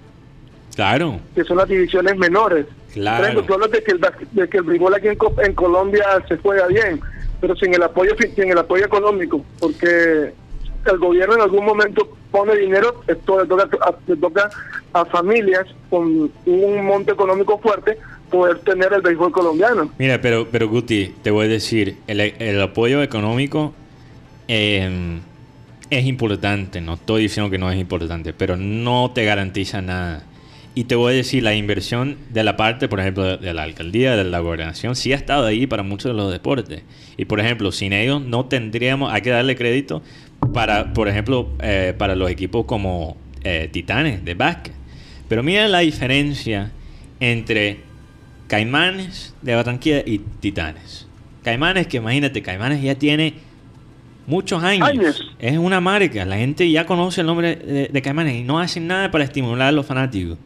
Claro. 0.75 1.21
Que 1.33 1.45
son 1.45 1.55
las 1.55 1.69
divisiones 1.69 2.17
menores. 2.17 2.65
Claro. 2.91 3.15
Por 3.15 3.25
ejemplo, 3.25 3.45
tú 3.45 3.53
hablas 3.53 3.71
de 3.71 3.83
que 3.83 3.91
el, 3.93 4.01
de 4.33 4.49
que 4.49 4.57
el 4.57 4.93
aquí 4.93 5.07
en, 5.07 5.53
Colombia 5.53 6.03
se 6.27 6.35
juega 6.39 6.67
bien, 6.67 6.99
pero 7.39 7.55
sin 7.55 7.73
el 7.73 7.83
apoyo 7.83 8.11
sin 8.35 8.51
el 8.51 8.57
apoyo 8.57 8.83
económico, 8.83 9.41
porque 9.61 10.33
el 10.85 10.97
gobierno 10.97 11.35
en 11.35 11.41
algún 11.41 11.63
momento 11.63 12.17
pone 12.31 12.57
dinero, 12.57 13.01
esto 13.07 13.41
le 13.41 13.47
toca, 13.47 13.69
le 14.07 14.17
toca 14.17 14.49
a 14.91 15.05
familias 15.05 15.67
con 15.89 16.29
un 16.47 16.85
monte 16.85 17.13
económico 17.13 17.59
fuerte 17.59 17.97
poder 18.33 18.57
tener 18.59 18.91
el 18.91 19.01
béisbol 19.01 19.31
colombiano. 19.31 19.91
Mira, 19.99 20.19
pero, 20.19 20.47
pero 20.51 20.67
Guti, 20.67 21.13
te 21.21 21.29
voy 21.29 21.45
a 21.45 21.49
decir, 21.49 21.97
el, 22.07 22.61
apoyo 22.61 23.03
económico 23.03 23.75
em, 24.47 25.19
es 25.91 26.05
importante, 26.05 26.81
no 26.81 26.95
estoy 26.95 27.21
diciendo 27.21 27.51
que 27.51 27.59
no 27.59 27.71
es 27.71 27.79
importante, 27.79 28.33
pero 28.33 28.57
no 28.57 29.11
te 29.13 29.23
garantiza 29.23 29.83
nada. 29.83 30.23
Y 30.73 30.85
te 30.85 30.95
voy 30.95 31.13
a 31.13 31.15
decir, 31.17 31.43
la 31.43 31.53
inversión 31.53 32.17
de 32.31 32.43
la 32.43 32.57
parte, 32.57 32.87
por 32.87 32.99
ejemplo, 32.99 33.37
de, 33.37 33.53
la 33.53 33.61
alcaldía, 33.61 34.15
de 34.15 34.23
la 34.23 34.39
gobernación, 34.39 34.95
sí 34.95 35.13
ha 35.13 35.15
estado 35.15 35.45
ahí 35.45 35.67
para 35.67 35.83
muchos 35.83 36.11
de 36.11 36.17
los 36.17 36.31
deportes. 36.31 36.81
Y, 37.15 37.25
por 37.25 37.39
ejemplo, 37.39 37.71
sin 37.71 37.93
ellos 37.93 38.19
no 38.19 38.45
tendríamos, 38.45 39.13
hay 39.13 39.21
que 39.21 39.29
darle 39.29 39.55
crédito 39.55 40.01
para, 40.55 40.91
por 40.93 41.07
ejemplo, 41.07 41.49
eh, 41.61 41.93
para 41.95 42.15
los 42.15 42.31
equipos 42.31 42.65
como 42.65 43.15
eh, 43.43 43.69
Titanes 43.71 44.25
de 44.25 44.33
básquet. 44.33 44.73
Pero 45.29 45.43
mira 45.43 45.67
la 45.67 45.79
diferencia 45.79 46.71
entre 47.19 47.92
Caimanes 48.53 49.33
de 49.41 49.55
Barranquilla 49.55 50.03
y 50.05 50.19
Titanes. 50.19 51.07
Caimanes, 51.43 51.87
que 51.87 51.97
imagínate, 51.97 52.43
Caimanes 52.43 52.83
ya 52.83 52.93
tiene 52.93 53.33
muchos 54.27 54.61
años. 54.61 55.23
Es 55.39 55.57
una 55.57 55.81
marca. 55.81 56.23
La 56.23 56.37
gente 56.37 56.69
ya 56.69 56.85
conoce 56.85 57.21
el 57.21 57.27
nombre 57.27 57.55
de, 57.91 58.01
Caimanes 58.03 58.35
y 58.35 58.43
no 58.43 58.59
hacen 58.59 58.85
nada 58.85 59.09
para 59.09 59.23
estimular 59.23 59.69
a 59.69 59.71
los 59.71 59.87
fanáticos. 59.87 60.37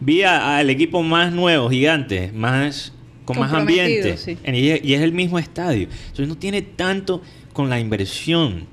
Vi 0.00 0.22
al 0.22 0.70
equipo 0.70 1.02
más 1.02 1.30
nuevo, 1.30 1.68
gigante, 1.68 2.32
más 2.34 2.94
con 3.26 3.38
más 3.38 3.52
ambiente. 3.52 4.16
Y, 4.46 4.94
es 4.94 5.02
el 5.02 5.12
mismo 5.12 5.38
estadio. 5.38 5.88
Entonces 5.90 6.26
no 6.26 6.38
tiene 6.38 6.62
tanto 6.62 7.20
con 7.52 7.68
la 7.68 7.80
inversión. 7.80 8.66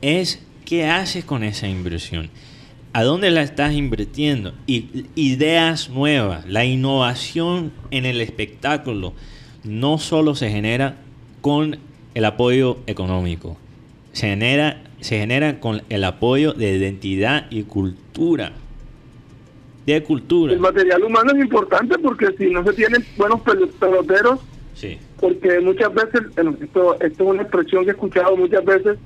Es 0.00 0.42
qué 0.64 0.86
haces 0.88 1.24
con 1.24 1.44
esa 1.44 1.68
inversión. 1.68 2.28
¿A 2.96 3.04
dónde 3.04 3.30
la 3.30 3.42
estás 3.42 3.74
invirtiendo? 3.74 4.54
Y, 4.66 5.04
ideas 5.16 5.90
nuevas, 5.90 6.46
la 6.46 6.64
innovación 6.64 7.70
en 7.90 8.06
el 8.06 8.22
espectáculo 8.22 9.12
no 9.64 9.98
solo 9.98 10.34
se 10.34 10.48
genera 10.48 10.96
con 11.42 11.76
el 12.14 12.24
apoyo 12.24 12.78
económico, 12.86 13.58
se 14.12 14.28
genera, 14.28 14.82
se 15.00 15.18
genera 15.18 15.60
con 15.60 15.82
el 15.90 16.04
apoyo 16.04 16.54
de 16.54 16.74
identidad 16.74 17.48
y 17.50 17.64
cultura. 17.64 18.52
De 19.84 20.02
cultura. 20.02 20.54
El 20.54 20.60
material 20.60 21.04
humano 21.04 21.32
es 21.34 21.44
importante 21.44 21.98
porque 21.98 22.28
si 22.38 22.46
no 22.46 22.64
se 22.64 22.72
tienen 22.72 23.04
buenos 23.18 23.42
peloteros, 23.42 24.40
sí. 24.72 24.96
porque 25.20 25.60
muchas 25.60 25.92
veces, 25.92 26.22
esto, 26.62 26.94
esto 26.94 27.24
es 27.24 27.30
una 27.30 27.42
expresión 27.42 27.84
que 27.84 27.90
he 27.90 27.92
escuchado 27.92 28.38
muchas 28.38 28.64
veces, 28.64 28.96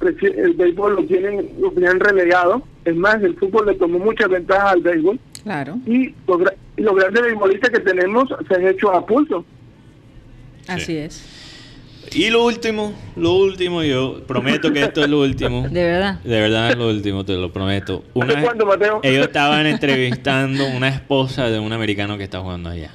el 0.00 0.54
béisbol 0.54 0.96
lo 0.96 1.04
tienen, 1.04 1.50
lo 1.60 1.70
tienen 1.70 2.00
relegado. 2.00 2.62
Es 2.84 2.94
más, 2.94 3.22
el 3.22 3.36
fútbol 3.36 3.66
le 3.66 3.74
tomó 3.74 3.98
muchas 3.98 4.28
ventajas 4.28 4.72
al 4.72 4.80
béisbol. 4.82 5.18
Claro. 5.42 5.78
Y 5.86 6.14
los, 6.26 6.40
los 6.76 6.94
grandes 6.94 7.22
beisbolistas 7.22 7.70
que 7.70 7.80
tenemos 7.80 8.28
se 8.48 8.54
han 8.54 8.66
hecho 8.66 8.92
a 8.92 9.04
pulso. 9.06 9.44
Así 10.68 10.96
es. 10.96 11.24
Y 12.14 12.30
lo 12.30 12.44
último, 12.44 12.94
lo 13.16 13.34
último, 13.34 13.82
yo 13.82 14.22
prometo 14.26 14.72
que 14.72 14.82
esto 14.82 15.02
es 15.02 15.08
lo 15.08 15.20
último. 15.20 15.68
De 15.70 15.84
verdad. 15.84 16.20
De 16.22 16.40
verdad 16.40 16.70
es 16.70 16.76
lo 16.76 16.88
último, 16.88 17.24
te 17.24 17.34
lo 17.34 17.52
prometo. 17.52 18.04
Una, 18.14 18.40
cuándo, 18.42 18.66
Mateo? 18.66 19.00
Ellos 19.02 19.26
estaban 19.26 19.66
entrevistando 19.66 20.66
una 20.68 20.88
esposa 20.88 21.50
de 21.50 21.58
un 21.58 21.72
americano 21.72 22.16
que 22.16 22.24
está 22.24 22.40
jugando 22.40 22.70
allá. 22.70 22.90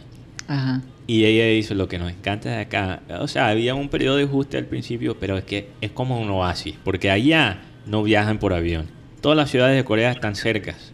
Ajá. 0.47 0.81
Y 1.11 1.25
ella 1.25 1.43
dice 1.47 1.75
lo 1.75 1.89
que 1.89 1.99
nos 1.99 2.09
encanta 2.09 2.49
de 2.49 2.61
acá. 2.61 3.01
O 3.19 3.27
sea, 3.27 3.49
había 3.49 3.75
un 3.75 3.89
periodo 3.89 4.15
de 4.15 4.23
ajuste 4.23 4.57
al 4.57 4.63
principio, 4.63 5.17
pero 5.19 5.37
es 5.37 5.43
que 5.43 5.67
es 5.81 5.91
como 5.91 6.17
un 6.17 6.29
oasis, 6.29 6.75
porque 6.85 7.11
allá 7.11 7.57
no 7.85 8.01
viajan 8.01 8.39
por 8.39 8.53
avión. 8.53 8.85
Todas 9.19 9.35
las 9.35 9.51
ciudades 9.51 9.75
de 9.75 9.83
Corea 9.83 10.11
están 10.11 10.35
cercas. 10.35 10.93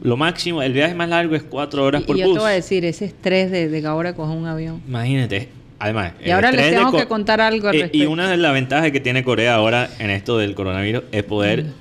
Lo 0.00 0.16
máximo, 0.16 0.62
el 0.62 0.72
viaje 0.72 0.94
más 0.94 1.08
largo 1.08 1.34
es 1.34 1.42
cuatro 1.42 1.82
horas 1.82 2.04
por 2.04 2.16
y 2.16 2.20
yo 2.20 2.34
te 2.34 2.38
voy 2.38 2.50
a 2.50 2.54
decir, 2.54 2.84
ese 2.84 3.06
estrés 3.06 3.50
de, 3.50 3.68
de 3.68 3.84
ahora 3.84 4.14
coger 4.14 4.38
un 4.38 4.46
avión. 4.46 4.80
Imagínate, 4.86 5.48
además. 5.80 6.12
Y 6.24 6.30
ahora 6.30 6.52
les 6.52 6.70
tengo 6.70 6.96
que 6.96 7.08
contar 7.08 7.40
algo 7.40 7.66
al 7.66 7.74
eh, 7.74 7.90
Y 7.92 8.06
una 8.06 8.30
de 8.30 8.36
las 8.36 8.52
ventajas 8.52 8.92
que 8.92 9.00
tiene 9.00 9.24
Corea 9.24 9.56
ahora 9.56 9.90
en 9.98 10.10
esto 10.10 10.38
del 10.38 10.54
coronavirus 10.54 11.02
es 11.10 11.24
poder 11.24 11.64
mm. 11.64 11.72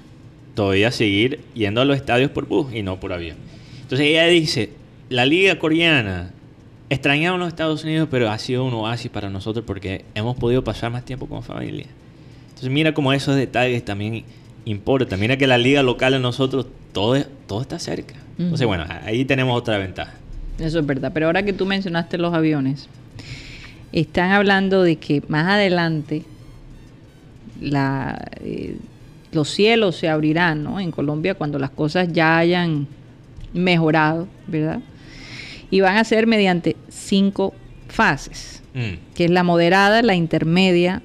todavía 0.55 0.89
seguir 0.89 1.41
yendo 1.53 1.79
a 1.81 1.85
los 1.85 1.95
estadios 1.95 2.31
por 2.31 2.47
bus 2.47 2.73
y 2.73 2.81
no 2.81 2.99
por 2.99 3.13
avión. 3.13 3.37
Entonces 3.83 4.07
ella 4.07 4.25
dice, 4.25 4.71
la 5.09 5.27
liga 5.27 5.59
coreana 5.59 6.31
extrañamos 6.89 7.39
los 7.39 7.47
Estados 7.47 7.83
Unidos, 7.83 8.07
pero 8.11 8.29
ha 8.29 8.37
sido 8.37 8.63
un 8.63 8.73
oasis 8.73 9.09
para 9.11 9.29
nosotros 9.29 9.65
porque 9.65 10.05
hemos 10.15 10.37
podido 10.37 10.63
pasar 10.63 10.91
más 10.91 11.05
tiempo 11.05 11.27
con 11.27 11.43
familia. 11.43 11.87
Entonces 12.49 12.69
mira 12.69 12.93
cómo 12.93 13.11
esos 13.13 13.35
detalles 13.35 13.83
también 13.83 14.23
importan. 14.65 15.19
Mira 15.19 15.37
que 15.37 15.47
la 15.47 15.57
liga 15.57 15.83
local 15.83 16.13
en 16.13 16.21
nosotros 16.21 16.67
todo, 16.91 17.21
todo 17.47 17.61
está 17.61 17.79
cerca. 17.79 18.15
Entonces 18.37 18.67
bueno, 18.67 18.85
ahí 19.03 19.25
tenemos 19.25 19.57
otra 19.57 19.77
ventaja. 19.77 20.13
Eso 20.59 20.79
es 20.79 20.85
verdad. 20.85 21.11
Pero 21.13 21.27
ahora 21.27 21.43
que 21.43 21.53
tú 21.53 21.65
mencionaste 21.65 22.17
los 22.17 22.33
aviones, 22.33 22.87
están 23.91 24.31
hablando 24.31 24.83
de 24.83 24.97
que 24.97 25.21
más 25.27 25.47
adelante 25.47 26.23
la, 27.61 28.25
eh, 28.41 28.77
los 29.31 29.49
cielos 29.49 29.95
se 29.95 30.09
abrirán 30.09 30.63
¿no? 30.63 30.79
en 30.79 30.91
Colombia 30.91 31.35
cuando 31.35 31.59
las 31.59 31.69
cosas 31.69 32.11
ya 32.11 32.37
hayan 32.37 32.87
mejorado, 33.53 34.27
¿verdad? 34.47 34.81
Y 35.75 35.81
van 35.81 35.97
a 35.97 36.05
ser 36.05 36.25
mediante 36.25 36.77
cinco 36.87 37.53
fases, 37.89 38.63
mm. 38.73 39.13
que 39.13 39.25
es 39.25 39.29
la 39.29 39.43
moderada, 39.43 40.01
la 40.03 40.15
intermedia, 40.15 41.01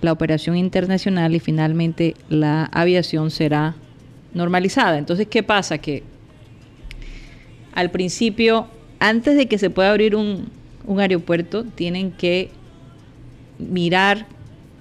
la 0.00 0.12
operación 0.12 0.56
internacional 0.56 1.34
y 1.34 1.40
finalmente 1.40 2.14
la 2.30 2.64
aviación 2.72 3.30
será 3.30 3.74
normalizada. 4.32 4.96
Entonces, 4.96 5.26
¿qué 5.26 5.42
pasa? 5.42 5.76
Que 5.76 6.04
al 7.74 7.90
principio, 7.90 8.66
antes 8.98 9.36
de 9.36 9.44
que 9.44 9.58
se 9.58 9.68
pueda 9.68 9.90
abrir 9.90 10.16
un, 10.16 10.48
un 10.86 10.98
aeropuerto, 10.98 11.64
tienen 11.64 12.12
que 12.12 12.48
mirar 13.58 14.24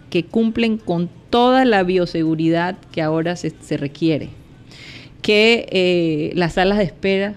que 0.09 0.23
cumplen 0.23 0.77
con 0.77 1.09
toda 1.29 1.65
la 1.65 1.83
bioseguridad 1.83 2.77
que 2.93 3.01
ahora 3.01 3.35
se, 3.35 3.51
se 3.59 3.75
requiere. 3.75 4.29
Que 5.21 5.67
eh, 5.69 6.31
las 6.35 6.53
salas 6.53 6.77
de 6.77 6.85
espera 6.85 7.35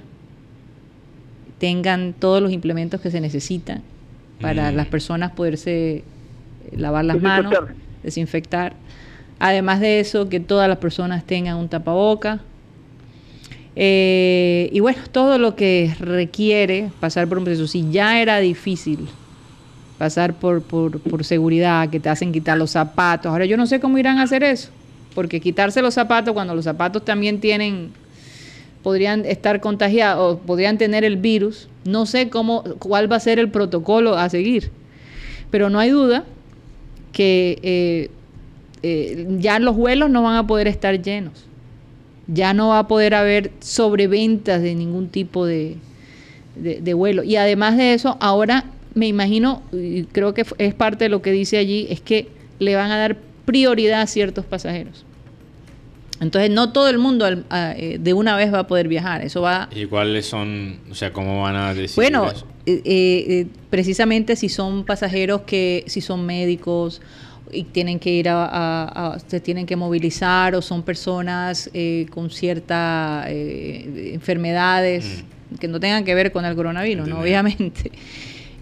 tengan 1.59 2.13
todos 2.13 2.43
los 2.43 2.53
implementos 2.53 3.01
que 3.01 3.11
se 3.11 3.21
necesitan 3.21 3.83
para 4.41 4.71
mm. 4.71 4.75
las 4.75 4.87
personas 4.89 5.33
poderse 5.33 5.97
eh, 5.97 6.05
lavar 6.77 7.05
las 7.05 7.21
manos, 7.21 7.55
desinfectar. 8.03 8.75
Además 9.39 9.81
de 9.81 10.01
eso, 10.01 10.29
que 10.29 10.41
todas 10.41 10.69
las 10.69 10.79
personas 10.79 11.25
tengan 11.25 11.57
un 11.57 11.69
tapaboca. 11.69 12.41
Eh, 13.77 14.71
y 14.73 14.81
bueno, 14.81 14.99
todo 15.11 15.39
lo 15.39 15.57
que 15.57 15.95
requiere 15.99 16.91
pasar 17.01 17.29
por 17.29 17.39
un 17.39 17.45
proceso. 17.45 17.67
Si 17.67 17.91
ya 17.91 18.21
era 18.21 18.39
difícil 18.39 19.09
pasar 19.99 20.35
por, 20.35 20.63
por, 20.63 21.01
por 21.01 21.25
seguridad, 21.25 21.89
que 21.89 22.01
te 22.01 22.09
hacen 22.09 22.33
quitar 22.33 22.59
los 22.59 22.71
zapatos. 22.71 23.31
Ahora 23.31 23.45
yo 23.45 23.57
no 23.57 23.67
sé 23.67 23.81
cómo 23.81 23.99
irán 23.99 24.19
a 24.19 24.23
hacer 24.23 24.43
eso, 24.43 24.71
porque 25.15 25.41
quitarse 25.41 25.83
los 25.83 25.95
zapatos 25.95 26.35
cuando 26.35 26.55
los 26.55 26.65
zapatos 26.65 27.05
también 27.05 27.41
tienen, 27.41 27.91
podrían 28.85 29.25
estar 29.25 29.61
contagiados 29.61 30.35
o 30.35 30.39
podrían 30.39 30.79
tener 30.79 31.05
el 31.05 31.17
virus, 31.17 31.69
no 31.85 32.05
sé 32.05 32.29
cómo, 32.29 32.63
cuál 32.79 33.11
va 33.11 33.17
a 33.17 33.21
ser 33.21 33.39
el 33.39 33.51
protocolo 33.51 34.15
a 34.17 34.29
seguir. 34.29 34.71
Pero 35.51 35.71
no 35.71 35.79
hay 35.79 35.91
duda 35.91 36.25
que 37.13 37.59
eh, 37.63 38.11
eh, 38.83 39.27
ya 39.39 39.59
los 39.59 39.75
vuelos 39.75 40.11
no 40.11 40.23
van 40.23 40.37
a 40.37 40.47
poder 40.47 40.69
estar 40.69 41.01
llenos. 41.01 41.47
Ya 42.27 42.53
no 42.53 42.69
va 42.69 42.81
a 42.81 42.89
poder 42.89 43.15
haber 43.15 43.53
sobreventas 43.61 44.61
de 44.61 44.75
ningún 44.75 45.09
tipo 45.09 45.47
de, 45.47 45.77
de 46.55 46.95
vuelo. 46.95 47.25
Y 47.25 47.37
además 47.37 47.79
de 47.79 47.95
eso, 47.95 48.19
ahora 48.21 48.67
me 48.95 49.07
imagino, 49.07 49.63
y 49.73 50.05
creo 50.05 50.35
que 50.35 50.45
es 50.59 50.75
parte 50.75 51.07
de 51.07 51.09
lo 51.09 51.23
que 51.23 51.33
dice 51.33 51.57
allí, 51.57 51.87
es 51.89 52.03
que 52.03 52.29
le 52.59 52.77
van 52.77 52.91
a 52.91 52.99
dar 52.99 53.17
prioridad 53.47 54.03
a 54.03 54.07
ciertos 54.07 54.45
pasajeros. 54.45 55.07
Entonces 56.21 56.51
no 56.51 56.73
todo 56.73 56.89
el 56.89 56.99
mundo 56.99 57.27
eh, 57.29 57.99
de 58.01 58.13
una 58.13 58.37
vez 58.37 58.53
va 58.53 58.61
a 58.61 58.67
poder 58.67 58.89
viajar. 58.89 59.23
Eso 59.23 59.43
va. 59.43 59.69
¿Y 59.75 59.87
cuáles 59.87 60.27
son, 60.27 60.79
o 60.91 60.95
sea, 60.95 61.13
cómo 61.13 61.43
van 61.43 61.57
a 61.57 61.75
decidir 61.75 61.97
Bueno, 61.97 62.31
eh, 62.67 62.83
eh, 62.85 63.47
precisamente 63.71 64.37
si 64.37 64.49
son 64.49 64.85
pasajeros 64.85 65.43
que, 65.43 65.85
si 65.87 66.01
son 66.01 66.25
médicos 66.25 67.03
y 67.53 67.65
tienen 67.65 67.99
que 67.99 68.11
ir 68.11 68.29
a, 68.29 69.19
se 69.27 69.41
tienen 69.41 69.67
que 69.67 69.77
movilizar 69.77 70.55
o 70.55 70.63
son 70.63 70.83
personas 70.83 71.71
con 72.11 72.31
ciertas 72.31 73.27
enfermedades 73.29 75.25
mm. 75.51 75.57
que 75.59 75.69
no 75.69 75.79
tengan 75.79 76.05
que 76.05 76.15
ver 76.15 76.33
con 76.33 76.45
el 76.45 76.57
coronavirus, 76.57 77.07
¿no? 77.07 77.21
obviamente. 77.21 77.93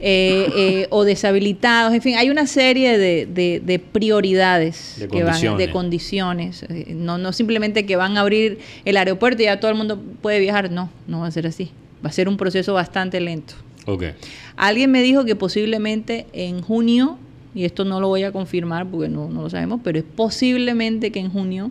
Eh, 0.04 0.50
eh, 0.56 0.86
o 0.90 1.04
deshabilitados, 1.04 1.94
en 1.94 2.02
fin, 2.02 2.16
hay 2.16 2.28
una 2.28 2.48
serie 2.48 2.98
de, 2.98 3.82
prioridades, 3.92 4.96
de 4.98 5.06
que 5.06 5.22
condiciones, 5.22 5.50
van, 5.50 5.58
de 5.58 5.70
condiciones. 5.70 6.62
Eh, 6.64 6.86
no, 6.96 7.18
no 7.18 7.32
simplemente 7.32 7.86
que 7.86 7.94
van 7.94 8.16
a 8.16 8.22
abrir 8.22 8.58
el 8.84 8.96
aeropuerto 8.96 9.42
y 9.42 9.44
ya 9.44 9.60
todo 9.60 9.70
el 9.70 9.76
mundo 9.76 10.02
puede 10.20 10.40
viajar, 10.40 10.72
no, 10.72 10.90
no 11.06 11.20
va 11.20 11.28
a 11.28 11.30
ser 11.30 11.46
así. 11.46 11.70
Va 12.04 12.08
a 12.08 12.12
ser 12.12 12.28
un 12.28 12.36
proceso 12.36 12.74
bastante 12.74 13.20
lento. 13.20 13.54
Okay. 13.86 14.14
Alguien 14.56 14.90
me 14.90 15.02
dijo 15.02 15.24
que 15.24 15.36
posiblemente 15.36 16.26
en 16.32 16.62
junio, 16.62 17.16
y 17.54 17.64
esto 17.64 17.84
no 17.84 18.00
lo 18.00 18.08
voy 18.08 18.24
a 18.24 18.32
confirmar 18.32 18.88
porque 18.88 19.08
no, 19.08 19.28
no 19.28 19.42
lo 19.42 19.50
sabemos, 19.50 19.82
pero 19.84 20.00
es 20.00 20.04
posiblemente 20.04 21.12
que 21.12 21.20
en 21.20 21.30
junio 21.30 21.70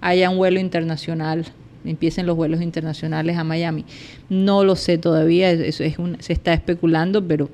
haya 0.00 0.30
un 0.30 0.36
vuelo 0.36 0.60
internacional 0.60 1.46
empiecen 1.86 2.26
los 2.26 2.36
vuelos 2.36 2.62
internacionales 2.62 3.36
a 3.36 3.44
Miami. 3.44 3.84
No 4.28 4.64
lo 4.64 4.76
sé 4.76 4.98
todavía, 4.98 5.50
eso 5.50 5.84
es 5.84 5.96
se 6.20 6.32
está 6.32 6.52
especulando, 6.52 7.26
pero 7.26 7.48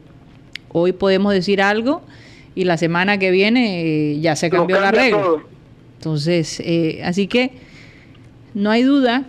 hoy 0.70 0.92
podemos 0.92 1.32
decir 1.32 1.62
algo 1.62 2.02
y 2.54 2.64
la 2.64 2.76
semana 2.76 3.18
que 3.18 3.30
viene 3.30 3.82
eh, 3.82 4.20
ya 4.20 4.36
se 4.36 4.50
cambió 4.50 4.80
la 4.80 4.90
regla. 4.90 5.22
Entonces, 5.98 6.60
eh, 6.64 7.00
así 7.04 7.26
que 7.26 7.52
no 8.54 8.70
hay 8.70 8.82
duda 8.82 9.24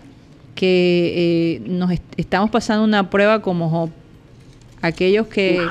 que 0.55 1.13
eh, 1.15 1.61
nos 1.65 1.91
estamos 2.17 2.49
pasando 2.49 2.84
una 2.84 3.09
prueba 3.09 3.41
como 3.41 3.91
Aquellos 4.81 5.27
que, 5.27 5.65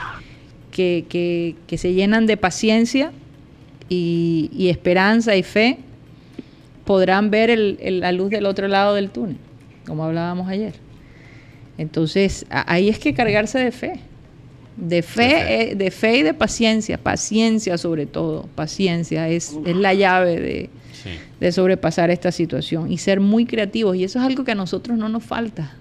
que, 0.70 1.54
que, 1.66 1.76
se 1.76 1.92
llenan 1.92 2.24
de 2.24 2.38
paciencia 2.38 3.12
y, 3.90 4.48
y 4.54 4.70
esperanza 4.70 5.36
y 5.36 5.42
fe 5.42 5.80
podrán 6.92 7.30
ver 7.30 7.48
el, 7.48 8.00
la 8.00 8.12
luz 8.12 8.28
del 8.28 8.44
otro 8.44 8.68
lado 8.68 8.94
del 8.94 9.08
túnel, 9.08 9.38
como 9.86 10.04
hablábamos 10.04 10.46
ayer. 10.46 10.74
Entonces, 11.78 12.44
ahí 12.50 12.90
es 12.90 12.98
que 12.98 13.14
cargarse 13.14 13.58
de 13.58 13.72
fe. 13.72 14.00
De 14.76 15.00
fe, 15.00 15.72
de 15.74 15.90
fe, 15.90 16.18
y 16.18 16.22
de 16.22 16.34
paciencia, 16.34 16.98
paciencia 16.98 17.78
sobre 17.78 18.04
todo, 18.04 18.46
paciencia 18.54 19.26
es, 19.30 19.56
es 19.64 19.74
la 19.74 19.94
llave 19.94 20.38
de, 20.38 20.70
de, 21.40 21.52
sobrepasar 21.52 22.10
esta 22.10 22.30
situación 22.30 22.92
y 22.92 22.98
ser 22.98 23.20
muy 23.20 23.46
creativos. 23.46 23.96
Y 23.96 24.04
eso 24.04 24.18
es 24.18 24.26
algo 24.26 24.44
que 24.44 24.52
a 24.52 24.54
nosotros 24.54 24.98
no 24.98 25.08
nos 25.08 25.24
falta. 25.24 25.74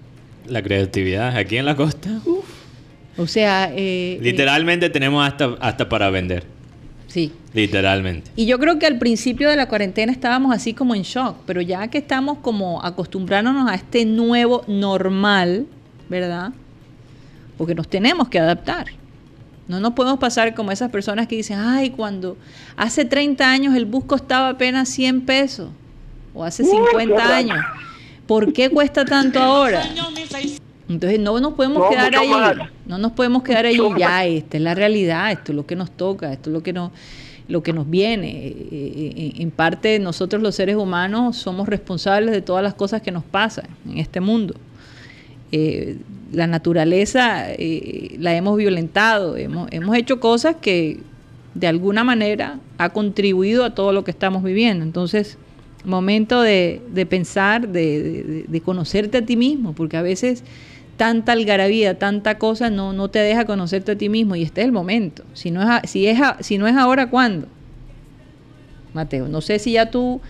La 0.46 0.62
creatividad 0.62 1.36
aquí 1.36 1.58
en 1.58 1.66
la 1.66 1.76
costa. 1.76 2.22
O 3.18 3.26
sea, 3.26 3.70
eh, 3.76 4.18
literalmente 4.22 4.88
tenemos 4.88 5.26
hasta, 5.26 5.56
hasta 5.60 5.90
para 5.90 6.08
vender. 6.08 6.44
Sí. 7.06 7.32
Literalmente. 7.54 8.30
Y 8.34 8.46
yo 8.46 8.58
creo 8.58 8.78
que 8.78 8.86
al 8.86 8.98
principio 8.98 9.50
de 9.50 9.56
la 9.56 9.68
cuarentena 9.68 10.10
estábamos 10.10 10.54
así 10.54 10.72
como 10.72 10.94
en 10.94 11.02
shock, 11.02 11.36
pero 11.46 11.60
ya 11.60 11.88
que 11.88 11.98
estamos 11.98 12.38
como 12.38 12.82
acostumbrándonos 12.82 13.70
a 13.70 13.74
este 13.74 14.04
nuevo 14.04 14.64
normal, 14.66 15.66
¿verdad? 16.08 16.52
Porque 17.58 17.74
nos 17.74 17.88
tenemos 17.88 18.28
que 18.28 18.38
adaptar. 18.38 18.86
No 19.68 19.80
nos 19.80 19.92
podemos 19.92 20.18
pasar 20.18 20.54
como 20.54 20.72
esas 20.72 20.90
personas 20.90 21.28
que 21.28 21.36
dicen, 21.36 21.58
ay, 21.58 21.90
cuando 21.90 22.36
hace 22.76 23.04
30 23.04 23.48
años 23.48 23.74
el 23.74 23.84
bus 23.84 24.04
costaba 24.04 24.48
apenas 24.50 24.88
100 24.88 25.20
pesos, 25.22 25.70
o 26.34 26.44
hace 26.44 26.64
50 26.64 27.36
años, 27.36 27.58
¿por 28.26 28.52
qué 28.52 28.70
cuesta 28.70 29.04
tanto 29.04 29.40
ahora? 29.40 29.82
Entonces 30.88 31.20
no 31.20 31.38
nos 31.38 31.54
podemos 31.54 31.88
quedar 31.88 32.14
ahí, 32.14 32.30
no 32.86 32.98
nos 32.98 33.12
podemos 33.12 33.42
quedar 33.42 33.66
ahí, 33.66 33.78
ya, 33.98 34.24
esta 34.24 34.56
es 34.56 34.62
la 34.62 34.74
realidad, 34.74 35.30
esto 35.30 35.52
es 35.52 35.56
lo 35.56 35.64
que 35.64 35.76
nos 35.76 35.90
toca, 35.90 36.32
esto 36.32 36.50
es 36.50 36.54
lo 36.54 36.62
que 36.62 36.72
nos, 36.72 36.90
lo 37.48 37.62
que 37.62 37.72
nos 37.72 37.88
viene. 37.88 38.46
Eh, 38.46 38.56
eh, 38.70 39.32
en 39.38 39.50
parte 39.50 39.98
nosotros 39.98 40.42
los 40.42 40.54
seres 40.54 40.76
humanos 40.76 41.36
somos 41.36 41.68
responsables 41.68 42.32
de 42.32 42.42
todas 42.42 42.62
las 42.62 42.74
cosas 42.74 43.02
que 43.02 43.10
nos 43.10 43.24
pasan 43.24 43.66
en 43.88 43.98
este 43.98 44.20
mundo. 44.20 44.54
Eh, 45.50 45.98
la 46.32 46.46
naturaleza 46.46 47.48
la 48.18 48.34
hemos 48.34 48.56
violentado, 48.56 49.36
hemos, 49.36 49.68
hemos 49.70 49.94
hecho 49.96 50.18
cosas 50.18 50.56
que 50.56 51.00
de 51.54 51.66
alguna 51.66 52.04
manera 52.04 52.58
ha 52.78 52.88
contribuido 52.88 53.64
a 53.64 53.74
todo 53.74 53.92
lo 53.92 54.02
que 54.02 54.10
estamos 54.10 54.42
viviendo. 54.42 54.82
Entonces, 54.82 55.36
momento 55.84 56.40
de, 56.40 56.80
pensar, 57.10 57.68
de, 57.68 58.46
de, 58.48 58.60
conocerte 58.62 59.18
a 59.18 59.26
ti 59.26 59.36
mismo, 59.36 59.74
porque 59.74 59.98
a 59.98 60.02
veces 60.02 60.42
tanta 61.02 61.32
algarabía, 61.32 61.98
tanta 61.98 62.38
cosa, 62.38 62.70
no, 62.70 62.92
no 62.92 63.08
te 63.08 63.18
deja 63.18 63.44
conocerte 63.44 63.90
a 63.90 63.98
ti 63.98 64.08
mismo 64.08 64.36
y 64.36 64.44
este 64.44 64.60
es 64.60 64.66
el 64.66 64.70
momento. 64.70 65.24
Si 65.34 65.50
no 65.50 65.60
es, 65.60 65.90
si 65.90 66.06
es, 66.06 66.16
si 66.38 66.58
no 66.58 66.68
es 66.68 66.76
ahora, 66.76 67.10
¿cuándo? 67.10 67.48
Mateo, 68.94 69.26
no 69.26 69.40
sé 69.40 69.58
si 69.58 69.72
ya 69.72 69.90
tú, 69.90 70.20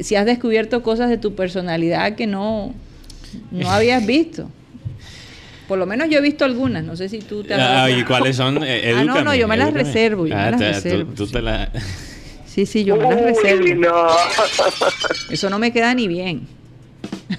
si 0.00 0.16
has 0.16 0.26
descubierto 0.26 0.82
cosas 0.82 1.08
de 1.08 1.18
tu 1.18 1.36
personalidad 1.36 2.16
que 2.16 2.26
no, 2.26 2.74
no 3.52 3.70
habías 3.70 4.04
visto. 4.04 4.50
Por 5.68 5.78
lo 5.78 5.86
menos 5.86 6.10
yo 6.10 6.18
he 6.18 6.20
visto 6.20 6.44
algunas, 6.44 6.82
no 6.82 6.96
sé 6.96 7.08
si 7.08 7.20
tú 7.20 7.44
te 7.44 7.54
has 7.54 7.60
ah, 7.60 7.88
¿Y 7.88 8.02
cuáles 8.02 8.34
son? 8.34 8.58
Eh, 8.64 8.94
ah, 8.96 9.04
no, 9.04 9.22
no, 9.22 9.36
yo 9.36 9.46
me 9.46 9.56
las 9.56 9.72
reservo. 9.72 10.26
Yo 10.26 10.34
me 10.34 10.40
ah, 10.40 10.50
las 10.50 10.60
reservo 10.82 11.12
tú, 11.12 11.28
te 11.28 11.40
la... 11.40 11.70
Sí, 12.44 12.66
sí, 12.66 12.82
yo 12.82 12.96
me 12.96 13.04
las 13.04 13.20
reservo. 13.22 13.72
No. 13.76 14.06
Eso 15.30 15.48
no 15.48 15.60
me 15.60 15.72
queda 15.72 15.94
ni 15.94 16.08
bien. 16.08 16.48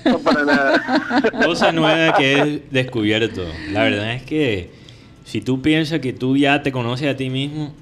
No 0.05 0.19
para 0.19 0.43
nada. 0.43 1.31
Cosa 1.45 1.71
nueva 1.71 2.15
que 2.17 2.33
he 2.33 2.63
descubierto. 2.71 3.45
La 3.71 3.83
verdad 3.83 4.13
es 4.13 4.23
que 4.23 4.71
si 5.25 5.41
tú 5.41 5.61
piensas 5.61 5.99
que 5.99 6.13
tú 6.13 6.37
ya 6.37 6.63
te 6.63 6.71
conoces 6.71 7.07
a 7.07 7.15
ti 7.15 7.29
mismo, 7.29 7.73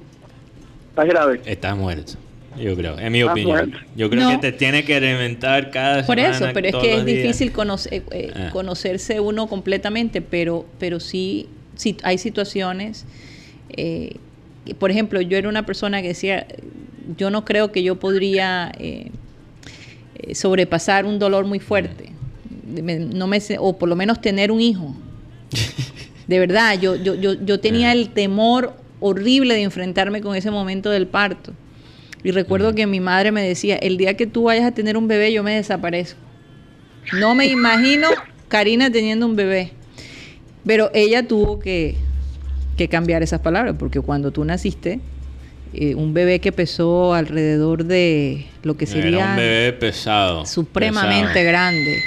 estás 0.89 1.07
grave. 1.07 1.41
Estás 1.45 1.75
muerto. 1.75 2.13
Yo 2.59 2.75
creo, 2.75 2.99
en 2.99 3.11
mi 3.13 3.23
opinión. 3.23 3.73
Yo 3.95 4.09
creo 4.09 4.29
que 4.29 4.37
te 4.37 4.51
tiene 4.51 4.83
que 4.83 4.99
reinventar 4.99 5.71
cada 5.71 6.05
Por 6.05 6.19
eso, 6.19 6.47
pero 6.53 6.67
es 6.67 6.75
que 6.75 6.97
es 6.97 7.05
difícil 7.05 7.53
eh, 7.91 8.03
eh, 8.11 8.31
ah. 8.35 8.49
conocerse 8.51 9.19
uno 9.19 9.47
completamente, 9.47 10.21
pero, 10.21 10.65
pero 10.77 10.99
sí, 10.99 11.47
sí 11.75 11.95
hay 12.03 12.17
situaciones. 12.17 13.05
Eh, 13.69 14.17
por 14.79 14.91
ejemplo, 14.91 15.21
yo 15.21 15.37
era 15.37 15.47
una 15.47 15.65
persona 15.65 16.01
que 16.01 16.09
decía, 16.09 16.45
yo 17.17 17.29
no 17.29 17.45
creo 17.45 17.71
que 17.71 17.83
yo 17.83 17.99
podría 17.99 18.71
eh, 18.77 19.11
sobrepasar 20.33 21.05
un 21.05 21.19
dolor 21.19 21.45
muy 21.45 21.59
fuerte. 21.59 22.11
No 23.13 23.27
me, 23.27 23.41
o 23.59 23.77
por 23.77 23.89
lo 23.89 23.95
menos 23.95 24.21
tener 24.21 24.51
un 24.51 24.61
hijo. 24.61 24.95
De 26.27 26.39
verdad, 26.39 26.79
yo, 26.79 26.95
yo, 26.95 27.15
yo, 27.15 27.33
yo 27.33 27.59
tenía 27.59 27.91
el 27.91 28.09
temor 28.09 28.73
horrible 29.01 29.55
de 29.55 29.63
enfrentarme 29.63 30.21
con 30.21 30.35
ese 30.35 30.51
momento 30.51 30.89
del 30.89 31.07
parto. 31.07 31.51
Y 32.23 32.31
recuerdo 32.31 32.73
que 32.73 32.85
mi 32.87 32.99
madre 32.99 33.31
me 33.31 33.41
decía, 33.41 33.75
el 33.75 33.97
día 33.97 34.15
que 34.15 34.27
tú 34.27 34.43
vayas 34.43 34.65
a 34.65 34.71
tener 34.71 34.95
un 34.95 35.07
bebé, 35.07 35.33
yo 35.33 35.43
me 35.43 35.55
desaparezco. 35.55 36.19
No 37.19 37.35
me 37.35 37.47
imagino 37.47 38.07
Karina 38.47 38.91
teniendo 38.91 39.25
un 39.25 39.35
bebé. 39.35 39.71
Pero 40.65 40.91
ella 40.93 41.27
tuvo 41.27 41.59
que, 41.59 41.95
que 42.77 42.87
cambiar 42.87 43.23
esas 43.23 43.41
palabras, 43.41 43.75
porque 43.77 43.99
cuando 43.99 44.31
tú 44.31 44.45
naciste, 44.45 44.99
eh, 45.73 45.95
un 45.95 46.13
bebé 46.13 46.39
que 46.39 46.51
pesó 46.51 47.13
alrededor 47.13 47.85
de 47.85 48.45
lo 48.63 48.75
que 48.75 48.85
sería... 48.85 49.29
un 49.29 49.35
bebé 49.37 49.73
pesado. 49.73 50.45
Supremamente 50.45 51.43
grande. 51.43 52.01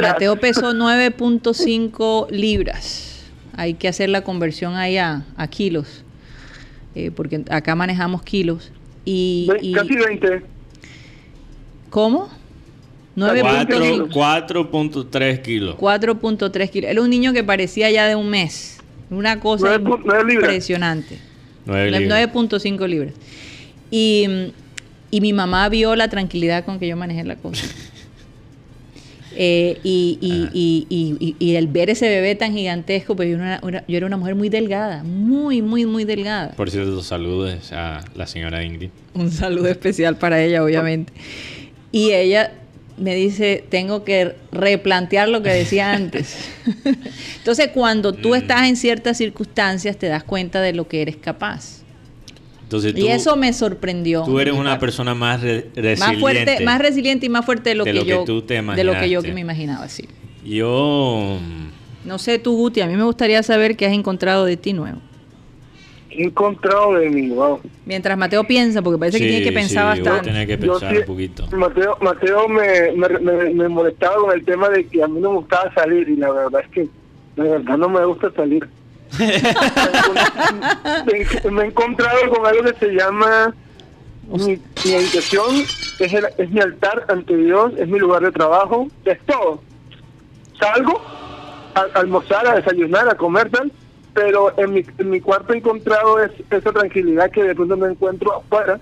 Mateo 0.00 0.36
pesó 0.36 0.72
9.5 0.72 2.30
libras. 2.30 3.24
Hay 3.56 3.74
que 3.74 3.88
hacer 3.88 4.08
la 4.08 4.22
conversión 4.22 4.74
ahí 4.74 4.96
a, 4.96 5.24
kilos, 5.50 6.04
eh, 6.94 7.10
porque 7.14 7.44
acá 7.50 7.74
manejamos 7.74 8.22
kilos. 8.22 8.72
Y, 9.04 9.48
Casi 9.74 9.94
20. 9.94 10.42
¿Cómo? 11.90 12.30
4.3 13.16 15.42
kilos. 15.42 15.76
4.3 15.76 16.70
kilos. 16.70 16.90
Era 16.90 17.02
un 17.02 17.10
niño 17.10 17.32
que 17.32 17.44
parecía 17.44 17.90
ya 17.90 18.08
de 18.08 18.16
un 18.16 18.30
mes. 18.30 18.80
Una 19.10 19.38
cosa 19.38 19.76
impresionante. 19.76 21.18
9.5 21.66 22.88
libras. 22.88 23.14
Y, 23.90 24.26
y, 25.10 25.20
mi 25.20 25.32
mamá 25.32 25.68
vio 25.68 25.94
la 25.96 26.08
tranquilidad 26.08 26.64
con 26.64 26.78
que 26.78 26.88
yo 26.88 26.96
manejé 26.96 27.24
la 27.24 27.36
cosa. 27.36 27.66
Eh, 29.36 29.80
y, 29.82 30.16
y, 30.20 30.86
y, 30.88 31.36
y, 31.40 31.56
el 31.56 31.66
ver 31.66 31.90
ese 31.90 32.08
bebé 32.08 32.36
tan 32.36 32.52
gigantesco, 32.52 33.16
pues 33.16 33.28
yo, 33.28 33.36
yo, 33.88 33.96
era 33.96 34.06
una 34.06 34.16
mujer 34.16 34.36
muy 34.36 34.48
delgada, 34.48 35.02
muy, 35.02 35.60
muy, 35.60 35.86
muy 35.86 36.04
delgada. 36.04 36.52
Por 36.52 36.70
cierto, 36.70 37.02
saludos 37.02 37.72
a 37.72 38.04
la 38.14 38.28
señora 38.28 38.62
Ingrid. 38.62 38.90
Un 39.12 39.32
saludo 39.32 39.66
especial 39.66 40.18
para 40.18 40.40
ella, 40.40 40.62
obviamente. 40.62 41.12
Y 41.90 42.12
ella 42.12 42.52
me 42.96 43.14
dice, 43.14 43.64
tengo 43.68 44.04
que 44.04 44.34
replantear 44.52 45.28
lo 45.28 45.42
que 45.42 45.50
decía 45.50 45.92
antes. 45.94 46.36
Entonces, 47.38 47.68
cuando 47.72 48.12
tú 48.12 48.30
mm. 48.30 48.34
estás 48.36 48.68
en 48.68 48.76
ciertas 48.76 49.18
circunstancias, 49.18 49.96
te 49.96 50.08
das 50.08 50.24
cuenta 50.24 50.60
de 50.60 50.72
lo 50.72 50.88
que 50.88 51.02
eres 51.02 51.16
capaz. 51.16 51.82
Entonces, 52.62 52.94
y 52.96 53.08
eso 53.08 53.36
me 53.36 53.52
sorprendió. 53.52 54.22
Tú 54.24 54.40
eres 54.40 54.54
una 54.54 54.78
persona 54.78 55.14
más 55.14 55.42
resiliente. 55.42 55.96
Más 55.96 56.18
fuerte, 56.18 56.64
más 56.64 56.80
resiliente 56.80 57.26
y 57.26 57.28
más 57.28 57.44
fuerte 57.44 57.70
de 57.70 57.74
lo, 57.76 57.84
que, 57.84 58.04
yo 58.04 58.24
de 58.24 58.84
lo 58.84 58.98
que 58.98 59.10
yo 59.10 59.22
me 59.22 59.40
imaginaba, 59.40 59.88
sí. 59.88 60.08
Yo 60.44 61.38
no 62.04 62.18
sé 62.18 62.38
tú, 62.38 62.56
Guti, 62.56 62.80
a 62.80 62.86
mí 62.86 62.96
me 62.96 63.04
gustaría 63.04 63.42
saber 63.42 63.76
qué 63.76 63.86
has 63.86 63.92
encontrado 63.92 64.44
de 64.44 64.56
ti 64.56 64.72
nuevo 64.72 64.98
encontrado 66.22 66.94
de 66.94 67.10
mí, 67.10 67.28
wow. 67.30 67.60
Mientras 67.84 68.16
Mateo 68.16 68.44
piensa, 68.44 68.82
porque 68.82 68.98
parece 68.98 69.18
que 69.18 69.26
tiene 69.26 69.42
que 69.42 69.52
pensar 69.52 69.86
bastante. 69.86 70.30
Tiene 70.30 70.46
que 70.46 70.58
pensar 70.58 70.96
un 70.96 71.04
poquito. 71.04 71.46
Mateo, 71.52 71.98
Mateo 72.00 72.48
me, 72.48 72.92
me, 72.92 73.08
me, 73.52 73.68
molestaba 73.68 74.16
con 74.16 74.32
el 74.32 74.44
tema 74.44 74.68
de 74.68 74.86
que 74.86 75.02
a 75.02 75.08
mí 75.08 75.20
no 75.20 75.30
me 75.30 75.36
gustaba 75.38 75.72
salir 75.74 76.08
y 76.08 76.16
la 76.16 76.30
verdad 76.30 76.62
es 76.62 76.70
que 76.70 76.88
la 77.36 77.44
verdad 77.44 77.78
no 77.78 77.88
me 77.88 78.04
gusta 78.04 78.30
salir. 78.32 78.68
me, 79.18 79.26
he 81.62 81.66
encontrado 81.66 82.30
con 82.30 82.46
algo 82.46 82.64
que 82.64 82.86
se 82.86 82.92
llama 82.92 83.54
mi, 84.28 84.58
mi 84.84 84.94
habitación, 84.94 85.56
es, 85.98 86.14
es 86.38 86.50
mi 86.50 86.60
altar 86.60 87.04
ante 87.08 87.36
Dios, 87.36 87.72
es 87.76 87.88
mi 87.88 87.98
lugar 87.98 88.22
de 88.22 88.32
trabajo, 88.32 88.88
es 89.04 89.18
todo. 89.26 89.60
Salgo 90.58 91.00
a, 91.74 91.98
almorzar, 91.98 92.46
a 92.46 92.56
desayunar, 92.56 93.08
a 93.08 93.14
comer 93.14 93.50
tal 93.50 93.70
pero 94.14 94.56
en 94.58 94.72
mi, 94.72 94.84
en 94.98 95.10
mi 95.10 95.20
cuarto 95.20 95.52
he 95.52 95.58
encontrado 95.58 96.18
esa 96.22 96.72
tranquilidad 96.72 97.30
que 97.30 97.42
de 97.42 97.54
pronto 97.54 97.76
no 97.76 97.86
encuentro 97.86 98.36
afuera, 98.36 98.80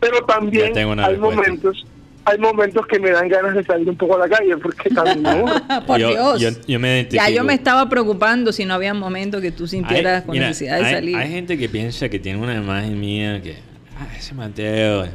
pero 0.00 0.24
también 0.24 0.76
hay 0.98 1.16
momentos 1.18 1.86
hay 2.28 2.38
momentos 2.38 2.84
que 2.88 2.98
me 2.98 3.12
dan 3.12 3.28
ganas 3.28 3.54
de 3.54 3.62
salir 3.62 3.88
un 3.88 3.96
poco 3.96 4.16
a 4.16 4.26
la 4.26 4.28
calle 4.28 4.56
porque 4.56 4.90
también 4.90 5.44
Por 5.86 5.96
Dios. 5.96 6.40
ya 6.40 7.30
yo 7.30 7.44
me 7.44 7.54
estaba 7.54 7.88
preocupando 7.88 8.52
si 8.52 8.64
no 8.64 8.74
había 8.74 8.92
momentos 8.94 9.40
que 9.40 9.52
tú 9.52 9.68
sintieras 9.68 10.24
con 10.24 10.36
necesidad 10.36 10.78
de 10.78 10.90
salir. 10.90 11.16
Hay 11.16 11.30
gente 11.30 11.56
que 11.56 11.68
piensa 11.68 12.08
que 12.08 12.18
tiene 12.18 12.40
una 12.40 12.56
imagen 12.56 12.98
mía 12.98 13.40
que, 13.40 13.54
ah, 13.96 14.08
ese 14.18 14.34
Mateo, 14.34 15.06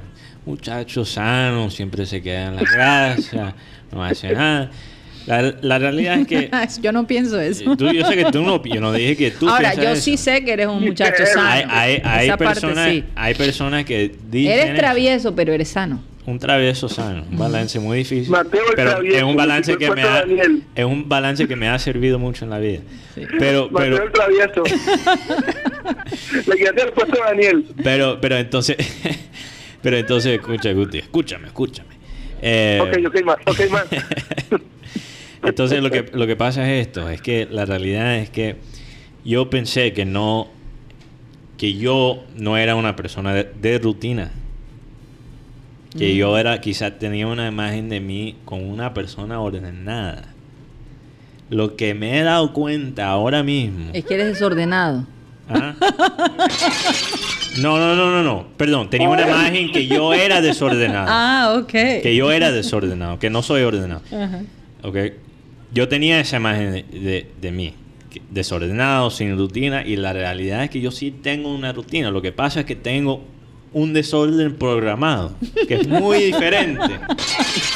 muchacho 0.46 1.04
sano, 1.04 1.70
siempre 1.70 2.06
se 2.06 2.22
queda 2.22 2.48
en 2.48 2.56
la 2.56 2.64
casa, 3.18 3.56
no 3.92 4.04
hace 4.04 4.32
nada. 4.34 4.72
La, 5.28 5.54
la, 5.62 5.80
realidad 5.80 6.20
es 6.20 6.28
que... 6.28 6.50
yo 6.82 6.92
no 6.92 7.06
pienso 7.06 7.40
eso. 7.40 7.76
yo 7.76 8.06
sé 8.06 8.16
que 8.16 8.26
tú 8.32 8.42
no... 8.42 8.64
Yo 8.64 8.82
no 8.82 8.92
dije 8.92 9.16
que 9.16 9.32
tú 9.32 9.48
Ahora, 9.48 9.74
yo 9.76 9.96
sí 9.96 10.18
sé 10.18 10.44
que 10.44 10.54
eres 10.54 10.68
un 10.68 10.84
muchacho 10.84 11.26
sano. 11.26 11.70
Hay, 11.70 12.02
hay, 12.04 12.32
personas, 12.38 13.04
hay 13.16 13.34
personas 13.36 13.86
que 13.86 14.12
dicen... 14.30 14.52
Eres 14.52 14.78
travieso, 14.78 15.36
pero 15.36 15.54
eres 15.54 15.70
sano. 15.70 16.02
Un 16.26 16.38
travieso 16.38 16.88
sano, 16.88 17.26
un 17.32 17.38
balance 17.38 17.80
muy 17.80 18.00
difícil. 18.00 18.34
pero 18.76 19.02
es 19.02 19.24
un 19.24 19.36
balance 19.36 19.76
que 19.76 19.90
me 19.90 20.04
ha, 20.04 20.24
es 20.76 20.86
un 20.86 21.10
balance 21.10 21.48
que 21.48 21.56
me 21.56 21.68
ha 21.68 21.80
servido 21.80 22.20
mucho 22.20 22.46
en 22.46 22.52
la 22.52 22.60
vida. 22.60 22.82
Pero, 23.40 23.70
pero 23.76 24.04
el 24.04 24.12
travieso. 24.12 24.64
Le 26.48 26.56
quedé 26.56 26.84
el 26.84 26.94
puesto 26.94 27.24
a 27.24 27.28
Daniel. 27.28 27.66
Pero, 27.84 28.22
pero 28.22 28.38
entonces, 28.38 28.78
pero 29.82 29.98
entonces, 29.98 30.40
escucha, 30.40 30.72
Guti, 30.74 31.00
escúchame, 31.00 31.48
escúchame. 31.48 31.96
Eh, 32.40 32.80
ok, 32.82 33.08
ok, 33.08 33.24
más, 33.24 33.38
ok, 33.48 33.72
más. 33.72 33.86
Entonces 35.44 35.82
lo 35.82 35.90
que, 35.90 36.10
lo 36.14 36.28
que 36.28 36.36
pasa 36.36 36.70
es 36.70 36.88
esto, 36.88 37.10
es 37.10 37.22
que 37.22 37.48
la 37.50 37.66
realidad 37.66 38.18
es 38.18 38.30
que 38.30 38.58
yo 39.26 39.50
pensé 39.50 39.94
que 39.94 40.06
no, 40.06 40.48
que 41.58 41.74
yo 41.74 42.24
no 42.36 42.58
era 42.58 42.76
una 42.76 42.96
persona 42.96 43.34
de, 43.34 43.80
rutina. 43.80 44.32
Que 45.98 46.16
yo 46.16 46.34
mm. 46.34 46.38
era, 46.38 46.62
quizás 46.62 46.98
tenía 47.00 47.28
una 47.28 47.48
imagen 47.48 47.90
de 47.90 48.00
mí 48.00 48.38
con 48.46 48.64
una 48.64 48.94
persona 48.94 49.42
ordenada. 49.42 50.30
Lo 51.50 51.76
que 51.76 51.94
me 51.94 52.18
he 52.18 52.24
dado 52.24 52.54
cuenta 52.54 53.10
ahora 53.10 53.44
mismo. 53.44 53.90
Es 53.92 54.06
que 54.06 54.14
eres 54.14 54.28
desordenado. 54.28 55.06
¿Ah? 55.50 55.76
No, 57.60 57.78
no, 57.78 57.98
no, 57.98 58.10
no, 58.10 58.24
no. 58.24 58.48
Perdón, 58.56 58.90
tenía 58.90 59.10
una 59.10 59.28
imagen 59.28 59.74
que 59.74 59.86
yo 59.86 60.14
era 60.14 60.40
desordenado. 60.40 61.08
Ah, 61.10 61.58
ok. 61.60 62.02
Que 62.02 62.16
yo 62.16 62.32
era 62.32 62.50
desordenado, 62.50 63.20
que 63.20 63.30
no 63.30 63.42
soy 63.42 63.64
ordenado. 63.64 64.02
Ok 64.84 64.98
yo 65.72 65.88
tenía 65.88 66.20
esa 66.20 66.38
imagen 66.38 66.86
de, 66.92 67.52
mí, 67.52 67.74
desordenado, 68.30 69.10
sin 69.10 69.38
rutina, 69.38 69.86
y 69.86 69.96
la 69.96 70.14
realidad 70.14 70.64
es 70.64 70.70
que 70.70 70.82
yo 70.82 70.92
sí 70.92 71.12
tengo 71.12 71.54
una 71.54 71.72
rutina. 71.72 72.12
Lo 72.12 72.22
que 72.22 72.32
pasa 72.32 72.62
es 72.62 72.66
que 72.66 72.76
tengo 72.76 73.24
un 73.74 73.94
desorden 73.94 74.56
programado, 74.56 75.34
que 75.68 75.76
es 75.76 75.88
muy 75.88 76.24
diferente. 76.24 77.00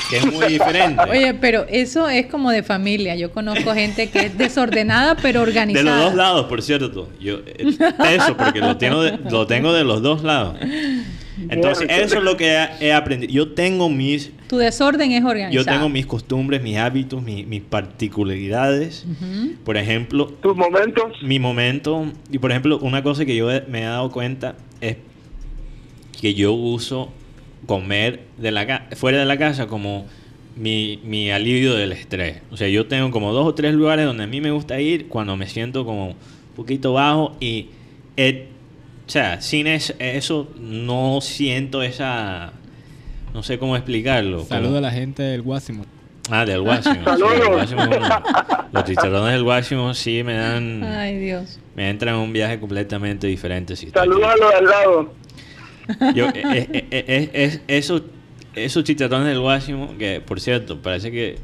que 0.09 0.17
es 0.17 0.25
muy 0.25 0.47
diferente. 0.47 1.01
Oye, 1.09 1.33
pero 1.35 1.65
eso 1.69 2.09
es 2.09 2.27
como 2.27 2.51
de 2.51 2.63
familia. 2.63 3.15
Yo 3.15 3.31
conozco 3.31 3.73
gente 3.73 4.09
que 4.09 4.25
es 4.25 4.37
desordenada 4.37 5.15
pero 5.21 5.41
organizada. 5.41 5.83
De 5.83 5.89
los 5.89 6.05
dos 6.05 6.15
lados, 6.15 6.45
por 6.47 6.61
cierto. 6.61 7.09
Yo, 7.19 7.39
eso, 7.57 8.35
porque 8.37 8.59
lo 8.59 8.77
tengo 8.77 9.03
lo 9.03 9.47
tengo 9.47 9.71
de 9.73 9.83
los 9.83 10.01
dos 10.01 10.23
lados. 10.23 10.57
Entonces, 11.49 11.87
eso 11.89 12.17
es 12.17 12.23
lo 12.23 12.37
que 12.37 12.57
he, 12.79 12.93
aprendido. 12.93 13.31
Yo 13.31 13.51
tengo 13.53 13.89
mis... 13.89 14.31
Tu 14.47 14.57
desorden 14.57 15.11
es 15.11 15.23
organizado. 15.23 15.53
Yo 15.53 15.65
tengo 15.65 15.89
mis 15.89 16.05
costumbres, 16.05 16.61
mis 16.61 16.77
hábitos, 16.77 17.21
mis, 17.21 17.61
particularidades. 17.61 19.05
Por 19.63 19.77
ejemplo... 19.77 20.27
Tus 20.41 20.55
momentos. 20.55 21.21
Mi 21.21 21.39
momento. 21.39 22.11
Y 22.31 22.39
por 22.39 22.51
ejemplo, 22.51 22.79
una 22.79 23.03
cosa 23.03 23.25
que 23.25 23.35
yo 23.35 23.47
me 23.67 23.81
he 23.81 23.85
dado 23.85 24.11
cuenta 24.11 24.55
es 24.81 24.97
que 26.19 26.33
yo 26.33 26.53
uso 26.53 27.11
comer 27.65 28.21
de 28.37 28.51
la 28.51 28.87
fuera 28.95 29.19
de 29.19 29.25
la 29.25 29.37
casa 29.37 29.67
como 29.67 30.05
mi, 30.55 30.99
mi 31.03 31.31
alivio 31.31 31.73
del 31.73 31.91
estrés. 31.91 32.41
O 32.51 32.57
sea, 32.57 32.67
yo 32.69 32.87
tengo 32.87 33.11
como 33.11 33.33
dos 33.33 33.45
o 33.45 33.55
tres 33.55 33.73
lugares 33.73 34.05
donde 34.05 34.23
a 34.23 34.27
mí 34.27 34.39
me 34.41 34.51
gusta 34.51 34.79
ir 34.79 35.07
cuando 35.07 35.35
me 35.35 35.47
siento 35.47 35.85
como 35.85 36.09
un 36.09 36.15
poquito 36.55 36.93
bajo 36.93 37.35
y... 37.39 37.67
O 39.05 39.09
sea, 39.09 39.41
sin 39.41 39.67
eso 39.67 40.51
no 40.59 41.19
siento 41.21 41.83
esa... 41.83 42.53
No 43.33 43.43
sé 43.43 43.59
cómo 43.59 43.75
explicarlo. 43.75 44.45
Saludo 44.45 44.77
a 44.77 44.81
la 44.81 44.91
gente 44.91 45.21
del 45.21 45.41
Guásimo. 45.41 45.85
Ah, 46.29 46.45
del 46.45 46.61
Guásimo. 46.63 47.03
los 48.71 48.83
chicharrones 48.83 49.33
del 49.33 49.43
Guásimo 49.43 49.93
sí 49.93 50.23
me 50.23 50.33
dan... 50.33 50.83
Ay, 50.83 51.19
Dios. 51.19 51.59
Me 51.75 51.89
entran 51.89 52.15
en 52.15 52.21
un 52.21 52.33
viaje 52.33 52.59
completamente 52.59 53.27
diferente. 53.27 53.75
Saludos 53.75 54.25
a 54.25 54.37
los 54.37 54.53
del 54.53 54.65
lado. 54.65 55.13
Yo, 56.15 56.27
eh, 56.29 56.67
eh, 56.71 56.87
eh, 56.89 57.29
es, 57.33 57.61
esos, 57.67 58.03
esos 58.55 58.83
chicharrones 58.83 59.27
del 59.27 59.39
Guásimo, 59.39 59.95
que 59.99 60.21
por 60.21 60.39
cierto, 60.39 60.81
parece 60.81 61.11
que, 61.11 61.37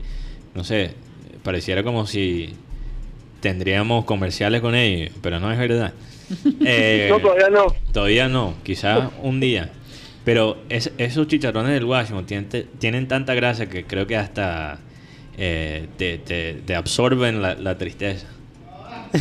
no 0.55 0.63
sé, 0.63 0.95
pareciera 1.43 1.83
como 1.83 2.07
si 2.07 2.55
tendríamos 3.39 4.05
comerciales 4.05 4.61
con 4.61 4.73
ellos, 4.73 5.13
pero 5.21 5.39
no 5.39 5.51
es 5.51 5.59
verdad. 5.59 5.93
Eh, 6.65 7.07
no, 7.09 7.19
todavía 7.19 7.49
no. 7.49 7.67
Todavía 7.91 8.27
no, 8.27 8.55
quizás 8.63 9.09
un 9.21 9.39
día. 9.39 9.71
Pero 10.23 10.57
esos 10.69 11.27
chicharrones 11.27 11.73
del 11.73 11.85
Washington 11.85 12.25
tienen, 12.77 13.07
tanta 13.07 13.33
grasa 13.33 13.67
que 13.67 13.85
creo 13.85 14.05
que 14.05 14.17
hasta 14.17 14.77
eh, 15.37 15.87
te, 15.97 16.75
absorben 16.75 17.41
la, 17.41 17.77
tristeza. 17.77 18.27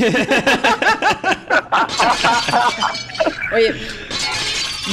Oye, 3.53 3.75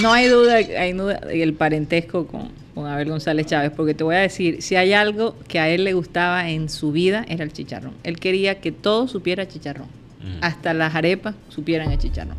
no 0.02 0.14
hay 0.14 0.28
duda, 0.28 0.56
hay 0.56 0.94
duda 0.94 1.20
el 1.30 1.54
parentesco 1.54 2.26
con, 2.26 2.52
don 2.74 2.88
Abel 2.88 3.10
González 3.10 3.46
Chávez, 3.48 3.72
porque 3.76 3.94
te 3.94 4.04
voy 4.04 4.16
a 4.16 4.20
decir, 4.20 4.62
si 4.62 4.76
hay 4.76 4.94
algo 4.94 5.36
que 5.48 5.60
a 5.60 5.70
él 5.70 5.84
le 5.84 5.94
gustaba 5.94 6.50
en 6.50 6.70
su 6.70 6.92
vida, 6.92 7.26
era 7.28 7.44
el 7.44 7.52
chicharrón. 7.52 7.94
Él 8.04 8.20
quería 8.20 8.62
que 8.62 8.72
todo 8.72 9.08
supiera 9.08 9.48
chicharrón. 9.48 9.97
Hasta 10.42 10.74
las 10.74 10.96
arepas 10.96 11.36
supieran 11.50 11.92
el 11.92 11.98
chicharrón. 11.98 12.38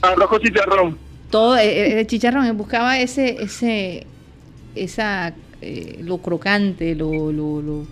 Arroz 0.00 0.28
con 0.28 0.40
chicharrón. 0.40 0.98
Todo, 1.30 1.56
eh, 1.56 1.64
eh, 1.64 2.00
el, 2.00 2.06
chicharrón, 2.06 2.44
él 2.46 2.52
buscaba 2.52 2.98
ese, 2.98 3.42
ese, 3.42 4.06
esa, 4.74 5.32
eh, 5.60 5.98
lo 6.02 6.18
crocante, 6.18 6.94
lo, 6.94 7.32
lo, 7.32 7.62
lo, 7.62 7.86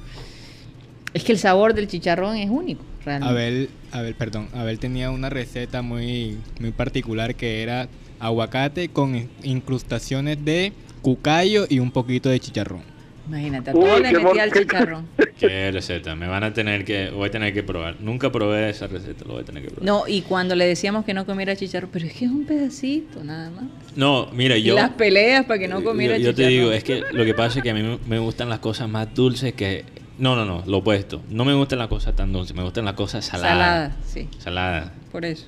Es 1.14 1.24
que 1.24 1.32
el 1.32 1.38
sabor 1.38 1.72
del 1.72 1.88
chicharrón 1.88 2.36
es 2.36 2.50
único, 2.50 2.84
realmente. 3.04 3.30
Abel, 3.30 3.70
Abel, 3.92 4.14
perdón, 4.14 4.48
Abel 4.54 4.78
tenía 4.78 5.10
una 5.10 5.30
receta 5.30 5.80
muy, 5.80 6.36
muy 6.58 6.72
particular 6.72 7.34
que 7.34 7.62
era 7.62 7.88
aguacate 8.18 8.90
con 8.90 9.28
incrustaciones 9.42 10.44
de 10.44 10.72
cucayo 11.00 11.66
y 11.68 11.78
un 11.78 11.90
poquito 11.90 12.28
de 12.28 12.40
chicharrón. 12.40 12.82
Imagínate, 13.30 13.70
a 13.70 13.72
todo 13.72 14.00
le 14.00 14.12
metía 14.12 14.44
el 14.44 14.52
chicharrón. 14.52 15.06
Qué 15.38 15.70
receta, 15.70 16.16
me 16.16 16.26
van 16.26 16.42
a 16.42 16.52
tener 16.52 16.84
que, 16.84 17.10
voy 17.10 17.28
a 17.28 17.30
tener 17.30 17.54
que 17.54 17.62
probar. 17.62 18.00
Nunca 18.00 18.32
probé 18.32 18.70
esa 18.70 18.88
receta, 18.88 19.24
lo 19.24 19.34
voy 19.34 19.42
a 19.42 19.44
tener 19.44 19.62
que 19.62 19.70
probar. 19.70 19.86
No, 19.86 20.08
y 20.08 20.22
cuando 20.22 20.56
le 20.56 20.66
decíamos 20.66 21.04
que 21.04 21.14
no 21.14 21.24
comiera 21.24 21.54
chicharrón, 21.54 21.90
pero 21.92 22.06
es 22.06 22.12
que 22.12 22.24
es 22.24 22.30
un 22.30 22.44
pedacito, 22.44 23.22
nada 23.22 23.50
más. 23.50 23.64
No, 23.94 24.28
mira, 24.32 24.58
yo... 24.58 24.74
Las 24.74 24.90
peleas 24.90 25.46
para 25.46 25.60
que 25.60 25.68
no 25.68 25.84
comiera 25.84 26.18
yo, 26.18 26.24
yo 26.24 26.34
te 26.34 26.48
digo, 26.48 26.72
es 26.72 26.82
que 26.82 27.04
lo 27.12 27.24
que 27.24 27.34
pasa 27.34 27.60
es 27.60 27.62
que 27.62 27.70
a 27.70 27.74
mí 27.74 28.00
me 28.06 28.18
gustan 28.18 28.48
las 28.48 28.58
cosas 28.58 28.88
más 28.88 29.14
dulces 29.14 29.52
que... 29.54 29.84
No, 30.18 30.34
no, 30.34 30.44
no, 30.44 30.64
lo 30.66 30.78
opuesto. 30.78 31.22
No 31.30 31.44
me 31.44 31.54
gustan 31.54 31.78
las 31.78 31.88
cosas 31.88 32.16
tan 32.16 32.32
dulces, 32.32 32.54
me 32.56 32.64
gustan 32.64 32.84
las 32.84 32.94
cosas 32.94 33.24
saladas. 33.24 33.56
Saladas, 33.56 33.96
sí. 34.06 34.28
Saladas. 34.38 34.90
Por 35.12 35.24
eso 35.24 35.46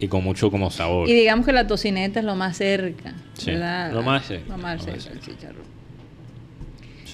y 0.00 0.08
con 0.08 0.24
mucho 0.24 0.50
como 0.50 0.70
sabor. 0.70 1.08
Y 1.08 1.14
digamos 1.14 1.46
que 1.46 1.52
la 1.52 1.66
tocineta 1.66 2.20
es 2.20 2.26
lo 2.26 2.34
más 2.34 2.56
cerca. 2.56 3.14
Sí, 3.34 3.52
lo 3.52 4.02
más 4.02 4.26
cerca. 4.26 4.48
Lo 4.48 4.58
más 4.58 4.84
cerca, 4.84 5.10
el 5.10 5.20
chicharrón. 5.20 5.73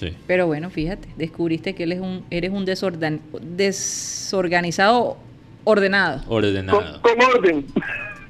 Sí. 0.01 0.15
Pero 0.25 0.47
bueno, 0.47 0.71
fíjate, 0.71 1.07
descubriste 1.15 1.75
que 1.75 1.83
él 1.83 1.91
es 1.91 1.99
un, 1.99 2.25
eres 2.31 2.49
un 2.49 2.65
desorden, 2.65 3.21
desorganizado 3.39 5.17
ordenado. 5.63 6.23
Ordenado. 6.27 7.01
Con, 7.03 7.21
orden. 7.21 7.65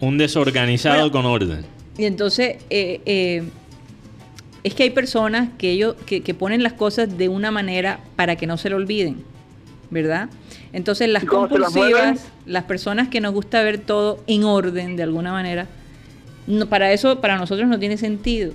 Un 0.01 0.17
desorganizado 0.17 1.09
con 1.13 1.25
orden. 1.25 1.63
Y 1.97 2.03
entonces, 2.03 2.57
eh, 2.69 2.99
eh, 3.05 3.43
es 4.65 4.73
que 4.73 4.83
hay 4.83 4.89
personas 4.89 5.47
que, 5.57 5.71
ellos, 5.71 5.95
que, 6.05 6.21
que 6.21 6.33
ponen 6.33 6.61
las 6.61 6.73
cosas 6.73 7.17
de 7.17 7.29
una 7.29 7.51
manera 7.51 8.01
para 8.17 8.35
que 8.35 8.47
no 8.47 8.57
se 8.57 8.69
lo 8.69 8.75
olviden, 8.75 9.23
¿verdad? 9.91 10.29
Entonces 10.73 11.07
las 11.07 11.23
compulsivas, 11.23 12.27
las, 12.45 12.63
personas 12.65 13.07
que 13.07 13.21
nos 13.21 13.33
gusta 13.33 13.63
ver 13.63 13.77
todo 13.77 14.21
en 14.27 14.43
orden 14.43 14.97
de 14.97 15.03
alguna 15.03 15.31
manera, 15.31 15.67
no, 16.47 16.65
para 16.67 16.91
eso 16.91 17.21
para 17.21 17.37
nosotros 17.37 17.69
no 17.69 17.79
tiene 17.79 17.95
sentido, 17.95 18.51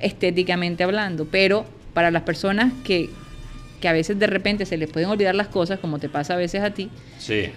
estéticamente 0.00 0.84
hablando, 0.84 1.26
pero 1.26 1.66
para 1.94 2.10
las 2.10 2.22
personas 2.22 2.72
que, 2.84 3.10
que 3.80 3.88
a 3.88 3.92
veces 3.92 4.18
de 4.18 4.26
repente 4.26 4.66
se 4.66 4.76
les 4.76 4.90
pueden 4.90 5.08
olvidar 5.08 5.34
las 5.34 5.48
cosas, 5.48 5.78
como 5.78 5.98
te 5.98 6.08
pasa 6.08 6.34
a 6.34 6.36
veces 6.36 6.62
a 6.62 6.70
ti, 6.70 6.90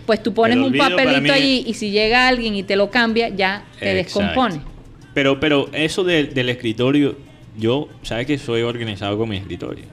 pues 0.06 0.24
tú 0.24 0.34
pones 0.34 0.58
un 0.58 0.76
papelito 0.78 1.34
allí 1.34 1.64
y 1.66 1.74
si 1.74 1.92
llega 1.92 2.28
alguien 2.28 2.56
y 2.56 2.64
te 2.64 2.76
lo 2.76 2.90
cambia, 2.90 3.30
ya 3.30 3.66
te 3.80 3.94
descompone. 3.94 4.62
Pero, 5.14 5.40
pero 5.40 5.70
eso 5.74 6.04
del 6.04 6.50
escritorio, 6.50 7.18
yo, 7.58 7.90
sabes 8.02 8.28
que 8.28 8.38
soy 8.38 8.62
organizado 8.62 9.18
con 9.18 9.30
mi 9.30 9.38
escritorio. 9.38 9.86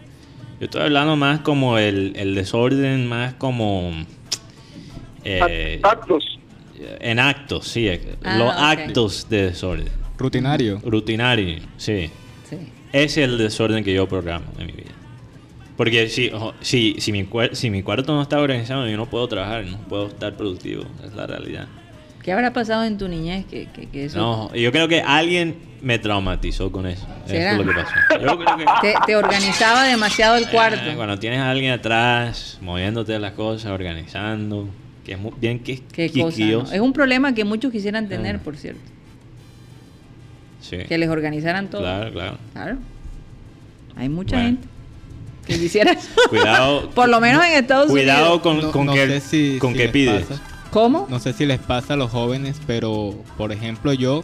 Yo 0.60 0.64
estoy 0.64 0.82
hablando 0.82 1.16
más 1.16 1.40
como 1.40 1.78
el, 1.78 2.14
el 2.16 2.34
desorden, 2.34 3.06
más 3.06 3.34
como... 3.34 3.92
Eh, 5.24 5.80
actos. 5.82 6.38
En 7.00 7.18
actos, 7.18 7.68
sí. 7.68 7.88
Eh, 7.88 8.00
ah, 8.24 8.38
los 8.38 8.54
actos 8.56 9.28
de 9.28 9.50
desorden. 9.50 9.88
Rutinario. 10.16 10.80
Rutinario, 10.84 11.60
sí. 11.76 12.10
Es 12.92 13.16
el 13.16 13.38
desorden 13.38 13.84
que 13.84 13.92
yo 13.92 14.08
programo 14.08 14.46
en 14.58 14.66
mi 14.66 14.72
vida. 14.72 14.92
Porque 15.76 16.08
si, 16.08 16.32
si, 16.60 16.96
si, 16.98 17.12
mi, 17.12 17.28
si 17.52 17.70
mi 17.70 17.82
cuarto 17.84 18.12
no 18.12 18.22
está 18.22 18.40
organizado, 18.40 18.88
yo 18.88 18.96
no 18.96 19.06
puedo 19.06 19.28
trabajar, 19.28 19.64
no 19.64 19.78
puedo 19.82 20.08
estar 20.08 20.36
productivo. 20.36 20.84
Es 21.04 21.14
la 21.14 21.26
realidad. 21.26 21.68
¿Qué 22.20 22.32
habrá 22.32 22.52
pasado 22.52 22.82
en 22.84 22.98
tu 22.98 23.06
niñez 23.06 23.46
que, 23.46 23.68
que, 23.68 24.04
eso... 24.04 24.18
No, 24.18 24.54
yo 24.54 24.72
creo 24.72 24.88
que 24.88 25.00
alguien 25.00 25.56
me 25.80 26.00
traumatizó 26.00 26.72
con 26.72 26.86
eso. 26.86 27.06
Eso 27.26 27.34
es 27.34 27.56
lo 27.56 27.64
que 27.64 27.72
pasó. 27.72 27.94
Yo 28.20 28.38
creo 28.38 28.56
que... 28.56 28.94
te, 29.06 29.16
organizaba 29.16 29.84
demasiado 29.84 30.36
el 30.36 30.48
cuarto. 30.48 30.90
Eh, 30.90 30.94
cuando 30.96 31.16
tienes 31.16 31.38
a 31.38 31.48
alguien 31.48 31.70
atrás, 31.70 32.58
moviéndote 32.60 33.16
las 33.20 33.32
cosas, 33.32 33.70
organizando, 33.70 34.68
que 35.04 35.12
es 35.12 35.18
muy 35.18 35.32
bien 35.40 35.60
que 35.60 35.78
¿Qué 35.78 36.10
cosa, 36.10 36.74
Es 36.74 36.80
un 36.80 36.92
problema 36.92 37.34
que 37.34 37.44
muchos 37.44 37.70
quisieran 37.70 38.08
tener, 38.08 38.36
ah. 38.36 38.40
por 38.42 38.56
cierto. 38.56 38.97
Sí. 40.60 40.78
Que 40.88 40.98
les 40.98 41.08
organizaran 41.08 41.68
todo. 41.68 41.82
Claro, 41.82 42.12
claro. 42.12 42.38
Claro. 42.52 42.78
Hay 43.96 44.08
mucha 44.08 44.40
gente 44.40 44.68
que 45.46 45.58
quisiera 45.58 45.92
eso. 45.92 46.08
Cuidado. 46.28 46.90
por 46.94 47.08
lo 47.08 47.20
menos 47.20 47.44
en 47.44 47.52
Estados 47.52 47.90
Unidos. 47.90 48.14
Cuidado 48.14 48.42
con, 48.42 48.70
con, 48.70 48.86
que, 48.88 49.58
con 49.60 49.74
que 49.74 49.88
pides. 49.88 50.26
¿Cómo? 50.70 51.06
No 51.08 51.18
sé 51.18 51.32
si 51.32 51.46
les 51.46 51.58
pasa 51.58 51.94
a 51.94 51.96
los 51.96 52.10
jóvenes, 52.10 52.60
pero 52.66 53.14
por 53.36 53.52
ejemplo 53.52 53.92
yo 53.94 54.22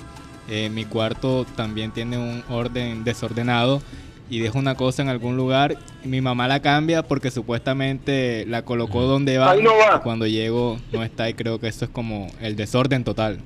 eh, 0.48 0.68
mi 0.68 0.84
cuarto 0.84 1.46
también 1.56 1.90
tiene 1.90 2.18
un 2.18 2.44
orden 2.50 3.02
desordenado 3.02 3.80
y 4.28 4.40
dejo 4.40 4.58
una 4.58 4.74
cosa 4.74 5.02
en 5.02 5.08
algún 5.08 5.36
lugar 5.36 5.76
mi 6.02 6.20
mamá 6.20 6.48
la 6.48 6.60
cambia 6.60 7.02
porque 7.02 7.30
supuestamente 7.30 8.44
la 8.46 8.62
colocó 8.62 9.02
donde 9.02 9.38
va, 9.38 9.56
no 9.56 9.70
va. 9.76 9.96
Y 9.96 10.00
cuando 10.02 10.26
llego 10.26 10.78
no 10.92 11.02
está 11.02 11.28
y 11.28 11.34
creo 11.34 11.58
que 11.58 11.68
eso 11.68 11.86
es 11.86 11.90
como 11.90 12.28
el 12.40 12.56
desorden 12.56 13.04
total. 13.04 13.40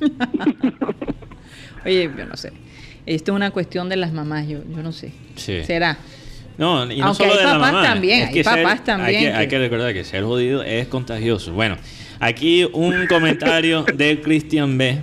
Oye, 1.84 2.10
yo 2.16 2.26
no 2.26 2.36
sé. 2.36 2.52
Esto 3.06 3.32
es 3.32 3.36
una 3.36 3.50
cuestión 3.50 3.88
de 3.88 3.96
las 3.96 4.12
mamás, 4.12 4.46
yo, 4.48 4.58
yo 4.68 4.82
no 4.82 4.92
sé. 4.92 5.12
¿Será? 5.36 5.98
No, 6.58 6.90
y 6.90 7.00
no 7.00 7.14
solo 7.14 7.36
de 7.36 7.44
papás 7.44 7.84
también, 7.84 8.28
hay 8.28 8.42
papás 8.42 8.84
también. 8.84 9.34
Hay 9.34 9.48
que, 9.48 9.58
recordar 9.58 9.92
que 9.92 10.04
ser 10.04 10.24
jodido 10.24 10.62
es 10.62 10.88
contagioso. 10.88 11.52
Bueno, 11.52 11.76
Aquí 12.20 12.64
un 12.72 13.06
comentario 13.06 13.84
de 13.94 14.20
Christian 14.20 14.76
B. 14.76 14.98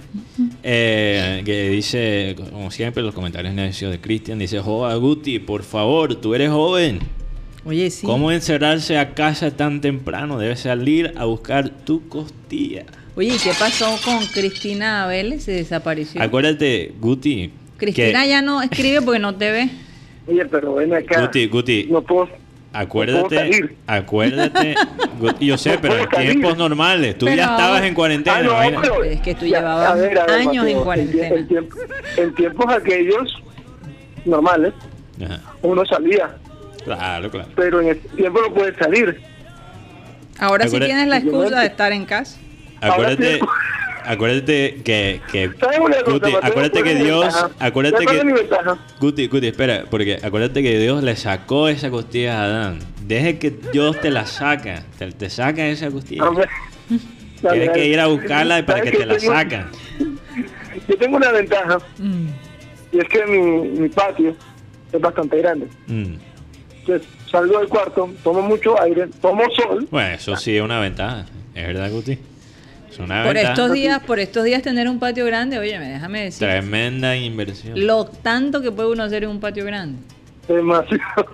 Eh, 0.63 1.43
que 1.45 1.69
dice, 1.69 2.35
como 2.51 2.71
siempre, 2.71 3.03
los 3.03 3.13
comentarios 3.13 3.53
necios 3.53 3.91
de 3.91 4.01
Christian, 4.01 4.39
dice, 4.39 4.59
Joa 4.59 4.95
Guti, 4.95 5.39
por 5.39 5.63
favor, 5.63 6.15
tú 6.15 6.35
eres 6.35 6.49
joven. 6.49 6.99
Oye, 7.63 7.89
sí. 7.89 8.05
¿Cómo 8.05 8.31
encerrarse 8.31 8.97
a 8.97 9.13
casa 9.13 9.51
tan 9.51 9.79
temprano? 9.79 10.37
Debes 10.37 10.61
salir 10.61 11.13
a 11.15 11.25
buscar 11.25 11.69
tu 11.69 12.07
costilla. 12.09 12.85
Oye, 13.15 13.35
¿y 13.35 13.37
qué 13.37 13.51
pasó 13.57 13.97
con 14.03 14.25
Cristina 14.27 15.07
Vélez? 15.07 15.43
Se 15.43 15.53
desapareció. 15.53 16.21
Acuérdate, 16.21 16.93
Guti. 16.99 17.51
Cristina 17.77 18.25
ya 18.25 18.41
no 18.41 18.61
escribe 18.61 19.01
porque 19.01 19.19
no 19.19 19.35
te 19.35 19.51
ve. 19.51 19.69
Oye, 20.27 20.45
pero 20.45 20.75
ven 20.75 20.93
acá. 20.93 21.21
Guti, 21.21 21.47
Guti. 21.47 21.87
No 21.89 22.01
puedo 22.01 22.27
Acuérdate, 22.75 23.77
acuérdate, 23.87 24.75
yo 25.39 25.57
sé, 25.57 25.77
pero 25.81 25.95
en 25.95 26.09
tiempos 26.09 26.57
normales, 26.57 27.17
tú 27.17 27.25
ya 27.25 27.43
estabas 27.43 27.83
en 27.83 27.93
cuarentena. 27.93 28.49
Ah, 28.51 28.67
es 29.05 29.21
que 29.21 29.33
tú 29.33 29.45
llevabas 29.45 29.97
años 30.29 30.67
en 30.67 30.81
cuarentena. 30.81 31.35
En, 32.17 32.35
tiempos 32.35 32.73
aquellos 32.73 33.41
normales, 34.25 34.73
uno 35.61 35.85
salía. 35.85 36.35
Claro, 36.83 37.31
claro. 37.31 37.47
Pero 37.55 37.79
en 37.79 37.87
el 37.87 37.99
tiempo 37.99 38.41
no 38.41 38.53
puedes 38.53 38.75
salir. 38.75 39.21
Ahora 40.37 40.67
sí 40.67 40.77
tienes 40.77 41.07
la 41.07 41.19
excusa 41.19 41.61
de 41.61 41.67
estar 41.67 41.93
en 41.93 42.03
casa. 42.03 42.37
Acuérdate, 42.85 43.39
acuérdate 44.05 44.81
que, 44.83 45.21
que 45.31 45.47
Guti, 46.07 46.33
acuérdate 46.41 46.83
que 46.83 46.95
Dios, 46.95 47.45
acuérdate 47.59 48.05
que 48.05 48.47
Guti, 48.99 49.27
Guti, 49.27 49.47
espera, 49.47 49.85
porque 49.89 50.19
acuérdate 50.21 50.61
que 50.61 50.79
Dios 50.79 51.03
le 51.03 51.15
sacó 51.15 51.67
esa 51.67 51.89
costilla 51.89 52.39
a 52.39 52.43
Adán. 52.43 52.79
Deje 53.05 53.39
que 53.39 53.51
Dios 53.51 53.99
te 54.01 54.11
la 54.11 54.25
saca, 54.25 54.83
te, 54.97 55.11
te 55.11 55.29
saca 55.29 55.67
esa 55.67 55.89
costilla. 55.89 56.25
Tienes 57.41 57.69
que 57.71 57.87
ir 57.87 57.99
a 57.99 58.07
buscarla 58.07 58.65
para 58.65 58.81
que 58.81 58.91
te 58.91 59.05
la 59.05 59.19
sacan. 59.19 59.69
Yo 60.87 60.97
tengo 60.97 61.17
una 61.17 61.31
ventaja 61.31 61.77
mm. 61.97 62.27
y 62.91 62.99
es 62.99 63.09
que 63.09 63.25
mi, 63.25 63.39
mi 63.79 63.89
patio 63.89 64.35
es 64.91 65.01
bastante 65.01 65.37
grande. 65.37 65.67
Mm. 65.87 66.15
Entonces 66.79 67.07
salgo 67.31 67.59
del 67.59 67.67
cuarto, 67.67 68.09
tomo 68.23 68.41
mucho 68.41 68.79
aire, 68.81 69.07
tomo 69.21 69.43
sol. 69.55 69.87
Bueno, 69.89 70.13
eso 70.13 70.35
sí 70.35 70.55
es 70.55 70.61
una 70.61 70.79
ventaja, 70.79 71.25
es 71.55 71.67
verdad, 71.67 71.89
Guti 71.91 72.19
por 72.97 73.37
estos 73.37 73.71
días, 73.71 74.01
por 74.03 74.19
estos 74.19 74.43
días 74.43 74.61
tener 74.61 74.87
un 74.87 74.99
patio 74.99 75.25
grande, 75.25 75.59
oye, 75.59 75.77
déjame 75.79 76.23
decir. 76.23 76.47
Tremenda 76.47 77.15
inversión. 77.15 77.85
Lo 77.85 78.05
tanto 78.05 78.61
que 78.61 78.71
puede 78.71 78.89
uno 78.89 79.03
hacer 79.03 79.23
en 79.23 79.29
un 79.29 79.39
patio 79.39 79.65
grande. 79.65 79.99
Demasiado. 80.47 81.27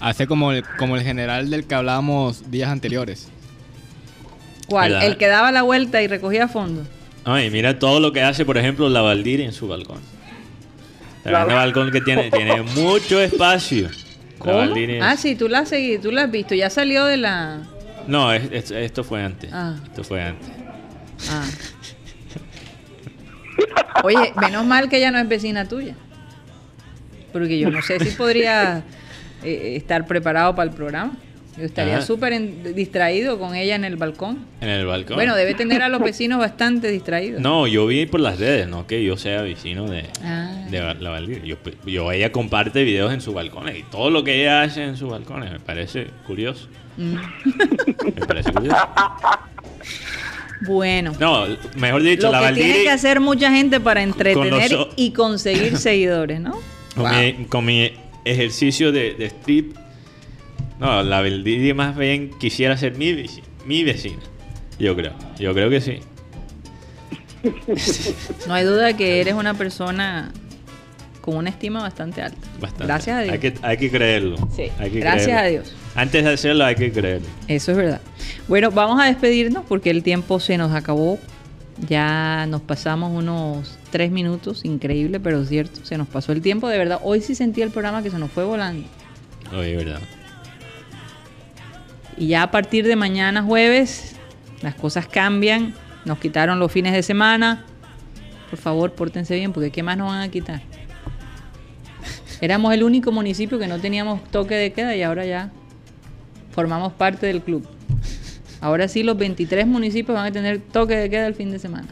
Hace 0.00 0.26
como 0.26 0.52
el, 0.52 0.64
como 0.78 0.96
el 0.96 1.02
general 1.02 1.50
del 1.50 1.66
que 1.66 1.74
hablábamos 1.74 2.50
días 2.50 2.70
anteriores. 2.70 3.28
¿Cuál? 4.68 5.02
El 5.02 5.16
que 5.16 5.26
daba 5.26 5.50
la 5.50 5.62
vuelta 5.62 6.02
y 6.02 6.06
recogía 6.06 6.46
fondo. 6.46 6.82
Ay, 7.24 7.50
mira 7.50 7.78
todo 7.78 8.00
lo 8.00 8.12
que 8.12 8.22
hace, 8.22 8.44
por 8.44 8.58
ejemplo, 8.58 8.88
la 8.88 9.00
Valdir 9.00 9.40
en 9.40 9.52
su 9.52 9.66
balcón. 9.68 10.00
La 11.24 11.44
balcón 11.44 11.90
que 11.90 12.00
tiene, 12.00 12.30
tiene 12.30 12.62
mucho 12.76 13.20
espacio. 13.20 13.88
¿Cómo? 14.38 14.72
Ah, 15.02 15.16
sí, 15.16 15.34
tú 15.34 15.48
la 15.48 15.60
has 15.60 15.68
seguido, 15.68 16.02
tú 16.02 16.12
la 16.12 16.22
has 16.22 16.30
visto. 16.30 16.54
Ya 16.54 16.70
salió 16.70 17.04
de 17.04 17.16
la... 17.16 17.62
No, 18.06 18.32
esto 18.32 19.04
fue 19.04 19.22
antes. 19.22 19.50
Ah. 19.52 19.76
Esto 19.84 20.04
fue 20.04 20.22
antes. 20.22 20.48
Ah. 21.30 21.44
Oye, 24.04 24.32
menos 24.40 24.64
mal 24.64 24.88
que 24.88 24.98
ella 24.98 25.10
no 25.10 25.18
es 25.18 25.28
vecina 25.28 25.66
tuya. 25.66 25.94
porque 27.32 27.58
yo 27.58 27.70
no 27.70 27.82
sé 27.82 27.98
si 28.00 28.16
podría 28.16 28.84
eh, 29.42 29.74
estar 29.76 30.06
preparado 30.06 30.54
para 30.54 30.70
el 30.70 30.76
programa. 30.76 31.16
Yo 31.56 31.64
estaría 31.64 32.00
súper 32.02 32.72
distraído 32.72 33.36
con 33.40 33.56
ella 33.56 33.74
en 33.74 33.84
el 33.84 33.96
balcón. 33.96 34.46
En 34.60 34.68
el 34.68 34.86
balcón. 34.86 35.16
Bueno, 35.16 35.34
debe 35.34 35.54
tener 35.54 35.82
a 35.82 35.88
los 35.88 36.00
vecinos 36.00 36.38
bastante 36.38 36.88
distraídos. 36.88 37.40
No, 37.40 37.66
yo 37.66 37.84
vi 37.88 38.06
por 38.06 38.20
las 38.20 38.38
redes, 38.38 38.68
no 38.68 38.86
que 38.86 39.02
yo 39.02 39.16
sea 39.16 39.42
vecino 39.42 39.88
de, 39.88 40.04
ah. 40.22 40.54
la 40.70 41.10
Valdir. 41.10 41.42
Yo, 41.84 42.12
ella 42.12 42.30
comparte 42.30 42.84
videos 42.84 43.12
en 43.12 43.20
su 43.20 43.32
balcón 43.32 43.74
y 43.76 43.82
todo 43.82 44.08
lo 44.10 44.22
que 44.22 44.40
ella 44.40 44.62
hace 44.62 44.84
en 44.84 44.96
su 44.96 45.08
balcón 45.08 45.40
me 45.40 45.58
parece 45.58 46.06
curioso. 46.28 46.68
Mm. 46.96 47.16
me 48.04 48.26
parece 48.26 48.52
curioso. 48.52 48.76
Bueno. 50.62 51.12
No, 51.20 51.46
mejor 51.76 52.02
dicho, 52.02 52.30
la 52.32 52.48
que 52.48 52.60
Tiene 52.60 52.82
que 52.82 52.90
hacer 52.90 53.20
mucha 53.20 53.50
gente 53.52 53.80
para 53.80 54.02
entretener 54.02 54.70
y 54.96 55.12
conseguir 55.12 55.76
seguidores, 55.78 56.40
¿no? 56.40 56.60
Con, 57.48 57.64
mi, 57.64 57.92
ejercicio 58.24 58.90
de, 58.90 59.14
de 59.14 59.26
strip 59.26 59.76
no, 60.78 61.02
la 61.02 61.20
Valdivia 61.20 61.74
más 61.74 61.96
bien 61.96 62.30
quisiera 62.38 62.76
ser 62.76 62.96
mi, 62.96 63.26
mi 63.66 63.84
vecina. 63.84 64.22
Yo 64.78 64.94
creo. 64.94 65.12
Yo 65.38 65.52
creo 65.52 65.68
que 65.70 65.80
sí. 65.80 65.98
No 68.46 68.54
hay 68.54 68.64
duda 68.64 68.96
que 68.96 69.20
eres 69.20 69.34
una 69.34 69.54
persona 69.54 70.32
con 71.20 71.36
una 71.36 71.50
estima 71.50 71.82
bastante 71.82 72.22
alta. 72.22 72.38
Gracias 72.78 73.16
a 73.16 73.20
Dios. 73.20 73.32
Hay 73.32 73.38
que, 73.38 73.54
hay 73.62 73.76
que 73.76 73.90
creerlo. 73.90 74.36
Sí. 74.54 74.70
Gracias 74.92 75.40
a 75.40 75.44
Dios. 75.46 75.74
Antes 75.98 76.22
de 76.22 76.30
hacerlo 76.30 76.64
hay 76.64 76.76
que 76.76 76.92
creerlo. 76.92 77.26
Eso 77.48 77.72
es 77.72 77.76
verdad. 77.76 78.00
Bueno, 78.46 78.70
vamos 78.70 79.00
a 79.00 79.06
despedirnos 79.06 79.64
porque 79.66 79.90
el 79.90 80.04
tiempo 80.04 80.38
se 80.38 80.56
nos 80.56 80.72
acabó. 80.72 81.18
Ya 81.88 82.46
nos 82.46 82.60
pasamos 82.60 83.10
unos 83.10 83.76
tres 83.90 84.12
minutos, 84.12 84.64
increíble, 84.64 85.18
pero 85.18 85.40
es 85.42 85.48
cierto. 85.48 85.84
Se 85.84 85.98
nos 85.98 86.06
pasó 86.06 86.30
el 86.30 86.40
tiempo, 86.40 86.68
de 86.68 86.78
verdad. 86.78 87.00
Hoy 87.02 87.20
sí 87.20 87.34
sentí 87.34 87.62
el 87.62 87.70
programa 87.70 88.00
que 88.04 88.12
se 88.12 88.18
nos 88.20 88.30
fue 88.30 88.44
volando. 88.44 88.86
Hoy, 89.52 89.74
verdad. 89.74 89.98
Y 92.16 92.28
ya 92.28 92.44
a 92.44 92.50
partir 92.52 92.86
de 92.86 92.94
mañana 92.94 93.42
jueves 93.42 94.14
las 94.62 94.76
cosas 94.76 95.08
cambian. 95.08 95.74
Nos 96.04 96.20
quitaron 96.20 96.60
los 96.60 96.70
fines 96.70 96.92
de 96.92 97.02
semana. 97.02 97.64
Por 98.50 98.60
favor, 98.60 98.92
pórtense 98.92 99.34
bien 99.34 99.52
porque 99.52 99.72
¿qué 99.72 99.82
más 99.82 99.98
nos 99.98 100.10
van 100.10 100.20
a 100.20 100.28
quitar? 100.28 100.62
Éramos 102.40 102.72
el 102.72 102.84
único 102.84 103.10
municipio 103.10 103.58
que 103.58 103.66
no 103.66 103.80
teníamos 103.80 104.22
toque 104.30 104.54
de 104.54 104.72
queda 104.72 104.94
y 104.94 105.02
ahora 105.02 105.26
ya 105.26 105.50
formamos 106.58 106.92
parte 106.92 107.24
del 107.28 107.40
club. 107.40 107.64
Ahora 108.60 108.88
sí 108.88 109.04
los 109.04 109.16
23 109.16 109.64
municipios 109.64 110.16
van 110.16 110.26
a 110.26 110.32
tener 110.32 110.58
toque 110.58 110.96
de 110.96 111.08
queda 111.08 111.28
el 111.28 111.36
fin 111.36 111.52
de 111.52 111.60
semana. 111.60 111.86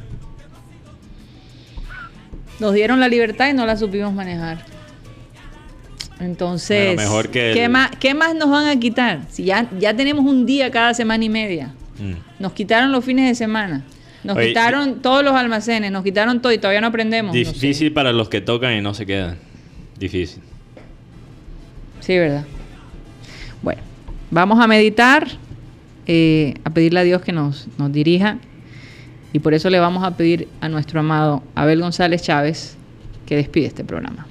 Nos 2.58 2.74
dieron 2.74 2.98
la 2.98 3.06
libertad 3.06 3.48
y 3.48 3.52
no 3.52 3.64
la 3.64 3.76
supimos 3.76 4.12
manejar. 4.12 4.64
Entonces, 6.18 7.00
¿qué, 7.30 7.68
más, 7.68 7.92
¿qué 8.00 8.12
más 8.14 8.34
nos 8.34 8.50
van 8.50 8.66
a 8.66 8.80
quitar? 8.80 9.20
Si 9.28 9.44
ya, 9.44 9.70
ya 9.78 9.94
tenemos 9.94 10.24
un 10.24 10.46
día 10.46 10.68
cada 10.72 10.94
semana 10.94 11.24
y 11.24 11.28
media. 11.28 11.72
Mm. 12.00 12.42
Nos 12.42 12.52
quitaron 12.52 12.90
los 12.90 13.04
fines 13.04 13.28
de 13.28 13.36
semana. 13.36 13.84
Nos 14.24 14.36
quitaron 14.36 15.00
todos 15.00 15.22
los 15.22 15.34
almacenes, 15.34 15.92
nos 15.92 16.02
quitaron 16.02 16.42
todo 16.42 16.52
y 16.52 16.58
todavía 16.58 16.80
no 16.80 16.88
aprendemos. 16.88 17.32
Difícil 17.32 17.92
para 17.92 18.10
los 18.10 18.28
que 18.28 18.40
tocan 18.40 18.76
y 18.76 18.80
no 18.80 18.94
se 18.94 19.06
quedan. 19.06 19.36
Difícil. 19.96 20.42
Sí, 22.00 22.18
¿verdad? 22.18 22.44
Bueno, 23.62 23.82
vamos 24.30 24.60
a 24.60 24.66
meditar, 24.66 25.28
eh, 26.06 26.54
a 26.64 26.70
pedirle 26.70 27.00
a 27.00 27.04
Dios 27.04 27.22
que 27.22 27.32
nos, 27.32 27.68
nos 27.78 27.92
dirija. 27.92 28.38
Y 29.32 29.38
por 29.38 29.54
eso 29.54 29.68
le 29.70 29.78
vamos 29.78 30.04
a 30.04 30.16
pedir 30.16 30.48
a 30.60 30.68
nuestro 30.68 31.00
amado 31.00 31.42
Abel 31.54 31.80
González 31.80 32.22
Chávez 32.22 32.76
que 33.26 33.36
despide 33.36 33.66
este 33.66 33.84
programa. 33.84 34.26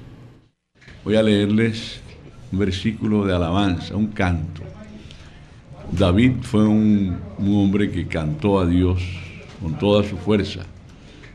Voy 1.04 1.16
a 1.16 1.22
leerles 1.22 2.00
un 2.52 2.58
versículo 2.58 3.24
de 3.24 3.34
alabanza, 3.34 3.94
un 3.94 4.08
canto. 4.08 4.62
David 5.92 6.32
fue 6.42 6.66
un, 6.66 7.16
hombre 7.38 7.90
que 7.90 8.06
cantó 8.06 8.58
a 8.58 8.66
Dios 8.66 9.02
con 9.62 9.78
toda 9.78 10.02
su 10.02 10.16
fuerza, 10.16 10.66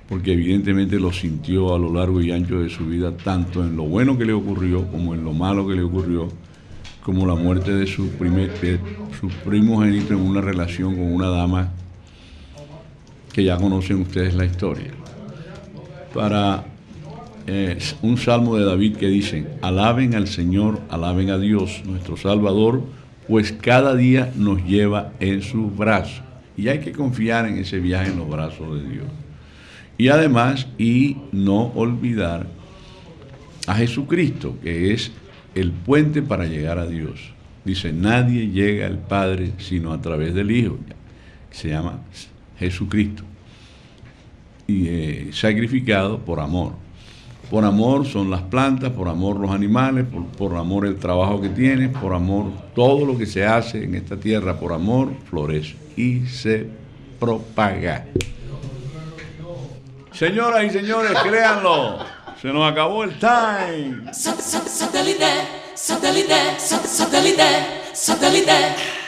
porque 0.09 0.33
evidentemente 0.33 0.99
lo 0.99 1.13
sintió 1.13 1.73
a 1.73 1.79
lo 1.79 1.93
largo 1.93 2.21
y 2.21 2.31
ancho 2.31 2.59
de 2.59 2.69
su 2.69 2.85
vida, 2.85 3.15
tanto 3.15 3.63
en 3.63 3.77
lo 3.77 3.83
bueno 3.83 4.17
que 4.17 4.25
le 4.25 4.33
ocurrió 4.33 4.85
como 4.91 5.15
en 5.15 5.23
lo 5.23 5.31
malo 5.31 5.67
que 5.67 5.75
le 5.75 5.83
ocurrió, 5.83 6.27
como 7.03 7.25
la 7.25 7.35
muerte 7.35 7.73
de 7.73 7.87
su, 7.87 8.09
primer, 8.09 8.51
primogénito 9.45 10.13
en 10.13 10.21
una 10.21 10.41
relación 10.41 10.95
con 10.95 11.11
una 11.13 11.29
dama 11.29 11.71
que 13.33 13.43
ya 13.43 13.57
conocen 13.57 14.01
ustedes 14.01 14.33
la 14.33 14.45
historia. 14.45 14.91
Para 16.13 16.65
es 17.47 17.95
un 18.01 18.17
salmo 18.17 18.55
de 18.55 18.65
David 18.65 18.97
que 18.97 19.07
dice, 19.07 19.47
alaben 19.61 20.15
al 20.15 20.27
Señor, 20.27 20.79
alaben 20.89 21.31
a 21.31 21.37
Dios, 21.37 21.81
nuestro 21.85 22.15
Salvador, 22.17 22.83
pues 23.27 23.51
cada 23.51 23.95
día 23.95 24.31
nos 24.35 24.63
lleva 24.63 25.13
en 25.19 25.41
sus 25.41 25.75
brazos. 25.75 26.21
Y 26.55 26.67
hay 26.67 26.79
que 26.79 26.91
confiar 26.91 27.47
en 27.47 27.57
ese 27.57 27.79
viaje 27.79 28.11
en 28.11 28.19
los 28.19 28.29
brazos 28.29 28.75
de 28.75 28.87
Dios. 28.87 29.05
Y 29.97 30.09
además, 30.09 30.67
y 30.77 31.17
no 31.31 31.71
olvidar 31.75 32.47
a 33.67 33.75
Jesucristo, 33.75 34.55
que 34.61 34.93
es 34.93 35.11
el 35.55 35.71
puente 35.71 36.21
para 36.21 36.45
llegar 36.45 36.77
a 36.77 36.87
Dios. 36.87 37.33
Dice, 37.63 37.93
nadie 37.93 38.49
llega 38.49 38.87
al 38.87 38.97
Padre 38.97 39.53
sino 39.57 39.93
a 39.93 40.01
través 40.01 40.33
del 40.33 40.51
Hijo. 40.51 40.77
Se 41.51 41.69
llama 41.69 41.99
Jesucristo. 42.57 43.23
Y 44.67 44.87
eh, 44.87 45.29
sacrificado 45.33 46.19
por 46.19 46.39
amor. 46.39 46.73
Por 47.51 47.65
amor 47.65 48.05
son 48.05 48.31
las 48.31 48.43
plantas, 48.43 48.91
por 48.91 49.09
amor 49.09 49.37
los 49.37 49.51
animales, 49.51 50.05
por, 50.37 50.55
amor 50.55 50.85
el 50.85 50.95
trabajo 50.95 51.41
que 51.41 51.49
tienes, 51.49 51.89
por 51.89 52.13
amor 52.13 52.45
todo 52.73 53.05
lo 53.05 53.17
que 53.17 53.25
se 53.25 53.45
hace 53.45 53.83
en 53.83 53.95
esta 53.95 54.15
tierra, 54.15 54.57
por 54.57 54.71
amor 54.71 55.11
florece 55.29 55.75
y 55.97 56.25
se 56.27 56.65
propaga. 57.19 58.05
Señoras 60.13 60.63
y 60.63 60.69
señores, 60.69 61.11
créanlo, 61.23 61.97
se 62.41 62.47
nos 62.47 62.71
acabó 62.71 63.03
el 63.03 63.19
time. 63.19 64.11
Satélite, 65.75 66.57
satélite. 67.93 69.00